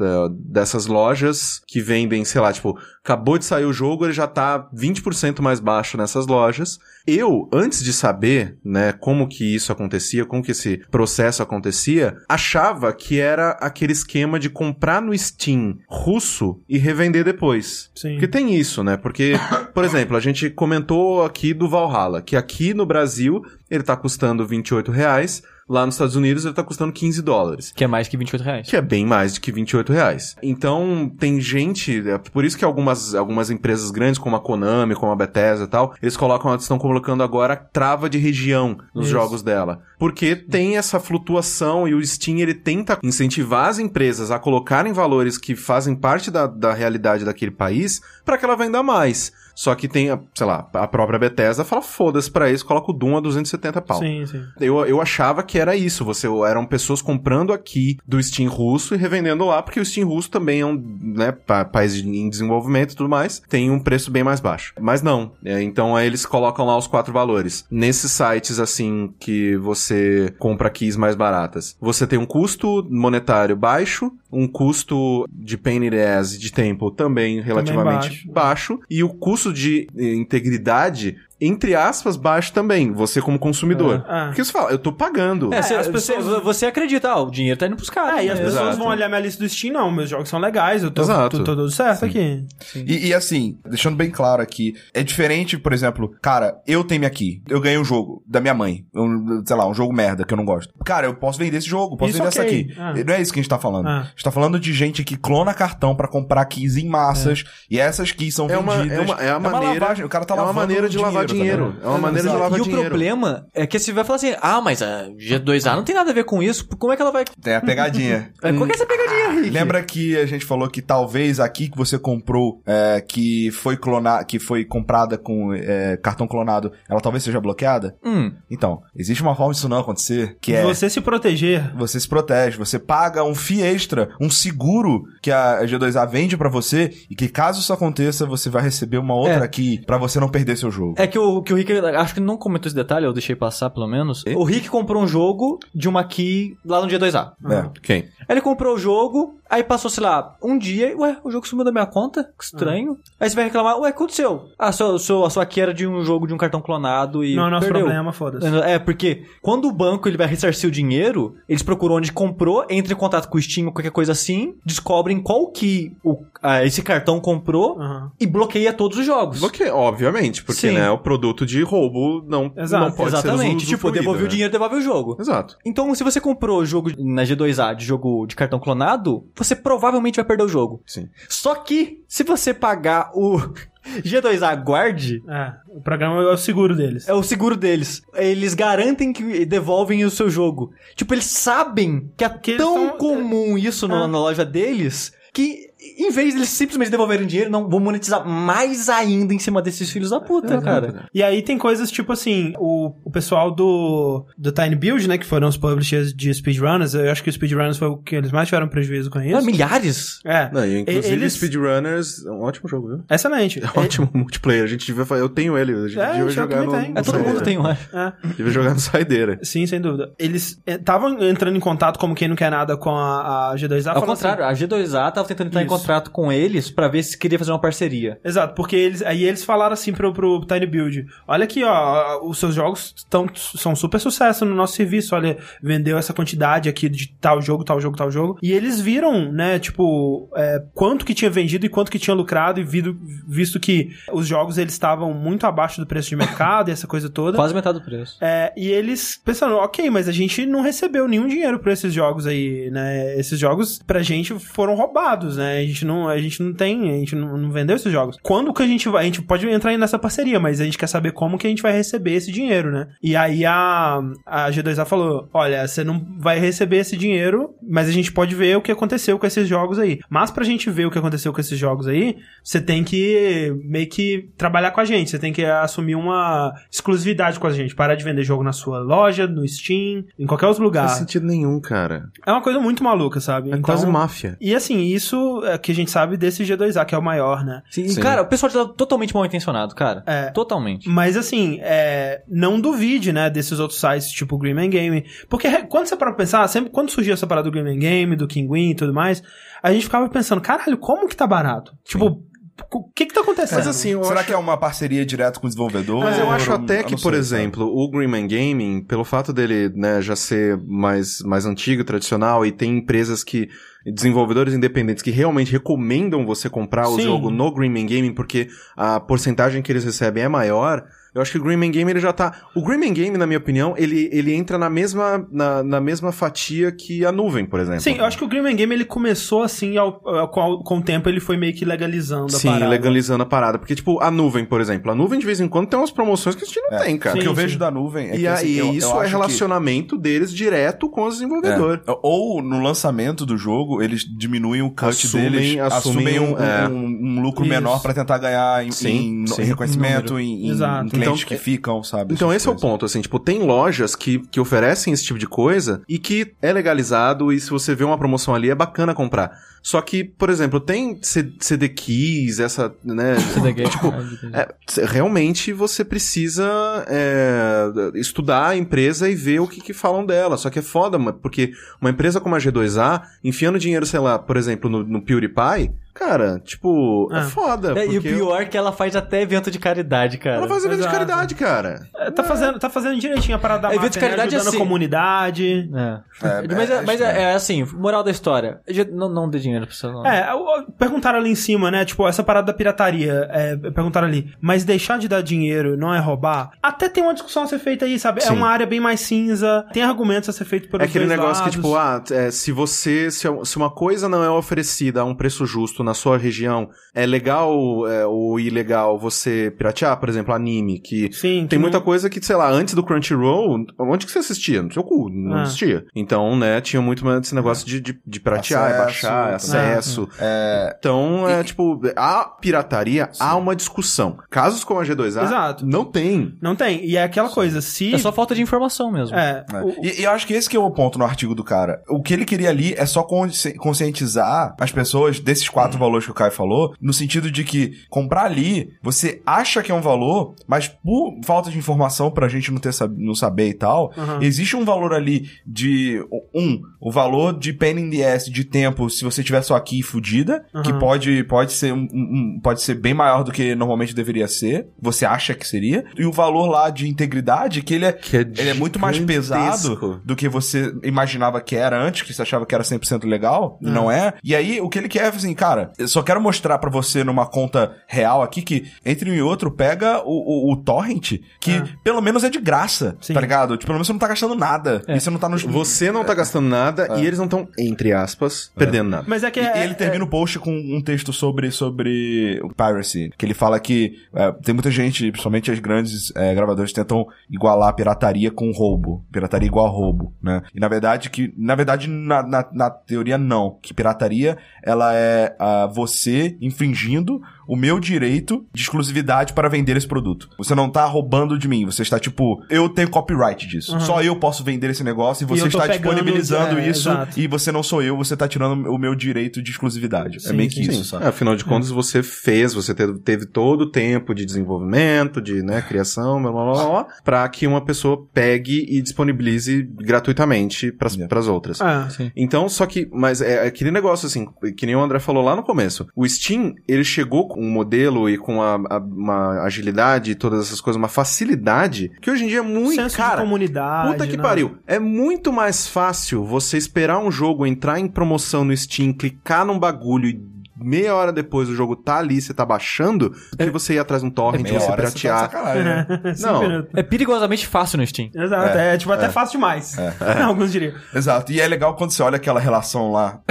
é, 0.03 0.29
dessas 0.31 0.85
lojas 0.85 1.61
que 1.67 1.81
vendem, 1.81 2.23
sei 2.23 2.39
lá, 2.39 2.53
tipo, 2.53 2.77
acabou 3.03 3.37
de 3.37 3.43
sair 3.45 3.65
o 3.65 3.73
jogo, 3.73 4.05
ele 4.05 4.13
já 4.13 4.27
tá 4.27 4.69
20% 4.73 5.41
mais 5.41 5.59
baixo 5.59 5.97
nessas 5.97 6.25
lojas. 6.27 6.79
Eu, 7.10 7.49
antes 7.52 7.84
de 7.84 7.91
saber, 7.91 8.57
né, 8.64 8.91
como 8.91 9.27
que 9.27 9.56
isso 9.56 9.72
acontecia, 9.72 10.26
como 10.26 10.44
que 10.44 10.52
esse 10.52 10.77
processo 10.91 11.41
acontecia, 11.41 12.15
achava 12.27 12.94
que 12.94 13.19
era 13.19 13.52
aquele 13.61 13.94
esquema 13.94 14.40
de 14.40 14.49
comprar 14.49 15.02
no 15.02 15.18
Steam 15.18 15.80
russo 15.88 16.61
e 16.68 16.77
revender 16.77 17.23
depois. 17.23 17.90
Sim. 17.95 18.11
Porque 18.11 18.27
tem 18.27 18.56
isso, 18.56 18.84
né? 18.84 18.98
Porque, 18.98 19.34
por 19.73 19.84
exemplo, 19.84 20.15
a 20.15 20.19
gente 20.19 20.49
comentou 20.49 21.23
aqui 21.23 21.53
do 21.53 21.68
Valhalla, 21.68 22.22
que 22.22 22.36
aqui 22.36 22.73
no 22.73 22.86
Brasil 22.86 23.41
ele 23.69 23.84
tá 23.84 23.95
custando 23.95 24.45
28 24.45 24.91
reais, 24.91 25.41
lá 25.69 25.85
nos 25.85 25.95
Estados 25.95 26.15
Unidos 26.15 26.43
ele 26.43 26.53
tá 26.53 26.63
custando 26.63 26.91
15 26.91 27.21
dólares. 27.21 27.71
Que 27.75 27.83
é 27.83 27.87
mais 27.87 28.07
que 28.07 28.17
28 28.17 28.43
reais. 28.43 28.69
Que 28.69 28.75
é 28.75 28.81
bem 28.81 29.05
mais 29.05 29.35
do 29.35 29.41
que 29.41 29.51
28 29.51 29.93
reais. 29.93 30.35
Então, 30.41 31.11
tem 31.19 31.39
gente, 31.39 32.09
é 32.09 32.17
por 32.17 32.43
isso 32.43 32.57
que 32.57 32.65
algumas, 32.65 33.13
algumas 33.13 33.51
empresas 33.51 33.91
grandes, 33.91 34.17
como 34.17 34.35
a 34.35 34.39
Konami, 34.39 34.95
como 34.95 35.11
a 35.11 35.15
Bethesda 35.15 35.65
e 35.65 35.67
tal, 35.67 35.93
eles 36.01 36.17
colocam, 36.17 36.55
estão 36.55 36.79
colocando 36.79 37.21
agora 37.21 37.55
trava 37.55 38.09
de 38.09 38.17
região 38.17 38.77
nos 38.93 39.05
Isso. 39.05 39.13
jogos 39.13 39.43
dela. 39.43 39.81
Porque 39.99 40.35
tem 40.35 40.77
essa 40.77 40.99
flutuação 40.99 41.87
e 41.87 41.93
o 41.93 42.05
Steam, 42.05 42.39
ele 42.39 42.53
tenta 42.53 42.97
incentivar 43.03 43.67
as 43.69 43.79
empresas 43.79 44.31
a 44.31 44.39
colocarem 44.39 44.93
valores 44.93 45.37
que 45.37 45.55
fazem 45.55 45.95
parte 45.95 46.31
da, 46.31 46.47
da 46.47 46.73
realidade 46.73 47.25
daquele 47.25 47.51
país 47.51 48.01
para 48.25 48.37
que 48.37 48.45
ela 48.45 48.55
venda 48.55 48.81
mais. 48.81 49.31
Só 49.61 49.76
que 49.76 49.90
tem, 49.90 50.10
a- 50.10 50.18
sei 50.34 50.48
lá, 50.48 50.69
a 50.73 50.88
própria 50.88 51.19
Bethesda 51.19 51.65
fala, 51.65 51.81
foda-se 51.81 52.31
pra 52.31 52.49
isso, 52.49 52.65
coloca 52.65 52.91
o 52.91 52.94
Doom 52.94 53.18
a 53.18 53.19
270 53.19 53.81
pau. 53.81 53.99
Sim, 53.99 54.26
sim. 54.26 54.41
Eu, 54.57 54.86
eu 54.86 55.02
achava 55.02 55.44
que 55.44 55.60
era 55.60 55.76
isso. 55.76 56.06
Você 56.06 56.27
eram 56.48 56.65
pessoas 56.65 57.02
comprando 57.02 57.52
aqui 57.52 57.98
do 58.07 58.23
Steam 58.23 58.49
russo 58.49 58.95
e 58.95 58.98
revendendo 58.98 59.44
lá, 59.45 59.61
porque 59.61 59.81
o 59.81 59.86
Steam 59.86 60.07
russo 60.07 60.31
também 60.31 60.61
é 60.61 60.65
um 60.65 60.81
né, 61.02 61.34
pa- 61.34 61.65
país 61.65 61.94
em 61.98 62.30
desenvolvimento 62.30 62.94
e 62.94 62.95
tudo 62.95 63.10
mais, 63.10 63.41
tem 63.49 63.69
um 63.69 63.81
preço 63.81 64.10
bem 64.10 64.23
mais 64.23 64.40
baixo. 64.40 64.73
Mas 64.80 65.02
não. 65.02 65.34
É, 65.44 65.61
então 65.61 65.94
aí 65.94 66.07
eles 66.07 66.26
colocam 66.26 66.65
lá 66.65 66.77
os 66.77 66.88
quatro 66.88 67.11
valores. 67.11 67.65
Nesses 67.69 68.14
sites 68.14 68.60
assim 68.61 69.14
que 69.19 69.57
você 69.57 70.34
compra 70.40 70.69
keys 70.69 70.95
mais 70.95 71.15
baratas, 71.18 71.76
você 71.81 72.07
tem 72.07 72.18
um 72.18 72.26
custo 72.26 72.88
monetário 72.90 73.57
baixo, 73.57 74.10
um 74.31 74.48
custo 74.48 75.27
de 75.30 75.57
pain 75.57 75.84
in 75.86 75.90
the 75.90 76.15
ass 76.15 76.40
de 76.40 76.49
tempo 76.52 76.91
também 76.91 77.41
relativamente 77.41 78.07
baixo. 78.10 78.31
baixo, 78.31 78.80
e 78.90 79.03
o 79.03 79.10
custo 79.10 79.48
de 79.51 79.88
eh, 79.97 80.13
integridade 80.13 81.17
entre 81.41 81.76
aspas, 81.76 82.16
baixo 82.18 82.52
também, 82.53 82.91
você 82.91 83.22
como 83.22 83.40
consumidor. 83.40 84.03
É. 84.07 84.26
Porque 84.26 84.44
você 84.44 84.52
fala, 84.52 84.72
eu 84.72 84.78
tô 84.80 84.91
pagando. 84.91 85.53
É, 85.53 85.57
É, 85.57 85.60
as 85.60 85.88
pessoas- 85.88 86.44
você 86.44 86.66
acredita, 86.66 87.10
ah, 87.10 87.22
o 87.22 87.32
dinheiro 87.32 87.57
tá 87.57 87.66
indo 87.68 87.76
pros 87.76 87.90
caras. 87.90 88.20
É, 88.20 88.26
e 88.26 88.30
as 88.30 88.40
né? 88.40 88.45
pessoas 88.45 88.64
Exato. 88.64 88.78
vão 88.78 88.88
olhar 88.88 89.07
minha 89.07 89.22
lista 89.22 89.41
do 89.44 89.48
Steam, 89.49 89.74
não, 89.74 89.90
meus 89.91 90.10
jogos 90.10 90.28
são 90.30 90.40
legais, 90.40 90.84
eu 90.84 90.91
tô, 90.91 91.02
Exato. 91.02 91.38
tô, 91.38 91.44
tô 91.44 91.56
tudo 91.56 91.72
certo 91.72 92.06
aqui. 92.06 92.45
E, 92.76 93.07
e 93.07 93.14
assim, 93.14 93.57
deixando 93.66 93.95
bem 93.95 94.10
claro 94.11 94.41
aqui, 94.41 94.74
é 94.94 95.02
diferente, 95.03 95.57
por 95.57 95.72
exemplo, 95.74 96.14
cara, 96.22 96.57
eu 96.68 96.84
tenho 96.84 97.06
aqui, 97.06 97.41
eu 97.48 97.61
ganhei 97.61 97.78
um 97.78 97.86
jogo 97.86 98.22
da 98.28 98.41
minha 98.41 98.53
mãe, 98.53 98.86
um, 98.95 99.41
sei 99.45 99.56
lá, 99.56 99.68
um 99.68 99.74
jogo 99.74 99.94
merda 99.94 100.26
que 100.26 100.34
eu 100.34 100.38
não 100.38 100.45
gosto. 100.45 100.74
Cara, 100.84 101.07
eu 101.07 101.16
posso 101.16 101.40
vender 101.40 101.57
esse 101.57 101.68
jogo, 101.68 101.95
posso 101.95 102.10
Isso 102.10 102.18
vender 102.18 102.28
essa 102.30 102.41
ok. 102.41 102.61
aqui. 102.61 102.76
Ah. 102.80 102.94
Não 103.06 103.14
é 103.14 103.22
isso 103.22 103.32
que 103.32 103.40
a 103.40 103.41
gente 103.41 103.49
tá 103.49 103.57
falando. 103.60 103.88
Ah. 103.88 103.99
A 104.02 104.03
gente 104.10 104.24
tá 104.24 104.32
falando 104.32 104.60
de 104.60 104.74
gente 104.74 105.03
que 105.03 105.16
clona 105.16 105.53
cartão 105.53 105.95
pra 105.95 106.07
comprar 106.07 106.44
keys 106.45 106.76
em 106.78 106.88
massas, 106.88 107.44
e 107.70 107.80
essas 107.80 108.11
keys 108.11 108.36
são 108.36 108.49
É 108.49 108.57
uma, 108.57 108.76
vendidas. 108.78 108.98
é 108.98 109.02
uma, 109.02 109.22
é 109.22 109.30
a 109.32 109.40
maneira, 109.40 109.80
lavagem, 109.80 110.06
o 110.06 110.10
cara 110.10 110.26
tá 110.26 110.36
é 110.36 110.41
uma 110.41 110.53
maneira 110.53 110.90
de 110.90 110.98
lavar 110.98 111.26
dinheiro. 111.34 111.76
é 111.84 111.88
uma 111.88 111.97
maneira 111.97 112.30
de 112.30 112.35
lavar 112.35 112.60
e 112.60 112.64
dinheiro. 112.64 112.81
o 112.85 112.89
problema 112.89 113.45
é 113.53 113.65
que 113.68 113.77
você 113.80 113.91
vai 113.93 114.03
falar 114.03 114.18
assim, 114.18 114.34
ah, 114.41 114.61
mas 114.61 114.81
a 114.81 115.07
G2A 115.10 115.76
não 115.76 115.84
tem 115.84 115.95
nada 115.95 116.11
a 116.11 116.14
ver 116.14 116.23
com 116.23 116.41
isso, 116.41 116.68
como 116.77 116.93
é 116.93 116.95
que 116.95 117.01
ela 117.01 117.11
vai... 117.11 117.23
Tem 117.41 117.56
a 117.56 117.61
pegadinha. 117.61 118.30
É, 118.41 118.53
Qual 118.53 118.65
que 118.65 118.72
é 118.72 118.76
essa 118.76 118.85
pegadinha, 118.85 119.30
Rick? 119.41 119.49
Lembra 119.49 119.84
que 119.84 120.18
a 120.18 120.26
gente 120.26 120.45
falou 120.45 120.68
que 120.69 120.81
talvez 120.81 121.39
aqui 121.39 121.69
que 121.69 121.77
você 121.77 121.99
comprou, 121.99 122.61
é, 122.65 123.01
que 123.01 123.51
foi 123.51 123.76
clonar, 123.77 124.26
que 124.26 124.39
foi 124.39 124.64
comprada 124.65 125.18
com 125.18 125.53
é, 125.53 125.97
cartão 125.97 126.27
clonado, 126.27 126.72
ela 126.89 127.01
talvez 127.01 127.23
seja 127.23 127.39
bloqueada? 127.39 127.95
Hum, 128.03 128.31
Então, 128.49 128.81
existe 128.95 129.22
uma 129.22 129.35
forma 129.35 129.53
disso 129.53 129.68
não 129.69 129.80
acontecer, 129.80 130.38
que 130.41 130.53
é 130.56 130.64
Você 130.64 130.89
se 130.89 131.01
proteger. 131.01 131.76
você 131.76 131.99
se 131.99 132.07
protege, 132.07 132.57
você 132.57 132.80
paga 132.80 133.23
um 133.23 133.35
FII 133.35 133.61
extra, 133.61 134.10
um 134.22 134.30
seguro 134.30 135.03
que 135.22 135.31
a 135.31 135.61
G2A 135.64 136.07
vende 136.10 136.38
pra 136.38 136.49
você 136.49 136.91
e 137.10 137.15
que 137.15 137.27
caso 137.27 137.60
isso 137.60 137.73
aconteça, 137.73 138.26
você 138.26 138.49
vai 138.49 138.64
receber 138.64 138.97
uma 138.97 139.15
outra 139.15 139.41
É. 139.41 139.43
aqui 139.43 139.81
pra 139.85 139.97
você 139.97 140.19
não 140.19 140.30
perder 140.30 140.57
seu 140.57 140.72
jogo. 140.72 140.95
É 140.97 141.06
que 141.07 141.18
o, 141.19 141.41
que 141.41 141.53
o 141.53 141.55
Rick, 141.55 141.71
acho 141.73 142.13
que 142.13 142.19
não 142.19 142.37
comentou 142.37 142.67
esse 142.67 142.75
detalhe, 142.75 143.05
eu 143.05 143.13
deixei 143.13 143.35
passar 143.35 143.69
pelo 143.69 143.87
menos. 143.87 144.23
O 144.35 144.43
Rick 144.43 144.69
comprou 144.69 145.01
um 145.03 145.07
jogo 145.07 145.59
de 145.73 145.87
uma 145.87 146.03
key 146.03 146.57
lá 146.65 146.81
no 146.81 146.87
dia 146.87 146.99
2A. 146.99 147.31
É. 147.49 147.69
Quem? 147.81 147.97
Aí 148.27 148.35
ele 148.35 148.41
comprou 148.41 148.75
o 148.75 148.77
jogo, 148.77 149.39
aí 149.49 149.63
passou, 149.63 149.89
sei 149.89 150.03
lá, 150.03 150.35
um 150.41 150.57
dia, 150.57 150.95
ué, 150.97 151.17
o 151.23 151.31
jogo 151.31 151.47
sumiu 151.47 151.65
da 151.65 151.71
minha 151.71 151.85
conta, 151.85 152.23
que 152.37 152.43
estranho. 152.43 152.97
Aí 153.19 153.29
você 153.29 153.35
vai 153.35 153.45
reclamar, 153.45 153.75
ué, 153.79 153.89
o 153.89 153.91
que 153.91 153.97
aconteceu? 153.97 154.49
Ah, 154.57 154.71
seu, 154.71 154.99
seu, 154.99 155.25
a 155.25 155.29
sua 155.29 155.45
key 155.45 155.61
era 155.61 155.73
de 155.73 155.87
um 155.87 156.03
jogo 156.03 156.27
de 156.27 156.33
um 156.33 156.37
cartão 156.37 156.61
clonado 156.61 157.23
e 157.23 157.35
Não 157.35 157.47
é 157.47 157.49
nosso 157.49 157.65
perdeu. 157.65 157.81
problema, 157.85 158.11
foda-se. 158.13 158.47
É, 158.59 158.77
porque 158.77 159.23
quando 159.41 159.67
o 159.67 159.71
banco 159.71 160.07
ele 160.07 160.17
vai 160.17 160.27
ressarcir 160.27 160.69
o 160.69 160.71
dinheiro, 160.71 161.35
eles 161.47 161.63
procuram 161.63 161.95
onde 161.95 162.11
comprou, 162.11 162.65
entra 162.69 162.93
em 162.93 162.95
contato 162.95 163.27
com 163.27 163.37
o 163.37 163.41
Steam 163.41 163.67
ou 163.67 163.73
qualquer 163.73 163.91
coisa 163.91 164.11
assim, 164.11 164.53
descobrem 164.63 165.19
qual 165.21 165.47
que 165.47 165.91
o, 166.03 166.23
ah, 166.43 166.63
esse 166.63 166.81
cartão 166.83 167.19
comprou 167.19 167.79
Aham. 167.79 168.11
e 168.19 168.27
bloqueia 168.27 168.71
todos 168.71 168.97
os 168.97 169.05
jogos. 169.05 169.39
Bloqueio, 169.39 169.75
obviamente, 169.75 170.43
porque 170.43 170.67
Sim. 170.67 170.73
né, 170.73 170.89
o 170.91 170.97
produto 171.10 171.44
de 171.45 171.61
roubo 171.64 172.23
não, 172.27 172.53
Exato, 172.56 172.86
não 172.86 172.91
pode 172.91 173.15
Exatamente. 173.15 173.65
ser 173.65 173.72
Tipo, 173.72 173.90
devolve 173.91 174.19
o 174.19 174.23
né? 174.23 174.30
dinheiro, 174.30 174.52
devolve 174.52 174.76
o 174.76 174.81
jogo. 174.81 175.18
Exato. 175.19 175.57
Então, 175.65 175.94
se 175.95 176.03
você 176.03 176.22
comprou 176.22 176.60
o 176.60 176.65
jogo 176.65 176.91
na 176.99 177.23
G2A 177.23 177.73
de 177.76 177.84
jogo 177.84 178.27
de 178.27 178.36
cartão 178.36 178.60
clonado, 178.60 179.26
você 179.36 179.56
provavelmente 179.56 180.18
vai 180.18 180.26
perder 180.26 180.44
o 180.44 180.48
jogo. 180.48 180.84
Sim. 180.86 181.10
Só 181.27 181.56
que, 181.56 182.03
se 182.07 182.23
você 182.23 182.53
pagar 182.53 183.10
o 183.15 183.40
G2A 184.06 184.53
Guard, 184.64 185.03
É, 185.27 185.53
o 185.68 185.81
programa 185.81 186.22
é 186.22 186.34
o 186.34 186.38
seguro 186.38 186.76
deles. 186.76 187.07
é 187.07 187.14
o 187.14 187.23
seguro 187.23 187.56
deles. 187.56 188.03
Eles 188.14 188.53
garantem 188.53 189.11
que 189.11 189.45
devolvem 189.45 190.06
o 190.06 190.11
seu 190.11 190.30
jogo. 190.30 190.72
Tipo, 190.95 191.14
eles 191.15 191.26
sabem 191.26 192.11
que 192.15 192.23
é 192.23 192.30
Que 192.30 192.56
tão 192.56 192.90
tão- 192.90 192.98
comum 192.98 193.57
isso 193.57 193.88
na, 193.88 194.03
Ah. 194.03 194.07
na 194.07 194.19
loja 194.19 194.45
deles 194.45 195.11
que, 195.34 195.68
em 195.98 196.11
vez 196.11 196.34
de 196.34 196.40
eles 196.40 196.49
simplesmente 196.49 196.90
devolverem 196.91 197.26
dinheiro, 197.28 197.49
não 197.52 197.70
vão 197.70 197.80
monetizar 197.80 198.28
mais 198.28 198.90
ainda 198.90 199.34
em 199.34 199.40
cima 199.40 199.61
desses 199.61 199.90
filhos 199.90 200.10
da 200.10 200.20
puta, 200.20 200.60
cara. 200.61 201.06
E 201.14 201.22
aí 201.24 201.41
tem 201.41 201.57
coisas 201.57 201.90
tipo 201.91 202.11
assim, 202.14 202.53
o, 202.57 202.94
o 203.03 203.11
pessoal 203.11 203.52
do, 203.52 204.26
do 204.38 204.52
Tiny 204.52 204.76
Build, 204.76 205.07
né, 205.07 205.18
que 205.18 205.26
foram 205.26 205.48
os 205.48 205.57
publishers 205.57 206.14
de 206.14 206.34
speedrunners, 206.34 206.94
eu 206.94 207.11
acho 207.11 207.24
que 207.24 207.30
os 207.30 207.36
speedrunners 207.36 207.78
foi 207.78 207.88
o 207.88 207.98
que 207.98 208.16
eles 208.16 208.32
mais 208.32 208.48
tiveram 208.48 208.68
prejuízo 208.68 209.10
com 209.10 209.20
Ah, 209.20 209.26
isso. 209.28 209.45
milhares? 209.45 210.20
É, 210.26 210.49
Não, 210.52 210.66
e, 210.66 210.80
inclusive, 210.80 211.14
Eles- 211.16 211.34
Speedrunners 211.34 212.26
é 212.26 212.32
um 212.32 212.41
ótimo 212.41 212.68
jogo, 212.70 212.88
viu? 212.90 213.03
excelente. 213.10 213.60
É 213.70 213.80
um 213.80 213.84
ótimo 213.84 214.10
multiplayer. 214.14 214.64
A 214.64 214.68
gente 214.68 214.86
devia 214.86 215.06
Eu 215.18 215.30
tenho 215.30 215.57
ele. 215.57 215.74
A 215.74 215.88
gente 215.88 215.99
É, 215.99 216.06
devia 216.07 216.22
eu 216.22 216.30
jogar 216.30 216.57
no, 216.64 216.72
também 216.72 216.82
tenho. 216.82 216.94
no 216.94 216.99
É, 216.99 217.03
todo 217.03 217.11
Saideira. 217.14 217.34
mundo 217.34 217.44
tem, 217.44 217.56
eu 217.56 217.66
acho. 217.66 217.95
É, 217.95 218.14
Devia 218.36 218.52
jogar 218.52 218.74
no 218.74 218.80
Saideira. 218.80 219.40
sim, 219.44 219.66
sem 219.68 219.80
dúvida. 219.82 220.11
Eles 220.18 220.60
estavam 220.66 221.22
entrando 221.24 221.56
em 221.56 221.60
contato 221.60 221.98
como 221.99 222.16
quem 222.16 222.28
não 222.28 222.36
quer 222.36 222.49
nada 222.52 222.76
com 222.78 222.90
a, 222.91 223.52
a 223.52 223.56
G2A. 223.56 223.88
Ao 223.90 223.94
falando 224.02 224.07
contrário, 224.16 224.44
a 224.45 224.53
G2A 224.53 225.11
tava 225.11 225.28
tentando 225.28 225.48
entrar 225.48 225.61
em 225.61 225.66
Isso. 225.66 225.74
Contrato 225.80 226.11
com 226.11 226.31
eles 226.31 226.69
pra 226.69 226.88
ver 226.88 227.03
se 227.03 227.18
queria 227.18 227.39
fazer 227.39 227.51
uma 227.51 227.60
parceria. 227.60 228.19
Exato, 228.23 228.53
porque 228.56 228.76
eles, 228.76 229.01
aí 229.01 229.23
eles 229.23 229.43
falaram 229.43 229.73
assim 229.73 229.93
pro, 229.93 230.14
pro 230.14 230.45
Tiny 230.45 230.65
Build: 230.65 231.06
Olha 231.27 231.43
aqui, 231.43 231.64
ó, 231.64 232.19
os 232.23 232.38
seus 232.38 232.56
jogos 232.56 232.93
tão, 233.10 233.27
são 233.34 233.76
super 233.76 233.99
sucesso 233.99 234.45
no 234.45 234.56
nosso 234.56 234.76
serviço. 234.76 235.15
Olha, 235.15 235.38
vendeu 235.61 235.97
essa 235.97 236.14
quantidade 236.14 236.69
aqui 236.69 236.89
de 236.89 237.14
tal 237.19 237.41
jogo, 237.41 237.64
tal 237.64 237.80
jogo, 237.80 237.97
tal 237.97 238.11
jogo. 238.11 238.38
E 238.41 238.51
eles 238.51 238.80
viram, 238.80 239.31
né, 239.31 239.60
tipo, 239.60 240.30
é, 240.35 240.64
quanto 240.73 241.06
que 241.06 241.14
tinha 241.14 241.30
vendido 241.30 241.65
e 241.65 241.69
quanto 241.69 241.91
que 241.91 241.99
tinha 241.99 242.14
lucrado, 242.14 242.60
e 242.60 242.64
vido, 242.64 242.97
visto 243.27 243.60
que 243.60 243.89
os 244.11 244.27
jogos 244.27 244.57
eles 244.57 244.73
estavam 244.73 245.14
muito 245.14 245.45
abaixo 245.45 245.80
do 245.80 245.88
preço 245.88 246.10
de 246.10 246.15
mercado 246.15 246.69
e 246.69 246.72
essa 246.72 246.88
coisa 246.88 247.10
toda. 247.10 247.38
Quase 247.38 247.53
metade 247.53 247.80
do 247.80 247.85
preço. 247.85 248.18
É, 248.22 248.53
e 248.56 248.68
eles 248.68 249.19
pensando, 249.23 249.56
ok, 249.56 249.89
mas 249.89 250.07
a 250.07 250.11
gente 250.11 250.45
não 250.45 250.61
recebeu 250.61 251.07
nenhum 251.07 251.27
dinheiro 251.27 251.60
por 251.60 251.72
esses 251.72 251.93
jogos 251.93 252.27
aí, 252.27 252.69
né? 252.72 253.18
Esses 253.18 253.39
jogos 253.39 253.80
pra 253.85 254.01
gente 254.01 254.38
foram 254.39 254.76
roubados, 254.76 255.38
né? 255.38 255.65
A 255.69 255.71
gente 255.71 255.85
não, 255.85 256.07
a 256.07 256.17
gente 256.17 256.41
não 256.41 256.53
tem, 256.53 256.89
a 256.89 256.93
gente 256.97 257.15
não, 257.15 257.37
não 257.37 257.51
vendeu 257.51 257.75
esses 257.75 257.91
jogos. 257.91 258.17
Quando 258.23 258.51
que 258.53 258.63
a 258.63 258.67
gente 258.67 258.89
vai, 258.89 259.03
a 259.03 259.05
gente 259.05 259.21
pode 259.21 259.47
entrar 259.47 259.77
nessa 259.77 259.99
parceria, 259.99 260.39
mas 260.39 260.59
a 260.59 260.65
gente 260.65 260.77
quer 260.77 260.87
saber 260.87 261.11
como 261.11 261.37
que 261.37 261.45
a 261.45 261.49
gente 261.49 261.61
vai 261.61 261.71
receber 261.71 262.13
esse 262.13 262.31
dinheiro, 262.31 262.71
né? 262.71 262.87
E 263.03 263.15
aí 263.15 263.45
a, 263.45 263.99
a 264.25 264.49
G2A 264.49 264.85
falou, 264.85 265.29
olha, 265.33 265.67
você 265.67 265.83
não 265.83 266.05
vai 266.17 266.39
receber 266.39 266.77
esse 266.77 266.97
dinheiro, 266.97 267.51
mas 267.67 267.87
a 267.87 267.91
gente 267.91 268.11
pode 268.11 268.33
ver 268.35 268.57
o 268.57 268.61
que 268.61 268.71
aconteceu 268.71 269.19
com 269.19 269.27
esses 269.27 269.47
jogos 269.47 269.77
aí. 269.77 269.99
Mas 270.09 270.31
pra 270.31 270.43
gente 270.43 270.69
ver 270.69 270.85
o 270.85 270.91
que 270.91 270.97
aconteceu 270.97 271.31
com 271.31 271.39
esses 271.39 271.57
jogos 271.57 271.87
aí, 271.87 272.17
você 272.43 272.59
tem 272.59 272.83
que 272.83 273.53
meio 273.63 273.87
que 273.87 274.29
trabalhar 274.37 274.71
com 274.71 274.81
a 274.81 274.85
gente, 274.85 275.09
você 275.11 275.19
tem 275.19 275.31
que 275.31 275.45
assumir 275.45 275.95
uma 275.95 276.53
exclusividade 276.71 277.39
com 277.39 277.47
a 277.47 277.51
gente, 277.53 277.75
parar 277.75 277.95
de 277.95 278.03
vender 278.03 278.23
jogo 278.23 278.43
na 278.43 278.51
sua 278.53 278.79
loja, 278.79 279.27
no 279.27 279.47
Steam, 279.47 280.03
em 280.17 280.25
qualquer 280.25 280.47
outro 280.47 280.61
Não 280.61 280.67
lugar. 280.67 280.87
faz 280.87 280.99
sentido 280.99 281.25
nenhum, 281.25 281.59
cara. 281.59 282.09
É 282.25 282.31
uma 282.31 282.41
coisa 282.41 282.59
muito 282.59 282.83
maluca, 282.83 283.19
sabe? 283.19 283.49
É 283.49 283.51
Então- 283.51 283.61
quase 283.61 283.85
máfia. 283.85 284.37
E 284.39 284.55
assim, 284.55 284.79
isso 284.81 285.41
que 285.57 285.71
a 285.71 285.76
gente 285.76 285.89
sabe 285.89 286.17
desse 286.17 286.43
G2A, 286.43 286.85
que 286.85 286.93
é 286.93 286.97
o 286.97 287.01
maior, 287.01 287.43
né? 287.43 287.61
Sim, 287.69 287.88
Sim. 287.88 288.01
Cara, 288.01 288.21
o 288.21 288.26
pessoal 288.26 288.51
tá 288.51 288.65
totalmente 288.73 289.13
mal 289.13 289.26
intencionado, 289.26 289.73
cara. 289.76 290.03
É. 290.05 290.31
Totalmente. 290.31 290.88
Mas 290.88 291.17
assim, 291.17 291.59
é, 291.61 292.21
não 292.27 292.59
duvide, 292.59 293.11
né, 293.11 293.30
desses 293.30 293.59
outros 293.59 293.80
sites, 293.80 294.11
tipo 294.11 294.35
o 294.35 294.38
Green 294.38 294.53
Man 294.53 294.69
Game. 294.69 295.05
Porque 295.30 295.49
quando 295.63 295.88
você 295.88 295.95
para 295.95 296.13
pensar, 296.13 296.47
sempre 296.47 296.71
quando 296.71 296.91
surgiu 296.91 297.13
essa 297.13 297.27
parada 297.27 297.49
do 297.49 297.51
Green 297.51 297.63
Man 297.63 297.80
Game, 297.80 298.15
do 298.15 298.27
Kinguin 298.27 298.71
e 298.71 298.76
tudo 298.76 298.93
mais, 298.93 299.23
a 299.61 299.71
gente 299.71 299.84
ficava 299.84 300.07
pensando, 300.09 300.41
caralho, 300.41 300.77
como 300.77 301.07
que 301.07 301.15
tá 301.15 301.26
barato? 301.27 301.73
Tipo, 301.84 302.23
O 302.71 302.84
que 302.93 303.05
que 303.05 303.13
tá 303.13 303.21
acontecendo? 303.21 303.59
Mas 303.59 303.67
assim, 303.67 304.03
Será 304.03 304.19
acho... 304.19 304.27
que 304.27 304.34
é 304.34 304.38
uma 304.38 304.57
parceria 304.57 305.05
direto 305.05 305.39
com 305.39 305.47
o 305.47 305.49
desenvolvedor? 305.49 306.03
Mas 306.03 306.19
eu 306.19 306.30
acho 306.30 306.51
até 306.51 306.84
que, 306.84 306.99
por 307.01 307.13
exemplo, 307.13 307.65
o 307.65 307.89
Greenman 307.89 308.27
Gaming, 308.27 308.81
pelo 308.84 309.05
fato 309.05 309.31
dele 309.31 309.69
né, 309.76 310.01
já 310.01 310.15
ser 310.15 310.57
mais, 310.67 311.21
mais 311.21 311.45
antigo, 311.45 311.84
tradicional, 311.84 312.45
e 312.45 312.51
tem 312.51 312.77
empresas 312.77 313.23
que. 313.23 313.49
Desenvolvedores 313.91 314.53
independentes 314.53 315.03
que 315.03 315.11
realmente 315.11 315.52
recomendam 315.52 316.26
você 316.26 316.49
comprar 316.49 316.88
o 316.88 316.95
Sim. 316.95 317.03
jogo 317.03 317.30
no 317.30 317.52
Greenman 317.52 317.86
Gaming 317.86 318.14
porque 318.14 318.48
a 318.76 318.99
porcentagem 318.99 319.61
que 319.61 319.72
eles 319.72 319.84
recebem 319.84 320.24
é 320.24 320.28
maior. 320.28 320.86
Eu 321.14 321.22
acho 321.22 321.31
que 321.31 321.38
o 321.40 321.44
Greenman 321.44 321.72
Game 321.72 321.90
ele 321.90 321.99
já 321.99 322.14
tá. 322.14 322.34
O 322.56 322.61
Greenman 322.64 322.94
Game, 322.94 323.18
na 323.18 323.26
minha 323.26 323.40
opinião, 323.40 323.73
ele, 323.77 324.10
ele 324.11 324.34
entra 324.34 324.57
na 324.57 324.69
mesma, 324.69 325.27
na, 325.31 325.64
na 325.64 325.81
mesma 325.81 326.11
fatia 326.11 326.72
que 326.72 327.03
a 327.06 327.11
nuvem, 327.11 327.45
por 327.45 327.60
exemplo. 327.60 327.81
Sim, 327.81 327.95
eu 327.98 328.06
acho 328.06 328.18
que 328.18 328.23
o 328.23 328.27
Green 328.27 328.56
Game 328.56 328.73
ele 328.73 328.86
começou 328.86 329.41
assim, 329.44 329.76
ao, 329.77 330.02
ao- 330.07 330.30
com, 330.30 330.57
com 330.64 330.77
o 330.77 330.81
tempo 330.84 331.10
ele 331.10 331.19
foi 331.19 331.36
meio 331.38 331.53
que 331.53 331.65
legalizando 331.65 332.27
a 332.36 332.40
Sim, 332.40 332.48
parada. 332.49 332.68
legalizando 332.68 333.23
a 333.23 333.26
parada. 333.26 333.57
Porque, 333.60 333.73
tipo, 333.76 333.99
a 334.02 334.11
nuvem, 334.11 334.45
por 334.45 334.61
exemplo. 334.61 334.91
A 334.91 334.95
nuvem, 334.95 335.19
de 335.19 335.26
vez 335.26 335.40
em 335.40 335.48
quando, 335.48 335.68
tem 335.68 335.80
umas 335.80 335.91
promoções 335.91 336.36
que 336.36 336.44
a 336.44 336.48
gente 336.48 336.61
não 336.61 336.77
É, 336.77 336.84
tem, 336.84 336.98
cara. 336.98 337.18
O 337.18 337.19
que 337.22 337.27
eu 337.27 337.31
Sim, 337.36 337.41
vejo 337.41 337.53
sim. 337.53 337.60
da 337.60 337.72
nuvem 337.72 338.10
é 338.11 338.15
e 338.15 338.19
que 338.19 338.27
assim, 338.27 338.45
aí, 338.45 338.57
eu- 338.60 338.68
eu 338.68 338.73
isso 338.73 338.88
acho 338.91 338.99
é 339.02 339.03
que- 339.06 339.10
relacionamento 339.10 339.98
deles 339.98 340.31
direto 340.34 340.90
com 340.90 341.06
os 341.07 341.15
desenvolvedores. 341.15 341.81
É. 341.88 341.91
Ou 342.03 342.41
no 342.41 342.61
lançamento 342.61 343.26
do 343.26 343.38
jogo, 343.38 343.81
eles 343.81 344.03
diminuem 344.06 344.61
o 344.61 344.69
cut 344.69 344.90
Assumem- 344.90 345.31
deles, 345.31 345.60
assumem 345.60 346.18
assumem 346.18 346.19
um, 346.19 346.34
um- 346.34 346.38
é. 346.44 346.68
um- 346.68 347.18
um 347.18 347.22
lucro 347.22 347.44
Isso. 347.44 347.49
menor 347.53 347.81
pra 347.81 347.94
tentar 347.94 348.18
ganhar 348.19 348.65
em, 348.65 348.72
Sim, 348.72 349.23
em 349.23 349.27
sim. 349.27 349.44
reconhecimento, 349.44 350.19
em, 350.19 350.45
em 350.45 350.49
Exato. 350.49 350.98
Clientes 350.99 351.23
Então, 351.23 351.38
que 351.38 351.43
ficam, 351.43 351.84
sabe? 351.84 352.13
Então 352.13 352.34
esse 352.34 352.47
é 352.47 352.51
o 352.51 352.55
ponto, 352.55 352.85
assim, 352.85 353.01
tipo, 353.01 353.19
tem 353.19 353.39
lojas 353.39 353.95
que, 353.95 354.19
que 354.19 354.39
oferecem 354.39 354.93
esse 354.93 355.03
tipo 355.03 355.19
de 355.19 355.27
coisa 355.27 355.81
e 355.88 355.97
que 355.97 356.34
é 356.41 356.51
legalizado 356.51 357.31
e 357.31 357.39
se 357.39 357.49
você 357.49 357.73
vê 357.76 357.84
uma 357.84 357.97
promoção 357.97 358.35
ali 358.35 358.49
é 358.49 358.55
bacana 358.55 358.93
comprar. 358.93 359.31
Só 359.61 359.81
que, 359.81 360.03
por 360.03 360.30
exemplo, 360.30 360.60
tem 360.60 360.99
CD 361.02 361.69
Keys, 361.69 362.40
essa, 362.40 362.73
né, 362.84 363.15
tipo, 363.69 363.94
é, 364.34 364.48
c- 364.68 364.86
realmente 364.86 365.52
você 365.53 365.84
precisa 365.84 366.45
é, 366.88 367.65
estudar 367.95 368.48
a 368.49 368.56
empresa 368.57 369.10
e 369.10 369.15
ver 369.15 369.40
o 369.40 369.48
que, 369.48 369.61
que 369.61 369.73
falam 369.73 370.06
dela. 370.06 370.38
Só 370.38 370.49
que 370.49 370.60
é 370.60 370.61
foda, 370.61 370.98
porque 371.14 371.52
uma 371.81 371.90
empresa 371.90 372.19
como 372.19 372.36
a 372.36 372.40
G2A, 372.40 373.02
enfiando 373.23 373.60
dinheiro, 373.60 373.86
sei 373.86 373.99
lá, 373.99 374.18
por 374.18 374.38
exemplo, 374.38 374.69
no, 374.69 374.84
no 374.84 375.02
PewDiePie, 375.02 375.72
cara, 375.94 376.40
tipo, 376.45 377.10
é, 377.11 377.19
É. 377.19 377.23
foda. 377.23 377.77
É, 377.80 377.86
e 377.86 377.98
o 377.98 378.02
pior 378.02 378.41
é 378.41 378.45
que 378.45 378.57
ela 378.57 378.72
faz 378.72 378.95
até 378.95 379.22
evento 379.22 379.52
de 379.52 379.60
caridade, 379.60 380.18
cara. 380.18 380.38
Ela 380.38 380.48
faz 380.48 380.64
evento 380.64 380.77
de 380.77 380.84
Exato. 380.84 380.95
caridade, 380.95 381.36
cara. 381.36 381.81
É, 381.98 382.11
tá, 382.11 382.23
fazendo, 382.23 382.57
tá 382.60 382.69
fazendo 382.69 382.99
direitinho 382.99 383.36
a 383.36 383.40
parada 383.40 383.68
da 383.68 383.73
É, 383.73 383.76
evento 383.76 383.94
de 383.94 383.99
caridade 383.99 384.31
né? 384.31 384.38
ajudando 384.38 384.48
assim. 384.48 384.57
a 384.57 384.60
comunidade. 384.60 385.69
É. 385.73 385.99
É, 386.27 386.56
mas 386.56 386.69
é, 386.69 386.73
é 386.76 386.81
mas 386.81 387.02
é- 387.02 387.22
é 387.23 387.34
assim, 387.34 387.65
moral 387.73 388.03
da 388.03 388.11
história. 388.11 388.61
Não, 388.94 389.10
não 389.10 389.30
dê 389.30 389.40
dinheiro 389.49 389.67
pra 389.67 389.76
você, 389.76 389.88
não. 389.88 390.05
É, 390.05 390.30
perguntaram 390.77 391.19
ali 391.19 391.30
em 391.31 391.35
cima, 391.35 391.69
né? 391.71 391.85
Tipo, 391.85 392.07
essa 392.07 392.23
parada 392.23 392.47
da 392.47 392.53
pirataria. 392.53 393.27
É, 393.31 393.55
perguntaram 393.55 394.07
ali, 394.07 394.31
mas 394.41 394.63
deixar 394.63 394.97
de 394.99 395.07
dar 395.07 395.21
dinheiro 395.21 395.77
não 395.77 395.93
é 395.93 395.99
roubar? 395.99 396.51
Até 396.61 396.88
tem 396.89 397.03
uma 397.03 397.13
discussão 397.13 397.43
a 397.43 397.47
ser 397.47 397.59
feita 397.59 397.85
aí, 397.85 397.99
sabe? 397.99 398.21
É 398.21 398.26
Sim. 398.26 398.34
uma 398.34 398.47
área 398.49 398.65
bem 398.65 398.80
mais 398.80 398.99
cinza, 399.01 399.65
tem 399.73 399.84
argumentos 399.84 400.30
a 400.30 400.31
ser 400.34 400.45
feito 400.45 400.69
por 400.69 400.81
É 400.81 400.85
aquele 400.85 401.05
negócio 401.05 401.43
que, 401.43 401.51
tipo, 401.51 401.69
lados. 401.71 402.11
ah, 402.11 402.15
é, 402.15 402.31
se 402.31 402.51
você. 402.51 403.09
Se, 403.11 403.27
se 403.43 403.57
uma 403.57 403.69
coisa 403.69 404.07
não 404.07 404.23
é 404.23 404.30
oferecida 404.30 405.01
a 405.01 405.05
um 405.05 405.15
preço 405.15 405.45
justo 405.45 405.84
na 405.84 405.93
sua 405.93 406.17
região, 406.17 406.69
é 406.93 407.05
legal 407.05 407.88
é, 407.88 408.05
ou 408.05 408.39
ilegal 408.39 408.97
você 408.99 409.53
piratear, 409.57 409.97
por 409.99 410.09
exemplo, 410.09 410.34
anime, 410.34 410.80
que. 410.80 411.11
Sim, 411.13 411.43
que 411.43 411.49
Tem 411.49 411.59
muita 411.59 411.77
não- 411.77 411.85
coisa 411.85 412.09
que, 412.09 412.23
sei 412.23 412.35
lá, 412.35 412.49
antes 412.49 412.73
do 412.73 412.84
Crunchyroll, 412.84 413.65
onde 413.80 414.05
que 414.05 414.11
você 414.11 414.19
assistia? 414.19 414.61
No 414.61 414.71
seu 414.71 414.84
cu, 414.84 415.09
não 415.09 415.38
Ah. 415.38 415.41
assistia. 415.43 415.85
Então, 415.95 416.35
né, 416.38 416.61
tinha 416.61 416.81
muito 416.81 417.03
mais 417.05 417.21
esse 417.21 417.35
negócio 417.35 417.65
de, 417.65 417.80
de, 417.80 417.99
de 418.05 418.19
piratear, 418.19 418.63
Acesso, 418.63 418.76
e 418.81 418.85
baixar, 418.85 419.23
também. 419.26 419.39
Acesso. 419.45 420.07
É, 420.20 420.76
Então, 420.80 421.28
é 421.28 421.44
tipo, 421.44 421.80
a 421.95 422.26
pirataria, 422.41 423.10
há 423.20 423.36
uma 423.36 423.56
discussão. 423.56 424.18
Casos 424.30 424.64
como 424.64 424.80
a 424.80 424.84
G2A, 424.84 425.24
Exato. 425.24 425.66
não 425.66 425.86
tem. 425.86 426.38
Não 426.41 426.56
tem. 426.56 426.86
E 426.86 426.95
é 426.98 427.03
aquela 427.03 427.30
coisa, 427.30 427.61
se... 427.61 427.94
É 427.94 427.98
só 427.98 428.11
falta 428.11 428.34
de 428.36 428.41
informação 428.41 428.91
mesmo. 428.91 429.16
É, 429.16 429.45
É. 429.52 429.61
o- 429.61 429.76
E, 429.86 430.02
e 430.02 430.03
eu 430.03 430.11
acho 430.11 430.26
que 430.28 430.34
esse 430.34 430.49
que 430.49 430.56
é 430.57 430.60
o 430.60 430.72
ponto 430.72 430.98
no 430.99 431.06
artigo 431.06 431.34
do 431.36 431.44
cara. 431.44 431.82
O 431.90 432.02
que 432.02 432.14
ele 432.14 432.26
queria 432.26 432.49
ali 432.49 432.74
é 432.78 432.86
só 432.86 433.03
consci- 433.03 433.53
conscientizar 433.56 434.56
as 434.60 434.72
pessoas 434.72 435.20
desses 435.20 435.49
quatro 435.49 435.78
Hum. 435.78 435.80
valores 435.80 436.06
que 436.06 436.11
o 436.11 436.16
Caio 436.16 436.32
falou, 436.32 436.74
no 436.82 436.94
sentido 436.94 437.32
de 437.32 437.44
que 437.44 437.74
comprar 437.90 438.26
ali, 438.26 438.74
você 438.82 439.22
acha 439.26 439.61
que 439.64 439.72
é 439.72 439.76
um 439.76 439.82
valor, 439.82 440.36
mas 440.48 440.68
por 440.68 441.20
falta 441.24 441.49
de 441.49 441.57
informação 441.57 442.11
pra 442.11 442.28
gente 442.28 442.52
não, 442.52 442.60
ter, 442.60 442.72
não 442.98 443.16
saber 443.16 443.49
e 443.49 443.53
tal, 443.53 443.91
Aham. 443.98 444.20
existe 444.22 444.56
um 444.56 444.66
valor 444.66 444.94
ali 444.94 445.30
de, 445.45 446.03
um, 446.34 446.61
o 446.80 446.91
valor 446.91 447.38
de 447.38 447.53
pain 447.53 447.78
in 447.80 447.90
the 447.90 448.14
ass 448.14 448.26
de 448.26 448.44
tempo 448.44 448.90
se 448.90 449.03
você 449.03 449.24
tiver 449.30 449.41
só 449.41 449.56
aqui 449.56 449.81
fudida, 449.84 450.45
que 450.64 450.72
Aham. 450.72 450.80
pode, 450.80 451.23
pode, 451.23 451.53
ser 451.53 451.73
um- 451.73 451.88
um- 451.91 452.39
pode 452.43 452.61
ser 452.61 452.76
bem 452.76 452.93
maior 452.93 453.23
do 453.23 453.31
que 453.31 453.53
normalmente 453.56 453.93
deveria 453.95 454.27
ser, 454.27 454.68
você 454.81 455.06
acha 455.06 455.34
que 455.34 455.47
seria, 455.47 455.85
e 455.97 456.06
o 456.06 456.11
valor 456.11 456.47
lá 456.47 456.69
de 456.69 456.88
integridade, 456.88 457.61
que 457.61 457.73
ele 457.73 457.85
é 457.85 457.91
Que 457.93 458.18
é 458.18 458.22
ele 458.22 458.49
é 458.49 458.53
muito 458.53 458.80
mais 458.80 458.97
pesado 458.99 460.01
do 460.03 460.15
que 460.15 460.27
você 460.27 460.73
imaginava 460.84 461.39
que 461.41 461.56
era 461.56 461.81
antes, 461.81 462.01
que 462.01 462.14
você 462.14 462.22
achava 462.22 462.45
que 462.45 462.53
era 462.56 462.64
100% 462.64 463.06
legal, 463.07 463.57
e 463.61 463.69
não 463.69 463.89
é. 463.91 464.14
E 464.23 464.35
aí, 464.35 464.60
o 464.61 464.69
que 464.69 464.77
ele 464.80 464.88
quer 464.89 465.03
é 465.03 465.07
assim, 465.07 465.34
cara, 465.34 465.72
eu 465.77 465.88
só 465.88 466.01
quero 466.01 466.22
mostrar 466.22 466.57
pra 466.57 466.69
você 466.69 467.03
numa 467.03 467.26
conta 467.27 467.76
real 467.88 468.22
aqui 468.22 468.41
que, 468.41 468.65
entre 468.85 469.10
um 469.10 469.14
e 469.14 469.22
outro, 469.22 469.51
pega 469.51 470.01
o, 470.06 470.49
o, 470.49 470.53
o 470.53 470.57
torrent, 470.57 471.14
que 471.39 471.51
É. 471.51 471.64
pelo 471.84 472.01
menos 472.01 472.23
é 472.23 472.30
de 472.30 472.39
graça, 472.39 472.97
Sim. 473.01 473.14
tá 473.14 473.22
ligado? 473.22 473.53
Tipo, 473.57 473.68
pelo 473.68 473.76
menos 473.76 473.88
você 473.88 473.93
não 473.93 473.99
tá 473.99 474.07
gastando 474.07 474.35
nada. 474.35 474.81
É. 474.88 474.95
E 474.95 474.99
você 474.99 475.10
não 475.10 475.18
tá 475.19 475.30
nos... 475.30 475.43
Você 475.43 475.91
não 475.91 476.03
tá 476.03 476.14
gastando 476.14 476.47
nada 476.47 476.88
e 476.99 477.06
eles 477.06 477.18
não 477.19 477.26
estão, 477.26 477.47
entre 477.57 477.91
aspas, 477.93 478.51
perdendo 478.57 478.89
nada. 478.89 479.06
Mas 479.07 479.18
é 479.23 479.31
que... 479.31 479.39
E 479.39 479.43
é, 479.43 479.63
ele 479.63 479.73
termina 479.73 480.03
o 480.03 480.07
post 480.07 480.39
com 480.39 480.51
um 480.51 480.81
texto 480.81 481.11
sobre, 481.11 481.51
sobre 481.51 482.39
o 482.43 482.49
piracy, 482.49 483.11
que 483.17 483.25
ele 483.25 483.33
fala 483.33 483.59
que 483.59 483.95
é, 484.13 484.31
tem 484.31 484.53
muita 484.53 484.71
gente, 484.71 485.11
principalmente 485.11 485.51
as 485.51 485.59
grandes 485.59 486.13
é, 486.15 486.33
gravadoras, 486.33 486.73
tentam 486.73 487.07
igualar 487.29 487.69
a 487.69 487.73
pirataria 487.73 488.31
com 488.31 488.51
roubo. 488.51 489.05
Pirataria 489.11 489.47
igual 489.47 489.67
a 489.67 489.69
roubo, 489.69 490.13
né? 490.21 490.41
E 490.53 490.59
na 490.59 490.67
verdade, 490.67 491.09
que, 491.09 491.33
na 491.37 491.55
verdade, 491.55 491.87
na, 491.87 492.23
na, 492.23 492.49
na 492.51 492.69
teoria, 492.69 493.17
não. 493.17 493.57
Que 493.61 493.73
pirataria, 493.73 494.37
ela 494.63 494.93
é 494.93 495.35
ah, 495.39 495.67
você 495.67 496.37
infringindo 496.41 497.21
o 497.49 497.55
meu 497.55 497.80
direito 497.80 498.45
de 498.53 498.61
exclusividade 498.61 499.34
para 499.34 499.49
vender 499.49 499.76
esse 499.76 499.88
produto. 499.88 500.30
Você 500.38 500.53
não 500.53 500.69
tá 500.69 500.85
roubando 500.85 501.38
de 501.38 501.47
mim, 501.47 501.65
você 501.65 501.81
está 501.81 501.99
tipo, 501.99 502.43
eu 502.49 502.69
tenho 502.69 502.89
copyright 502.89 503.47
disso. 503.47 503.73
Uhum. 503.73 503.80
Só 503.80 504.01
eu 504.03 504.15
posso 504.15 504.43
vender 504.43 504.69
esse 504.69 504.84
negócio 504.84 505.23
e 505.23 505.26
E 505.26 505.27
você 505.27 505.41
tô 505.41 505.47
está 505.57 505.61
pegando- 505.61 505.95
disponibilizando 505.95 506.59
é, 506.59 506.69
isso 506.69 506.89
exato. 506.89 507.19
e 507.19 507.27
você 507.27 507.51
não 507.51 507.63
sou 507.63 507.81
eu, 507.81 507.97
você 507.97 508.15
tá 508.15 508.27
tirando 508.27 508.69
o 508.69 508.77
meu 508.77 508.93
direito 508.95 509.41
de 509.41 509.51
exclusividade. 509.51 510.17
é 510.17 510.19
Sim, 510.19 510.34
meio 510.35 510.49
que 510.49 510.63
sim, 510.63 510.69
isso, 510.71 510.84
sabe? 510.85 511.05
é, 511.05 511.07
afinal 511.07 511.35
de 511.35 511.43
contas, 511.43 511.69
você 511.69 512.03
fez, 512.03 512.53
você 512.53 512.73
teve, 512.76 512.99
teve 512.99 513.26
todo 513.26 513.61
o 513.61 513.71
tempo 513.71 514.13
de 514.13 514.26
desenvolvimento, 514.26 515.19
de 515.21 515.41
né, 515.41 515.61
criação, 515.61 516.21
blá, 516.21 516.31
blá, 516.31 516.43
blá, 516.53 516.65
blá, 516.69 516.88
pra 517.03 517.27
que 517.30 517.47
uma 517.47 517.63
pessoa 517.65 518.05
pegue 518.13 518.65
e 518.69 518.81
disponibilize 518.81 519.63
gratuitamente 520.03 520.71
pras, 520.71 520.93
Yeah. 520.93 521.07
pras 521.09 521.27
outras. 521.27 521.61
é. 521.61 521.89
Sim. 521.89 522.11
Então, 522.15 522.47
só 522.49 522.65
que, 522.65 522.88
mas 522.91 523.21
é 523.21 523.45
aquele 523.47 523.71
negócio 523.71 524.05
assim, 524.07 524.27
que 524.57 524.65
nem 524.65 524.76
o 524.76 524.81
André 524.81 524.99
falou 524.99 525.23
lá 525.23 525.35
no 525.35 525.43
começo. 525.43 525.88
O 525.95 526.07
Steam, 526.07 526.53
ele 526.67 526.84
chegou 526.84 527.27
com 527.27 527.39
um 527.40 527.49
modelo 527.49 528.10
e 528.10 528.18
com 528.18 528.41
a- 528.41 528.56
a- 528.70 528.78
uma 528.80 529.44
agilidade 529.44 530.11
e 530.11 530.16
todas 530.16 530.48
essas 530.48 530.60
coisas, 530.61 530.78
uma 530.78 530.88
facilidade, 530.90 531.91
que 532.02 532.10
hoje 532.11 532.26
em 532.26 532.28
dia 532.28 532.40
é 532.40 532.41
muito, 532.41 532.76
senso 532.76 532.90
de 532.95 532.98
cara, 532.98 533.22
comunidade, 533.22 533.91
Puta 533.94 534.07
que 534.07 534.18
né? 534.18 534.24
pariu. 534.24 534.57
É 534.68 534.80
muito 534.80 535.32
mais 535.32 535.68
fácil 535.68 536.24
você 536.24 536.57
esperar 536.57 536.99
um 536.99 537.11
jogo 537.11 537.45
entrar 537.45 537.80
em 537.80 537.88
promoção 537.88 538.44
no 538.44 538.56
Steam, 538.56 538.94
clicar 538.94 539.45
num 539.45 539.57
bagulho 539.60 540.07
e 540.10 540.40
meia 540.61 540.94
hora 540.94 541.14
depois 541.14 541.48
o 541.48 541.56
jogo 541.56 541.74
tá 541.74 541.99
ali, 541.99 542.20
você 542.20 542.34
tá 542.34 542.45
baixando, 542.45 543.11
do 543.32 543.38
que 543.38 543.49
você 543.49 543.76
ir 543.76 543.80
atrás 543.80 544.02
de 544.02 544.10
um 544.10 544.11
torrent, 544.11 544.41
Meia 544.44 544.60
você 544.60 544.70
hora 544.70 544.90
você 544.90 545.07
tá 545.07 545.20
de 545.22 545.30
piratear. 545.32 545.56
né? 545.64 545.88
Não. 546.20 546.41
minutos. 546.41 546.72
É 546.76 546.84
perigosamente 546.84 547.48
fácil 547.48 547.78
no 547.78 547.88
Steam. 547.88 548.10
Exato, 548.14 548.57
é, 548.57 548.78
tipo 548.78 548.91
até 548.91 549.07
fácil 549.07 549.40
demais. 549.40 549.78
Alguns 550.26 550.52
diriam. 550.52 550.74
Exato. 550.94 551.32
E 551.32 551.40
é 551.40 551.48
legal 551.48 551.78
quando 551.78 551.91
você 551.91 552.03
olha 552.03 552.18
aquela 552.18 552.41
relação 552.41 552.91
lá 552.91 553.22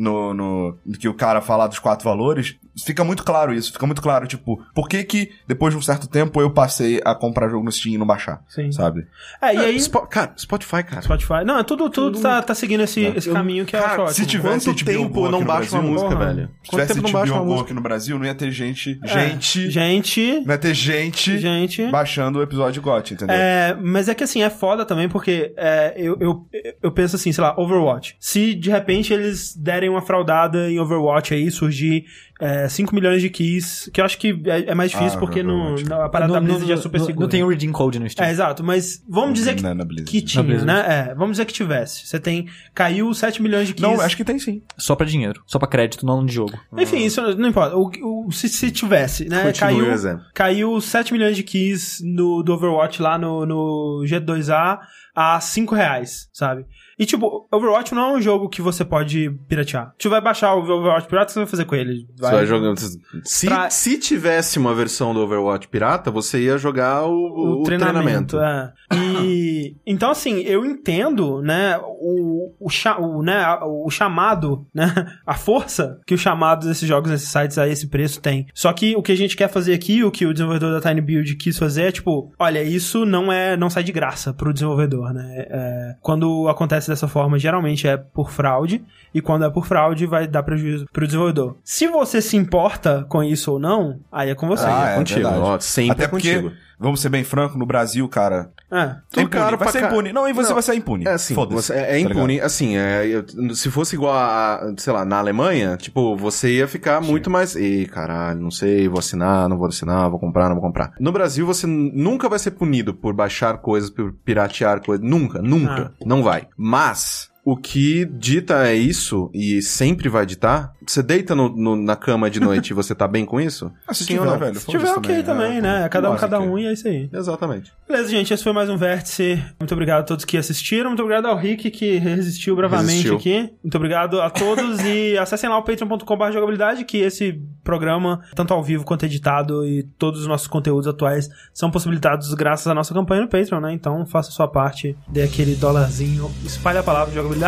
no, 0.00 0.32
no 0.34 0.78
que 0.98 1.08
o 1.08 1.14
cara 1.14 1.40
fala 1.40 1.66
dos 1.66 1.78
quatro 1.78 2.04
valores, 2.04 2.56
fica 2.84 3.04
muito 3.04 3.22
claro 3.22 3.52
isso, 3.52 3.72
fica 3.72 3.86
muito 3.86 4.00
claro, 4.00 4.26
tipo, 4.26 4.62
por 4.74 4.88
que 4.88 5.04
que 5.04 5.30
depois 5.46 5.74
de 5.74 5.78
um 5.78 5.82
certo 5.82 6.08
tempo 6.08 6.40
eu 6.40 6.50
passei 6.50 7.00
a 7.04 7.14
comprar 7.14 7.48
jogo 7.48 7.64
no 7.64 7.70
Steam 7.70 7.94
e 7.94 7.98
não 7.98 8.06
baixar, 8.06 8.42
Sim. 8.48 8.72
sabe? 8.72 9.06
É, 9.42 9.54
e 9.54 9.58
aí... 9.58 9.78
Spo- 9.80 10.06
cara, 10.06 10.32
Spotify, 10.38 10.82
cara. 10.82 11.02
Spotify. 11.02 11.44
Não, 11.44 11.62
tudo, 11.62 11.90
tudo 11.90 12.18
tá, 12.20 12.40
tá 12.40 12.54
seguindo 12.54 12.82
esse, 12.82 13.02
esse 13.04 13.28
Eu- 13.28 13.34
caminho 13.34 13.66
que 13.66 13.76
eu 13.76 13.80
cara, 13.80 13.92
acho 13.92 14.02
ótimo. 14.02 14.14
se 14.16 14.26
tivesse 14.26 14.66
Quanto 14.66 14.84
HBO 14.84 14.92
tempo 14.92 15.28
não 15.30 15.44
baixo 15.44 15.74
uma 15.76 15.82
música, 15.82 16.10
Porra. 16.10 16.26
velho? 16.34 16.48
Se 16.62 16.70
Quanto 16.70 16.82
tivesse 16.82 16.94
tempo 16.94 17.12
não 17.12 17.20
HBO 17.26 17.44
música? 17.44 17.64
aqui 17.64 17.74
no 17.74 17.80
Brasil, 17.82 18.18
não 18.18 18.24
ia 18.24 18.34
ter 18.34 18.50
gente, 18.50 18.98
É, 19.04 19.08
gente, 19.28 19.70
Gente... 19.70 20.40
não 20.46 20.52
ia 20.54 20.58
ter 20.58 20.74
gente, 20.74 21.38
Gente... 21.38 21.86
baixando 21.90 22.38
o 22.38 22.42
episódio 22.42 22.80
GOT, 22.80 23.12
entendeu? 23.14 23.36
É, 23.36 23.76
mas 23.80 24.08
é 24.08 24.14
que 24.14 24.24
assim, 24.24 24.42
é 24.42 24.48
foda 24.48 24.86
também, 24.86 25.08
porque 25.08 25.52
é, 25.56 25.92
eu, 25.96 26.16
eu, 26.20 26.46
eu 26.82 26.90
penso 26.92 27.16
assim, 27.16 27.32
sei 27.32 27.42
lá, 27.44 27.54
Overwatch. 27.58 28.16
Se 28.18 28.54
de 28.54 28.70
repente 28.70 29.12
eles 29.12 29.54
derem 29.54 29.89
uma 29.90 30.00
fraudada 30.02 30.70
em 30.70 30.78
Overwatch 30.78 31.34
aí, 31.34 31.50
surgir 31.50 32.04
é, 32.40 32.66
5 32.70 32.94
milhões 32.94 33.20
de 33.20 33.28
keys, 33.28 33.90
que 33.92 34.00
eu 34.00 34.04
acho 34.04 34.16
que 34.16 34.40
é, 34.46 34.70
é 34.70 34.74
mais 34.74 34.90
difícil 34.90 35.18
Ah, 35.18 35.20
porque 35.20 35.42
no, 35.42 35.74
na- 35.82 36.06
a 36.06 36.08
parada 36.08 36.32
da 36.32 36.40
No- 36.40 36.46
Blizzard 36.46 36.72
no- 36.72 36.78
é 36.78 36.82
super 36.82 36.98
no- 36.98 37.04
segura. 37.04 37.24
Não 37.26 37.28
tem 37.30 37.42
o 37.42 37.48
redeem 37.48 37.70
code 37.70 37.98
no 37.98 38.08
Steam. 38.08 38.26
É, 38.26 38.30
exato, 38.30 38.64
mas 38.64 39.04
vamos 39.06 39.34
dizer 39.34 39.54
que, 39.56 39.66
é 39.66 39.74
na 39.74 39.84
Blizzard. 39.84 40.10
que 40.10 40.22
tinha, 40.22 40.42
né? 40.64 41.10
É, 41.10 41.14
vamos 41.14 41.32
dizer 41.32 41.44
que 41.44 41.52
tivesse. 41.52 42.06
Você 42.06 42.18
tem, 42.18 42.46
caiu 42.74 43.12
7 43.12 43.42
milhões 43.42 43.68
de 43.68 43.74
keys. 43.74 43.82
Não, 43.86 44.00
acho 44.00 44.16
que 44.16 44.24
tem 44.24 44.38
sim. 44.38 44.62
Só 44.78 44.96
pra 44.96 45.04
dinheiro. 45.06 45.42
Só 45.46 45.58
pra 45.58 45.68
crédito, 45.68 46.06
não 46.06 46.24
de 46.24 46.32
jogo. 46.32 46.58
Enfim, 46.78 47.04
isso 47.04 47.20
não 47.36 47.48
importa. 47.50 47.76
O, 47.76 47.90
o- 48.26 48.32
se, 48.32 48.48
se 48.48 48.70
tivesse, 48.70 49.28
né? 49.28 49.52
Caiu, 49.52 49.92
exemplo. 49.92 50.24
caiu 50.34 50.80
7 50.80 51.12
milhões 51.12 51.36
de 51.36 51.42
keys 51.42 52.00
no, 52.02 52.42
do 52.42 52.54
Overwatch 52.54 53.02
lá 53.02 53.18
no, 53.18 53.44
no 53.44 54.02
G2A 54.06 54.78
a 55.14 55.40
5 55.40 55.74
reais, 55.74 56.28
sabe? 56.32 56.64
E 57.00 57.06
tipo, 57.06 57.48
Overwatch 57.50 57.94
não 57.94 58.10
é 58.10 58.18
um 58.18 58.20
jogo 58.20 58.46
que 58.46 58.60
você 58.60 58.84
pode 58.84 59.30
piratear. 59.48 59.94
Tu 59.98 60.10
vai 60.10 60.20
baixar 60.20 60.54
o 60.54 60.58
Overwatch 60.60 61.08
pirata, 61.08 61.24
o 61.24 61.26
que 61.28 61.32
você 61.32 61.38
vai 61.40 61.46
fazer 61.46 61.64
com 61.64 61.74
ele? 61.74 62.06
Você 62.14 62.30
vai 62.30 62.44
jogando. 62.46 62.78
Se, 63.24 63.46
Tra- 63.46 63.70
se 63.70 63.98
tivesse 63.98 64.58
uma 64.58 64.74
versão 64.74 65.14
do 65.14 65.20
Overwatch 65.20 65.66
pirata, 65.68 66.10
você 66.10 66.42
ia 66.42 66.58
jogar 66.58 67.04
o, 67.06 67.12
o, 67.12 67.60
o 67.60 67.62
treinamento. 67.62 68.36
treinamento. 68.36 68.38
é. 68.38 68.72
E 68.92 69.76
então 69.86 70.10
assim, 70.10 70.40
eu 70.40 70.66
entendo, 70.66 71.40
né, 71.40 71.78
o, 71.82 72.52
o, 72.60 72.68
o, 72.68 73.22
né, 73.22 73.46
o 73.62 73.88
chamado, 73.88 74.66
né, 74.74 74.92
a 75.26 75.34
força 75.34 75.98
que 76.06 76.12
o 76.12 76.18
chamado 76.18 76.66
desses 76.66 76.86
jogos 76.86 77.10
nesses 77.10 77.30
sites 77.30 77.56
a 77.56 77.66
esse 77.66 77.88
preço 77.88 78.20
tem. 78.20 78.46
Só 78.52 78.70
que 78.74 78.94
o 78.94 79.02
que 79.02 79.12
a 79.12 79.16
gente 79.16 79.38
quer 79.38 79.48
fazer 79.48 79.72
aqui, 79.72 80.04
o 80.04 80.10
que 80.10 80.26
o 80.26 80.34
desenvolvedor 80.34 80.78
da 80.78 80.86
Tiny 80.86 81.00
Build 81.00 81.34
quis 81.36 81.58
fazer 81.58 81.84
é 81.84 81.92
tipo, 81.92 82.30
olha, 82.38 82.62
isso 82.62 83.06
não 83.06 83.32
é 83.32 83.56
não 83.56 83.70
sai 83.70 83.82
de 83.84 83.92
graça 83.92 84.34
pro 84.34 84.52
desenvolvedor, 84.52 85.14
né? 85.14 85.46
É, 85.48 85.94
quando 86.02 86.46
acontece 86.46 86.89
dessa 86.90 87.08
forma, 87.08 87.38
geralmente 87.38 87.88
é 87.88 87.96
por 87.96 88.30
fraude 88.30 88.84
e 89.14 89.20
quando 89.20 89.44
é 89.44 89.50
por 89.50 89.66
fraude 89.66 90.06
vai 90.06 90.26
dar 90.26 90.42
prejuízo 90.42 90.86
pro 90.92 91.06
desenvolvedor. 91.06 91.56
Se 91.64 91.86
você 91.86 92.20
se 92.20 92.36
importa 92.36 93.04
com 93.08 93.22
isso 93.22 93.52
ou 93.52 93.58
não, 93.58 94.00
aí 94.12 94.30
é 94.30 94.34
com 94.34 94.46
você. 94.46 94.66
Ah, 94.66 94.90
é 94.90 94.96
contigo. 94.96 95.20
verdade. 95.20 95.40
Ó, 95.40 95.58
sempre 95.60 95.92
Até 95.92 96.04
é 96.04 96.08
porque, 96.08 96.34
contigo. 96.34 96.54
Vamos 96.80 97.00
ser 97.00 97.08
bem 97.10 97.22
franco, 97.22 97.58
no 97.58 97.66
Brasil, 97.66 98.08
cara, 98.08 98.50
É. 98.72 98.78
é 98.80 98.86
Tudo 99.10 99.22
impune. 99.24 99.28
caro 99.28 99.58
vai 99.58 99.68
ser 99.70 99.80
ca- 99.82 99.86
impune. 99.88 100.12
Não, 100.12 100.26
e 100.28 100.32
você 100.32 100.48
Não. 100.48 100.54
vai 100.54 100.62
ser 100.62 100.74
impune. 100.74 101.04
É 101.06 101.12
assim, 101.12 101.34
Foda-se. 101.34 101.62
você- 101.68 101.74
é, 101.74 101.78
é 101.78 101.86
tá 101.86 101.92
ligado? 101.96 102.12
impune. 102.12 102.40
assim, 102.40 102.76
é, 102.76 103.06
eu- 103.06 103.54
se 103.54 103.70
fosse 103.70 103.94
igual 103.96 104.14
a, 104.14 104.72
sei 104.78 104.92
lá, 104.92 105.04
na 105.04 105.18
Alemanha, 105.18 105.76
tipo, 105.76 106.16
você 106.16 106.56
ia 106.56 106.66
ficar 106.66 107.00
muito 107.00 107.28
mais. 107.30 107.54
Ih, 107.54 107.86
caralho, 107.86 108.40
não 108.40 108.50
sei, 108.50 108.88
vou 108.88 108.98
assinar, 108.98 109.48
não 109.48 109.58
vou 109.58 109.68
assinar, 109.68 110.08
vou 110.10 110.18
comprar, 110.18 110.48
não 110.48 110.56
vou 110.56 110.64
comprar. 110.64 110.92
No 110.98 111.12
Brasil, 111.12 111.44
você 111.46 111.66
nunca 111.66 112.28
vai 112.28 112.38
ser 112.38 112.52
punido 112.52 112.94
por 112.94 113.12
baixar 113.14 113.58
coisas, 113.58 113.90
por 113.90 114.12
piratear 114.24 114.82
coisas. 114.84 115.04
Nunca, 115.06 115.40
nunca. 115.42 115.92
Não 116.04 116.22
vai. 116.22 116.48
Mas. 116.56 117.29
O 117.50 117.56
que 117.56 118.04
dita 118.04 118.68
é 118.68 118.74
isso, 118.74 119.30
e 119.34 119.60
sempre 119.60 120.08
vai 120.08 120.24
ditar, 120.24 120.72
você 120.86 121.02
deita 121.02 121.34
no- 121.34 121.48
no- 121.48 121.74
na 121.76 121.96
cama 121.96 122.30
de 122.30 122.38
noite 122.38 122.70
e 122.70 122.74
você 122.74 122.94
tá 122.94 123.08
bem 123.08 123.24
com 123.24 123.40
isso? 123.40 123.72
Ah, 123.88 123.92
se 123.94 124.04
Sim 124.04 124.14
ou 124.14 124.20
tiver, 124.20 124.30
não? 124.30 124.38
velho. 124.38 124.60
Se 124.60 124.66
tiver 124.66 124.92
ok 124.92 125.22
também, 125.24 125.60
né? 125.60 125.88
Cada 125.88 126.10
um, 126.12 126.16
cada 126.16 126.38
um 126.40 126.56
e 126.58 126.66
é 126.66 126.72
isso 126.72 126.86
aí. 126.86 127.08
Exatamente. 127.12 127.72
Beleza, 127.88 128.08
gente, 128.08 128.32
esse 128.32 128.44
foi 128.44 128.52
mais 128.52 128.70
um 128.70 128.76
Vértice. 128.76 129.42
Muito 129.58 129.72
obrigado 129.72 130.00
a 130.00 130.04
todos 130.04 130.24
que 130.24 130.36
assistiram. 130.36 130.90
Muito 130.90 131.02
obrigado 131.02 131.26
ao 131.26 131.36
Rick, 131.36 131.70
que 131.72 131.96
resistiu 131.98 132.54
bravamente 132.54 132.88
Resistiu. 133.08 133.16
aqui. 133.16 133.50
Muito 133.64 133.74
obrigado 133.76 134.20
a 134.20 134.30
todos 134.30 134.78
e 134.84 135.16
acessem 135.18 135.50
lá 135.50 135.58
o 135.58 135.62
patreon.com.br 135.64 136.30
jogabilidade, 136.32 136.84
que 136.84 136.98
esse 136.98 137.40
programa, 137.64 138.20
tanto 138.36 138.54
ao 138.54 138.62
vivo 138.62 138.84
quanto 138.84 139.04
editado 139.06 139.66
e 139.66 139.82
todos 139.98 140.20
os 140.20 140.26
nossos 140.28 140.46
conteúdos 140.46 140.86
atuais 140.86 141.28
são 141.52 141.68
possibilitados 141.70 142.32
graças 142.34 142.66
à 142.68 142.74
nossa 142.74 142.94
campanha 142.94 143.22
no 143.22 143.28
Patreon, 143.28 143.60
né? 143.60 143.72
Então 143.72 144.06
faça 144.06 144.28
a 144.28 144.32
sua 144.32 144.46
parte, 144.48 144.96
dê 145.08 145.22
aquele 145.22 145.56
dólarzinho, 145.56 146.30
espalhe 146.44 146.78
a 146.78 146.82
palavra 146.82 147.08
de 147.10 147.16
jogabilidade 147.16 147.39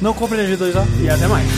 Não 0.00 0.14
compre 0.14 0.38
energia 0.38 0.56
2A. 0.56 0.84
e 1.02 1.08
até 1.08 1.26
mais. 1.26 1.48